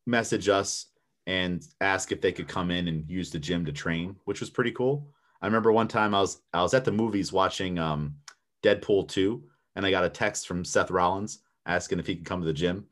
message 0.06 0.48
us 0.48 0.86
and 1.26 1.66
ask 1.80 2.12
if 2.12 2.20
they 2.20 2.32
could 2.32 2.46
come 2.48 2.70
in 2.70 2.88
and 2.88 3.08
use 3.10 3.30
the 3.30 3.38
gym 3.38 3.64
to 3.64 3.72
train, 3.72 4.14
which 4.24 4.40
was 4.40 4.50
pretty 4.50 4.70
cool. 4.72 5.08
I 5.42 5.46
remember 5.46 5.72
one 5.72 5.88
time 5.88 6.14
I 6.14 6.20
was 6.20 6.40
I 6.52 6.62
was 6.62 6.74
at 6.74 6.84
the 6.84 6.92
movies 6.92 7.32
watching 7.32 7.78
um, 7.78 8.14
Deadpool 8.62 9.08
2 9.08 9.42
and 9.74 9.84
I 9.84 9.90
got 9.90 10.04
a 10.04 10.08
text 10.08 10.46
from 10.46 10.64
Seth 10.64 10.90
Rollins 10.90 11.40
asking 11.66 11.98
if 11.98 12.06
he 12.06 12.16
could 12.16 12.24
come 12.24 12.40
to 12.40 12.46
the 12.46 12.52
gym. 12.52 12.86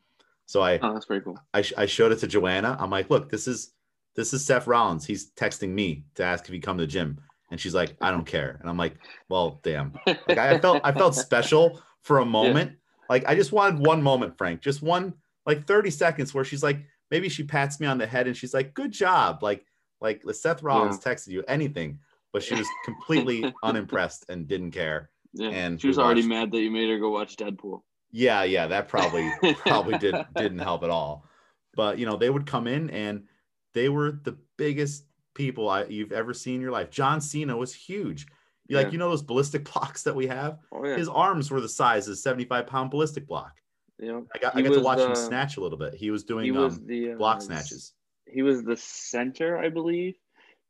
So 0.47 0.63
I 0.63 0.79
Oh, 0.83 0.93
that's 0.93 1.07
pretty 1.07 1.25
cool. 1.25 1.39
I, 1.55 1.65
I 1.77 1.87
showed 1.87 2.13
it 2.13 2.19
to 2.21 2.27
Joanna. 2.27 2.77
I'm 2.79 2.91
like, 2.91 3.09
look, 3.11 3.31
this 3.31 3.49
is 3.49 3.73
this 4.15 4.33
is 4.33 4.45
Seth 4.45 4.67
Rollins. 4.67 5.07
He's 5.07 5.31
texting 5.33 5.71
me 5.71 6.05
to 6.15 6.23
ask 6.23 6.45
if 6.45 6.53
he 6.53 6.61
come 6.61 6.77
to 6.77 6.85
the 6.85 6.89
gym, 6.89 7.21
and 7.51 7.61
she's 7.61 7.75
like, 7.75 7.97
I 8.01 8.11
don't 8.11 8.27
care. 8.27 8.59
And 8.61 8.69
I'm 8.69 8.77
like, 8.77 8.97
well, 9.29 9.61
damn. 9.65 9.93
Like 10.07 10.39
I, 10.39 10.55
I 10.55 10.61
felt 10.61 10.83
I 10.85 10.93
felt 10.93 11.15
special 11.29 11.81
for 12.03 12.19
a 12.19 12.25
moment. 12.25 12.77
Like 13.09 13.25
I 13.27 13.35
just 13.35 13.53
wanted 13.53 13.85
one 13.85 14.03
moment, 14.03 14.37
Frank, 14.39 14.61
just 14.61 14.83
one 14.83 15.15
like 15.47 15.67
30 15.67 15.91
seconds 15.91 16.33
where 16.35 16.45
she's 16.45 16.63
like, 16.63 16.79
maybe 17.11 17.29
she 17.29 17.43
pats 17.45 17.81
me 17.81 17.87
on 17.87 17.99
the 17.99 18.07
head 18.07 18.27
and 18.27 18.37
she's 18.37 18.55
like, 18.55 18.75
good 18.75 18.93
job. 18.93 19.43
Like 19.43 19.65
like 20.01 20.23
Seth 20.33 20.63
Rollins 20.63 20.99
texted 20.99 21.29
you 21.29 21.45
anything, 21.49 21.99
but 22.33 22.43
she 22.43 22.55
was 22.55 22.67
completely 22.85 23.53
unimpressed 23.63 24.27
and 24.29 24.47
didn't 24.47 24.73
care. 24.73 25.11
yeah. 25.33 25.49
and 25.49 25.81
she 25.81 25.89
was 25.89 25.99
already 25.99 26.21
watched- 26.21 26.29
mad 26.29 26.51
that 26.53 26.61
you 26.61 26.71
made 26.71 26.89
her 26.91 26.99
go 26.99 27.11
watch 27.11 27.37
Deadpool. 27.37 27.81
Yeah, 28.13 28.45
yeah, 28.45 28.67
that 28.69 28.89
probably 28.89 29.33
probably 29.67 29.99
did 29.99 30.15
didn't 30.37 30.61
help 30.61 30.83
at 30.85 30.91
all. 30.91 31.27
But 31.75 31.99
you 31.99 32.07
know, 32.07 32.17
they 32.17 32.31
would 32.31 32.47
come 32.47 32.67
in 32.67 32.91
and 32.91 33.25
they 33.73 33.89
were 33.89 34.13
the 34.23 34.37
biggest 34.57 35.05
people 35.35 35.69
I, 35.69 35.85
you've 35.87 36.13
ever 36.13 36.33
seen 36.33 36.57
in 36.57 36.61
your 36.61 36.71
life. 36.71 36.91
John 36.91 37.21
Cena 37.21 37.57
was 37.57 37.75
huge. 37.75 38.27
You 38.67 38.77
Like 38.77 38.93
you 38.93 38.99
know 38.99 39.11
those 39.11 39.23
ballistic 39.23 39.65
blocks 39.73 40.03
that 40.05 40.17
we 40.17 40.27
have. 40.27 40.59
Oh 40.73 40.85
yeah. 40.85 40.97
His 40.97 41.09
arms 41.09 41.51
were 41.51 41.61
the 41.61 41.69
size 41.69 42.09
of 42.09 42.15
a 42.15 42.17
seventy-five 42.17 42.67
pound 42.67 42.91
ballistic 42.91 43.27
block. 43.27 43.61
you 43.99 44.09
know, 44.11 44.27
I 44.35 44.39
got 44.39 44.57
I 44.57 44.63
got 44.63 44.73
to 44.75 44.81
watch 44.81 44.99
him 45.01 45.13
uh, 45.13 45.15
snatch 45.15 45.57
a 45.57 45.61
little 45.61 45.79
bit. 45.79 45.95
He 45.95 46.11
was 46.11 46.25
doing 46.25 46.45
he 46.45 46.51
was 46.51 46.79
um, 46.79 46.87
the 46.87 47.13
uh, 47.13 47.17
block 47.17 47.43
snatches. 47.43 47.93
He 48.27 48.43
was 48.43 48.63
the 48.65 48.77
center, 48.77 49.59
I 49.59 49.69
believe, 49.69 50.15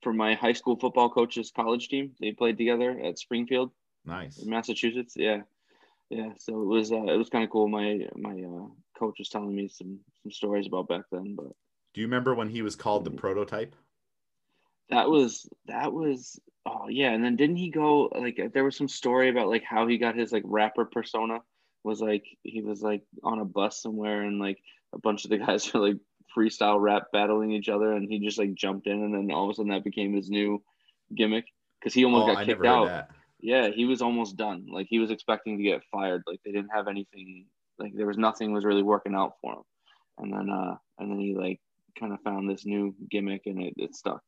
for 0.03 0.13
my 0.13 0.35
high 0.35 0.53
school 0.55 0.77
football 0.79 1.09
coach's 1.09 1.51
college 1.55 1.89
team. 1.89 2.13
They 2.21 2.33
played 2.33 2.59
together 2.59 2.99
at 3.03 3.19
Springfield, 3.19 3.71
Nice. 4.05 4.39
in 4.39 4.51
Massachusetts. 4.51 5.15
Yeah. 5.17 5.43
yeah. 6.11 6.31
So 6.39 6.61
it 6.61 6.67
was 6.67 6.91
uh, 6.93 7.05
it 7.05 7.17
was 7.17 7.31
kind 7.31 7.45
of 7.45 7.51
cool. 7.51 7.69
My 7.69 8.01
my 8.17 8.33
uh, 8.33 8.67
coach 8.99 9.17
was 9.21 9.29
telling 9.29 9.55
me 9.55 9.69
some 9.69 10.01
some 10.23 10.33
stories 10.33 10.67
about 10.67 10.89
back 10.89 11.03
then, 11.13 11.35
but 11.37 11.53
Do 11.95 12.01
you 12.01 12.07
remember 12.09 12.35
when 12.35 12.49
he 12.49 12.63
was 12.63 12.75
called 12.75 13.05
the 13.05 13.13
prototype? 13.13 13.77
that 14.91 15.09
was 15.09 15.49
that 15.67 15.93
was 15.93 16.39
oh 16.67 16.89
yeah. 16.89 17.13
And 17.13 17.25
then 17.25 17.37
didn't 17.37 17.57
he 17.57 17.71
go 17.71 18.11
like 18.15 18.41
there 18.53 18.65
was 18.65 18.77
some 18.77 18.89
story 18.89 19.29
about 19.31 19.49
like 19.49 19.63
how 19.63 19.87
he 19.87 19.99
got 19.99 20.17
his 20.17 20.33
like 20.33 20.45
rapper 20.47 20.85
persona 20.85 21.41
was 21.83 22.01
like 22.01 22.25
he 22.43 22.63
was 22.63 22.83
like 22.83 23.03
on 23.23 23.39
a 23.39 23.45
bus 23.45 23.81
somewhere 23.83 24.23
and 24.23 24.41
like 24.41 24.59
a 24.95 24.99
bunch 24.99 25.25
of 25.25 25.31
the 25.31 25.39
guys 25.47 25.73
were 25.73 25.81
like 25.81 25.99
freestyle 26.37 26.81
rap 26.81 27.05
battling 27.13 27.53
each 27.53 27.69
other 27.69 27.93
and 27.93 28.09
he 28.11 28.19
just 28.19 28.39
like 28.39 28.55
jumped 28.55 28.87
in 28.87 29.03
and 29.03 29.15
then 29.15 29.31
all 29.31 29.45
of 29.45 29.51
a 29.51 29.55
sudden 29.55 29.71
that 29.71 29.85
became 29.85 30.15
his 30.15 30.31
new 30.31 30.61
gimmick 31.15 31.47
because 31.79 31.95
he 31.95 32.05
almost 32.05 32.25
Oh, 32.25 32.33
got 32.33 32.43
I 32.43 32.45
kicked 32.47 32.65
out. 32.65 33.09
Yeah, 33.41 33.69
he 33.69 33.85
was 33.85 34.01
almost 34.01 34.37
done. 34.37 34.67
Like 34.73 34.87
he 34.89 34.99
was 34.99 35.11
expecting 35.11 35.59
to 35.59 35.63
get 35.63 35.83
fired. 35.93 36.23
Like 36.27 36.41
they 36.45 36.51
didn't 36.53 36.73
have 36.75 36.89
anything. 36.89 37.47
Like 37.79 37.93
there 37.95 38.07
was 38.07 38.17
nothing 38.17 38.53
was 38.53 38.65
really 38.65 38.83
working 38.83 39.15
out 39.15 39.35
for 39.43 39.53
him. 39.53 39.63
And 40.19 40.33
then 40.33 40.51
uh 40.51 40.77
and 40.99 41.11
then 41.11 41.19
he 41.21 41.35
like 41.35 41.61
kind 41.99 42.13
of 42.13 42.21
found 42.23 42.49
this 42.49 42.65
new 42.65 42.95
gimmick 43.11 43.43
and 43.47 43.61
it, 43.61 43.75
it 43.77 43.95
stuck. 43.95 44.23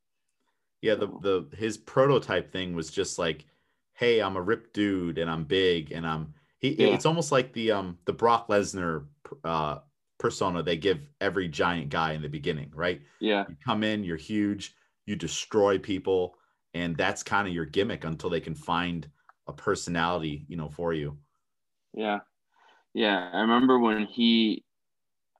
Yeah, 0.82 0.94
the 0.94 1.08
the 1.08 1.56
his 1.56 1.76
prototype 1.78 2.52
thing 2.52 2.74
was 2.74 2.90
just 2.90 3.18
like, 3.18 3.46
hey, 3.94 4.20
I'm 4.20 4.36
a 4.36 4.42
ripped 4.42 4.74
dude 4.74 5.18
and 5.18 5.30
I'm 5.30 5.44
big 5.44 5.92
and 5.92 6.06
I'm 6.06 6.34
he. 6.58 6.70
Yeah. 6.76 6.88
It's 6.92 7.06
almost 7.06 7.32
like 7.32 7.52
the 7.52 7.72
um 7.72 7.98
the 8.04 8.12
Brock 8.12 8.48
Lesnar 8.48 9.06
uh 9.44 9.80
persona 10.18 10.62
they 10.62 10.76
give 10.76 11.00
every 11.20 11.48
giant 11.48 11.90
guy 11.90 12.12
in 12.12 12.22
the 12.22 12.28
beginning, 12.28 12.70
right? 12.74 13.02
Yeah, 13.20 13.46
You 13.46 13.56
come 13.64 13.84
in, 13.84 14.04
you're 14.04 14.16
huge, 14.16 14.74
you 15.06 15.16
destroy 15.16 15.78
people, 15.78 16.36
and 16.74 16.96
that's 16.96 17.22
kind 17.22 17.46
of 17.48 17.54
your 17.54 17.66
gimmick 17.66 18.04
until 18.04 18.30
they 18.30 18.40
can 18.40 18.54
find 18.54 19.08
a 19.46 19.52
personality, 19.52 20.44
you 20.48 20.56
know, 20.56 20.68
for 20.68 20.92
you. 20.92 21.18
yeah, 21.92 22.20
yeah. 22.94 23.30
I 23.32 23.40
remember 23.42 23.78
when 23.78 24.06
he, 24.06 24.64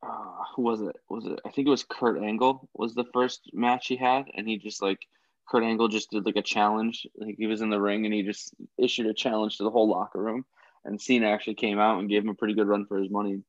uh, 0.02 0.44
who 0.54 0.62
was 0.62 0.82
it? 0.82 0.96
Was 1.10 1.26
it? 1.26 1.40
I 1.46 1.50
think 1.50 1.68
it 1.68 1.70
was 1.72 1.84
Kurt 1.84 2.22
Angle 2.22 2.68
was 2.74 2.94
the 2.94 3.06
first 3.14 3.50
match 3.54 3.88
he 3.88 3.96
had, 3.96 4.26
and 4.34 4.48
he 4.48 4.58
just 4.58 4.82
like 4.82 5.00
Kurt 5.48 5.62
Angle 5.64 5.89
just 5.89 6.10
did 6.10 6.27
like 6.27 6.36
a 6.36 6.43
challenge. 6.43 7.06
Like 7.16 7.36
he 7.39 7.47
was 7.47 7.60
in 7.60 7.70
the 7.70 7.81
ring 7.81 8.05
and 8.05 8.14
he 8.14 8.23
just 8.23 8.55
issued 8.78 9.06
a 9.06 9.14
challenge 9.14 9.59
to 9.59 9.64
the 9.64 9.70
whole 9.70 9.89
locker 9.89 10.20
room, 10.20 10.44
and 10.85 11.01
Cena 11.01 11.28
actually 11.28 11.55
came 11.55 11.78
out 11.78 11.98
and 11.98 12.09
gave 12.09 12.23
him 12.23 12.31
a 12.31 12.35
pretty 12.35 12.55
good 12.55 12.68
run 12.68 12.86
for 12.86 12.98
his 12.98 13.10
money. 13.10 13.43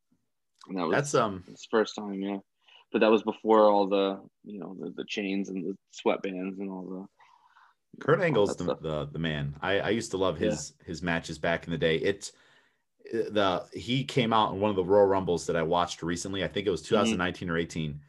And 0.68 0.78
that 0.78 0.88
was 0.88 0.96
That's 0.96 1.14
um 1.16 1.44
his 1.48 1.68
first 1.70 1.96
time, 1.96 2.22
yeah. 2.22 2.38
But 2.92 3.02
that 3.02 3.12
was 3.12 3.24
before 3.24 3.70
all 3.70 3.88
the 3.88 4.20
you 4.44 4.60
know 4.60 4.76
the, 4.80 4.92
the 4.92 5.06
chains 5.06 5.50
and 5.50 5.64
the 5.66 5.78
sweatbands 5.94 6.60
and 6.60 6.70
all 6.70 6.84
the 6.84 7.08
Kurt 8.00 8.22
Angle's 8.22 8.56
the, 8.56 8.76
the 8.80 9.10
the 9.12 9.20
man. 9.20 9.56
I, 9.62 9.80
I 9.80 9.90
used 9.90 10.12
to 10.12 10.18
love 10.18 10.38
his 10.38 10.74
his 10.86 11.02
matches 11.02 11.40
back 11.40 11.66
in 11.66 11.72
the 11.72 11.78
day. 11.78 11.98
It 11.98 12.32
the 13.12 13.66
he 13.74 14.04
came 14.04 14.34
out 14.34 14.54
in 14.54 14.60
one 14.60 14.70
of 14.70 14.76
the 14.76 14.84
Royal 14.84 15.08
Rumbles 15.08 15.48
that 15.48 15.56
I 15.56 15.64
watched 15.64 16.04
recently. 16.04 16.44
I 16.44 16.48
think 16.48 16.68
it 16.68 16.72
was 16.72 16.84
Mm-hmm. 16.94 17.18
2019 17.18 17.50
or 17.50 17.58
18. 17.58 18.00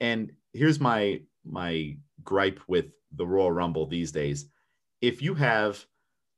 And 0.00 0.32
here's 0.52 0.78
my 0.80 1.22
my 1.44 1.96
gripe 2.24 2.60
with 2.66 2.86
the 3.12 3.26
Royal 3.26 3.52
Rumble 3.52 3.86
these 3.86 4.12
days. 4.12 4.46
If 5.00 5.22
you 5.22 5.34
have 5.34 5.84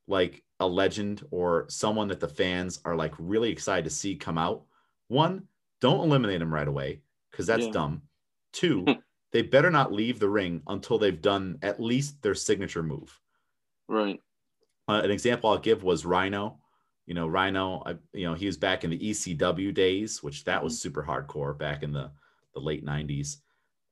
like 0.06 0.42
a 0.60 0.66
legend 0.66 1.26
or 1.30 1.66
someone 1.68 2.08
that 2.08 2.20
the 2.20 2.28
fans 2.28 2.80
are 2.84 2.96
like 2.96 3.14
really 3.18 3.50
excited 3.50 3.84
to 3.84 3.90
see 3.90 4.16
come 4.16 4.38
out, 4.38 4.64
one, 5.08 5.48
don't 5.80 6.00
eliminate 6.00 6.40
them 6.40 6.52
right 6.52 6.68
away 6.68 7.02
because 7.30 7.46
that's 7.46 7.66
Yeah. 7.66 7.72
dumb. 7.72 8.02
Two, 8.52 8.86
they 9.32 9.42
better 9.42 9.70
not 9.70 9.92
leave 9.92 10.18
the 10.18 10.28
ring 10.28 10.62
until 10.68 10.98
they've 10.98 11.20
done 11.22 11.58
at 11.62 11.80
least 11.80 12.22
their 12.22 12.34
signature 12.34 12.82
move. 12.82 13.20
right. 13.88 14.20
Uh, 14.88 15.00
an 15.02 15.10
example 15.10 15.50
I'll 15.50 15.58
give 15.58 15.82
was 15.82 16.04
Rhino. 16.04 16.60
You 17.06 17.14
know, 17.14 17.26
Rhino. 17.28 17.82
I, 17.86 17.96
you 18.12 18.26
know, 18.26 18.34
he 18.34 18.46
was 18.46 18.56
back 18.56 18.84
in 18.84 18.90
the 18.90 18.98
ECW 18.98 19.72
days, 19.74 20.22
which 20.22 20.44
that 20.44 20.62
was 20.62 20.78
super 20.80 21.02
hardcore 21.02 21.56
back 21.56 21.82
in 21.82 21.92
the 21.92 22.12
the 22.54 22.60
late 22.60 22.84
'90s, 22.84 23.38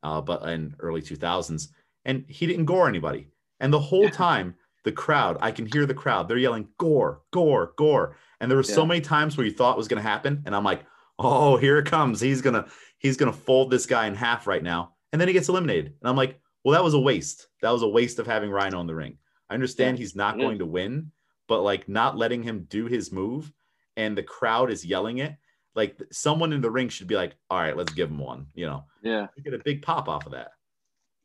uh, 0.02 0.20
but 0.20 0.42
in 0.48 0.74
early 0.78 1.02
2000s, 1.02 1.68
and 2.04 2.24
he 2.28 2.46
didn't 2.46 2.64
gore 2.66 2.88
anybody. 2.88 3.28
And 3.60 3.72
the 3.72 3.80
whole 3.80 4.08
time, 4.10 4.54
the 4.84 4.92
crowd, 4.92 5.36
I 5.40 5.52
can 5.52 5.66
hear 5.66 5.86
the 5.86 5.94
crowd. 5.94 6.28
They're 6.28 6.36
yelling 6.38 6.68
"Gore, 6.78 7.22
Gore, 7.30 7.72
Gore!" 7.76 8.16
And 8.40 8.50
there 8.50 8.56
were 8.58 8.62
so 8.64 8.84
many 8.84 9.00
times 9.00 9.36
where 9.36 9.46
you 9.46 9.52
thought 9.52 9.74
it 9.74 9.78
was 9.78 9.86
going 9.88 10.02
to 10.02 10.08
happen, 10.08 10.42
and 10.44 10.54
I'm 10.56 10.64
like, 10.64 10.84
"Oh, 11.18 11.56
here 11.56 11.78
it 11.78 11.86
comes. 11.86 12.20
He's 12.20 12.42
gonna 12.42 12.66
he's 12.98 13.16
gonna 13.16 13.32
fold 13.32 13.70
this 13.70 13.86
guy 13.86 14.06
in 14.06 14.14
half 14.14 14.46
right 14.46 14.62
now." 14.62 14.94
And 15.12 15.20
then 15.20 15.28
he 15.28 15.34
gets 15.34 15.48
eliminated, 15.48 15.94
and 16.00 16.08
I'm 16.08 16.16
like, 16.16 16.40
"Well, 16.64 16.72
that 16.72 16.82
was 16.82 16.94
a 16.94 17.00
waste. 17.00 17.48
That 17.60 17.70
was 17.70 17.82
a 17.82 17.88
waste 17.88 18.18
of 18.18 18.26
having 18.26 18.50
Rhino 18.50 18.80
in 18.80 18.86
the 18.86 18.94
ring." 18.94 19.18
I 19.48 19.54
understand 19.54 19.98
he's 19.98 20.16
not 20.16 20.36
Yeah. 20.38 20.44
going 20.46 20.58
to 20.58 20.66
win, 20.66 21.12
but 21.46 21.60
like 21.62 21.88
not 21.88 22.16
letting 22.16 22.42
him 22.42 22.64
do 22.68 22.86
his 22.86 23.12
move 23.12 23.52
and 23.96 24.16
the 24.16 24.22
crowd 24.22 24.70
is 24.70 24.84
yelling 24.86 25.18
it, 25.18 25.36
like 25.74 26.00
someone 26.10 26.52
in 26.54 26.62
the 26.62 26.70
ring 26.70 26.88
should 26.88 27.06
be 27.06 27.14
like, 27.14 27.34
all 27.50 27.58
right, 27.60 27.76
let's 27.76 27.92
give 27.92 28.08
him 28.08 28.16
one. 28.18 28.46
You 28.54 28.64
know, 28.66 28.84
Yeah. 29.02 29.26
you 29.36 29.42
get 29.42 29.52
a 29.52 29.58
big 29.58 29.82
pop 29.82 30.08
off 30.08 30.24
of 30.24 30.32
that. 30.32 30.52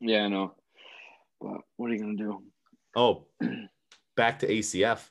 Yeah, 0.00 0.24
I 0.24 0.28
know. 0.28 0.54
But 1.40 1.58
what 1.76 1.90
are 1.90 1.94
you 1.94 2.00
gonna 2.00 2.16
do? 2.16 2.42
Oh, 2.96 3.26
back 4.16 4.38
to 4.40 4.48
ACF. 4.48 5.08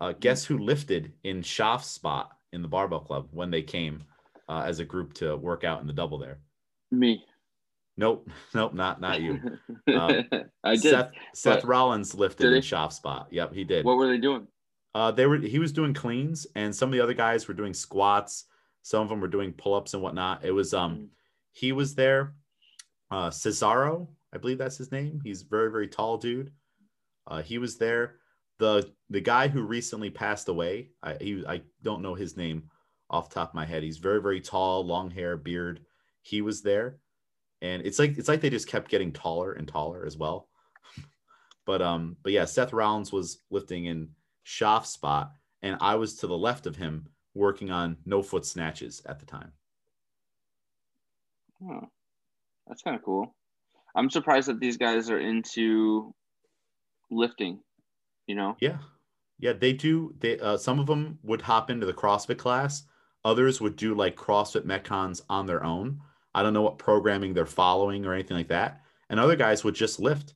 Uh, 0.00 0.12
guess 0.18 0.44
who 0.44 0.58
lifted 0.58 1.12
in 1.24 1.42
Schaff's 1.42 1.88
spot 1.90 2.30
in 2.52 2.62
the 2.62 2.68
barbell 2.68 3.00
club 3.00 3.28
when 3.32 3.50
they 3.50 3.62
came 3.62 4.04
uh, 4.48 4.62
as 4.66 4.78
a 4.78 4.84
group 4.84 5.12
to 5.14 5.36
work 5.36 5.64
out 5.64 5.80
in 5.80 5.86
the 5.86 5.92
double 5.92 6.18
there? 6.18 6.38
Me. 6.90 7.24
Nope, 7.96 8.28
nope, 8.54 8.74
not 8.74 9.00
not 9.00 9.20
you. 9.20 9.40
Uh, 9.88 10.22
I 10.62 10.72
did. 10.76 10.82
Seth 10.82 11.10
Seth 11.34 11.64
Rollins 11.64 12.14
lifted 12.14 12.52
in? 12.52 12.62
Schaff's 12.62 12.96
spot. 12.96 13.28
Yep, 13.30 13.54
he 13.54 13.64
did. 13.64 13.84
What 13.86 13.96
were 13.96 14.06
they 14.08 14.18
doing? 14.18 14.46
Uh, 14.94 15.10
they 15.10 15.26
were 15.26 15.38
he 15.38 15.58
was 15.58 15.72
doing 15.72 15.94
cleans, 15.94 16.46
and 16.54 16.74
some 16.74 16.88
of 16.90 16.92
the 16.92 17.00
other 17.00 17.14
guys 17.14 17.48
were 17.48 17.54
doing 17.54 17.72
squats. 17.74 18.44
Some 18.82 19.02
of 19.02 19.08
them 19.08 19.20
were 19.20 19.28
doing 19.28 19.52
pull 19.52 19.74
ups 19.74 19.94
and 19.94 20.02
whatnot. 20.02 20.44
It 20.44 20.50
was 20.52 20.74
um 20.74 20.96
Mm. 20.96 21.08
he 21.52 21.72
was 21.72 21.94
there. 21.94 22.34
Uh, 23.10 23.30
Cesaro, 23.30 24.08
I 24.32 24.38
believe 24.38 24.58
that's 24.58 24.78
his 24.78 24.92
name. 24.92 25.20
He's 25.24 25.42
very 25.42 25.70
very 25.70 25.88
tall 25.88 26.18
dude. 26.18 26.52
Uh, 27.26 27.42
he 27.42 27.58
was 27.58 27.76
there. 27.76 28.16
The 28.58 28.90
the 29.10 29.20
guy 29.20 29.48
who 29.48 29.62
recently 29.62 30.10
passed 30.10 30.48
away. 30.48 30.90
I 31.02 31.16
he 31.20 31.44
I 31.46 31.62
don't 31.82 32.02
know 32.02 32.14
his 32.14 32.36
name 32.36 32.70
off 33.10 33.30
top 33.30 33.50
of 33.50 33.54
my 33.54 33.64
head. 33.64 33.82
He's 33.82 33.98
very 33.98 34.20
very 34.20 34.40
tall, 34.40 34.84
long 34.84 35.10
hair, 35.10 35.36
beard. 35.36 35.80
He 36.22 36.42
was 36.42 36.62
there, 36.62 36.98
and 37.62 37.84
it's 37.86 37.98
like 37.98 38.18
it's 38.18 38.28
like 38.28 38.40
they 38.40 38.50
just 38.50 38.68
kept 38.68 38.90
getting 38.90 39.12
taller 39.12 39.52
and 39.52 39.66
taller 39.66 40.04
as 40.04 40.16
well. 40.16 40.48
but 41.66 41.80
um, 41.80 42.16
but 42.22 42.32
yeah, 42.32 42.44
Seth 42.44 42.72
Rollins 42.72 43.12
was 43.12 43.38
lifting 43.50 43.86
in 43.86 44.10
Schaff's 44.42 44.90
spot, 44.90 45.32
and 45.62 45.76
I 45.80 45.94
was 45.94 46.16
to 46.16 46.26
the 46.26 46.36
left 46.36 46.66
of 46.66 46.76
him 46.76 47.08
working 47.34 47.70
on 47.70 47.96
no 48.04 48.22
foot 48.22 48.44
snatches 48.44 49.00
at 49.06 49.20
the 49.20 49.26
time. 49.26 49.52
Oh, 51.62 51.88
that's 52.66 52.82
kind 52.82 52.96
of 52.96 53.02
cool. 53.02 53.34
I'm 53.94 54.10
surprised 54.10 54.48
that 54.48 54.60
these 54.60 54.76
guys 54.76 55.10
are 55.10 55.20
into 55.20 56.14
lifting. 57.10 57.60
You 58.26 58.34
know? 58.34 58.56
Yeah, 58.60 58.78
yeah, 59.38 59.52
they 59.52 59.72
do. 59.72 60.14
They 60.18 60.38
uh, 60.38 60.56
some 60.56 60.78
of 60.78 60.86
them 60.86 61.18
would 61.22 61.42
hop 61.42 61.70
into 61.70 61.86
the 61.86 61.94
CrossFit 61.94 62.38
class. 62.38 62.84
Others 63.24 63.60
would 63.60 63.76
do 63.76 63.94
like 63.94 64.16
CrossFit 64.16 64.64
Metcons 64.64 65.22
on 65.28 65.46
their 65.46 65.64
own. 65.64 66.00
I 66.34 66.42
don't 66.42 66.52
know 66.52 66.62
what 66.62 66.78
programming 66.78 67.34
they're 67.34 67.46
following 67.46 68.06
or 68.06 68.14
anything 68.14 68.36
like 68.36 68.48
that. 68.48 68.82
And 69.10 69.18
other 69.18 69.36
guys 69.36 69.64
would 69.64 69.74
just 69.74 69.98
lift. 69.98 70.34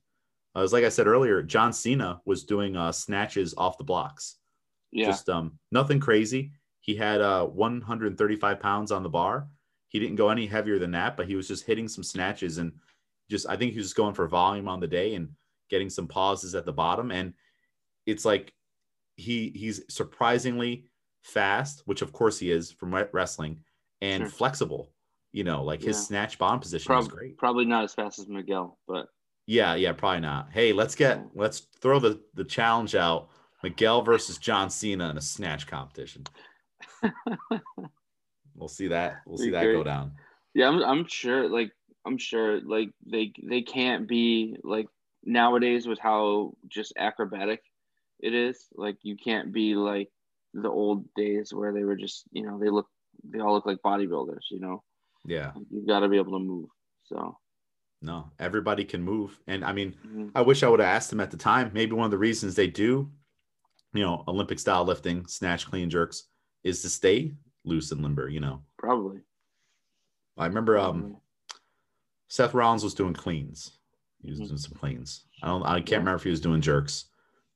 Uh, 0.55 0.61
as 0.61 0.73
like 0.73 0.83
I 0.83 0.89
said 0.89 1.07
earlier, 1.07 1.41
John 1.41 1.73
Cena 1.73 2.21
was 2.25 2.43
doing 2.43 2.75
uh, 2.75 2.91
snatches 2.91 3.53
off 3.57 3.77
the 3.77 3.83
blocks. 3.83 4.35
Yeah. 4.91 5.07
Just 5.07 5.29
um, 5.29 5.57
nothing 5.71 5.99
crazy. 5.99 6.51
He 6.81 6.95
had 6.95 7.21
uh, 7.21 7.45
135 7.45 8.59
pounds 8.59 8.91
on 8.91 9.03
the 9.03 9.09
bar. 9.09 9.47
He 9.87 9.99
didn't 9.99 10.15
go 10.15 10.29
any 10.29 10.45
heavier 10.45 10.79
than 10.79 10.91
that, 10.91 11.15
but 11.15 11.27
he 11.27 11.35
was 11.35 11.47
just 11.47 11.65
hitting 11.65 11.87
some 11.87 12.03
snatches 12.03 12.57
and 12.57 12.73
just 13.29 13.47
I 13.47 13.55
think 13.57 13.71
he 13.73 13.77
was 13.79 13.87
just 13.87 13.95
going 13.95 14.13
for 14.13 14.27
volume 14.27 14.67
on 14.67 14.79
the 14.79 14.87
day 14.87 15.15
and 15.15 15.29
getting 15.69 15.89
some 15.89 16.07
pauses 16.07 16.55
at 16.55 16.65
the 16.65 16.73
bottom. 16.73 17.11
And 17.11 17.33
it's 18.05 18.25
like 18.25 18.53
he 19.15 19.49
he's 19.55 19.81
surprisingly 19.89 20.85
fast, 21.23 21.83
which 21.85 22.01
of 22.01 22.11
course 22.11 22.37
he 22.39 22.51
is 22.51 22.71
from 22.71 22.93
wrestling, 23.11 23.59
and 24.01 24.23
Sure. 24.23 24.29
flexible. 24.29 24.91
You 25.31 25.43
know, 25.43 25.63
like 25.63 25.81
his 25.81 25.97
Yeah. 25.97 26.01
snatch 26.03 26.37
bottom 26.37 26.59
position 26.59 26.87
Prob- 26.87 27.01
is 27.03 27.07
great. 27.07 27.37
Probably 27.37 27.65
not 27.65 27.83
as 27.83 27.93
fast 27.93 28.19
as 28.19 28.27
Miguel, 28.27 28.77
but 28.87 29.07
Yeah, 29.47 29.75
yeah, 29.75 29.91
probably 29.93 30.19
not. 30.21 30.51
Hey, 30.51 30.73
let's 30.73 30.95
get 30.95 31.25
let's 31.35 31.61
throw 31.81 31.99
the 31.99 32.21
the 32.35 32.43
challenge 32.43 32.93
out. 32.95 33.29
Miguel 33.63 34.01
versus 34.01 34.37
John 34.37 34.69
Cena 34.69 35.09
in 35.09 35.17
a 35.17 35.21
snatch 35.21 35.65
competition. 35.67 36.25
we'll 38.55 38.67
see 38.67 38.87
that. 38.89 39.21
We'll 39.25 39.37
see 39.37 39.51
that 39.51 39.63
go 39.63 39.83
down. 39.83 40.11
yeah, 40.53 40.67
I'm 40.67 40.83
I'm 40.83 41.07
sure 41.07 41.49
like 41.49 41.71
I'm 42.05 42.17
sure 42.17 42.59
like 42.61 42.89
they 43.05 43.33
they 43.43 43.61
can't 43.61 44.07
be 44.07 44.57
like 44.63 44.87
nowadays 45.23 45.87
with 45.87 45.99
how 45.99 46.53
just 46.67 46.93
acrobatic 46.97 47.61
it 48.19 48.33
is. 48.33 48.67
Like 48.75 48.97
you 49.03 49.15
can't 49.17 49.53
be 49.53 49.75
like 49.75 50.09
the 50.53 50.69
old 50.69 51.05
days 51.15 51.53
where 51.53 51.73
they 51.73 51.83
were 51.83 51.95
just 51.95 52.23
you 52.31 52.43
know 52.43 52.59
they 52.59 52.69
look 52.69 52.87
they 53.23 53.39
all 53.39 53.53
look 53.53 53.65
like 53.65 53.79
bodybuilders. 53.85 54.45
You 54.51 54.59
know 54.59 54.83
Yeah. 55.25 55.51
you've 55.71 55.87
got 55.87 56.01
to 56.01 56.09
be 56.09 56.17
able 56.17 56.33
to 56.39 56.45
move. 56.45 56.69
So 57.05 57.37
No, 58.01 58.31
everybody 58.39 58.83
can 58.85 59.01
move. 59.01 59.39
And 59.47 59.63
I 59.63 59.71
mean, 59.71 59.95
mhm. 60.05 60.31
I 60.35 60.41
wish 60.41 60.63
I 60.63 60.69
would 60.69 60.81
have 60.81 60.95
asked 60.95 61.09
them 61.09 61.21
at 61.21 61.31
the 61.31 61.37
time. 61.37 61.71
Maybe 61.73 61.93
one 61.93 62.05
of 62.05 62.11
the 62.11 62.17
reasons 62.17 62.55
they 62.55 62.67
do, 62.67 63.09
you 63.93 64.01
know, 64.03 64.23
Olympic 64.27 64.59
style 64.59 64.83
lifting, 64.83 65.25
snatch, 65.27 65.65
clean 65.69 65.89
jerks, 65.89 66.27
is 66.63 66.81
to 66.81 66.89
stay 66.89 67.33
loose 67.63 67.91
and 67.91 68.01
limber. 68.01 68.27
You 68.27 68.41
know, 68.41 68.61
Probably. 68.77 69.19
I 70.37 70.47
remember 70.47 70.77
um. 70.77 71.17
Seth 72.33 72.55
Rollins 72.55 72.83
was 72.83 72.95
doing 72.95 73.13
cleans. 73.13 73.77
He 74.23 74.31
was 74.31 74.39
Mhm. 74.39 74.47
doing 74.47 74.57
some 74.57 74.73
cleans. 74.73 75.27
I 75.43 75.49
don't. 75.49 75.61
I 75.61 75.75
can't 75.81 75.99
remember 75.99 76.15
if 76.15 76.23
he 76.23 76.31
was 76.31 76.41
doing 76.41 76.61
jerks, 76.61 77.05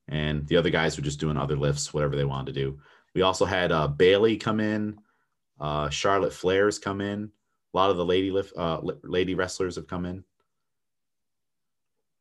and 0.06 0.46
the 0.46 0.56
other 0.56 0.70
guys 0.70 0.96
were 0.96 1.02
just 1.02 1.18
doing 1.18 1.36
other 1.36 1.56
lifts, 1.56 1.92
whatever 1.92 2.14
they 2.14 2.24
wanted 2.24 2.54
to 2.54 2.60
do. 2.60 2.80
We 3.12 3.22
also 3.22 3.44
had 3.44 3.72
uh, 3.72 3.88
Bayley 3.88 4.36
come 4.36 4.60
in, 4.60 5.00
uh, 5.58 5.88
Charlotte 5.90 6.32
Flair's 6.32 6.78
come 6.78 7.00
in. 7.00 7.32
A 7.74 7.76
lot 7.76 7.90
of 7.90 7.96
the 7.96 8.04
lady 8.04 8.30
lift, 8.30 8.52
uh, 8.56 8.80
lady 9.02 9.34
wrestlers 9.34 9.74
have 9.74 9.88
come 9.88 10.06
in. 10.06 10.22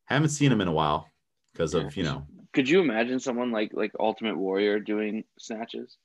Haven't 0.05 0.29
seen 0.29 0.49
them 0.49 0.61
in 0.61 0.67
a 0.67 0.73
while 0.73 1.11
because 1.53 1.75
of 1.75 1.95
you 1.95 2.01
know 2.01 2.25
Could 2.53 2.67
you 2.67 2.79
imagine 2.79 3.19
someone 3.19 3.51
like 3.51 3.71
like 3.73 3.91
Ultimate 3.99 4.35
Warrior 4.35 4.79
doing 4.79 5.25
snatches? 5.37 5.95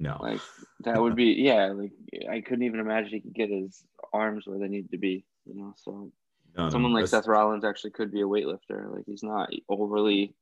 no. 0.00 0.18
Like 0.20 0.40
that 0.80 1.00
would 1.00 1.14
be 1.14 1.26
yeah. 1.26 1.66
Like 1.66 1.92
I 2.28 2.40
couldn't 2.40 2.64
even 2.64 2.80
imagine 2.80 3.10
he 3.12 3.20
could 3.20 3.34
get 3.34 3.50
his 3.50 3.84
arms 4.12 4.48
where 4.48 4.58
they 4.58 4.66
need 4.66 4.90
to 4.90 4.98
be. 4.98 5.24
You 5.46 5.54
know, 5.54 5.74
so 5.76 6.10
no, 6.56 6.64
no, 6.64 6.70
someone 6.70 6.92
like 6.92 7.06
Seth 7.06 7.26
Rollins 7.26 7.64
actually 7.64 7.90
could 7.92 8.10
be 8.12 8.20
a 8.20 8.24
weightlifter. 8.26 8.92
Like 8.94 9.04
he's 9.06 9.22
not 9.22 9.50
overly 9.68 10.34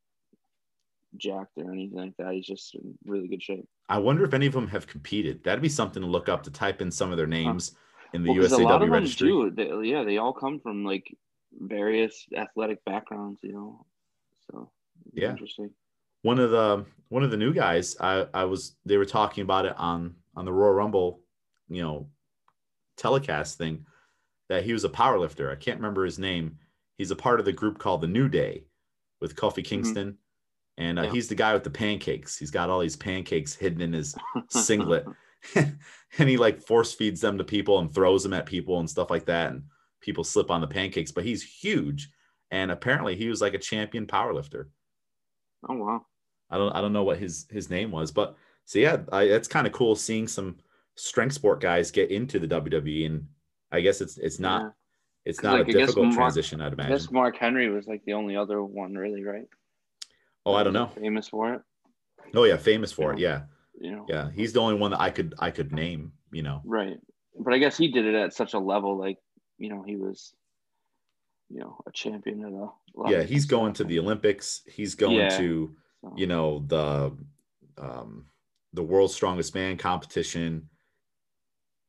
jacked 1.17 1.53
or 1.57 1.73
anything 1.73 1.99
like 1.99 2.17
that. 2.19 2.35
He's 2.35 2.47
just 2.47 2.75
in 2.75 2.97
really 3.05 3.29
good 3.29 3.43
shape. 3.43 3.67
I 3.89 3.99
wonder 3.99 4.25
if 4.25 4.35
any 4.35 4.47
of 4.47 4.53
them 4.53 4.69
have 4.69 4.87
competed. 4.87 5.43
That'd 5.45 5.63
be 5.63 5.69
something 5.69 6.03
to 6.03 6.09
look 6.09 6.29
up 6.29 6.43
to 6.45 6.51
type 6.51 6.83
in 6.83 6.91
some 6.91 7.11
of 7.11 7.17
their 7.17 7.27
names 7.27 7.77
in 8.13 8.23
the 8.23 8.31
Well, 8.31 8.43
'cause 8.43 8.53
a 8.53 8.59
lot 8.59 8.83
of 8.83 8.89
USAW 8.89 8.93
registry. 8.93 9.29
do. 9.29 9.51
They, 9.51 9.89
yeah, 9.89 10.05
they 10.05 10.19
all 10.19 10.33
come 10.33 10.61
from 10.61 10.85
like 10.85 11.17
various 11.53 12.27
athletic 12.37 12.85
backgrounds. 12.85 13.41
You 13.43 13.53
know, 13.53 13.87
so 14.51 14.71
Yeah. 15.15 15.31
interesting. 15.31 15.71
one 16.23 16.39
of 16.41 16.51
the 16.51 16.85
one 17.11 17.23
of 17.23 17.31
the 17.31 17.37
new 17.37 17.55
guys 17.55 17.97
i 18.01 18.27
i 18.35 18.45
was 18.45 18.77
they 18.85 18.97
were 18.97 19.05
talking 19.07 19.43
about 19.43 19.65
it 19.65 19.75
on 19.79 20.17
on 20.37 20.45
the 20.45 20.53
royal 20.53 20.73
rumble 20.75 21.23
you 21.69 21.81
know 21.81 22.11
telecast 22.97 23.57
thing 23.57 23.87
that 24.49 24.65
he 24.65 24.73
was 24.73 24.85
a 24.85 24.89
power 24.89 25.19
lifter 25.19 25.51
i 25.51 25.55
can't 25.55 25.79
remember 25.79 26.05
his 26.05 26.19
name. 26.19 26.59
He's 26.97 27.13
a 27.13 27.17
part 27.17 27.39
of 27.39 27.47
the 27.47 27.53
group 27.53 27.79
called 27.79 28.01
the 28.01 28.09
new 28.09 28.29
day 28.29 28.65
with 29.21 29.37
kofi 29.37 29.65
kingston. 29.65 30.19
And 30.77 30.99
uh, 30.99 31.03
Yeah. 31.03 31.11
he's 31.13 31.29
the 31.29 31.35
guy 31.37 31.55
with 31.55 31.63
the 31.63 31.71
pancakes. 31.71 32.37
He's 32.37 32.51
got 32.51 32.71
all 32.71 32.81
these 32.81 32.97
pancakes 32.97 33.55
hidden 33.55 33.81
in 33.81 33.93
his 33.93 34.17
singlet. 34.51 35.05
And 36.19 36.29
he 36.29 36.37
like 36.37 36.61
force 36.61 36.95
feeds 36.95 37.21
them 37.21 37.39
to 37.39 37.45
people 37.45 37.79
and 37.79 37.95
throws 37.95 38.23
them 38.23 38.33
at 38.33 38.47
people 38.47 38.81
and 38.81 38.89
stuff 38.91 39.11
like 39.11 39.27
that. 39.27 39.53
And 39.53 39.65
people 40.01 40.25
slip 40.25 40.51
on 40.51 40.61
the 40.61 40.67
pancakes 40.67 41.13
but 41.13 41.25
he's 41.25 41.43
huge. 41.43 42.11
And 42.51 42.71
apparently 42.71 43.15
he 43.15 43.29
was 43.29 43.41
like 43.41 43.55
a 43.55 43.59
champion 43.59 44.07
power 44.07 44.35
lifter 44.35 44.71
oh 45.69 45.75
wow. 45.77 46.07
I 46.51 46.57
don't 46.59 46.73
I 46.75 46.81
don't 46.81 46.93
know 46.93 47.05
what 47.05 47.19
his 47.19 47.47
his 47.51 47.71
name 47.71 47.91
was, 47.93 48.11
but 48.11 48.37
so 48.65 48.79
yeah, 48.81 48.99
I, 49.13 49.23
it's 49.25 49.49
kind 49.49 49.67
of 49.67 49.73
cool 49.73 49.95
seeing 49.95 50.27
some 50.27 50.57
strength 50.97 51.35
sport 51.35 51.61
guys 51.61 51.91
get 51.91 52.11
into 52.11 52.39
the 52.39 52.49
WWE, 52.49 53.07
and 53.07 53.27
I 53.71 53.81
guess 53.81 54.01
it's 54.01 54.17
it's 54.19 54.39
not 54.39 54.63
Yeah. 54.63 54.71
it's 55.25 55.43
not 55.43 55.59
like, 55.59 55.69
a 55.69 55.73
difficult 55.73 56.07
Mark- 56.07 56.17
transition, 56.17 56.61
I'd 56.61 56.73
imagine. 56.73 56.93
I 56.93 56.97
guess 56.97 57.11
Mark 57.11 57.37
Henry 57.37 57.69
was 57.71 57.87
like 57.87 58.05
the 58.05 58.15
only 58.15 58.37
other 58.37 58.63
one, 58.63 58.95
really, 58.95 59.23
right? 59.25 59.47
Oh, 60.47 60.55
I 60.55 60.63
don't 60.63 60.73
know. 60.73 60.87
Famous 60.89 61.29
for 61.29 61.55
it, 61.55 61.63
Oh 62.35 62.45
yeah, 62.45 62.57
famous 62.57 62.93
for 62.93 63.13
it. 63.13 63.19
Yeah, 63.19 63.43
you 63.81 63.91
know. 63.93 64.07
yeah. 64.09 64.31
He's 64.31 64.53
the 64.53 64.61
only 64.61 64.77
one 64.77 64.91
that 64.93 65.01
I 65.01 65.11
could 65.11 65.35
I 65.39 65.51
could 65.51 65.73
name. 65.73 66.13
You 66.33 66.43
know. 66.43 66.63
Right. 66.65 66.99
But 67.39 67.55
I 67.55 67.59
guess 67.59 67.77
he 67.77 67.89
did 67.89 68.05
it 68.05 68.15
at 68.15 68.35
such 68.35 68.55
a 68.55 68.59
level, 68.59 68.97
like 68.99 69.19
you 69.59 69.69
know, 69.69 69.83
he 69.83 69.97
was, 69.97 70.35
you 71.51 71.61
know, 71.61 71.79
a 71.87 71.91
champion 71.93 72.45
at 72.45 72.53
a. 72.53 73.11
Yeah, 73.11 73.23
he's 73.23 73.45
going 73.47 73.73
to 73.75 73.85
the 73.85 73.99
Olympics. 73.99 74.63
He's 74.67 74.95
going 74.95 75.17
Yeah. 75.17 75.37
to 75.39 75.75
you 76.17 76.27
know 76.27 76.65
the 76.67 77.13
um 77.77 78.27
the 78.73 78.83
world's 78.83 79.15
strongest 79.15 79.55
man 79.55 79.77
competition. 79.77 80.69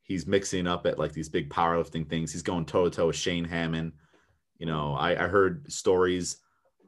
He's 0.10 0.26
mixing 0.26 0.66
up 0.66 0.88
at 0.88 0.98
like 0.98 1.14
these 1.14 1.30
big 1.30 1.52
powerlifting 1.52 2.10
things. 2.10 2.32
He's 2.32 2.42
going 2.42 2.66
toe 2.66 2.86
to 2.86 2.90
toe 2.90 3.08
with 3.08 3.16
Shane 3.16 3.48
Hamman. 3.48 3.92
You 4.58 4.66
know, 4.66 4.96
I, 4.96 5.12
I 5.12 5.28
heard 5.28 5.72
stories 5.72 6.38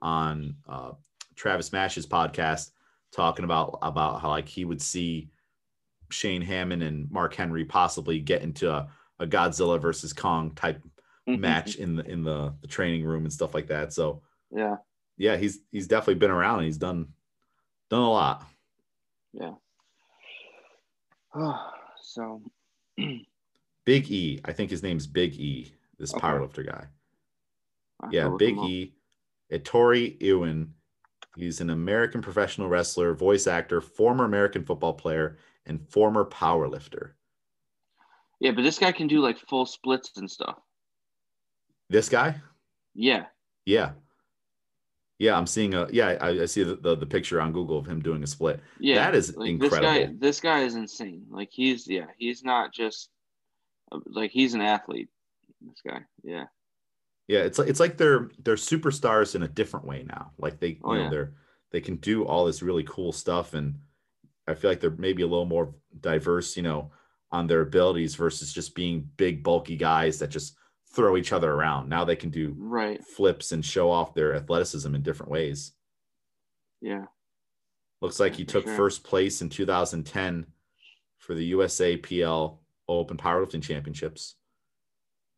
on 0.02 0.56
uh, 0.68 0.94
Travis 1.36 1.72
Mash's 1.72 2.08
podcast 2.08 2.72
talking 3.12 3.46
about 3.46 3.78
about 3.84 4.22
how 4.22 4.30
like 4.30 4.48
he 4.48 4.66
would 4.66 4.82
see 4.82 5.30
Shane 6.10 6.44
Hamman 6.44 6.84
and 6.84 7.12
Mark 7.12 7.36
Henry 7.36 7.64
possibly 7.64 8.20
get 8.20 8.42
into 8.42 8.72
a, 8.72 8.90
a 9.20 9.28
Godzilla 9.28 9.80
versus 9.80 10.14
Kong 10.14 10.56
type 10.56 10.82
match 11.28 11.76
in 11.76 11.98
the 11.98 12.06
in 12.08 12.24
the, 12.24 12.56
the 12.62 12.68
training 12.68 13.06
room 13.06 13.26
and 13.26 13.32
stuff 13.32 13.54
like 13.54 13.68
that. 13.68 13.94
So 13.94 14.24
yeah. 14.50 14.78
yeah, 15.16 15.38
he's 15.38 15.60
he's 15.72 15.86
definitely 15.86 16.16
been 16.16 16.32
around 16.32 16.58
and 16.58 16.66
he's 16.66 16.80
done 16.80 17.10
done 17.92 18.02
a 18.02 18.10
lot. 18.10 18.48
Yeah. 19.32 19.54
so. 22.02 22.42
Big 23.86 24.12
E, 24.12 24.40
I 24.46 24.54
think 24.54 24.70
his 24.70 24.84
name's 24.84 25.08
Big 25.08 25.36
E, 25.36 25.74
this 25.98 26.14
Okay. 26.14 26.26
powerlifter 26.28 26.66
guy. 26.66 26.88
Yeah, 28.12 28.30
Big. 28.38 28.58
E. 28.58 28.94
Ettore 29.52 29.96
Ewing. 30.20 30.74
He's 31.36 31.62
an 31.62 31.70
American 31.70 32.22
professional 32.22 32.68
wrestler, 32.68 33.14
voice 33.14 33.48
actor, 33.48 33.80
former 33.82 34.26
American 34.26 34.66
football 34.66 34.94
player, 34.94 35.38
and 35.66 35.88
former 35.90 36.26
powerlifter. 36.26 37.12
Yeah, 38.40 38.52
but 38.52 38.64
this 38.64 38.80
guy 38.80 38.92
can 38.92 39.08
do 39.08 39.20
like 39.20 39.38
full 39.38 39.66
splits 39.66 40.12
and 40.18 40.30
stuff. 40.30 40.58
This 41.90 42.10
guy? 42.10 42.36
Yeah. 42.96 43.26
Yeah. 43.66 43.92
Yeah, 45.22 45.38
I'm 45.38 45.46
seeing 45.46 45.76
a 45.76 45.88
yeah, 45.92 46.18
I, 46.20 46.30
I 46.30 46.46
see 46.46 46.64
the, 46.64 46.78
the, 46.78 46.96
the 46.96 47.06
picture 47.06 47.40
on 47.40 47.54
Google 47.54 47.78
of 47.78 47.86
him 47.86 48.02
doing 48.02 48.24
a 48.24 48.28
split. 48.28 48.60
Yeah. 48.80 48.96
That 48.96 49.14
is 49.14 49.38
like, 49.38 49.60
This 49.60 49.78
guy, 49.78 50.10
this 50.18 50.40
guy 50.40 50.62
is 50.62 50.74
insane. 50.74 51.28
Like 51.30 51.50
he's 51.52 51.88
yeah, 51.88 52.08
he's 52.18 52.44
not 52.44 52.74
just 52.74 53.12
like 54.08 54.32
he's 54.32 54.56
an 54.56 54.62
athlete. 54.62 55.10
This 55.62 55.80
guy, 55.86 56.00
yeah, 56.24 56.46
Yeah, 57.28 57.42
it's 57.42 57.60
like 57.60 57.70
it's 57.70 57.80
like 57.80 57.98
they're 57.98 58.32
they're 58.44 58.56
superstars 58.56 59.36
in 59.36 59.44
a 59.44 59.48
different 59.48 59.86
way 59.86 60.02
now. 60.02 60.32
Like 60.40 60.60
they, 60.60 60.80
oh, 60.84 60.94
you 60.96 61.02
Oh, 61.02 61.04
know, 61.04 61.04
yeah. 61.04 61.10
they're 61.12 61.34
they 61.72 61.82
can 61.82 61.98
do 61.98 62.26
all 62.26 62.46
this 62.46 62.64
really 62.64 62.84
cool 62.86 63.12
stuff, 63.12 63.54
and 63.54 63.76
I 64.48 64.56
feel 64.56 64.72
like 64.72 64.80
they're 64.80 64.90
maybe 64.90 65.22
a 65.22 65.28
little 65.28 65.46
more 65.46 65.76
diverse, 66.00 66.58
you 66.58 66.64
know, 66.64 66.90
on 67.32 67.46
their 67.46 67.62
abilities 67.62 68.16
versus 68.16 68.52
just 68.52 68.74
being 68.74 69.08
big, 69.18 69.44
bulky 69.44 69.78
guys 69.78 70.18
that 70.18 70.32
just 70.32 70.58
throw 70.94 71.16
each 71.18 71.32
other 71.34 71.52
around. 71.52 71.88
Now 71.90 72.04
they 72.06 72.16
can 72.16 72.30
do 72.30 72.56
right, 72.58 73.04
flips 73.06 73.52
and 73.52 73.64
show 73.66 73.90
off 73.92 74.14
their 74.14 74.36
athleticism 74.36 74.94
in 74.94 75.02
different 75.02 75.32
ways. 75.32 75.72
yeah, 76.82 77.06
Looks 78.02 78.20
like 78.20 78.34
Yeah, 78.34 78.38
he 78.40 78.46
took 78.46 78.66
sure. 78.66 78.76
first 78.76 79.04
place 79.04 79.42
in 79.42 79.50
2010 79.50 80.46
for 81.18 81.36
the 81.36 81.52
USAPL 81.54 82.58
Open 82.88 83.16
Powerlifting 83.18 83.62
Championships, 83.64 84.36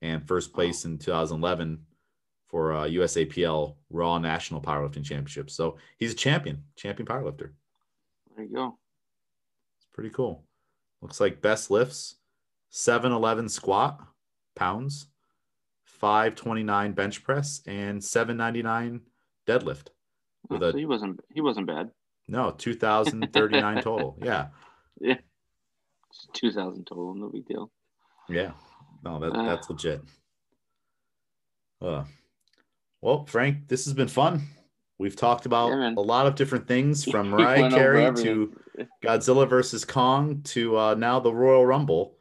and 0.02 0.26
first 0.28 0.54
place 0.54 0.86
in 0.86 0.98
2011 0.98 1.86
for 2.48 2.74
uh, 2.74 2.84
USAPL 2.86 3.76
Raw 3.90 4.18
National 4.18 4.62
Powerlifting 4.62 5.04
Championships. 5.04 5.54
So 5.56 5.78
he's 5.98 6.14
a 6.14 6.16
champion, 6.16 6.64
champion 6.76 7.06
powerlifter. 7.08 7.52
there 8.36 8.46
you 8.46 8.54
go. 8.56 8.78
It's 9.78 9.88
pretty 9.94 10.10
cool. 10.10 10.44
Looks 11.02 11.20
like 11.20 11.42
best 11.42 11.70
lifts 11.70 12.16
711 12.70 13.50
squat 13.50 14.00
pounds, 14.56 15.08
529 16.04 16.92
bench 16.92 17.24
press, 17.24 17.62
and 17.66 18.04
799 18.04 19.00
deadlift. 19.48 19.88
Oh, 20.50 20.58
With 20.58 20.76
a- 20.76 20.78
he 20.78 20.86
wasn't 20.86 21.22
he 21.34 21.40
wasn't 21.40 21.68
bad. 21.68 21.92
No, 22.28 22.52
2039 22.52 23.82
total. 23.82 24.18
Yeah. 24.22 24.48
Yeah, 25.00 25.16
two 26.34 26.52
thousand 26.52 26.86
total, 26.88 27.16
no 27.16 27.30
big 27.30 27.46
deal. 27.48 27.72
Yeah. 28.28 28.52
No, 29.02 29.18
that, 29.20 29.32
Uh. 29.32 29.44
that's 29.46 29.70
legit. 29.70 30.02
Uh, 31.82 32.04
well, 33.02 33.26
Frank, 33.26 33.68
this 33.70 33.86
has 33.86 33.94
been 33.94 34.08
fun. 34.10 34.42
We've 35.00 35.16
talked 35.16 35.46
about 35.46 35.70
Yeah, 35.70 35.94
a 35.98 36.02
lot 36.02 36.28
of 36.28 36.36
different 36.36 36.68
things 36.68 37.04
from 37.12 37.30
Mariah 37.30 37.70
Carey 37.70 38.14
to 38.24 38.54
Godzilla 39.04 39.50
versus 39.50 39.86
Kong 39.86 40.42
to 40.44 40.78
uh, 40.78 40.96
now 40.96 41.20
the 41.22 41.34
Royal 41.34 41.66
Rumble 41.66 42.18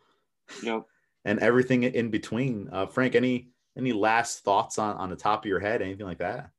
Yep. 0.62 0.82
and 1.24 1.38
everything 1.40 1.82
in 1.84 2.10
between. 2.10 2.68
Uh, 2.72 2.86
Frank, 2.86 3.14
any 3.14 3.51
any 3.76 3.92
last 3.92 4.44
thoughts 4.44 4.78
on, 4.78 4.96
on 4.96 5.10
the 5.10 5.16
top 5.16 5.44
of 5.44 5.48
your 5.48 5.60
head? 5.60 5.82
Anything 5.82 6.06
like 6.06 6.18
that? 6.18 6.50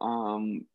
Um, 0.00 0.66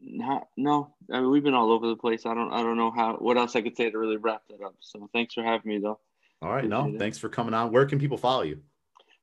not 0.00 0.48
no. 0.56 0.94
I 1.12 1.20
mean, 1.20 1.30
we've 1.30 1.44
been 1.44 1.54
all 1.54 1.72
over 1.72 1.86
the 1.86 1.96
place. 1.96 2.26
I 2.26 2.34
don't 2.34 2.52
I 2.52 2.62
don't 2.62 2.76
know 2.76 2.90
how 2.90 3.14
what 3.14 3.36
else 3.36 3.56
I 3.56 3.62
could 3.62 3.76
say 3.76 3.90
to 3.90 3.98
really 3.98 4.16
wrap 4.16 4.42
that 4.48 4.64
up. 4.64 4.74
So 4.80 5.08
thanks 5.12 5.34
for 5.34 5.42
having 5.42 5.68
me 5.68 5.78
though. 5.78 5.98
All 6.42 6.50
right. 6.50 6.68
No, 6.68 6.88
it. 6.88 6.98
thanks 6.98 7.18
for 7.18 7.28
coming 7.28 7.54
on. 7.54 7.72
Where 7.72 7.86
can 7.86 7.98
people 7.98 8.18
follow 8.18 8.42
you? 8.42 8.60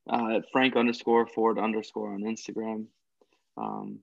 uh, 0.10 0.40
Frank 0.52 0.76
underscore 0.76 1.28
Ford 1.28 1.60
underscore 1.60 2.14
on 2.14 2.22
Instagram. 2.22 2.86
Um, 3.58 4.00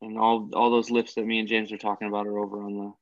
and 0.00 0.18
all 0.18 0.50
all 0.54 0.70
those 0.70 0.90
lifts 0.90 1.14
that 1.14 1.26
me 1.26 1.38
and 1.38 1.48
James 1.48 1.72
are 1.72 1.78
talking 1.78 2.08
about 2.08 2.26
are 2.26 2.38
over 2.38 2.62
on 2.62 2.76
the 2.76 2.92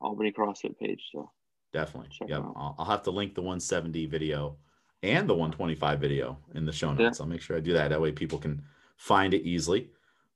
Albany 0.00 0.32
CrossFit 0.32 0.78
page. 0.78 1.02
So 1.12 1.30
Definitely. 1.72 2.10
Yep. 2.28 2.40
I'll, 2.40 2.76
I'll 2.78 2.84
have 2.84 3.02
to 3.02 3.10
link 3.10 3.34
the 3.34 3.40
170 3.40 4.06
video 4.06 4.56
and 5.04 5.28
the 5.28 5.34
125 5.34 6.00
video 6.00 6.38
in 6.54 6.64
the 6.64 6.72
show 6.72 6.90
Yeah. 6.90 7.04
notes. 7.06 7.20
I'll 7.20 7.26
make 7.26 7.40
sure 7.40 7.56
I 7.56 7.60
do 7.60 7.72
that. 7.74 7.88
That 7.88 8.00
way 8.00 8.12
people 8.12 8.38
can 8.38 8.62
find 8.96 9.34
it 9.34 9.42
easily. 9.42 9.90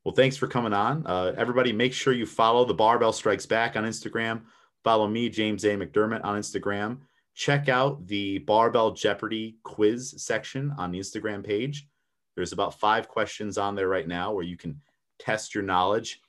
Well, 0.04 0.14
thanks 0.14 0.36
for 0.36 0.46
coming 0.46 0.72
on. 0.72 1.06
Uh, 1.06 1.34
everybody, 1.36 1.72
make 1.72 1.92
sure 1.92 2.12
you 2.12 2.26
follow 2.26 2.64
the 2.64 2.74
Barbell 2.74 3.12
Strikes 3.12 3.46
Back 3.46 3.76
on 3.76 3.84
Instagram. 3.84 4.42
Follow 4.84 5.08
me, 5.08 5.28
James 5.28 5.64
A. 5.64 5.76
McDermott, 5.76 6.24
on 6.24 6.38
Instagram. 6.38 6.98
Check 7.34 7.68
out 7.68 8.06
the 8.06 8.38
Barbell 8.38 8.92
Jeopardy 8.92 9.56
quiz 9.62 10.14
section 10.22 10.72
on 10.78 10.90
the 10.90 10.98
Instagram 10.98 11.44
page. 11.44 11.88
There's 12.36 12.52
about 12.52 12.78
five 12.78 13.08
questions 13.08 13.58
on 13.58 13.74
there 13.74 13.88
right 13.88 14.06
now 14.08 14.32
where 14.32 14.44
you 14.44 14.56
can 14.56 14.80
test 15.18 15.54
your 15.54 15.64
knowledge. 15.64 16.20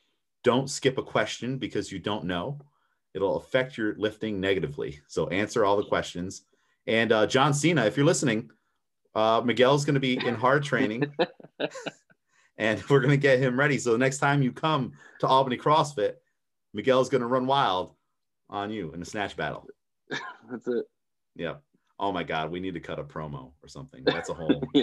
Don't 0.44 0.70
skip 0.70 0.98
a 0.98 1.04
question 1.04 1.58
because 1.58 1.92
you 1.92 2.00
don't 2.00 2.26
know. 2.26 2.60
It'll 3.14 3.38
affect 3.38 3.78
your 3.78 3.96
lifting 3.96 4.40
negatively. 4.40 5.00
So 5.08 5.28
answer 5.30 5.66
all 5.66 5.78
the 5.78 5.84
questions. 5.84 6.44
And 6.88 7.12
uh, 7.12 7.28
John 7.28 7.54
Cena, 7.54 7.86
if 7.86 7.98
you're 7.98 8.06
listening, 8.06 8.50
uh, 9.16 9.42
Miguel's 9.44 9.86
going 9.86 9.96
to 9.96 10.00
be 10.00 10.14
in 10.26 10.36
hard 10.36 10.64
training 10.64 11.12
and 12.58 12.84
we're 12.90 13.00
going 13.00 13.12
to 13.12 13.18
get 13.18 13.40
him 13.40 13.58
ready. 13.58 13.78
So 13.78 13.92
the 13.92 13.98
next 13.98 14.20
time 14.20 14.42
you 14.42 14.52
come 14.52 14.94
to 15.20 15.28
Albany 15.28 15.58
CrossFit, 15.58 16.14
Miguel's 16.74 17.10
going 17.10 17.22
to 17.22 17.28
run 17.28 17.48
wild 17.48 17.96
on 18.50 18.72
you 18.72 18.92
in 18.94 19.02
a 19.02 19.06
snatch 19.06 19.36
battle. 19.36 19.68
That's 20.10 20.68
it. 20.68 20.86
Yeah. 21.36 21.56
Oh 22.00 22.12
my 22.12 22.24
God, 22.24 22.52
we 22.52 22.60
need 22.60 22.74
to 22.76 22.80
cut 22.80 23.00
a 23.00 23.04
promo 23.04 23.52
or 23.62 23.68
something. 23.68 24.04
That's 24.06 24.30
a 24.30 24.34
whole. 24.34 24.64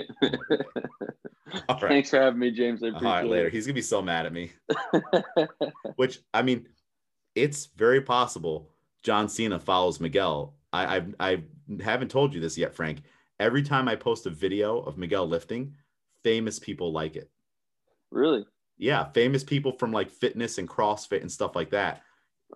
All 1.69 1.79
right. 1.81 1.81
Thanks 1.81 2.11
for 2.11 2.21
having 2.21 2.39
me, 2.39 2.51
James. 2.51 2.83
I 2.83 2.89
appreciate 2.89 3.09
All 3.09 3.15
right, 3.15 3.27
later. 3.27 3.47
It. 3.47 3.55
He's 3.55 3.67
gonna 3.67 3.75
be 3.75 3.83
so 3.83 4.03
mad 4.03 4.27
at 4.27 4.33
me. 4.33 4.53
Which 5.97 6.21
I 6.35 6.43
mean, 6.43 6.67
it's 7.35 7.67
very 7.77 8.03
possible 8.03 8.71
John 9.03 9.29
Cena 9.29 9.59
follows 9.59 10.01
Miguel. 10.01 10.56
I, 10.73 10.97
I 10.97 11.05
I 11.21 11.43
haven't 11.83 12.11
told 12.11 12.35
you 12.35 12.41
this 12.41 12.59
yet, 12.59 12.75
Frank. 12.75 13.03
Every 13.39 13.63
time 13.63 13.89
I 13.89 13.97
post 13.97 14.27
a 14.27 14.31
video 14.31 14.81
of 14.81 14.99
Miguel 14.99 15.27
lifting, 15.29 15.75
famous 16.23 16.59
people 16.59 16.93
like 16.93 17.17
it. 17.17 17.31
Really? 18.11 18.47
Yeah, 18.79 19.05
famous 19.13 19.45
people 19.45 19.73
from 19.73 19.93
like 19.93 20.11
fitness 20.11 20.59
and 20.59 20.69
CrossFit 20.69 21.21
and 21.21 21.31
stuff 21.31 21.55
like 21.55 21.71
that. 21.71 22.03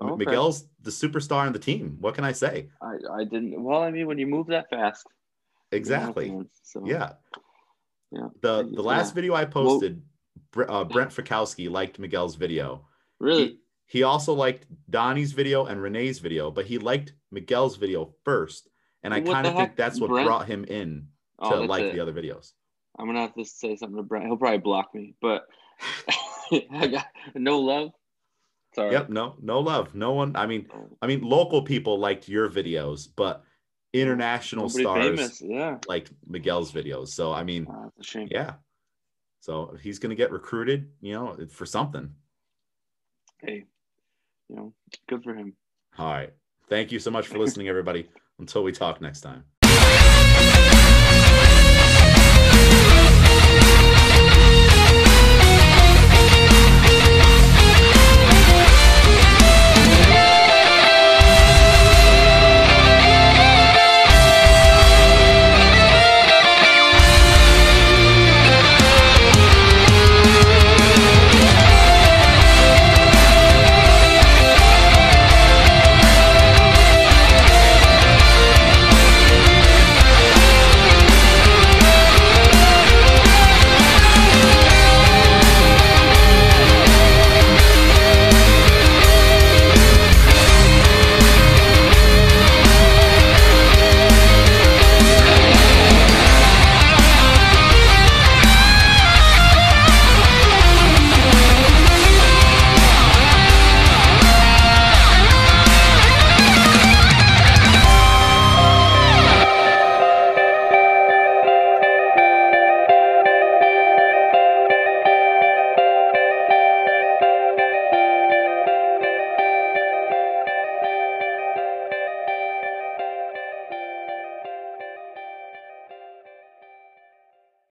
Okay. 0.00 0.24
Miguel's 0.24 0.64
the 0.82 0.90
superstar 0.90 1.46
on 1.46 1.52
the 1.52 1.58
team. 1.58 1.96
What 2.00 2.14
can 2.14 2.24
I 2.24 2.32
say? 2.32 2.68
I, 2.80 2.94
I 3.12 3.24
didn't. 3.24 3.62
Well, 3.62 3.82
I 3.82 3.90
mean, 3.90 4.06
when 4.06 4.18
you 4.18 4.26
move 4.26 4.46
that 4.48 4.70
fast, 4.70 5.06
exactly. 5.72 6.32
so. 6.62 6.82
Yeah. 6.86 7.12
Yeah. 8.12 8.28
The 8.42 8.70
the 8.74 8.82
last 8.82 9.10
yeah. 9.10 9.14
video 9.14 9.34
I 9.34 9.44
posted, 9.44 10.02
well, 10.54 10.70
uh, 10.70 10.84
Brent 10.84 11.10
Fikowski 11.10 11.70
liked 11.70 11.98
Miguel's 11.98 12.36
video. 12.36 12.86
Really? 13.18 13.46
He, 13.46 13.59
he 13.90 14.04
also 14.04 14.34
liked 14.34 14.66
Donnie's 14.88 15.32
video 15.32 15.66
and 15.66 15.82
Renee's 15.82 16.20
video, 16.20 16.52
but 16.52 16.64
he 16.64 16.78
liked 16.78 17.12
Miguel's 17.32 17.74
video 17.74 18.14
first, 18.24 18.68
and 19.02 19.12
I 19.12 19.20
kind 19.20 19.48
of 19.48 19.56
think 19.56 19.74
that's 19.74 19.98
what 20.00 20.10
Brent? 20.10 20.28
brought 20.28 20.46
him 20.46 20.64
in 20.64 21.08
oh, 21.40 21.50
to 21.50 21.56
oh, 21.56 21.62
like 21.62 21.82
it. 21.82 21.94
the 21.94 21.98
other 21.98 22.12
videos. 22.12 22.52
I'm 22.96 23.06
gonna 23.06 23.22
have 23.22 23.34
to 23.34 23.44
say 23.44 23.74
something 23.74 23.96
to 23.96 24.04
Brent. 24.04 24.26
He'll 24.26 24.36
probably 24.36 24.58
block 24.58 24.94
me, 24.94 25.16
but 25.20 25.42
I 26.70 26.86
got 26.86 27.06
no 27.34 27.58
love. 27.58 27.90
Sorry. 28.76 28.92
Yep. 28.92 29.08
No, 29.08 29.34
no 29.42 29.58
love. 29.58 29.92
No 29.92 30.12
one. 30.12 30.36
I 30.36 30.46
mean, 30.46 30.68
oh. 30.72 30.96
I 31.02 31.08
mean, 31.08 31.22
local 31.22 31.62
people 31.62 31.98
liked 31.98 32.28
your 32.28 32.48
videos, 32.48 33.08
but 33.16 33.42
international 33.92 34.68
Nobody 34.68 34.84
stars 34.84 35.04
famous, 35.04 35.42
yeah. 35.42 35.78
like 35.88 36.08
Miguel's 36.28 36.70
videos. 36.70 37.08
So 37.08 37.32
I 37.32 37.42
mean, 37.42 37.66
oh. 37.68 37.90
Yeah. 38.30 38.52
So 39.40 39.76
he's 39.82 39.98
gonna 39.98 40.14
get 40.14 40.30
recruited, 40.30 40.92
you 41.00 41.12
know, 41.12 41.36
for 41.50 41.66
something. 41.66 42.14
Hey, 43.42 43.64
you 44.50 44.56
know, 44.56 44.74
good 45.08 45.22
for 45.22 45.34
him. 45.34 45.54
All 45.98 46.12
right. 46.12 46.30
Thank 46.68 46.92
you 46.92 46.98
so 46.98 47.10
much 47.10 47.28
for 47.28 47.38
listening, 47.38 47.68
everybody. 47.68 48.08
Until 48.38 48.62
we 48.62 48.72
talk 48.72 49.00
next 49.00 49.20
time. 49.20 49.44